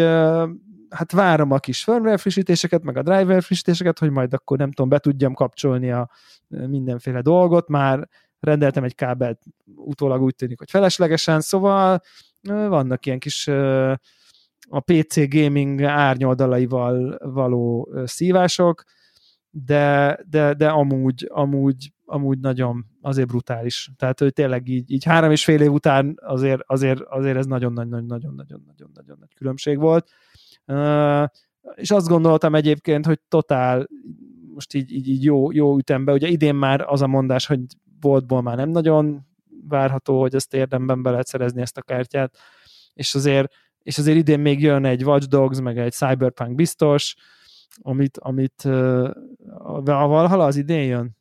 hát 0.89 1.11
várom 1.11 1.51
a 1.51 1.57
kis 1.57 1.83
firmware 1.83 2.17
frissítéseket, 2.17 2.83
meg 2.83 2.97
a 2.97 3.01
driver 3.01 3.43
frissítéseket, 3.43 3.99
hogy 3.99 4.09
majd 4.09 4.33
akkor 4.33 4.57
nem 4.57 4.71
tudom, 4.71 4.89
be 4.89 4.99
tudjam 4.99 5.33
kapcsolni 5.33 5.91
a 5.91 6.09
mindenféle 6.47 7.21
dolgot, 7.21 7.67
már 7.67 8.07
rendeltem 8.39 8.83
egy 8.83 8.95
kábelt, 8.95 9.41
utólag 9.75 10.21
úgy 10.21 10.35
tűnik, 10.35 10.57
hogy 10.57 10.69
feleslegesen, 10.69 11.41
szóval 11.41 12.01
vannak 12.47 13.05
ilyen 13.05 13.19
kis 13.19 13.47
a 14.69 14.79
PC 14.79 15.29
gaming 15.29 15.81
árnyoldalaival 15.81 17.17
való 17.33 17.89
szívások, 18.03 18.83
de, 19.49 20.19
de, 20.29 20.53
de 20.53 20.69
amúgy, 20.69 21.27
amúgy, 21.29 21.93
amúgy 22.05 22.39
nagyon 22.39 22.85
azért 23.01 23.27
brutális. 23.27 23.91
Tehát, 23.97 24.19
hogy 24.19 24.33
tényleg 24.33 24.67
így, 24.67 24.91
így 24.91 25.03
három 25.03 25.31
és 25.31 25.43
fél 25.43 25.61
év 25.61 25.71
után 25.71 26.15
azért, 26.21 26.61
azért, 26.65 27.01
azért 27.01 27.37
ez 27.37 27.45
nagyon-nagyon-nagyon-nagyon-nagyon 27.45 29.17
nagy 29.19 29.33
különbség 29.35 29.79
volt. 29.79 30.09
És 31.75 31.91
azt 31.91 32.07
gondoltam 32.07 32.55
egyébként, 32.55 33.05
hogy 33.05 33.19
totál 33.27 33.87
most 34.53 34.73
így, 34.73 34.91
így, 34.91 35.07
így 35.07 35.23
jó, 35.23 35.51
jó 35.51 35.77
ütembe, 35.77 36.11
ugye 36.11 36.27
idén 36.27 36.55
már 36.55 36.81
az 36.81 37.01
a 37.01 37.07
mondás, 37.07 37.45
hogy 37.45 37.59
boltból 37.99 38.41
már 38.41 38.57
nem 38.57 38.69
nagyon 38.69 39.27
várható, 39.67 40.19
hogy 40.19 40.35
ezt 40.35 40.53
érdemben 40.53 41.01
be 41.01 41.09
lehet 41.09 41.27
szerezni 41.27 41.61
ezt 41.61 41.77
a 41.77 41.81
kártyát, 41.81 42.37
és 42.93 43.15
azért 43.15 43.53
és 43.87 43.97
azért 43.97 44.17
idén 44.17 44.39
még 44.39 44.61
jön 44.61 44.85
egy 44.85 45.03
Watch 45.03 45.27
Dogs, 45.27 45.59
meg 45.59 45.77
egy 45.77 45.93
Cyberpunk 45.93 46.55
biztos, 46.55 47.15
amit, 47.81 48.17
amit 48.17 48.61
a 48.63 49.81
Valhalla 49.83 50.45
az 50.45 50.55
idén 50.55 50.83
jön? 50.83 51.17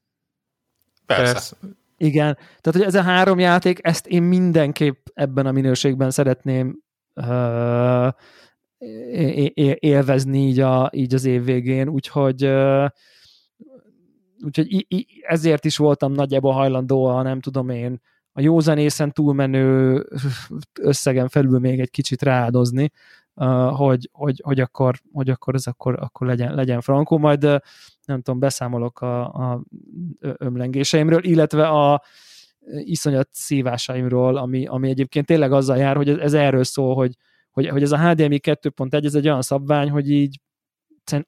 Persze. 1.07 1.57
Igen, 1.97 2.35
tehát 2.35 2.79
hogy 2.79 2.83
ez 2.83 2.95
a 2.95 3.03
három 3.03 3.39
játék, 3.39 3.79
ezt 3.83 4.07
én 4.07 4.23
mindenképp 4.23 5.07
ebben 5.15 5.47
a 5.47 5.53
minőségben 5.53 6.11
szeretném 6.11 6.79
uh, 7.15 8.09
élvezni 9.79 10.39
így, 10.39 10.61
a, 10.61 10.91
így 10.95 11.15
az 11.15 11.25
év 11.25 11.45
végén, 11.45 11.89
úgyhogy 11.89 12.45
uh, 12.45 12.87
úgyhogy 14.45 14.87
ezért 15.21 15.65
is 15.65 15.77
voltam 15.77 16.13
nagyjából 16.13 16.53
hajlandó 16.53 17.05
a 17.05 17.23
nem 17.23 17.41
tudom 17.41 17.69
én 17.69 18.01
a 18.33 18.41
józanészen 18.41 19.13
túlmenő 19.13 20.05
összegen 20.81 21.29
felül 21.29 21.59
még 21.59 21.81
egy 21.81 21.91
kicsit 21.91 22.23
ráadozni, 22.23 22.91
hogy, 23.71 24.09
hogy, 24.13 24.41
hogy, 24.45 24.61
akkor, 24.61 24.95
hogy 25.13 25.31
akkor 25.31 25.55
ez 25.55 25.67
akkor, 25.67 25.97
akkor 26.01 26.27
legyen, 26.27 26.55
legyen 26.55 26.81
frankó, 26.81 27.19
majd 27.19 27.43
nem 28.05 28.21
tudom, 28.23 28.39
beszámolok 28.39 29.01
a, 29.01 29.25
a 29.25 29.63
ömlengéseimről, 30.21 31.25
illetve 31.25 31.69
a 31.69 32.03
iszonyat 32.79 33.29
szívásaimról, 33.33 34.37
ami, 34.37 34.67
ami 34.67 34.89
egyébként 34.89 35.27
tényleg 35.27 35.53
azzal 35.53 35.77
jár, 35.77 35.97
hogy 35.97 36.09
ez, 36.09 36.17
ez 36.17 36.35
erről 36.35 36.65
szól, 36.65 36.95
hogy, 36.95 37.15
hogy, 37.51 37.69
hogy 37.69 37.83
ez 37.83 37.93
a 37.93 38.09
HDMI 38.09 38.41
2.1, 38.43 39.05
ez 39.05 39.15
egy 39.15 39.29
olyan 39.29 39.43
szabvány, 39.43 39.91
hogy 39.91 40.11
így 40.11 40.41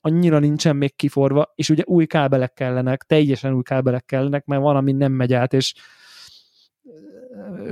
annyira 0.00 0.38
nincsen 0.38 0.76
még 0.76 0.96
kiforva, 0.96 1.52
és 1.54 1.70
ugye 1.70 1.82
új 1.86 2.06
kábelek 2.06 2.52
kellenek, 2.52 3.02
teljesen 3.02 3.54
új 3.54 3.62
kábelek 3.62 4.04
kellenek, 4.04 4.44
mert 4.44 4.62
valami 4.62 4.92
nem 4.92 5.12
megy 5.12 5.32
át, 5.32 5.52
és 5.52 5.74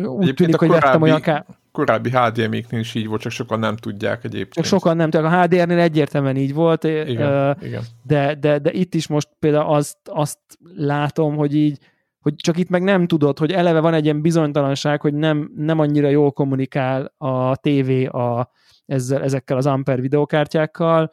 úgy 0.03 0.35
tűnik, 0.35 0.57
hogy 0.57 0.69
korábbi, 0.69 0.85
vettem 0.85 1.03
olyan 1.03 1.21
ká... 1.21 1.47
korábbi 1.73 2.11
HDMI-knél 2.11 2.81
is 2.81 2.95
így 2.95 3.07
volt, 3.07 3.21
csak 3.21 3.33
sokan 3.33 3.59
nem 3.59 3.77
tudják 3.77 4.25
egyébként. 4.25 4.53
Csak 4.53 4.65
sokan 4.65 4.97
nem 4.97 5.11
tudják. 5.11 5.33
A 5.33 5.43
HDR-nél 5.43 5.79
egyértelműen 5.79 6.37
így 6.37 6.55
volt, 6.55 6.85
igen, 6.85 7.51
uh, 7.51 7.63
igen. 7.63 7.83
De, 8.03 8.35
de, 8.35 8.59
de 8.59 8.73
itt 8.73 8.95
is 8.95 9.07
most 9.07 9.29
például 9.39 9.75
azt, 9.75 9.99
azt 10.05 10.39
látom, 10.77 11.37
hogy 11.37 11.55
így 11.55 11.79
hogy 12.27 12.35
csak 12.37 12.59
itt 12.59 12.69
meg 12.69 12.83
nem 12.83 13.07
tudod, 13.07 13.39
hogy 13.39 13.53
eleve 13.53 13.81
van 13.81 13.95
egy 13.95 14.05
ilyen 14.05 14.21
bizonytalanság, 14.21 15.01
hogy 15.01 15.15
nem, 15.15 15.51
nem 15.57 15.79
annyira 15.79 16.09
jól 16.09 16.33
kommunikál 16.33 17.15
a 17.19 17.57
TV 17.57 18.17
a, 18.17 18.51
ezzel, 18.87 19.23
ezekkel 19.23 19.57
az 19.57 19.67
Ampere 19.67 20.01
videokártyákkal, 20.01 21.11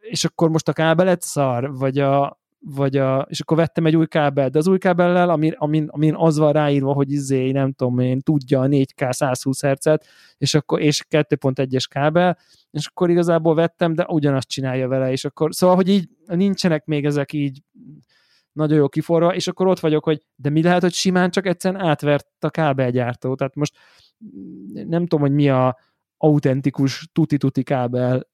és 0.00 0.24
akkor 0.24 0.48
most 0.48 0.68
a 0.68 0.72
kábelet 0.72 1.22
szar, 1.22 1.76
vagy 1.76 1.98
a, 1.98 2.38
vagy 2.58 2.96
a, 2.96 3.26
és 3.28 3.40
akkor 3.40 3.56
vettem 3.56 3.86
egy 3.86 3.96
új 3.96 4.06
kábelt, 4.06 4.52
de 4.52 4.58
az 4.58 4.66
új 4.66 4.78
kábellel, 4.78 5.30
amin, 5.30 5.54
amin, 5.58 5.88
amin 5.90 6.14
az 6.14 6.38
van 6.38 6.52
ráírva, 6.52 6.92
hogy 6.92 7.12
izé, 7.12 7.50
nem 7.50 7.72
tudom 7.72 7.98
én, 7.98 8.20
tudja 8.20 8.60
a 8.60 8.66
4K 8.66 9.12
120 9.12 9.60
Hz-et, 9.62 10.06
és 10.38 10.54
akkor, 10.54 10.80
és 10.80 11.04
2.1-es 11.10 11.84
kábel, 11.90 12.38
és 12.70 12.86
akkor 12.86 13.10
igazából 13.10 13.54
vettem, 13.54 13.94
de 13.94 14.06
ugyanazt 14.08 14.48
csinálja 14.48 14.88
vele, 14.88 15.10
és 15.10 15.24
akkor, 15.24 15.54
szóval, 15.54 15.76
hogy 15.76 15.88
így 15.88 16.08
nincsenek 16.26 16.84
még 16.84 17.04
ezek 17.04 17.32
így 17.32 17.62
nagyon 18.52 18.78
jó 18.78 18.88
kiforva, 18.88 19.34
és 19.34 19.46
akkor 19.46 19.66
ott 19.66 19.80
vagyok, 19.80 20.04
hogy 20.04 20.22
de 20.36 20.50
mi 20.50 20.62
lehet, 20.62 20.82
hogy 20.82 20.92
simán 20.92 21.30
csak 21.30 21.46
egyszerűen 21.46 21.84
átvert 21.84 22.26
a 22.38 22.50
kábelgyártó, 22.50 23.34
tehát 23.34 23.54
most 23.54 23.76
nem 24.72 25.06
tudom, 25.06 25.20
hogy 25.20 25.34
mi 25.34 25.48
a, 25.48 25.78
autentikus 26.24 27.08
tuti-tuti 27.12 27.62
kábel 27.62 28.26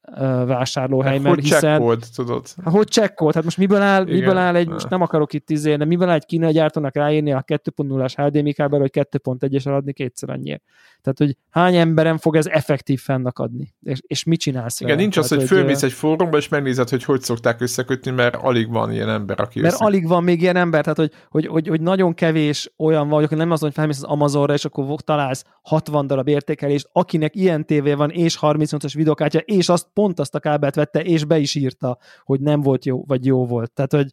vásárlóhely, 0.47 1.19
mert 1.19 1.35
hogy 1.35 1.45
hiszen... 1.45 1.61
Csekkold, 1.61 2.05
tudod? 2.15 2.47
Hát, 2.65 2.75
hogy 2.75 2.89
csekkold? 2.89 3.35
Hát 3.35 3.45
most 3.45 3.57
miből 3.57 3.81
áll, 3.81 4.03
Igen. 4.03 4.15
miből 4.15 4.37
áll 4.37 4.55
egy, 4.55 4.69
most 4.69 4.89
nem 4.89 5.01
akarok 5.01 5.33
itt 5.33 5.51
izé, 5.51 5.77
de 5.77 5.85
miből 5.85 6.09
áll 6.09 6.15
egy 6.15 6.27
kínai 6.27 6.53
gyártónak 6.53 6.95
ráírni 6.95 7.33
a 7.33 7.43
2.0-as 7.43 8.13
HDMI 8.17 8.53
kábel, 8.53 8.81
hogy 8.81 8.91
2.1-es 8.93 9.77
adni 9.77 9.93
kétszer 9.93 10.31
annyiért. 10.31 10.63
Tehát, 11.03 11.19
hogy 11.19 11.37
hány 11.51 11.77
emberen 11.77 12.19
fog 12.19 12.37
ez 12.37 12.47
effektív 12.47 13.01
fennakadni? 13.01 13.75
És, 13.83 13.99
és 14.07 14.25
mit 14.25 14.41
csinálsz 14.41 14.81
Igen, 14.81 14.91
vele? 14.91 15.03
nincs 15.03 15.15
Tehát, 15.15 15.31
az, 15.31 15.37
hogy, 15.37 15.49
hogy 15.49 15.59
fölmész 15.59 15.83
egy 15.83 15.93
fórumba, 15.93 16.37
és 16.37 16.49
megnézed, 16.49 16.89
hogy 16.89 17.05
hogy 17.05 17.21
szokták 17.21 17.61
összekötni, 17.61 18.11
mert 18.11 18.37
alig 18.37 18.71
van 18.71 18.93
ilyen 18.93 19.09
ember, 19.09 19.41
aki 19.41 19.61
Mert 19.61 19.75
össze... 19.75 19.85
alig 19.85 20.09
van 20.09 20.25
még 20.25 20.41
ilyen 20.41 20.57
ember, 20.57 20.83
tehát 20.83 20.99
hogy, 20.99 21.13
hogy, 21.29 21.47
hogy, 21.47 21.69
hogy 21.69 21.81
nagyon 21.81 22.15
kevés 22.15 22.73
olyan 22.77 23.09
van, 23.09 23.27
hogy 23.27 23.39
nem 23.39 23.51
az, 23.51 23.61
hogy 23.61 23.73
felmész 23.73 23.97
az 23.97 24.03
Amazonra, 24.03 24.55
és 24.55 24.65
akkor 24.65 25.01
találsz 25.01 25.45
60 25.63 26.07
darab 26.07 26.29
értékelést, 26.29 26.89
akinek 26.93 27.37
ilyen 27.37 27.67
tévé 27.81 27.95
van, 27.95 28.11
és 28.11 28.39
38-as 28.41 28.93
videokártya, 28.95 29.39
és 29.39 29.69
azt 29.69 29.89
pont 29.93 30.19
azt 30.19 30.35
a 30.35 30.39
kábelt 30.41 30.75
vette, 30.75 31.03
és 31.03 31.25
be 31.25 31.39
is 31.39 31.55
írta, 31.55 31.99
hogy 32.25 32.41
nem 32.41 32.61
volt 32.61 32.85
jó, 32.85 33.05
vagy 33.07 33.27
jó 33.27 33.47
volt. 33.47 33.73
Tehát, 33.73 33.93
hogy 33.93 34.11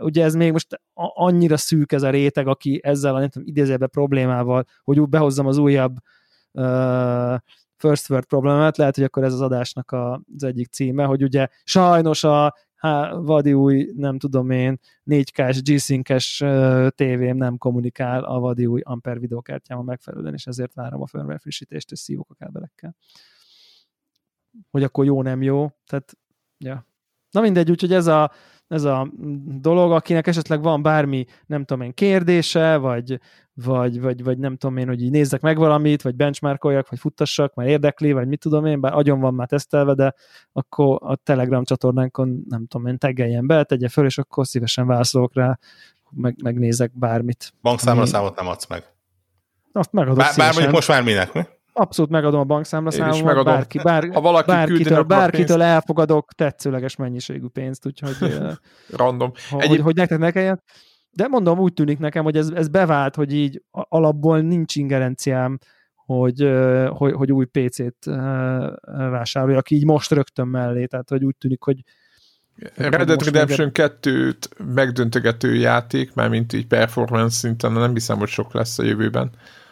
ugye 0.00 0.24
ez 0.24 0.34
még 0.34 0.52
most 0.52 0.80
annyira 0.94 1.56
szűk 1.56 1.92
ez 1.92 2.02
a 2.02 2.10
réteg, 2.10 2.46
aki 2.46 2.80
ezzel 2.82 3.14
a 3.14 3.18
nem 3.18 3.28
tudom, 3.28 3.48
idézőbe 3.48 3.86
problémával, 3.86 4.64
hogy 4.82 5.00
úgy 5.00 5.08
behozzam 5.08 5.46
az 5.46 5.58
újabb 5.58 5.96
uh, 6.52 7.34
first 7.76 8.10
world 8.10 8.24
problémát, 8.26 8.76
lehet, 8.76 8.94
hogy 8.94 9.04
akkor 9.04 9.24
ez 9.24 9.32
az 9.32 9.40
adásnak 9.40 9.90
a, 9.90 10.22
az 10.34 10.42
egyik 10.42 10.68
címe, 10.68 11.04
hogy 11.04 11.22
ugye 11.22 11.48
sajnos 11.64 12.24
a 12.24 12.54
há, 12.86 13.14
vadi 13.14 13.52
új, 13.52 13.92
nem 13.96 14.18
tudom 14.18 14.50
én, 14.50 14.78
4K-s, 15.06 15.62
G-Sync-es 15.62 16.44
tévém 16.88 17.36
nem 17.36 17.56
kommunikál 17.58 18.24
a 18.24 18.38
vadi 18.38 18.66
új 18.66 18.80
Ampere 18.84 19.18
videokártyával 19.18 19.84
megfelelően, 19.84 20.34
és 20.34 20.46
ezért 20.46 20.74
várom 20.74 21.02
a 21.02 21.06
firmware 21.06 21.38
frissítést, 21.38 21.92
és 21.92 21.98
szívok 21.98 22.30
a 22.30 22.34
kábelekkel. 22.34 22.96
Hogy 24.70 24.82
akkor 24.82 25.04
jó, 25.04 25.22
nem 25.22 25.42
jó. 25.42 25.68
Tehát, 25.86 26.18
ja. 26.58 26.86
Na 27.30 27.40
mindegy, 27.40 27.70
úgyhogy 27.70 27.92
ez 27.92 28.06
a, 28.06 28.32
ez 28.68 28.84
a 28.84 29.08
dolog, 29.60 29.92
akinek 29.92 30.26
esetleg 30.26 30.62
van 30.62 30.82
bármi, 30.82 31.24
nem 31.46 31.64
tudom 31.64 31.82
én, 31.82 31.94
kérdése, 31.94 32.76
vagy, 32.76 33.20
vagy, 33.54 34.00
vagy, 34.00 34.24
vagy 34.24 34.38
nem 34.38 34.56
tudom 34.56 34.76
én, 34.76 34.86
hogy 34.86 35.02
így 35.02 35.10
nézzek 35.10 35.40
meg 35.40 35.58
valamit, 35.58 36.02
vagy 36.02 36.14
benchmarkoljak, 36.14 36.88
vagy 36.88 36.98
futtassak, 36.98 37.54
mert 37.54 37.68
érdekli, 37.68 38.12
vagy 38.12 38.28
mit 38.28 38.40
tudom 38.40 38.66
én, 38.66 38.80
bár 38.80 38.94
agyon 38.94 39.20
van 39.20 39.34
már 39.34 39.46
tesztelve, 39.46 39.94
de 39.94 40.14
akkor 40.52 40.98
a 41.02 41.16
Telegram 41.16 41.64
csatornánkon, 41.64 42.44
nem 42.48 42.66
tudom 42.66 42.86
én, 42.86 42.98
tegeljen 42.98 43.46
be, 43.46 43.64
tegye 43.64 43.88
föl, 43.88 44.04
és 44.04 44.18
akkor 44.18 44.46
szívesen 44.46 44.86
válaszolok 44.86 45.34
rá, 45.34 45.58
meg, 46.10 46.36
megnézek 46.42 46.98
bármit. 46.98 47.52
Bankszámla 47.62 48.00
ami... 48.00 48.10
számot 48.10 48.36
nem 48.36 48.46
adsz 48.46 48.68
meg. 48.68 48.84
Azt 49.72 49.92
megadok 49.92 50.18
Bár, 50.18 50.36
Bár 50.36 50.52
mondjuk 50.52 50.74
most 50.74 50.88
már 50.88 51.02
minek, 51.02 51.32
mi? 51.32 51.42
Abszolút 51.78 52.10
megadom 52.10 52.40
a 52.40 52.44
bankszámlaszámomat, 52.44 53.44
bárki, 53.44 53.78
bár, 53.78 54.08
ha 54.12 54.20
valaki 54.20 54.50
bárkitől, 54.50 55.02
bárkitől 55.02 55.62
elfogadok 55.62 56.32
tetszőleges 56.32 56.96
mennyiségű 56.96 57.46
pénzt, 57.46 57.86
úgyhogy 57.86 58.16
random. 58.96 59.32
Hogy, 59.50 59.62
Egyéb... 59.62 59.80
hogy 59.80 59.94
nektek 59.94 60.18
ne 60.18 60.30
kelljen. 60.30 60.62
De 61.10 61.26
mondom, 61.28 61.58
úgy 61.58 61.72
tűnik 61.72 61.98
nekem, 61.98 62.24
hogy 62.24 62.36
ez, 62.36 62.48
ez 62.48 62.68
bevált, 62.68 63.14
hogy 63.14 63.34
így 63.34 63.62
alapból 63.70 64.40
nincs 64.40 64.76
ingerenciám, 64.76 65.58
hogy, 65.94 66.50
hogy, 66.88 67.12
hogy 67.12 67.32
új 67.32 67.44
PC-t 67.44 68.04
vásároljak 69.10 69.70
így 69.70 69.84
most 69.84 70.10
rögtön 70.10 70.46
mellé, 70.46 70.86
tehát 70.86 71.08
hogy 71.08 71.24
úgy 71.24 71.36
tűnik, 71.36 71.62
hogy 71.62 71.82
Red 72.74 73.02
Dead 73.02 73.24
Redemption 73.24 73.70
2-t 73.74 74.74
megdöntögető 74.74 75.54
játék, 75.54 76.14
mármint 76.14 76.52
így 76.52 76.66
performance 76.66 77.36
szinten, 77.36 77.72
nem 77.72 77.92
hiszem, 77.92 78.18
hogy 78.18 78.28
sok 78.28 78.52
lesz 78.52 78.78
a 78.78 78.82
jövőben. 78.82 79.30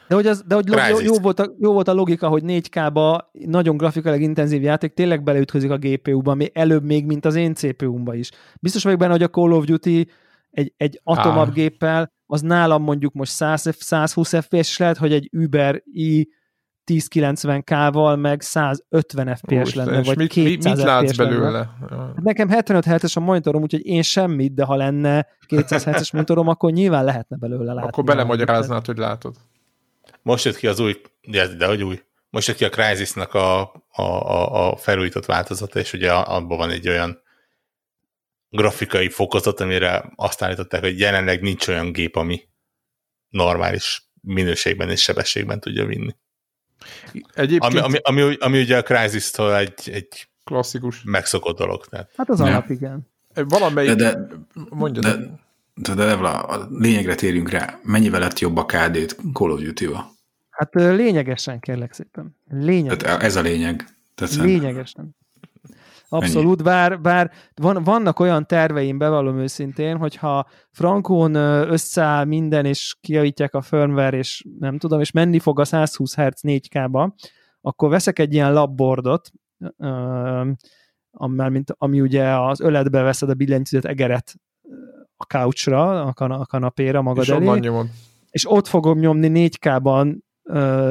De 0.08 0.14
hogy, 0.14 0.26
az, 0.26 0.44
de 0.46 0.54
hogy 0.54 0.68
jó, 0.68 1.00
jó, 1.00 1.14
volt 1.18 1.40
a, 1.40 1.54
jó 1.58 1.72
volt 1.72 1.88
a 1.88 1.92
logika, 1.92 2.28
hogy 2.28 2.42
4K-ba 2.46 3.20
nagyon 3.32 3.76
grafikailag 3.76 4.22
intenzív 4.22 4.62
játék 4.62 4.94
tényleg 4.94 5.22
beleütközik 5.22 5.70
a 5.70 5.78
GPU-ba, 5.78 6.34
még 6.34 6.50
előbb 6.54 6.84
még, 6.84 7.06
mint 7.06 7.24
az 7.24 7.34
én 7.34 7.54
CPU-mba 7.54 8.14
is. 8.14 8.30
Biztos 8.60 8.82
vagyok 8.82 8.98
benne, 8.98 9.12
hogy 9.12 9.22
a 9.22 9.28
Call 9.28 9.52
of 9.52 9.64
Duty 9.64 10.08
egy, 10.50 10.72
egy 10.76 11.00
atomabb 11.02 11.48
ah. 11.48 11.54
géppel, 11.54 12.12
az 12.26 12.40
nálam 12.40 12.82
mondjuk 12.82 13.12
most 13.12 13.32
100, 13.32 13.76
120 13.78 14.34
FPS 14.36 14.78
lehet, 14.78 14.96
hogy 14.96 15.12
egy 15.12 15.30
Uber 15.32 15.82
i 15.84 16.28
1090K-val 16.92 18.20
meg 18.20 18.40
150 18.40 19.36
FPS 19.36 19.76
Ó, 19.76 19.78
lenne, 19.80 20.02
vagy 20.02 20.16
mit, 20.16 20.28
200 20.28 20.76
mit 20.76 20.84
látsz 20.84 21.06
FPS 21.06 21.16
belőle? 21.16 21.50
Lenne. 21.50 21.68
Hát 21.96 22.22
nekem 22.22 22.48
75 22.48 22.84
Hz 22.84 23.16
a 23.16 23.20
monitorom, 23.20 23.62
úgyhogy 23.62 23.86
én 23.86 24.02
semmit, 24.02 24.54
de 24.54 24.64
ha 24.64 24.76
lenne 24.76 25.26
200 25.46 25.84
Hz 25.84 26.10
monitorom, 26.10 26.48
akkor 26.48 26.70
nyilván 26.70 27.04
lehetne 27.04 27.36
belőle 27.36 27.72
látni. 27.72 27.88
Akkor 27.88 28.04
belemagyaráznád, 28.04 28.86
hogy 28.86 28.98
látod. 28.98 29.34
Most 30.24 30.44
jött 30.44 30.56
ki 30.56 30.66
az 30.66 30.80
új, 30.80 31.00
de, 31.22 31.46
de 31.46 31.66
hogy 31.66 31.82
új, 31.82 32.02
most 32.30 32.48
jött 32.48 32.56
ki 32.56 32.64
a 32.64 32.68
Crysis-nak 32.68 33.34
a, 33.34 33.60
a, 33.88 34.02
a, 34.02 34.70
a 34.70 34.76
felújított 34.76 35.24
változata, 35.24 35.78
és 35.78 35.92
ugye 35.92 36.12
abban 36.12 36.58
van 36.58 36.70
egy 36.70 36.88
olyan 36.88 37.22
grafikai 38.48 39.08
fokozat, 39.08 39.60
amire 39.60 40.12
azt 40.16 40.42
állították, 40.42 40.80
hogy 40.80 40.98
jelenleg 40.98 41.40
nincs 41.40 41.68
olyan 41.68 41.92
gép, 41.92 42.16
ami 42.16 42.42
normális 43.28 44.08
minőségben 44.20 44.90
és 44.90 45.02
sebességben 45.02 45.60
tudja 45.60 45.86
vinni. 45.86 46.16
Egyébként... 47.34 47.74
Ami, 47.74 47.98
ami, 48.02 48.22
ami, 48.22 48.36
ami 48.40 48.60
ugye 48.60 48.76
a 48.76 48.82
Crysis-től 48.82 49.54
egy, 49.54 49.90
egy 49.90 50.28
klasszikus 50.44 51.02
megszokott 51.04 51.58
dolog. 51.58 51.86
Tehát. 51.86 52.10
Hát 52.16 52.30
az 52.30 52.40
alap, 52.40 52.70
igen. 52.70 53.08
Valamelyik... 53.34 53.94
De, 53.94 54.14
de, 54.14 54.28
mondja, 54.68 55.00
de, 55.00 55.16
de, 55.74 55.94
de, 55.94 56.16
de 56.16 56.26
a 56.26 56.68
lényegre 56.70 57.14
térjünk 57.14 57.50
rá. 57.50 57.78
Mennyivel 57.82 58.20
lett 58.20 58.38
jobb 58.38 58.56
a 58.56 58.64
KD-t 58.64 59.16
Call 59.32 59.50
of 59.50 59.60
Duty-val? 59.60 60.13
Hát 60.56 60.74
lényegesen, 60.74 61.60
kérlek 61.60 61.92
szépen. 61.92 62.36
Lényegesen. 62.48 62.98
Tehát 62.98 63.22
ez 63.22 63.36
a 63.36 63.40
lényeg. 63.40 63.84
Tehát 64.14 64.34
lényegesen. 64.34 65.16
Abszolút, 66.08 66.62
bár, 66.62 67.00
bár 67.00 67.30
van, 67.54 67.82
vannak 67.82 68.20
olyan 68.20 68.46
terveim, 68.46 68.98
bevallom 68.98 69.38
őszintén, 69.38 69.96
hogyha 69.96 70.46
Frankon 70.70 71.34
összeáll 71.34 72.24
minden, 72.24 72.64
és 72.64 72.96
kiavítják 73.00 73.54
a 73.54 73.60
firmware, 73.60 74.16
és 74.16 74.44
nem 74.58 74.78
tudom, 74.78 75.00
és 75.00 75.10
menni 75.10 75.38
fog 75.38 75.60
a 75.60 75.64
120 75.64 76.14
Hz 76.14 76.40
4K-ba, 76.42 77.12
akkor 77.60 77.88
veszek 77.88 78.18
egy 78.18 78.32
ilyen 78.32 78.52
labboardot, 78.52 79.30
ami, 81.10 81.48
mint, 81.48 81.74
ami 81.78 82.00
ugye 82.00 82.38
az 82.38 82.60
öletbe 82.60 83.02
veszed 83.02 83.28
a 83.28 83.34
billentyűzet 83.34 83.90
egeret 83.90 84.34
a 85.16 85.24
couchra, 85.24 86.02
a, 86.02 86.12
kan- 86.12 86.40
a 86.40 86.46
kanapéra 86.46 87.02
magad 87.02 87.22
és 87.22 87.28
elé, 87.28 87.44
és 88.30 88.50
ott 88.50 88.66
fogom 88.66 88.98
nyomni 88.98 89.50
4K-ban 89.50 90.18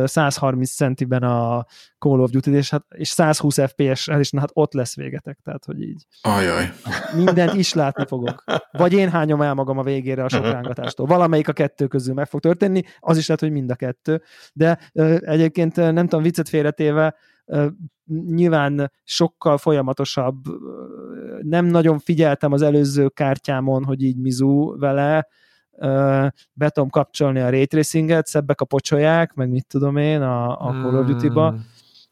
130 0.04 0.72
centiben 0.72 1.24
a 1.24 1.66
Call 1.98 2.20
of 2.20 2.30
Duty, 2.30 2.52
és, 2.52 2.70
hát, 2.70 2.86
és 2.96 3.08
120 3.08 3.60
FPS-rel, 3.62 4.20
és 4.20 4.32
na, 4.32 4.40
hát 4.40 4.50
ott 4.54 4.74
lesz 4.74 4.96
végetek, 4.96 5.40
tehát 5.44 5.66
hogy 5.66 5.82
így. 5.82 6.06
Ajaj. 6.22 6.72
Mindent 7.16 7.54
is 7.54 7.74
látni 7.74 8.06
fogok. 8.08 8.44
Vagy 8.72 8.94
én 8.94 9.10
hányom 9.10 9.42
el 9.42 9.54
magam 9.54 9.78
a 9.78 9.84
végére 9.84 10.24
a 10.24 10.30
sok 10.30 10.46
rángatástól. 10.46 11.06
Valamelyik 11.06 11.48
a 11.48 11.54
kettő 11.54 11.88
közül 11.88 12.14
meg 12.14 12.28
fog 12.28 12.40
történni, 12.40 12.82
az 13.00 13.18
is 13.18 13.28
lehet, 13.28 13.42
hogy 13.42 13.52
mind 13.52 13.72
a 13.72 13.76
kettő. 13.76 14.22
De 14.54 14.80
egyébként 15.20 15.76
nem 15.76 16.08
tudom, 16.08 16.22
viccet 16.22 16.50
félretéve, 16.50 17.16
nyilván 18.26 18.92
sokkal 19.04 19.58
folyamatosabb, 19.58 20.44
nem 21.42 21.66
nagyon 21.66 22.00
figyeltem 22.00 22.52
az 22.52 22.62
előző 22.62 23.10
kártyámon, 23.10 23.84
hogy 23.84 24.02
így 24.02 24.18
mizu 24.18 24.78
vele, 24.80 25.28
be 26.54 26.70
tudom 26.70 26.90
kapcsolni 26.90 27.40
a 27.40 27.50
ray 27.50 27.66
tracinget, 27.66 28.28
szebbek 28.28 28.62
a 28.62 28.66
pocsolyák, 28.66 29.34
meg 29.34 29.50
mit 29.50 29.68
tudom 29.68 29.98
én 29.98 30.22
a, 30.22 30.68
a 30.68 30.72
Call 30.72 30.96
of 30.96 31.06
Duty-ba, 31.06 31.56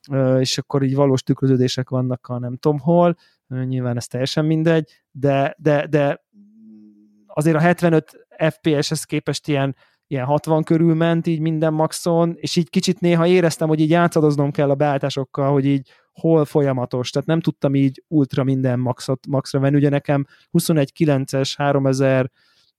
hmm. 0.08 0.40
és 0.40 0.58
akkor 0.58 0.84
így 0.84 0.96
valós 0.96 1.24
tükröződések 1.24 1.90
vannak 1.90 2.28
a 2.28 2.40
nem 2.40 2.58
tudom 2.58 2.80
hol, 2.80 3.16
nyilván 3.48 3.98
ez 3.98 4.08
teljesen 4.08 4.46
mindegy, 4.46 5.04
de, 5.12 5.56
de, 5.58 5.88
de 5.88 6.26
azért 7.28 7.56
a 7.56 7.60
75 7.60 8.28
FPS-hez 8.38 9.04
képest 9.04 9.48
ilyen, 9.48 9.76
ilyen 10.08 10.26
60 10.26 10.64
körül 10.64 10.96
ment 10.96 11.28
így 11.28 11.40
minden 11.40 11.74
maxon, 11.74 12.34
és 12.36 12.56
így 12.56 12.70
kicsit 12.70 13.00
néha 13.00 13.28
éreztem, 13.28 13.68
hogy 13.68 13.80
így 13.80 13.90
játszadoznom 13.90 14.52
kell 14.52 14.70
a 14.70 14.76
beállításokkal, 14.76 15.52
hogy 15.52 15.66
így 15.66 15.90
hol 16.12 16.46
folyamatos, 16.46 17.10
tehát 17.10 17.28
nem 17.28 17.40
tudtam 17.40 17.76
így 17.76 18.04
ultra 18.08 18.44
minden 18.44 18.80
maxot, 18.80 19.28
maxra 19.28 19.60
venni, 19.60 19.76
ugye 19.76 19.90
nekem 19.90 20.26
21.9-es, 20.52 21.54
3000 21.58 22.32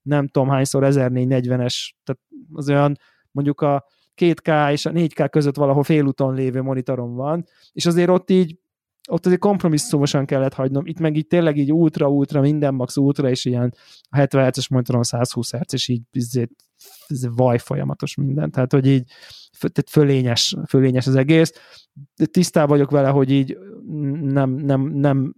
nem 0.02 0.28
tudom 0.28 0.48
hányszor 0.48 0.82
1440-es, 0.86 1.90
tehát 2.04 2.20
az 2.52 2.68
olyan 2.68 2.96
mondjuk 3.30 3.60
a 3.60 3.84
2K 4.16 4.70
és 4.70 4.86
a 4.86 4.90
4K 4.90 5.28
között 5.30 5.56
valahol 5.56 5.82
félúton 5.82 6.34
lévő 6.34 6.62
monitorom 6.62 7.14
van, 7.14 7.44
és 7.72 7.86
azért 7.86 8.08
ott 8.08 8.30
így 8.30 8.60
ott 9.08 9.26
azért 9.26 9.40
kompromisszumosan 9.40 10.26
kellett 10.26 10.54
hagynom, 10.54 10.86
itt 10.86 10.98
meg 10.98 11.16
így 11.16 11.26
tényleg 11.26 11.56
így 11.56 11.72
ultra-ultra, 11.72 12.40
minden 12.40 12.74
max 12.74 12.96
ultra, 12.96 13.28
és 13.28 13.44
ilyen 13.44 13.74
70 14.10 14.46
Hz-es 14.46 14.68
monitoron 14.68 15.02
120 15.02 15.50
Hz, 15.50 15.72
és 15.72 15.88
így 15.88 16.02
ez 17.06 17.36
vaj 17.36 17.58
folyamatos 17.58 18.14
minden, 18.14 18.50
tehát 18.50 18.72
hogy 18.72 18.86
így 18.86 19.04
tehát 19.58 19.90
fölényes, 19.90 20.56
fölényes 20.68 21.06
az 21.06 21.14
egész. 21.14 21.52
De 22.16 22.26
tisztában 22.26 22.68
vagyok 22.68 22.90
vele, 22.90 23.08
hogy 23.08 23.30
így 23.30 23.58
nem, 24.20 24.50
nem, 24.50 24.80
nem 24.80 25.34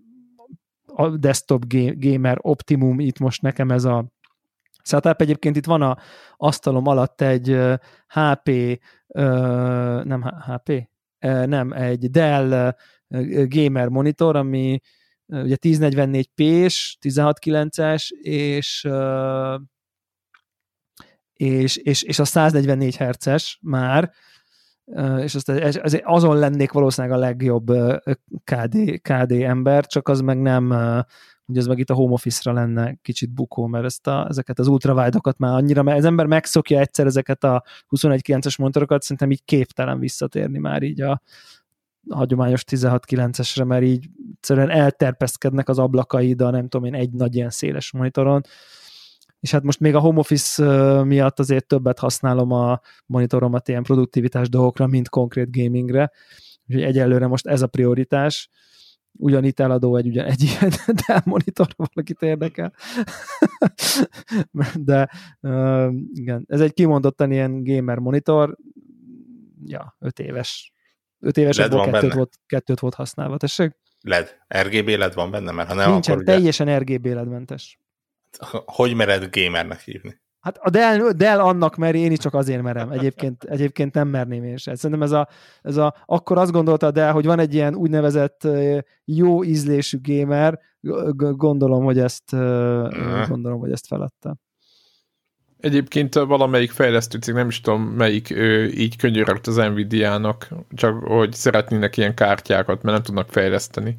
a 0.87 1.17
desktop 1.17 1.65
gamer 1.97 2.39
optimum 2.41 3.01
itt 3.01 3.19
most 3.19 3.43
nekem 3.43 3.71
ez 3.71 3.85
a 3.85 4.13
setup. 4.85 5.21
Egyébként 5.21 5.57
itt 5.57 5.67
van 5.67 5.83
a 5.83 5.97
asztalom 6.37 6.87
alatt 6.87 7.21
egy 7.21 7.59
HP, 8.07 8.51
nem 10.05 10.23
HP, 10.23 10.89
nem, 11.47 11.73
egy 11.73 12.11
Dell 12.11 12.77
gamer 13.49 13.89
monitor, 13.89 14.37
ami 14.37 14.81
ugye 15.27 15.57
1044p-s, 15.61 16.97
16.9-es, 17.01 18.09
és 18.23 18.89
és, 21.35 21.77
és, 21.77 22.03
és 22.03 22.19
a 22.19 22.25
144 22.25 22.97
Hz-es 22.97 23.59
már, 23.63 24.13
és 25.19 25.35
azt, 25.35 25.53
azon 26.03 26.39
lennék 26.39 26.73
valószínűleg 26.73 27.17
a 27.17 27.21
legjobb 27.21 27.67
KD, 28.45 29.01
KD 29.01 29.33
ember, 29.33 29.87
csak 29.87 30.09
az 30.09 30.21
meg 30.21 30.41
nem 30.41 30.75
ugye 31.47 31.61
ez 31.61 31.67
meg 31.67 31.79
itt 31.79 31.91
a 31.91 31.95
home 31.95 32.13
office-ra 32.13 32.53
lenne 32.53 32.99
kicsit 33.03 33.31
bukó, 33.31 33.67
mert 33.67 33.85
ezt 33.85 34.07
a, 34.07 34.27
ezeket 34.29 34.59
az 34.59 34.67
ultrawide-okat 34.67 35.39
már 35.39 35.55
annyira, 35.55 35.83
mert 35.83 35.99
az 35.99 36.05
ember 36.05 36.27
megszokja 36.27 36.81
egyszer 36.81 37.07
ezeket 37.07 37.45
a 37.45 37.65
21.9-es 37.91 38.59
monitorokat, 38.59 39.03
szerintem 39.03 39.31
így 39.31 39.45
képtelen 39.45 39.99
visszatérni 39.99 40.59
már 40.59 40.83
így 40.83 41.01
a, 41.01 41.23
a 42.09 42.17
hagyományos 42.17 42.65
16.9-esre, 42.71 43.67
mert 43.67 43.83
így 43.83 44.09
egyszerűen 44.35 44.71
elterpeszkednek 44.71 45.69
az 45.69 45.79
ablakai, 45.79 46.35
de 46.35 46.51
nem 46.51 46.69
tudom 46.69 46.87
én, 46.87 46.95
egy 46.95 47.11
nagy 47.11 47.35
ilyen 47.35 47.51
széles 47.51 47.93
monitoron, 47.93 48.43
és 49.41 49.51
hát 49.51 49.63
most 49.63 49.81
még 49.81 49.95
a 49.95 50.01
home 50.01 50.19
office 50.19 51.03
miatt 51.05 51.39
azért 51.39 51.67
többet 51.67 51.99
használom 51.99 52.53
a 52.53 52.81
monitoromat 53.07 53.69
ilyen 53.69 53.83
produktivitás 53.83 54.49
dolgokra, 54.49 54.87
mint 54.87 55.09
konkrét 55.09 55.57
gamingre, 55.57 56.11
úgyhogy 56.69 56.83
egyelőre 56.83 57.27
most 57.27 57.47
ez 57.47 57.63
a 57.63 57.67
prioritás, 57.67 58.49
ugyanitt 59.17 59.61
eladó 59.61 59.97
egy, 59.97 60.07
ugyan, 60.07 60.27
egy 60.27 60.43
ilyen 60.43 60.73
monitor, 61.25 61.67
valakit 61.77 62.23
érdekel. 62.23 62.73
De 64.75 65.11
uh, 65.41 65.95
igen, 66.13 66.45
ez 66.49 66.61
egy 66.61 66.73
kimondottan 66.73 67.33
ilyen 67.33 67.65
gamer 67.65 67.99
monitor, 67.99 68.57
ja, 69.65 69.97
öt 69.99 70.19
éves. 70.19 70.73
Öt 71.21 71.37
éves 71.37 71.57
LED 71.57 71.71
kettőt 71.71 71.91
benne. 71.91 72.15
volt, 72.15 72.39
kettőt 72.47 72.81
volt 72.81 72.95
használva, 72.95 73.37
tessék? 73.37 73.77
LED, 74.01 74.37
RGB 74.59 74.89
LED 74.89 75.15
van 75.15 75.31
benne, 75.31 75.53
mert 75.53 75.69
ha 75.69 75.75
nem, 75.75 75.91
Nincsen, 75.91 76.13
akkor 76.13 76.25
ugye... 76.25 76.35
teljesen 76.35 76.79
RGB 76.79 77.07
LED 77.07 77.29
mentes. 77.29 77.79
Hogy 78.65 78.95
mered 78.95 79.37
gamernek 79.37 79.81
hívni? 79.81 80.23
Hát 80.45 80.59
a 80.61 80.71
Dell, 80.71 81.13
Dell 81.17 81.41
annak 81.41 81.77
meri, 81.77 81.99
én 81.99 82.13
is 82.13 82.19
csak 82.19 82.35
azért 82.35 82.63
merem. 82.63 82.91
Egyébként, 82.91 83.45
egyébként 83.45 83.95
nem 83.95 84.09
merném 84.09 84.45
én 84.45 84.57
sem. 84.57 84.75
Szerintem 84.75 85.03
ez 85.03 85.13
a, 85.13 85.29
ez 85.63 85.77
a, 85.77 85.95
akkor 86.07 86.39
azt 86.39 86.53
gondolta 86.53 86.91
Dell, 86.91 87.11
hogy 87.11 87.25
van 87.25 87.39
egy 87.39 87.55
ilyen 87.55 87.75
úgynevezett 87.75 88.49
jó 89.05 89.45
ízlésű 89.45 89.99
gamer, 90.03 90.61
gondolom, 91.17 91.85
hogy 91.85 91.99
ezt, 91.99 92.31
gondolom, 93.29 93.59
hogy 93.59 93.73
ezt 93.73 93.87
feladta. 93.87 94.37
Egyébként 95.61 96.15
valamelyik 96.15 96.71
fejlesztő 96.71 97.19
cég, 97.19 97.35
nem 97.35 97.49
is 97.49 97.61
tudom 97.61 97.83
melyik, 97.83 98.31
így 98.75 98.97
könyörögt 98.97 99.47
az 99.47 99.57
Nvidia-nak, 99.57 100.49
csak 100.75 101.05
hogy 101.05 101.33
szeretnének 101.33 101.97
ilyen 101.97 102.15
kártyákat, 102.15 102.83
mert 102.83 102.95
nem 102.97 103.03
tudnak 103.03 103.29
fejleszteni. 103.31 103.97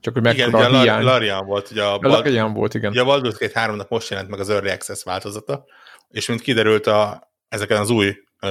Csak 0.00 0.12
hogy 0.12 0.22
mekkora 0.22 0.46
igen, 0.46 0.74
a 0.74 0.80
hiány. 0.80 1.04
Larian 1.04 1.46
volt, 1.46 1.70
ugye 1.70 1.82
a, 1.82 1.94
a 1.94 2.08
Larian 2.08 2.52
volt, 2.52 2.74
igen. 2.74 2.90
Ugye 2.90 3.00
a 3.00 3.04
Baldur's 3.04 3.36
Gate 3.38 3.66
3-nak 3.66 3.88
most 3.88 4.10
jelent 4.10 4.28
meg 4.28 4.40
az 4.40 4.50
Early 4.50 4.70
Access 4.70 5.02
változata, 5.02 5.64
és 6.08 6.26
mint 6.26 6.40
kiderült 6.40 6.86
a, 6.86 7.30
ezeken 7.48 7.80
az 7.80 7.90
új 7.90 8.08
uh, 8.40 8.50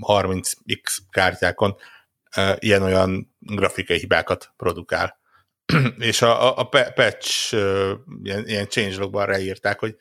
30X 0.00 0.96
kártyákon 1.10 1.76
uh, 2.36 2.52
ilyen-olyan 2.58 3.36
grafikai 3.38 3.98
hibákat 3.98 4.52
produkál. 4.56 5.18
és 5.98 6.22
a, 6.22 6.58
a 6.58 6.68
patch 6.94 7.54
ilyen, 8.22 8.46
ilyen 8.46 8.68
changelogban 8.68 9.26
ráírták, 9.26 9.78
hogy 9.78 9.96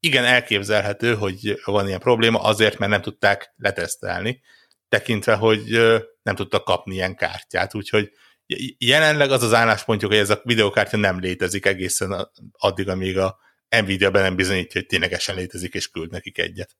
igen, 0.00 0.24
elképzelhető, 0.24 1.14
hogy 1.14 1.60
van 1.64 1.86
ilyen 1.86 2.00
probléma, 2.00 2.38
azért, 2.38 2.78
mert 2.78 2.90
nem 2.90 3.00
tudták 3.00 3.54
letesztelni, 3.56 4.42
tekintve, 4.88 5.34
hogy 5.34 5.62
nem 6.22 6.34
tudtak 6.34 6.64
kapni 6.64 6.94
ilyen 6.94 7.16
kártyát, 7.16 7.74
úgyhogy 7.74 8.10
jelenleg 8.78 9.30
az 9.30 9.42
az 9.42 9.54
álláspontjuk, 9.54 10.10
hogy 10.10 10.20
ez 10.20 10.30
a 10.30 10.40
videokártya 10.44 10.96
nem 10.96 11.20
létezik 11.20 11.66
egészen 11.66 12.30
addig, 12.52 12.88
amíg 12.88 13.18
a 13.18 13.38
Nvidia 13.68 14.10
be 14.10 14.20
nem 14.20 14.36
bizonyítja, 14.36 14.80
hogy 14.80 14.88
ténylegesen 14.88 15.34
létezik, 15.34 15.74
és 15.74 15.90
küld 15.90 16.10
nekik 16.10 16.38
egyet. 16.38 16.76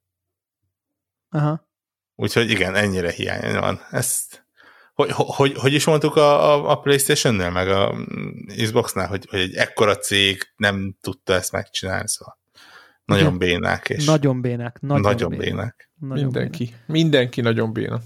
Aha. 1.29 1.69
Úgyhogy 2.15 2.51
igen, 2.51 2.75
ennyire 2.75 3.11
hiány 3.11 3.59
van. 3.59 3.81
Ezt, 3.91 4.47
hogy, 4.95 5.11
hogy, 5.13 5.55
hogy 5.57 5.73
is 5.73 5.85
mondtuk 5.85 6.17
a, 6.17 6.53
a, 6.53 6.71
a 6.71 6.81
Playstation-nél, 6.81 7.51
meg 7.51 7.69
a 7.69 7.95
Xbox-nál, 8.63 9.09
hogy, 9.09 9.27
hogy 9.31 9.41
egy 9.41 9.55
ekkora 9.55 9.97
cég 9.97 10.53
nem 10.57 10.97
tudta 11.01 11.33
ezt 11.33 11.53
megcsinálni, 11.53 12.09
szóval 12.09 12.39
nagyon 13.05 13.35
igen. 13.35 13.39
bénák. 13.39 13.89
És 13.89 14.05
nagyon 14.05 14.41
bénák. 14.41 14.81
Nagyon, 14.81 15.01
nagyon 15.01 15.31
bénák. 15.31 15.47
bénák. 15.47 15.91
Nagyon 15.99 16.25
mindenki. 16.25 16.65
Bénák. 16.65 16.87
Mindenki 16.87 17.41
nagyon 17.41 17.73
béna. 17.73 18.01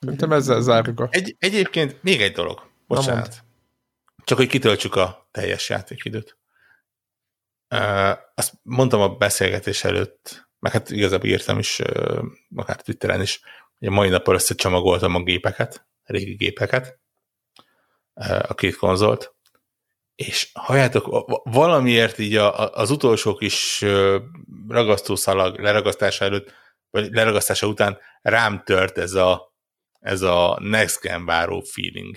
Szerintem 0.00 0.32
ezzel 0.32 0.60
zárjuk 0.60 1.00
a... 1.00 1.08
Egy, 1.10 1.36
egyébként 1.38 2.02
még 2.02 2.20
egy 2.20 2.32
dolog. 2.32 2.67
Bocsánat. 2.88 3.44
Csak 4.24 4.38
hogy 4.38 4.48
kitöltsük 4.48 4.94
a 4.94 5.28
teljes 5.30 5.68
játékidőt. 5.68 6.38
Uh, 7.74 8.16
azt 8.34 8.52
mondtam 8.62 9.00
a 9.00 9.08
beszélgetés 9.08 9.84
előtt, 9.84 10.48
meg 10.58 10.72
hát 10.72 10.90
igazából 10.90 11.28
írtam 11.28 11.58
is, 11.58 11.78
uh, 11.78 12.24
akár 12.54 12.82
Twitteren 12.82 13.20
is, 13.20 13.40
hogy 13.78 13.88
a 13.88 13.90
mai 13.90 14.08
napon 14.08 14.34
összecsomagoltam 14.34 15.14
a 15.14 15.22
gépeket, 15.22 15.86
a 16.04 16.12
régi 16.12 16.34
gépeket, 16.34 17.00
a 18.48 18.54
két 18.54 18.76
konzolt, 18.76 19.34
és 20.14 20.50
halljátok, 20.52 21.24
valamiért 21.44 22.18
így 22.18 22.36
a, 22.36 22.74
az 22.74 22.90
utolsó 22.90 23.34
kis 23.34 23.84
ragasztószalag 24.68 25.58
leragasztása 25.58 26.24
előtt, 26.24 26.54
vagy 26.90 27.12
leragasztása 27.12 27.66
után 27.66 27.98
rám 28.22 28.62
tört 28.64 28.98
ez 28.98 29.12
a, 29.14 29.54
ez 30.00 30.22
a 30.22 30.58
next 30.60 31.00
gen 31.00 31.24
váró 31.24 31.60
feeling. 31.60 32.16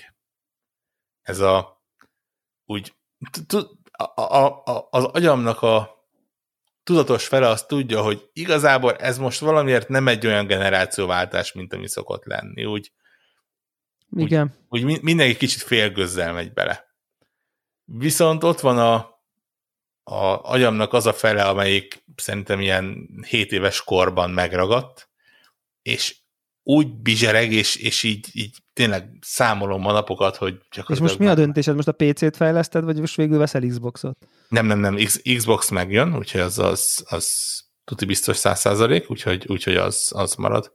Ez 1.31 1.39
a 1.39 1.83
úgy 2.65 2.93
az 4.89 5.03
agyamnak 5.03 5.61
a 5.61 6.05
tudatos 6.83 7.27
fele 7.27 7.47
azt 7.47 7.67
tudja, 7.67 8.01
hogy 8.01 8.29
igazából 8.33 8.95
ez 8.95 9.17
most 9.17 9.39
valamiért 9.39 9.87
nem 9.87 10.07
egy 10.07 10.27
olyan 10.27 10.47
generációváltás, 10.47 11.53
mint 11.53 11.73
ami 11.73 11.87
szokott 11.87 12.25
lenni. 12.25 12.65
Úgy, 12.65 12.91
Igen. 14.09 14.53
Úgy, 14.69 14.83
úgy 14.83 15.01
mindenki 15.01 15.37
kicsit 15.37 15.61
félgözzel 15.61 16.33
megy 16.33 16.53
bele. 16.53 16.85
Viszont 17.85 18.43
ott 18.43 18.59
van 18.59 18.77
a, 18.77 18.95
a 20.03 20.51
agyamnak 20.51 20.93
az 20.93 21.05
a 21.05 21.13
fele, 21.13 21.43
amelyik 21.43 22.03
szerintem 22.15 22.59
ilyen 22.59 23.09
7 23.27 23.51
éves 23.51 23.83
korban 23.83 24.29
megragadt, 24.29 25.09
és 25.81 26.20
úgy 26.63 26.93
bizsereg, 26.93 27.51
és, 27.51 27.75
és 27.75 28.03
így, 28.03 28.27
így 28.31 28.57
tényleg 28.73 29.09
számolom 29.21 29.85
a 29.85 29.91
napokat, 29.91 30.35
hogy 30.35 30.57
csak... 30.69 30.89
És 30.89 30.99
most 30.99 31.19
mi 31.19 31.27
a 31.27 31.35
döntésed? 31.35 31.75
Most 31.75 31.87
a 31.87 31.91
PC-t 31.91 32.35
fejleszted, 32.35 32.83
vagy 32.83 32.99
most 32.99 33.15
végül 33.15 33.37
veszel 33.37 33.61
Xboxot? 33.67 34.17
Nem, 34.49 34.65
nem, 34.65 34.79
nem, 34.79 34.95
X, 34.95 35.21
Xbox 35.35 35.69
megjön, 35.69 36.15
úgyhogy 36.15 36.41
az, 36.41 36.59
az, 36.59 37.05
az 37.09 37.29
tuti 37.83 38.05
biztos 38.05 38.37
száz 38.37 38.59
százalék, 38.59 39.09
úgyhogy, 39.09 39.45
úgyhogy 39.47 39.75
az, 39.75 40.11
az 40.15 40.35
marad. 40.35 40.73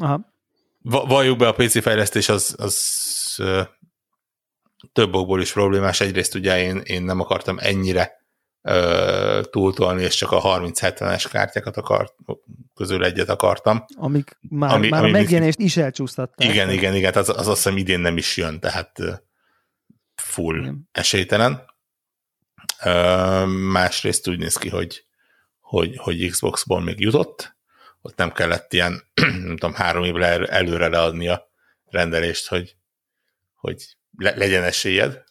Aha. 0.00 0.36
Valljuk 0.82 1.38
be, 1.38 1.48
a 1.48 1.52
PC 1.52 1.82
fejlesztés 1.82 2.28
az, 2.28 2.54
az 2.58 2.76
több 4.92 5.14
okból 5.14 5.40
is 5.40 5.52
problémás. 5.52 6.00
Egyrészt 6.00 6.34
ugye 6.34 6.62
én, 6.62 6.76
én 6.76 7.02
nem 7.02 7.20
akartam 7.20 7.58
ennyire 7.60 8.12
ö, 8.62 9.40
túltolni, 9.50 10.02
és 10.02 10.14
csak 10.14 10.32
a 10.32 10.42
30-70-es 10.42 11.26
kártyákat 11.30 11.76
akart, 11.76 12.14
közül 12.78 13.04
egyet 13.04 13.28
akartam. 13.28 13.84
Amik 13.96 14.38
már, 14.40 14.74
ami, 14.74 14.88
már 14.88 15.00
ami 15.02 15.08
a 15.08 15.12
megjelenést 15.12 15.58
is 15.58 15.76
elcsúsztatták. 15.76 16.48
Igen, 16.48 16.70
igen, 16.70 16.94
igen, 16.94 17.14
az, 17.14 17.28
az 17.28 17.48
azt 17.48 17.62
hiszem 17.62 17.76
idén 17.76 18.00
nem 18.00 18.16
is 18.16 18.36
jön, 18.36 18.60
tehát 18.60 18.98
full 20.14 20.58
igen. 20.58 20.88
esélytelen. 20.92 21.62
Ö, 22.84 23.44
másrészt 23.46 24.28
úgy 24.28 24.38
néz 24.38 24.56
ki, 24.56 24.68
hogy, 24.68 25.04
hogy, 25.60 25.96
hogy 25.96 26.30
Xbox-ból 26.30 26.80
még 26.80 27.00
jutott, 27.00 27.56
ott 28.00 28.16
nem 28.16 28.32
kellett 28.32 28.72
ilyen, 28.72 29.02
nem 29.44 29.56
tudom, 29.56 29.74
három 29.74 30.04
évre 30.04 30.46
előre 30.46 30.88
leadni 30.88 31.28
a 31.28 31.50
rendelést, 31.84 32.48
hogy, 32.48 32.76
hogy 33.54 33.96
le, 34.16 34.36
legyen 34.36 34.62
esélyed. 34.62 35.24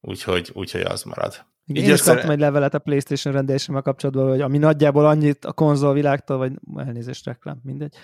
Úgyhogy, 0.00 0.50
úgyhogy 0.52 0.80
az 0.80 1.02
marad. 1.02 1.46
Én 1.66 1.92
is 1.92 2.02
kaptam 2.02 2.30
egy 2.30 2.38
levelet 2.38 2.74
a 2.74 2.78
PlayStation 2.78 3.34
rendelésével 3.34 3.82
kapcsolatban, 3.82 4.28
hogy 4.28 4.40
ami 4.40 4.58
nagyjából 4.58 5.06
annyit 5.06 5.44
a 5.44 5.52
konzolvilágtól, 5.52 6.36
vagy 6.36 6.52
elnézést 6.76 7.26
reklám, 7.26 7.60
mindegy, 7.62 7.94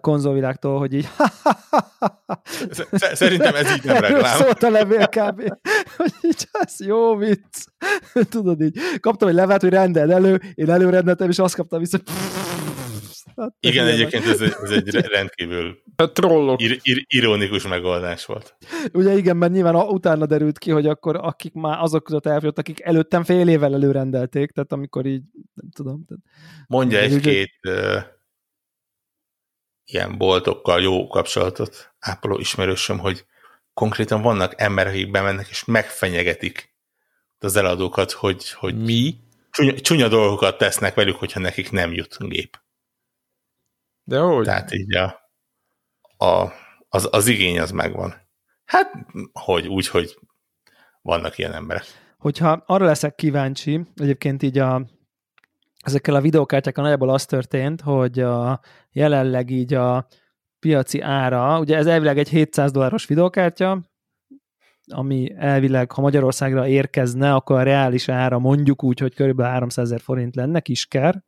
konzolvilágtól, 0.00 0.78
hogy 0.78 0.94
így 0.94 1.08
Szerintem 3.12 3.54
ez 3.54 3.72
így 3.72 3.84
nem 3.84 3.96
reklám. 3.96 4.36
Szólt 4.38 4.62
a 4.62 4.70
levél 4.70 5.06
kb. 5.06 5.42
hogy 5.96 6.12
így 6.22 6.48
ez 6.52 6.80
jó 6.86 7.16
vicc. 7.16 7.64
Tudod 8.30 8.60
így, 8.60 8.78
kaptam 9.00 9.28
egy 9.28 9.34
levelet, 9.34 9.60
hogy 9.60 9.70
rendeld 9.70 10.10
elő, 10.10 10.40
én 10.54 10.70
előrendeltem, 10.70 11.28
és 11.28 11.38
azt 11.38 11.54
kaptam 11.54 11.78
vissza, 11.78 11.98
hogy 12.04 12.14
Hát, 13.40 13.54
Igen, 13.60 13.86
egyébként 13.86 14.26
ez 14.26 14.40
egy, 14.40 14.54
ez 14.62 14.70
egy 14.70 14.94
rendkívül 14.94 15.82
a 15.96 16.12
trollok. 16.12 16.62
Ir, 16.62 16.78
ir, 16.82 17.04
ironikus 17.08 17.66
megoldás 17.66 18.26
volt. 18.26 18.56
Ugye 18.92 19.16
igen, 19.16 19.36
mert 19.36 19.52
nyilván 19.52 19.74
utána 19.74 20.26
derült 20.26 20.58
ki, 20.58 20.70
hogy 20.70 20.86
akkor 20.86 21.16
akik 21.16 21.52
már 21.52 21.78
azok 21.80 22.04
között 22.04 22.26
elfogyott, 22.26 22.58
akik 22.58 22.80
előttem 22.80 23.24
fél 23.24 23.48
évvel 23.48 23.74
előrendelték, 23.74 24.50
tehát 24.50 24.72
amikor 24.72 25.06
így, 25.06 25.22
nem 25.54 25.70
tudom. 25.74 26.04
Tehát, 26.06 26.22
Mondja 26.66 26.98
egy-két 26.98 27.58
uh, 27.68 28.02
ilyen 29.84 30.18
boltokkal 30.18 30.80
jó 30.80 31.06
kapcsolatot 31.06 31.94
ápoló 31.98 32.38
ismerősöm, 32.38 32.98
hogy 32.98 33.24
konkrétan 33.74 34.22
vannak 34.22 34.60
emberek, 34.60 34.92
akik 34.92 35.10
bemennek 35.10 35.48
és 35.48 35.64
megfenyegetik 35.64 36.74
az 37.38 37.56
eladókat, 37.56 38.12
hogy, 38.12 38.50
hogy 38.50 38.78
mi? 38.78 39.14
Csúnya, 39.50 39.80
csúnya 39.80 40.08
dolgokat 40.08 40.58
tesznek 40.58 40.94
velük, 40.94 41.16
hogyha 41.16 41.40
nekik 41.40 41.70
nem 41.70 41.92
jut 41.92 42.28
gép. 42.28 42.60
De 44.10 44.18
hogy? 44.18 44.44
Tehát 44.44 44.72
így 44.72 44.96
a, 44.96 45.30
a, 46.24 46.52
az, 46.88 47.08
az 47.10 47.26
igény 47.26 47.60
az 47.60 47.70
megvan. 47.70 48.14
Hát, 48.64 48.92
hogy 49.32 49.66
úgy, 49.66 49.88
hogy 49.88 50.18
vannak 51.02 51.38
ilyen 51.38 51.52
emberek. 51.52 51.84
Hogyha 52.18 52.62
arra 52.66 52.84
leszek 52.84 53.14
kíváncsi, 53.14 53.86
egyébként 53.94 54.42
így 54.42 54.58
a, 54.58 54.86
ezekkel 55.84 56.14
a 56.14 56.20
videókártyákkal 56.20 56.82
nagyjából 56.82 57.10
az 57.10 57.26
történt, 57.26 57.80
hogy 57.80 58.20
a, 58.20 58.60
jelenleg 58.92 59.50
így 59.50 59.74
a 59.74 60.06
piaci 60.58 61.00
ára, 61.00 61.58
ugye 61.58 61.76
ez 61.76 61.86
elvileg 61.86 62.18
egy 62.18 62.28
700 62.28 62.70
dolláros 62.70 63.06
videókártya, 63.06 63.90
ami 64.92 65.34
elvileg, 65.36 65.92
ha 65.92 66.00
Magyarországra 66.00 66.66
érkezne, 66.66 67.34
akkor 67.34 67.58
a 67.58 67.62
reális 67.62 68.08
ára 68.08 68.38
mondjuk 68.38 68.82
úgy, 68.82 68.98
hogy 68.98 69.14
körülbelül 69.14 69.52
300 69.52 69.84
ezer 69.84 70.00
forint 70.00 70.34
lenne, 70.34 70.60
kisker, 70.60 71.24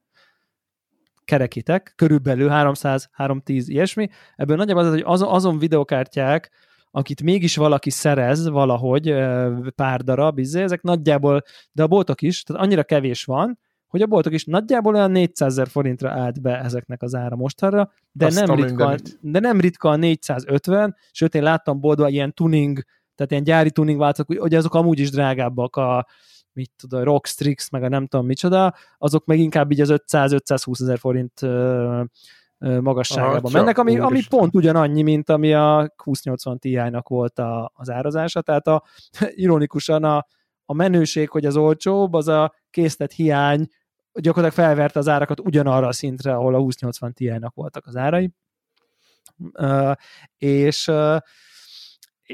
kerekítek, 1.24 1.92
körülbelül 1.96 2.48
300-310 2.52 3.64
ilyesmi. 3.66 4.08
Ebből 4.36 4.56
nagyjából 4.56 4.84
az, 4.84 4.90
hogy 4.90 5.02
az, 5.06 5.22
azon 5.22 5.58
videokártyák, 5.58 6.50
akit 6.90 7.22
mégis 7.22 7.56
valaki 7.56 7.90
szerez 7.90 8.48
valahogy 8.48 9.14
pár 9.74 10.00
darab, 10.00 10.38
izé, 10.38 10.62
ezek 10.62 10.82
nagyjából, 10.82 11.42
de 11.72 11.82
a 11.82 11.86
boltok 11.86 12.22
is, 12.22 12.42
tehát 12.42 12.62
annyira 12.62 12.82
kevés 12.82 13.24
van, 13.24 13.58
hogy 13.86 14.02
a 14.02 14.06
boltok 14.06 14.32
is 14.32 14.44
nagyjából 14.44 14.94
olyan 14.94 15.10
400 15.10 15.52
ezer 15.52 15.68
forintra 15.68 16.10
állt 16.10 16.42
be 16.42 16.60
ezeknek 16.60 17.02
az 17.02 17.14
ára 17.14 17.36
mostanra, 17.36 17.92
de 18.12 18.30
nem, 18.30 18.54
ritka, 18.54 18.96
de 19.20 19.40
nem 19.40 19.60
ritka 19.60 19.88
a 19.88 19.96
450, 19.96 20.96
sőt 21.10 21.34
én 21.34 21.42
láttam 21.42 21.80
boltban 21.80 22.08
ilyen 22.08 22.34
tuning, 22.34 22.82
tehát 23.14 23.30
ilyen 23.30 23.44
gyári 23.44 23.70
tuning 23.70 23.98
változatok, 23.98 24.42
hogy 24.42 24.54
azok 24.54 24.74
amúgy 24.74 24.98
is 24.98 25.10
drágábbak 25.10 25.76
a 25.76 26.06
mit 26.52 26.70
tudom, 26.76 27.02
Rockstrix, 27.02 27.70
meg 27.70 27.82
a 27.82 27.88
nem 27.88 28.06
tudom 28.06 28.26
micsoda, 28.26 28.74
azok 28.98 29.24
meg 29.24 29.38
inkább 29.38 29.70
így 29.70 29.80
az 29.80 29.88
500-520 29.92 30.80
ezer 30.80 30.98
forint 30.98 31.40
magasságában 32.80 33.54
Aha, 33.54 33.58
mennek, 33.58 33.78
ami, 33.78 33.98
ami 33.98 34.20
pont 34.28 34.54
ugyanannyi, 34.54 35.02
mint 35.02 35.30
ami 35.30 35.52
a 35.52 35.94
2080 36.04 36.58
Ti-nak 36.58 37.08
volt 37.08 37.38
a, 37.38 37.72
az 37.74 37.90
árazása, 37.90 38.40
tehát 38.40 38.66
a, 38.66 38.82
ironikusan 39.44 40.04
a, 40.04 40.26
a 40.64 40.74
menőség, 40.74 41.30
hogy 41.30 41.46
az 41.46 41.56
olcsóbb, 41.56 42.14
az 42.14 42.28
a 42.28 42.54
készlet 42.70 43.12
hiány 43.12 43.68
gyakorlatilag 44.12 44.66
felverte 44.66 44.98
az 44.98 45.08
árakat 45.08 45.40
ugyanarra 45.40 45.86
a 45.86 45.92
szintre, 45.92 46.34
ahol 46.34 46.54
a 46.54 46.58
2080 46.58 47.12
Ti-nak 47.12 47.54
voltak 47.54 47.86
az 47.86 47.96
árai. 47.96 48.30
Uh, 49.52 49.92
és, 50.38 50.88
uh, 50.88 51.18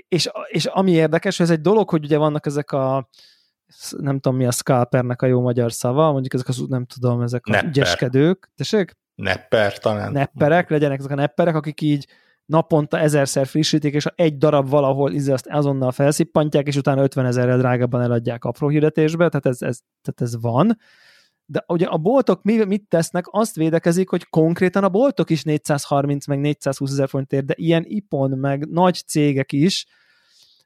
és, 0.09 0.31
és 0.49 0.65
ami 0.65 0.90
érdekes, 0.90 1.40
ez 1.40 1.51
egy 1.51 1.61
dolog, 1.61 1.90
hogy 1.90 2.05
ugye 2.05 2.19
vannak 2.19 2.47
ezek 2.47 2.73
a 2.73 3.09
nem 3.99 4.19
tudom 4.19 4.39
mi 4.39 4.47
a 4.47 4.51
scalpernek 4.51 5.23
a 5.23 5.27
jó 5.27 5.40
magyar 5.40 5.73
szava, 5.73 6.12
mondjuk 6.12 6.35
ezek 6.35 6.49
az, 6.49 6.65
nem 6.69 6.85
tudom, 6.85 7.23
ezek 7.23 7.47
a 7.47 7.51
Nepper. 7.51 7.69
ügyeskedők, 7.69 8.51
tessék? 8.57 8.97
Nepper 9.15 9.78
talán. 9.78 10.12
Nepperek, 10.12 10.70
legyenek 10.70 10.99
ezek 10.99 11.11
a 11.11 11.15
nepperek, 11.15 11.55
akik 11.55 11.81
így 11.81 12.07
naponta 12.49 12.99
ezerszer 12.99 13.47
frissítik, 13.47 13.95
és 13.95 14.07
egy 14.15 14.39
darab 14.39 14.69
valahol 14.69 15.12
izé 15.12 15.32
azt 15.32 15.47
azonnal 15.47 15.93
felszippantják, 15.93 16.66
és 16.66 16.77
utána 16.77 17.03
50 17.03 17.27
ezerrel 17.27 17.59
drágábban 17.59 18.03
eladják 18.03 18.45
apró 18.45 18.69
hirdetésbe, 18.69 19.28
tehát 19.28 19.47
ez, 19.47 19.62
ez, 19.62 19.78
tehát 20.03 20.20
ez 20.20 20.40
van. 20.40 20.78
De 21.45 21.65
ugye 21.66 21.86
a 21.86 21.97
boltok 21.97 22.43
mit 22.43 22.89
tesznek? 22.89 23.24
Azt 23.31 23.55
védekezik, 23.55 24.09
hogy 24.09 24.28
konkrétan 24.28 24.85
a 24.85 24.89
boltok 24.89 25.31
is 25.31 25.43
430 25.43 26.27
meg 26.27 26.40
420 26.40 26.90
ezer 26.90 27.09
forintért, 27.09 27.45
de 27.45 27.55
ilyen 27.57 27.85
ipon 27.86 28.31
meg 28.31 28.69
nagy 28.69 29.03
cégek 29.07 29.53
is, 29.53 29.86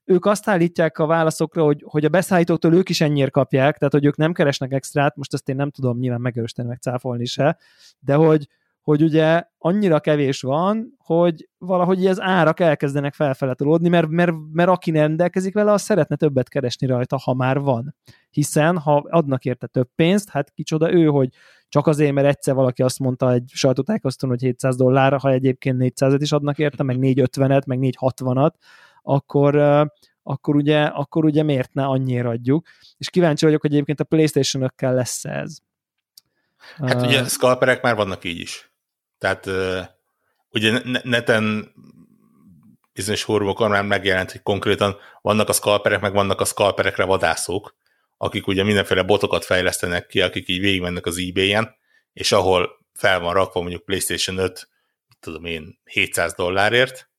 ők 0.05 0.27
azt 0.27 0.49
állítják 0.49 0.99
a 0.99 1.07
válaszokra, 1.07 1.65
hogy, 1.65 1.85
hogy 1.87 2.05
a 2.05 2.09
beszállítóktól 2.09 2.75
ők 2.75 2.89
is 2.89 3.01
ennyire 3.01 3.29
kapják, 3.29 3.79
tehát 3.79 3.93
hogy 3.93 4.05
ők 4.05 4.17
nem 4.17 4.33
keresnek 4.33 4.73
extrát, 4.73 5.17
most 5.17 5.35
ezt 5.35 5.49
én 5.49 5.57
nem 5.57 5.71
tudom 5.71 5.99
nyilván 5.99 6.21
megerősíteni, 6.21 6.69
meg 6.69 6.79
cáfolni 6.79 7.25
se, 7.25 7.59
de 7.99 8.15
hogy, 8.15 8.49
hogy 8.83 9.03
ugye 9.03 9.43
annyira 9.59 10.01
kevés 10.01 10.41
van, 10.41 10.97
hogy 10.99 11.49
valahogy 11.59 12.07
az 12.07 12.21
árak 12.21 12.61
elkezdenek 12.61 13.15
felfele 13.15 13.55
tolódni, 13.55 13.89
mert, 13.89 14.09
mert, 14.09 14.33
mert 14.53 14.69
aki 14.69 14.91
rendelkezik 14.91 15.55
vele, 15.55 15.73
az 15.73 15.83
szeretne 15.83 16.17
többet 16.17 16.49
keresni 16.49 16.87
rajta, 16.87 17.17
ha 17.17 17.35
már 17.35 17.61
van. 17.61 17.95
Hiszen, 18.31 18.79
ha 18.79 19.07
adnak 19.09 19.45
érte 19.45 19.67
több 19.67 19.89
pénzt, 19.95 20.29
hát 20.29 20.51
kicsoda 20.51 20.93
ő, 20.93 21.07
hogy 21.07 21.29
csak 21.69 21.87
azért, 21.87 22.13
mert 22.13 22.27
egyszer 22.27 22.55
valaki 22.55 22.83
azt 22.83 22.99
mondta 22.99 23.33
egy 23.33 23.51
sajtótájékoztatón, 23.53 24.31
hogy 24.31 24.43
700 24.43 24.77
dollár, 24.77 25.19
ha 25.19 25.31
egyébként 25.31 25.77
400-et 25.81 26.19
is 26.21 26.33
adnak 26.33 26.59
érte, 26.59 26.83
meg 26.83 26.97
450-et, 27.01 27.67
meg 27.67 27.79
460-at, 27.81 28.53
akkor, 29.03 29.57
akkor 30.23 30.57
ugye, 30.57 30.83
akkor 30.83 31.25
ugye 31.25 31.43
miért 31.43 31.73
ne 31.73 31.85
annyira 31.85 32.29
adjuk. 32.29 32.67
És 32.99 33.11
kíváncsi 33.11 33.45
vagyok, 33.45 33.61
hogy 33.61 33.73
egyébként 33.73 34.01
a 34.01 34.05
Playstation-ökkel 34.05 34.95
lesz 34.95 35.25
ez. 35.25 35.59
Hát 36.77 36.95
uh, 36.95 37.07
ugye 37.07 37.25
scalperek 37.25 37.83
már 37.83 37.95
vannak 37.95 38.25
így 38.25 38.39
is. 38.39 38.73
Tehát 39.19 39.47
uh, 39.47 39.81
ugye 40.51 40.81
neten 41.03 41.73
bizonyos 42.95 43.23
fórumokon 43.23 43.71
már 43.71 43.85
megjelent, 43.85 44.33
hogy 44.33 44.43
konkrétan 44.43 44.97
vannak 45.21 45.49
a 45.49 45.53
scalperek, 45.53 46.01
meg 46.01 46.13
vannak 46.13 46.41
a 46.41 46.45
scalperekre 46.45 47.05
vadászók, 47.05 47.77
akik 48.17 48.47
ugye 48.47 48.65
mindenféle 48.65 49.03
botokat 49.03 49.45
fejlesztenek 49.45 50.07
ki, 50.07 50.21
akik 50.21 50.49
így 50.49 50.61
végigmennek 50.61 51.07
az 51.07 51.19
eBay-en, 51.19 51.75
és 52.13 52.33
ahol 52.33 52.71
fel 52.95 53.21
van 53.21 53.35
rakva 53.35 53.61
mondjuk 53.61 53.85
PlayStation 53.85 54.39
5, 54.39 54.69
tudom 55.21 55.45
én, 55.45 55.79
700 55.85 56.35
dollárért, 56.35 57.11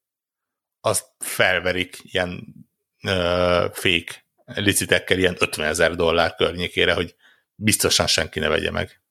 azt 0.86 1.06
felverik 1.20 1.98
ilyen 2.02 2.56
uh, 3.04 3.72
fake 3.72 4.26
licitekkel 4.46 5.18
ilyen 5.18 5.36
50 5.40 5.66
ezer 5.68 5.96
dollár 5.96 6.36
környékére, 6.36 6.94
hogy 6.94 7.16
biztosan 7.56 8.08
senki 8.08 8.40
ne 8.40 8.48
vegye 8.48 8.72
meg. 8.72 9.02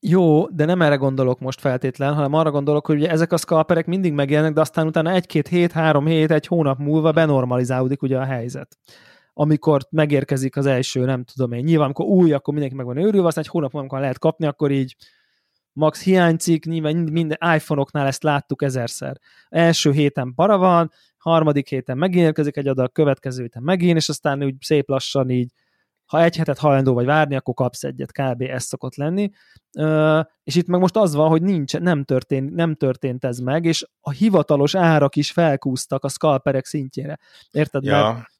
Jó, 0.00 0.48
de 0.48 0.64
nem 0.64 0.82
erre 0.82 0.94
gondolok 0.94 1.40
most 1.40 1.60
feltétlen, 1.60 2.14
hanem 2.14 2.32
arra 2.32 2.50
gondolok, 2.50 2.86
hogy 2.86 2.96
ugye 2.96 3.10
ezek 3.10 3.32
a 3.32 3.36
scalperek 3.36 3.86
mindig 3.86 4.12
megjelennek, 4.12 4.54
de 4.54 4.60
aztán 4.60 4.86
utána 4.86 5.10
egy-két 5.10 5.48
hét, 5.48 5.72
három 5.72 6.06
hét, 6.06 6.30
egy 6.30 6.46
hónap 6.46 6.78
múlva 6.78 7.12
benormalizálódik 7.12 8.02
ugye 8.02 8.18
a 8.18 8.24
helyzet. 8.24 8.78
Amikor 9.32 9.80
megérkezik 9.90 10.56
az 10.56 10.66
első, 10.66 11.04
nem 11.04 11.24
tudom 11.24 11.52
én, 11.52 11.64
nyilván 11.64 11.84
amikor 11.84 12.06
új, 12.06 12.32
akkor 12.32 12.52
mindenki 12.52 12.76
meg 12.76 12.86
van 12.86 12.96
őrülve, 12.96 13.26
aztán 13.26 13.44
egy 13.44 13.50
hónap 13.50 13.72
múlva, 13.72 13.78
amikor 13.78 14.00
lehet 14.00 14.18
kapni, 14.18 14.46
akkor 14.46 14.70
így 14.70 14.96
max 15.74 16.02
hiányzik, 16.02 16.64
nyilván 16.64 16.96
minden 16.96 17.38
iPhone-oknál 17.54 18.06
ezt 18.06 18.22
láttuk 18.22 18.62
ezerszer. 18.62 19.16
Első 19.48 19.92
héten 19.92 20.32
para 20.34 20.58
van, 20.58 20.90
harmadik 21.18 21.68
héten 21.68 21.98
megint 21.98 22.24
érkezik 22.24 22.56
egy 22.56 22.68
adag, 22.68 22.92
következő 22.92 23.42
héten 23.42 23.62
megint, 23.62 23.96
és 23.96 24.08
aztán 24.08 24.44
úgy 24.44 24.54
szép 24.60 24.88
lassan 24.88 25.30
így, 25.30 25.52
ha 26.06 26.22
egy 26.22 26.36
hetet 26.36 26.58
hajlandó 26.58 26.94
vagy 26.94 27.04
várni, 27.04 27.36
akkor 27.36 27.54
kapsz 27.54 27.84
egyet, 27.84 28.12
kb. 28.12 28.42
ez 28.42 28.64
szokott 28.64 28.94
lenni. 28.96 29.30
és 30.42 30.54
itt 30.54 30.66
meg 30.66 30.80
most 30.80 30.96
az 30.96 31.14
van, 31.14 31.28
hogy 31.28 31.42
nincs, 31.42 31.78
nem 31.78 32.04
történt, 32.04 32.54
nem 32.54 32.74
történt 32.74 33.24
ez 33.24 33.38
meg, 33.38 33.64
és 33.64 33.86
a 34.00 34.10
hivatalos 34.10 34.74
árak 34.74 35.16
is 35.16 35.30
felkúztak 35.30 36.04
a 36.04 36.08
scalperek 36.08 36.64
szintjére. 36.64 37.18
Érted? 37.50 37.84
Ja. 37.84 38.12
Mert 38.12 38.32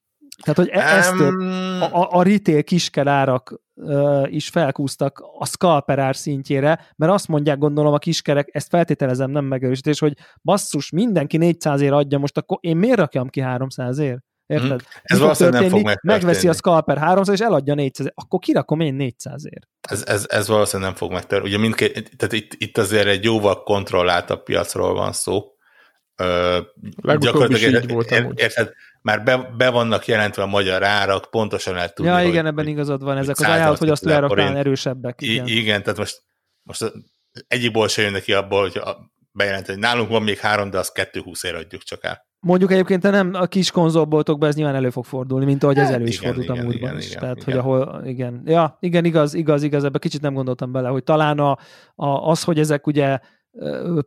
tehát, 0.43 0.59
hogy 0.59 0.69
e- 0.69 0.97
ezt 0.97 1.21
um... 1.21 1.49
a, 1.81 2.11
a 2.11 2.23
retail 2.23 2.63
kiskerárak 2.63 3.61
is 4.27 4.49
felkúztak 4.49 5.25
a 5.39 5.47
scalper 5.47 5.99
ár 5.99 6.17
szintjére, 6.17 6.81
mert 6.97 7.13
azt 7.13 7.29
mondják, 7.29 7.59
gondolom 7.59 7.93
a 7.93 7.99
kiskerek, 7.99 8.49
ezt 8.53 8.69
feltételezem, 8.69 9.31
nem 9.31 9.45
megerősítés, 9.45 9.99
hogy 9.99 10.17
basszus, 10.43 10.91
mindenki 10.91 11.37
400 11.37 11.81
ér 11.81 11.93
adja, 11.93 12.19
most 12.19 12.39
akkor 12.39 12.59
én 12.61 12.77
miért 12.77 12.99
rakjam 12.99 13.29
ki 13.29 13.41
300 13.41 13.99
ér? 13.99 14.19
Érted? 14.47 14.69
Hmm. 14.69 15.01
Ez 15.03 15.19
valószínűleg 15.19 15.61
nem 15.61 15.71
fog 15.71 15.83
megtörténni. 15.85 16.15
Megveszi 16.15 16.49
a 16.49 16.53
scalper 16.53 16.99
300 16.99 17.35
és 17.35 17.41
eladja 17.41 17.75
400 17.75 18.07
akkor 18.15 18.39
kirakom 18.39 18.81
én 18.81 18.95
400 18.95 19.47
ér. 19.47 19.61
Ez, 19.89 20.05
ez, 20.07 20.25
ez 20.29 20.49
valószínűleg 20.49 20.91
nem 20.91 20.99
fog 20.99 21.13
megtörténni. 21.13 21.49
Ugye 21.49 21.63
mindkét, 21.63 22.17
tehát 22.17 22.35
itt, 22.35 22.55
itt 22.59 22.79
azért 22.79 23.07
egy 23.07 23.25
jóval 23.25 23.63
kontrolláltabb 23.63 24.43
piacról 24.43 24.95
van 24.95 25.13
szó. 25.13 25.53
Ö, 26.17 26.59
gyakorlatilag 27.19 27.83
így 27.83 27.93
volt 27.93 28.11
ér, 28.11 28.33
érted, 28.35 28.73
már 29.05 29.23
be, 29.23 29.37
be 29.57 29.71
vannak 29.71 30.07
jelentve 30.07 30.43
a 30.43 30.47
magyar 30.47 30.83
árak, 30.83 31.31
pontosan 31.31 31.77
el 31.77 31.89
tudni. 31.89 32.11
Ja, 32.11 32.21
igen, 32.21 32.45
hogy, 32.45 32.53
ebben 32.53 32.67
igazad 32.67 33.03
van, 33.03 33.17
ezek 33.17 33.39
az 33.39 33.45
ajánlott, 33.47 33.79
hogy 33.79 33.89
azt 33.89 34.09
árak 34.09 34.39
erősebbek. 34.39 35.23
Igen. 35.23 35.47
igen, 35.47 35.83
tehát 35.83 35.99
most, 35.99 36.23
most 36.63 36.93
egyikból 37.47 37.89
se 37.89 38.03
jön 38.03 38.13
neki 38.13 38.33
abból, 38.33 38.61
hogy 38.61 38.81
bejelent, 39.33 39.67
hogy 39.67 39.79
nálunk 39.79 40.09
van 40.09 40.23
még 40.23 40.39
három, 40.39 40.71
de 40.71 40.79
azt 40.79 40.93
220 40.93 41.43
ér 41.43 41.55
adjuk 41.55 41.83
csak 41.83 42.05
el. 42.05 42.27
Mondjuk 42.41 42.73
egyébként 42.73 43.03
nem 43.03 43.31
a 43.35 43.47
kis 43.47 43.71
konzolboltokban 43.71 44.49
ez 44.49 44.55
nyilván 44.55 44.75
elő 44.75 44.91
fog 44.91 45.05
fordulni, 45.05 45.45
mint 45.45 45.63
ahogy 45.63 45.79
ez 45.79 45.85
hát 45.85 45.95
elő 45.95 46.07
is 46.07 46.19
igen, 46.19 46.35
fordult 46.35 46.49
igen, 46.49 46.61
a 46.61 46.63
múltban 46.67 46.89
igen, 46.89 47.01
is. 47.01 47.07
Igen, 47.07 47.21
Tehát, 47.21 47.37
igen. 47.37 47.61
hogy 47.61 47.73
ahol, 47.73 48.07
igen. 48.07 48.43
Ja, 48.45 48.77
igen, 48.81 49.05
igaz, 49.05 49.35
igaz, 49.35 49.63
igaz, 49.63 49.85
ebbe 49.85 49.99
kicsit 49.99 50.21
nem 50.21 50.35
gondoltam 50.35 50.73
bele, 50.73 50.89
hogy 50.89 51.05
talán 51.05 51.39
a, 51.39 51.59
a, 51.95 52.07
az, 52.07 52.43
hogy 52.43 52.59
ezek 52.59 52.87
ugye 52.87 53.19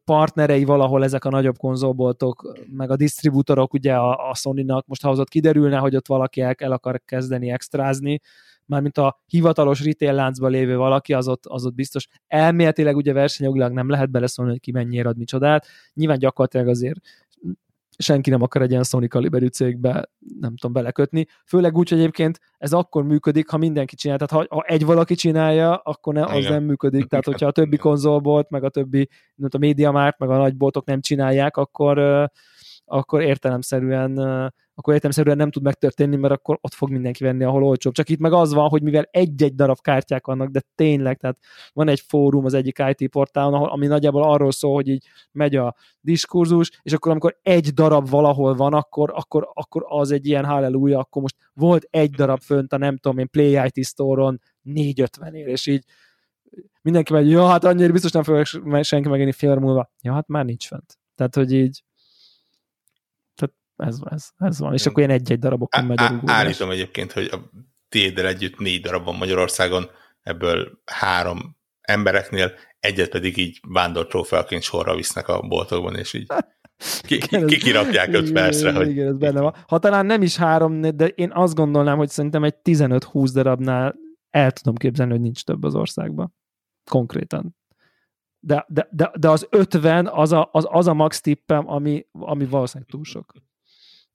partnerei 0.03 0.63
valahol 0.63 1.03
ezek 1.03 1.25
a 1.25 1.29
nagyobb 1.29 1.57
konzolboltok, 1.57 2.57
meg 2.71 2.91
a 2.91 2.95
disztribútorok, 2.95 3.73
ugye 3.73 3.95
a, 3.95 4.29
a 4.29 4.35
Sony-nak, 4.35 4.87
most 4.87 5.01
ha 5.01 5.09
az 5.09 5.19
ott 5.19 5.29
kiderülne, 5.29 5.77
hogy 5.77 5.95
ott 5.95 6.07
valaki 6.07 6.41
el, 6.41 6.53
el 6.57 6.71
akar 6.71 7.01
kezdeni 7.05 7.49
extrázni, 7.49 8.19
mármint 8.65 8.97
a 8.97 9.21
hivatalos 9.25 9.83
retail 9.83 10.13
láncban 10.13 10.51
lévő 10.51 10.77
valaki, 10.77 11.13
az 11.13 11.27
ott, 11.27 11.45
az 11.45 11.65
ott 11.65 11.73
biztos. 11.73 12.07
Elméletileg 12.27 12.95
ugye 12.95 13.13
versenyjogilag 13.13 13.71
nem 13.71 13.89
lehet 13.89 14.11
beleszólni, 14.11 14.51
hogy 14.51 14.59
ki 14.59 14.71
mennyire 14.71 15.09
ad 15.09 15.17
micsodát. 15.17 15.67
Nyilván 15.93 16.19
gyakorlatilag 16.19 16.67
azért 16.67 16.99
senki 17.97 18.29
nem 18.29 18.41
akar 18.41 18.61
egy 18.61 18.71
ilyen 18.71 18.83
Sony 18.83 19.07
kaliberű 19.07 19.47
cégbe, 19.47 20.09
nem 20.39 20.55
tudom, 20.55 20.73
belekötni. 20.73 21.25
Főleg 21.45 21.77
úgy, 21.77 21.89
hogy 21.89 21.99
egyébként 21.99 22.39
ez 22.57 22.73
akkor 22.73 23.03
működik, 23.03 23.49
ha 23.49 23.57
mindenki 23.57 23.95
csinálja. 23.95 24.25
Tehát 24.25 24.47
ha, 24.47 24.55
ha 24.55 24.63
egy 24.63 24.85
valaki 24.85 25.15
csinálja, 25.15 25.75
akkor 25.75 26.13
ne, 26.13 26.23
az 26.23 26.37
Igen. 26.37 26.51
nem 26.51 26.63
működik. 26.63 27.07
Tehát 27.07 27.25
hogyha 27.25 27.47
a 27.47 27.51
többi 27.51 27.77
konzolbolt, 27.77 28.49
meg 28.49 28.63
a 28.63 28.69
többi, 28.69 29.09
mint 29.35 29.53
a 29.53 29.57
médiamárt, 29.57 30.19
meg 30.19 30.29
a 30.29 30.37
nagyboltok 30.37 30.85
nem 30.85 31.01
csinálják, 31.01 31.57
akkor, 31.57 32.29
akkor 32.85 33.21
értelemszerűen 33.21 34.13
akkor 34.79 34.93
értelemszerűen 34.93 35.37
nem 35.37 35.51
tud 35.51 35.63
megtörténni, 35.63 36.15
mert 36.15 36.33
akkor 36.33 36.57
ott 36.61 36.73
fog 36.73 36.89
mindenki 36.89 37.23
venni, 37.23 37.43
ahol 37.43 37.63
olcsóbb. 37.63 37.93
Csak 37.93 38.09
itt 38.09 38.19
meg 38.19 38.33
az 38.33 38.53
van, 38.53 38.69
hogy 38.69 38.81
mivel 38.81 39.07
egy-egy 39.11 39.55
darab 39.55 39.81
kártyák 39.81 40.25
vannak, 40.25 40.49
de 40.49 40.61
tényleg, 40.75 41.17
tehát 41.17 41.37
van 41.73 41.87
egy 41.87 41.99
fórum 41.99 42.45
az 42.45 42.53
egyik 42.53 42.83
IT 42.95 43.09
portálon, 43.09 43.53
ahol, 43.53 43.69
ami 43.69 43.87
nagyjából 43.87 44.23
arról 44.23 44.51
szól, 44.51 44.73
hogy 44.73 44.87
így 44.87 45.05
megy 45.31 45.55
a 45.55 45.75
diskurzus, 46.01 46.79
és 46.81 46.93
akkor 46.93 47.11
amikor 47.11 47.39
egy 47.41 47.73
darab 47.73 48.09
valahol 48.09 48.55
van, 48.55 48.73
akkor, 48.73 49.11
akkor, 49.15 49.49
akkor 49.53 49.85
az 49.87 50.11
egy 50.11 50.25
ilyen 50.25 50.45
halleluja, 50.45 50.99
akkor 50.99 51.21
most 51.21 51.35
volt 51.53 51.87
egy 51.89 52.09
darab 52.09 52.39
fönt 52.39 52.73
a 52.73 52.77
nem 52.77 52.97
tudom 52.97 53.17
én 53.17 53.29
Play 53.29 53.69
IT 53.73 53.85
Store-on 53.85 54.39
450 54.61 55.33
ér, 55.33 55.47
és 55.47 55.67
így 55.67 55.83
mindenki 56.81 57.13
megy, 57.13 57.29
ja, 57.29 57.47
hát 57.47 57.63
annyira 57.63 57.91
biztos 57.91 58.11
nem 58.11 58.23
fog 58.23 58.45
senki 58.81 59.09
megélni 59.09 59.31
fél 59.31 59.55
múlva. 59.55 59.91
Ja, 60.01 60.13
hát 60.13 60.27
már 60.27 60.45
nincs 60.45 60.67
fent. 60.67 60.97
Tehát, 61.15 61.35
hogy 61.35 61.53
így 61.53 61.83
ez, 63.77 63.97
ez, 64.09 64.29
ez 64.37 64.59
van. 64.59 64.73
És 64.73 64.85
akkor 64.85 64.97
ilyen 65.03 65.19
egy-egy 65.19 65.39
darabokon 65.39 65.85
megy 65.85 65.99
a 65.99 66.21
Állítom 66.25 66.69
egyébként, 66.69 67.11
hogy 67.11 67.29
a 67.31 67.51
tiéddel 67.89 68.27
együtt 68.27 68.57
négy 68.57 68.81
darab 68.81 69.05
van 69.05 69.15
Magyarországon, 69.15 69.89
ebből 70.21 70.81
három 70.85 71.57
embereknél, 71.81 72.51
egyet 72.79 73.09
pedig 73.09 73.37
így 73.37 73.59
vándortrófeaként 73.67 74.61
sorra 74.61 74.95
visznek 74.95 75.27
a 75.27 75.41
boltokban, 75.41 75.95
és 75.95 76.13
így 76.13 76.27
ki, 77.01 77.17
ki, 77.17 77.57
ki 77.57 77.71
öt 78.11 78.31
percre. 78.31 78.73
Hogy... 78.73 78.89
Igen, 78.89 79.07
ez 79.07 79.17
benne 79.17 79.41
van. 79.41 79.55
Ha 79.67 79.79
talán 79.79 80.05
nem 80.05 80.21
is 80.21 80.35
három, 80.35 80.81
de 80.81 81.07
én 81.07 81.31
azt 81.33 81.55
gondolnám, 81.55 81.97
hogy 81.97 82.09
szerintem 82.09 82.43
egy 82.43 82.55
15-20 82.63 83.29
darabnál 83.33 83.95
el 84.29 84.51
tudom 84.51 84.75
képzelni, 84.75 85.11
hogy 85.11 85.21
nincs 85.21 85.43
több 85.43 85.63
az 85.63 85.75
országban. 85.75 86.35
Konkrétan. 86.89 87.55
De, 88.39 88.65
de, 88.67 88.87
de, 88.91 89.11
de 89.19 89.29
az 89.29 89.47
50 89.49 90.07
az 90.07 90.31
a, 90.31 90.49
az, 90.51 90.67
az 90.69 90.87
a 90.87 90.93
max 90.93 91.21
tippem, 91.21 91.69
ami, 91.69 92.05
ami 92.11 92.45
valószínűleg 92.45 92.89
túl 92.91 93.03
sok. 93.03 93.33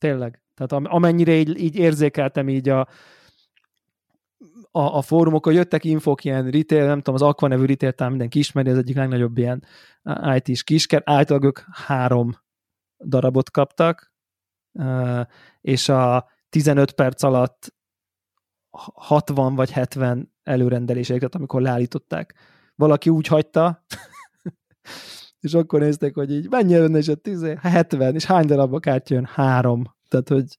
Tényleg. 0.03 0.41
Tehát 0.55 0.87
amennyire 0.87 1.33
így, 1.33 1.61
így 1.61 1.77
érzékeltem 1.77 2.49
így 2.49 2.69
a, 2.69 2.81
a, 4.71 4.81
a 4.81 5.03
fórumokon 5.03 5.53
jöttek 5.53 5.85
infok, 5.85 6.25
ilyen 6.25 6.51
retail, 6.51 6.87
nem 6.87 6.97
tudom, 6.97 7.15
az 7.15 7.23
Aqua 7.23 7.49
nevű 7.49 7.65
retail, 7.65 7.93
talán 7.93 8.13
mindenki 8.13 8.39
ismeri, 8.39 8.71
ez 8.71 8.77
egyik 8.77 8.97
legnagyobb 8.97 9.39
ilyen 9.39 9.65
IT-s 10.35 10.63
kisker, 10.63 11.03
általában 11.05 11.49
ők 11.49 11.61
három 11.73 12.33
darabot 13.05 13.51
kaptak, 13.51 14.13
és 15.61 15.89
a 15.89 16.29
15 16.49 16.93
perc 16.93 17.23
alatt 17.23 17.75
60 18.95 19.55
vagy 19.55 19.71
70 19.71 20.33
előrendeléseket, 20.43 21.35
amikor 21.35 21.63
leállították. 21.63 22.35
Valaki 22.75 23.11
úgy 23.11 23.27
hagyta, 23.27 23.85
és 25.43 25.55
akkor 25.55 25.81
nézték, 25.81 26.15
hogy 26.15 26.33
így 26.33 26.49
mennyi 26.51 26.73
jönne, 26.73 26.99
és 26.99 27.09
a 27.09 27.15
10, 27.15 27.43
70, 27.61 28.15
és 28.15 28.25
hány 28.25 28.47
darab 28.47 28.75
a 28.75 28.81
kártya 28.81 29.15
jön? 29.15 29.25
Három. 29.25 29.97
Tehát, 30.09 30.29
hogy 30.29 30.59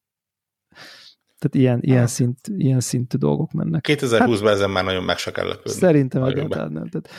tehát 1.39 1.55
ilyen, 1.67 1.79
ilyen, 1.81 2.07
szint, 2.07 2.37
ilyen 2.47 2.79
szintű 2.79 3.17
dolgok 3.17 3.51
mennek. 3.51 3.85
2020-ban 3.87 4.41
hát, 4.43 4.53
ezen 4.53 4.69
már 4.69 4.83
nagyon 4.83 5.03
meg 5.03 5.17
se 5.17 5.31
kell 5.31 5.47
lepődni. 5.47 5.71
Szerintem 5.71 6.23
egyáltalán 6.23 6.71
nem. 6.71 6.89
Tehát, 6.89 7.09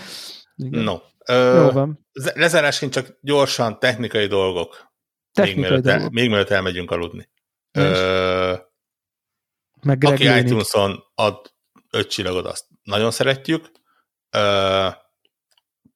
igen. 0.56 0.82
No. 0.82 0.98
Ö, 1.26 1.62
Jó 1.62 1.70
van. 1.70 2.06
Lezárásként 2.34 2.92
csak 2.92 3.18
gyorsan 3.20 3.78
technikai 3.78 4.26
dolgok. 4.26 4.92
Technikai 5.32 5.60
még, 5.60 5.70
mielőtt, 5.70 5.84
dolgok. 5.84 6.02
El, 6.02 6.10
még 6.12 6.28
mielőtt 6.28 6.50
elmegyünk 6.50 6.90
aludni. 6.90 7.28
Ö, 7.72 8.54
Meg 9.82 10.04
aki 10.04 10.38
iTunes-on 10.38 11.04
ad 11.14 11.54
öt 11.90 12.10
csillagot, 12.10 12.46
azt 12.46 12.66
nagyon 12.82 13.10
szeretjük. 13.10 13.70
Ö, 14.30 14.88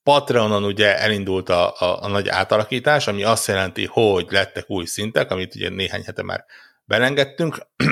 Patreonon 0.03 0.65
ugye 0.65 0.99
elindult 0.99 1.49
a, 1.49 1.75
a, 1.79 2.03
a 2.03 2.09
nagy 2.09 2.29
átalakítás, 2.29 3.07
ami 3.07 3.23
azt 3.23 3.47
jelenti, 3.47 3.87
hogy 3.87 4.27
lettek 4.31 4.71
új 4.71 4.85
szintek, 4.85 5.31
amit 5.31 5.55
ugye 5.55 5.69
néhány 5.69 6.03
hete 6.05 6.23
már 6.23 6.45
belengedtünk. 6.85 7.59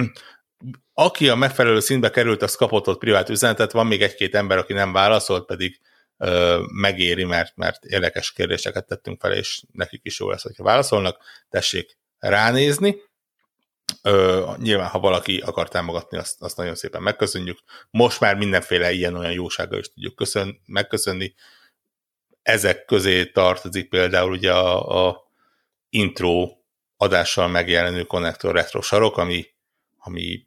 Aki 0.93 1.29
a 1.29 1.35
megfelelő 1.35 1.81
szintbe 1.81 2.11
került, 2.11 2.43
az 2.43 2.55
kapott 2.55 2.89
ott 2.89 2.99
privát 2.99 3.29
üzenetet, 3.29 3.73
van 3.73 3.87
még 3.87 4.03
egy-két 4.03 4.35
ember, 4.35 4.59
aki 4.59 4.73
nem 4.73 4.93
válaszolt, 4.93 5.47
pedig 5.47 5.81
ö, 6.19 6.63
megéri, 6.73 7.25
mert, 7.25 7.57
mert 7.57 7.85
érdekes 7.85 8.33
kérdéseket 8.33 8.87
tettünk 8.87 9.21
fel, 9.21 9.33
és 9.33 9.63
nekik 9.73 10.01
is 10.05 10.19
jó 10.19 10.31
lesz, 10.31 10.43
hogyha 10.43 10.65
válaszolnak. 10.65 11.19
Tessék 11.49 11.99
ránézni. 12.19 12.97
Ö, 14.03 14.51
nyilván, 14.57 14.89
ha 14.89 14.99
valaki 14.99 15.39
akar 15.39 15.69
támogatni, 15.69 16.19
azt, 16.19 16.43
azt 16.43 16.57
nagyon 16.57 16.75
szépen 16.75 17.03
megköszönjük. 17.03 17.59
Most 17.91 18.21
már 18.21 18.37
mindenféle 18.37 18.93
ilyen-olyan 18.93 19.33
jósággal 19.33 19.79
is 19.79 19.89
tudjuk 19.89 20.15
köszön, 20.15 20.61
megköszönni. 20.67 21.35
Ezek 22.47 22.85
közé 22.85 23.27
tartozik 23.27 23.89
például 23.89 24.31
ugye 24.31 24.53
a, 24.53 25.07
a 25.07 25.31
intro 25.89 26.57
adással 26.97 27.49
megjelenő 27.49 28.03
konnektor 28.03 28.55
retro 28.55 28.81
sarok, 28.81 29.17
ami, 29.17 29.47
ami 29.99 30.47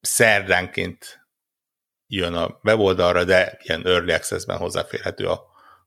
szerdánként 0.00 1.26
jön 2.06 2.34
a 2.34 2.58
weboldalra, 2.62 3.24
de 3.24 3.58
ilyen 3.62 3.86
early 3.86 4.12
access-ben 4.12 4.56
hozzáférhető 4.56 5.28
a 5.28 5.44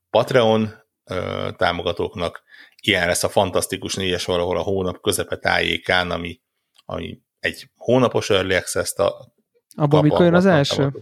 Patreon 0.10 0.74
ö, 1.04 1.49
támogatóknak. 1.58 2.44
Ilyen 2.82 3.08
lesz 3.08 3.24
a 3.24 3.30
fantasztikus 3.30 3.95
négyes 3.95 4.26
valahol 4.26 4.58
a 4.58 4.62
hónap 4.62 5.02
közepe 5.02 5.38
tájékán, 5.38 6.12
ami, 6.12 6.41
ami 6.86 7.22
egy 7.40 7.70
hónapos 7.76 8.30
early 8.30 8.56
access-t 8.56 8.99
a 8.99 9.34
Abban 9.76 10.04
mikor 10.04 10.22
jön 10.22 10.34
az 10.34 10.45
első? 10.45 10.94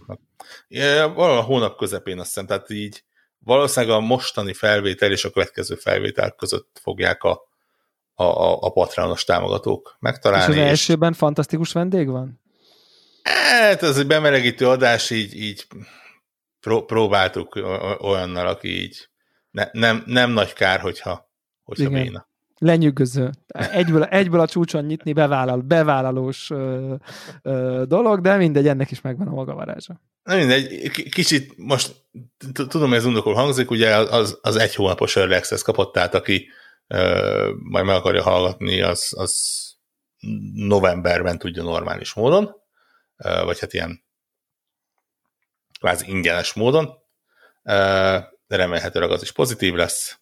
Ja, 0.68 1.08
valahol 1.08 1.38
a 1.38 1.42
hónap 1.42 1.76
közepén 1.76 2.18
azt 2.18 2.28
hiszem, 2.28 2.46
tehát 2.46 2.70
így 2.70 3.04
valószínűleg 3.46 3.96
a 3.96 4.00
mostani 4.00 4.52
felvétel 4.52 5.10
és 5.10 5.24
a 5.24 5.30
következő 5.30 5.74
felvétel 5.74 6.30
között 6.30 6.78
fogják 6.82 7.22
a, 7.22 7.40
a, 8.14 8.24
a, 8.24 8.58
a 8.60 8.70
patronos 8.70 9.24
támogatók 9.24 9.96
megtalálni. 10.00 10.54
És 10.54 10.60
az 10.60 10.66
elsőben 10.66 11.10
és... 11.12 11.18
fantasztikus 11.18 11.72
vendég 11.72 12.08
van? 12.08 12.40
Hát, 13.22 13.82
ez 13.82 13.98
egy 13.98 14.06
bemelegítő 14.06 14.68
adás, 14.68 15.10
így, 15.10 15.34
így 15.34 15.66
pró- 16.60 16.84
próbáltuk 16.84 17.54
olyannal, 18.00 18.46
aki 18.46 18.82
így 18.82 19.08
ne, 19.50 19.68
nem, 19.72 20.02
nem 20.06 20.30
nagy 20.30 20.52
kár, 20.52 20.80
hogyha, 20.80 21.30
hogyha 21.62 21.88
Igen. 21.88 22.02
béna. 22.02 22.28
Lenyűgöző. 22.58 23.30
Egyből, 23.46 24.04
egyből 24.04 24.40
a 24.40 24.46
csúcson 24.46 24.84
nyitni 24.84 25.12
bevállal, 25.12 25.60
bevállalós 25.60 26.50
ö, 26.50 26.94
ö, 27.42 27.82
dolog, 27.86 28.20
de 28.20 28.36
mindegy, 28.36 28.68
ennek 28.68 28.90
is 28.90 29.00
megvan 29.00 29.26
a 29.26 29.34
maga 29.34 29.54
varázsa. 29.54 30.00
Na 30.26 30.36
mindegy, 30.36 30.90
kicsit 31.10 31.52
most 31.56 31.94
tudom, 32.54 32.88
hogy 32.88 32.98
ez 32.98 33.04
undokul 33.04 33.34
hangzik, 33.34 33.70
ugye 33.70 33.96
az, 33.96 34.38
az 34.42 34.56
egy 34.56 34.74
hónapos 34.74 35.16
Early 35.16 35.34
Access 35.34 35.62
kapott, 35.62 35.92
tehát 35.92 36.14
aki 36.14 36.48
ö, 36.86 37.50
majd 37.62 37.84
meg 37.84 37.96
akarja 37.96 38.22
hallgatni, 38.22 38.82
az, 38.82 39.12
az 39.16 39.64
novemberben 40.54 41.38
tudja 41.38 41.62
normális 41.62 42.14
módon 42.14 42.64
vagy 43.16 43.58
hát 43.58 43.72
ilyen 43.72 44.04
kvázi 45.78 46.08
ingyenes 46.08 46.52
módon, 46.52 46.90
de 47.62 48.56
remélhetőleg 48.56 49.10
az 49.10 49.22
is 49.22 49.32
pozitív 49.32 49.74
lesz. 49.74 50.18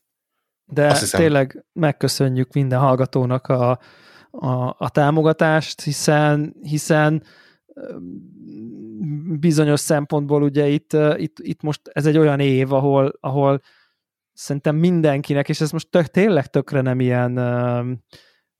De 0.65 0.87
Azt 0.87 1.01
hiszem, 1.01 1.21
tényleg 1.21 1.65
megköszönjük 1.73 2.53
minden 2.53 2.79
hallgatónak 2.79 3.47
a, 3.47 3.71
a, 4.31 4.77
a 4.79 4.89
támogatást, 4.89 5.81
hiszen, 5.81 6.57
hiszen 6.63 7.25
bizonyos 9.39 9.81
szempontból 9.81 10.43
ugye 10.43 10.69
itt, 10.69 10.93
itt, 11.17 11.39
itt 11.39 11.63
most 11.63 11.81
ez 11.93 12.07
egy 12.07 12.19
olyan 12.19 12.41
év, 12.41 12.73
ahol, 12.73 13.13
ahol 13.21 13.61
szerintem 14.33 14.77
mindenkinek, 14.77 15.49
és 15.49 15.61
ez 15.61 15.71
most 15.71 15.91
tök, 15.91 16.07
tényleg 16.07 16.47
tökre 16.47 16.81
nem 16.81 17.01
ilyen 17.01 17.33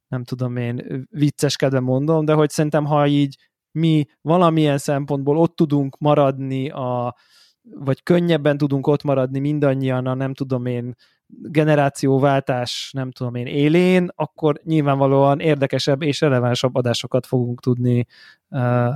nem 0.09 0.25
tudom 0.25 0.57
én 0.57 1.07
vicceskedve 1.11 1.81
mondom, 1.81 2.25
de 2.25 2.33
hogy 2.33 2.51
szerintem 2.51 2.85
ha 2.85 3.07
így 3.07 3.37
mi 3.71 4.05
valamilyen 4.21 4.79
szempontból 4.79 5.39
ott 5.39 5.57
tudunk 5.57 5.99
maradni, 5.99 6.69
a, 6.69 7.17
vagy 7.63 8.03
könnyebben 8.03 8.57
tudunk 8.57 8.87
ott 8.87 9.03
maradni 9.03 9.39
mindannyian 9.39 10.07
a 10.07 10.15
nem 10.15 10.35
tudom 10.35 10.67
én 10.67 10.95
generációváltás, 11.27 12.91
nem 12.93 13.11
tudom 13.11 13.35
én, 13.35 13.47
élén, 13.47 14.11
akkor 14.15 14.61
nyilvánvalóan 14.65 15.41
érdekesebb 15.41 16.03
és 16.03 16.21
relevánsabb 16.21 16.75
adásokat 16.75 17.27
fogunk 17.27 17.61
tudni 17.61 18.07
uh, 18.49 18.89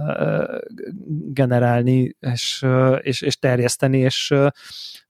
generálni 1.33 2.17
és, 2.21 2.63
uh, 2.63 2.99
és, 3.03 3.21
és 3.21 3.39
terjeszteni, 3.39 3.99
és 3.99 4.31
uh, 4.31 4.47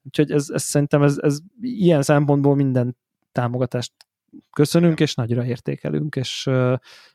úgyhogy 0.03 0.31
ez, 0.31 0.49
ez 0.53 0.63
szerintem 0.63 1.03
ez, 1.03 1.17
ez 1.21 1.39
ilyen 1.61 2.03
szempontból 2.03 2.55
minden 2.55 2.97
támogatást 3.33 3.93
köszönünk, 4.53 5.01
és 5.01 5.15
nagyra 5.15 5.45
értékelünk, 5.45 6.17
és 6.17 6.51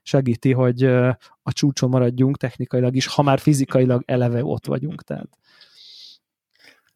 segíti, 0.02 0.52
hogy 0.52 0.84
a 1.44 1.52
csúcson 1.52 1.90
maradjunk 1.90 2.38
technikailag 2.38 2.96
is, 2.96 3.06
ha 3.06 3.22
már 3.22 3.40
fizikailag 3.40 4.04
eleve 4.06 4.44
ott 4.44 4.66
vagyunk. 4.66 5.02
Tehát. 5.02 5.38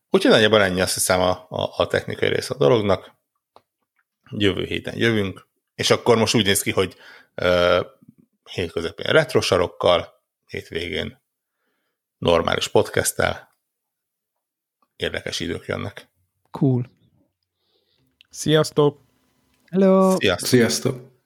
Úgyhogy 0.09 0.31
nagyjából 0.31 0.63
ennyi 0.63 0.81
azt 0.81 0.93
hiszem 0.93 1.21
a, 1.21 1.45
a, 1.49 1.73
a 1.77 1.87
technikai 1.87 2.29
rész 2.29 2.49
a 2.49 2.57
dolognak. 2.57 3.15
Jövő 4.29 4.63
héten 4.63 4.97
jövünk, 4.97 5.47
és 5.75 5.89
akkor 5.89 6.17
most 6.17 6.35
úgy 6.35 6.45
néz 6.45 6.61
ki, 6.61 6.71
hogy 6.71 6.95
uh, 7.35 7.85
hétközepén 8.51 9.11
retrosarokkal, 9.11 10.23
hétvégén 10.45 11.21
normális 12.17 12.67
podcasttel, 12.67 13.55
érdekes 14.95 15.39
idők 15.39 15.65
jönnek. 15.65 16.09
Cool. 16.51 16.89
Sziasztok! 18.29 19.01
Hello! 19.69 20.15
Sziasztok! 20.19 20.47
Sziasztok. 20.47 21.16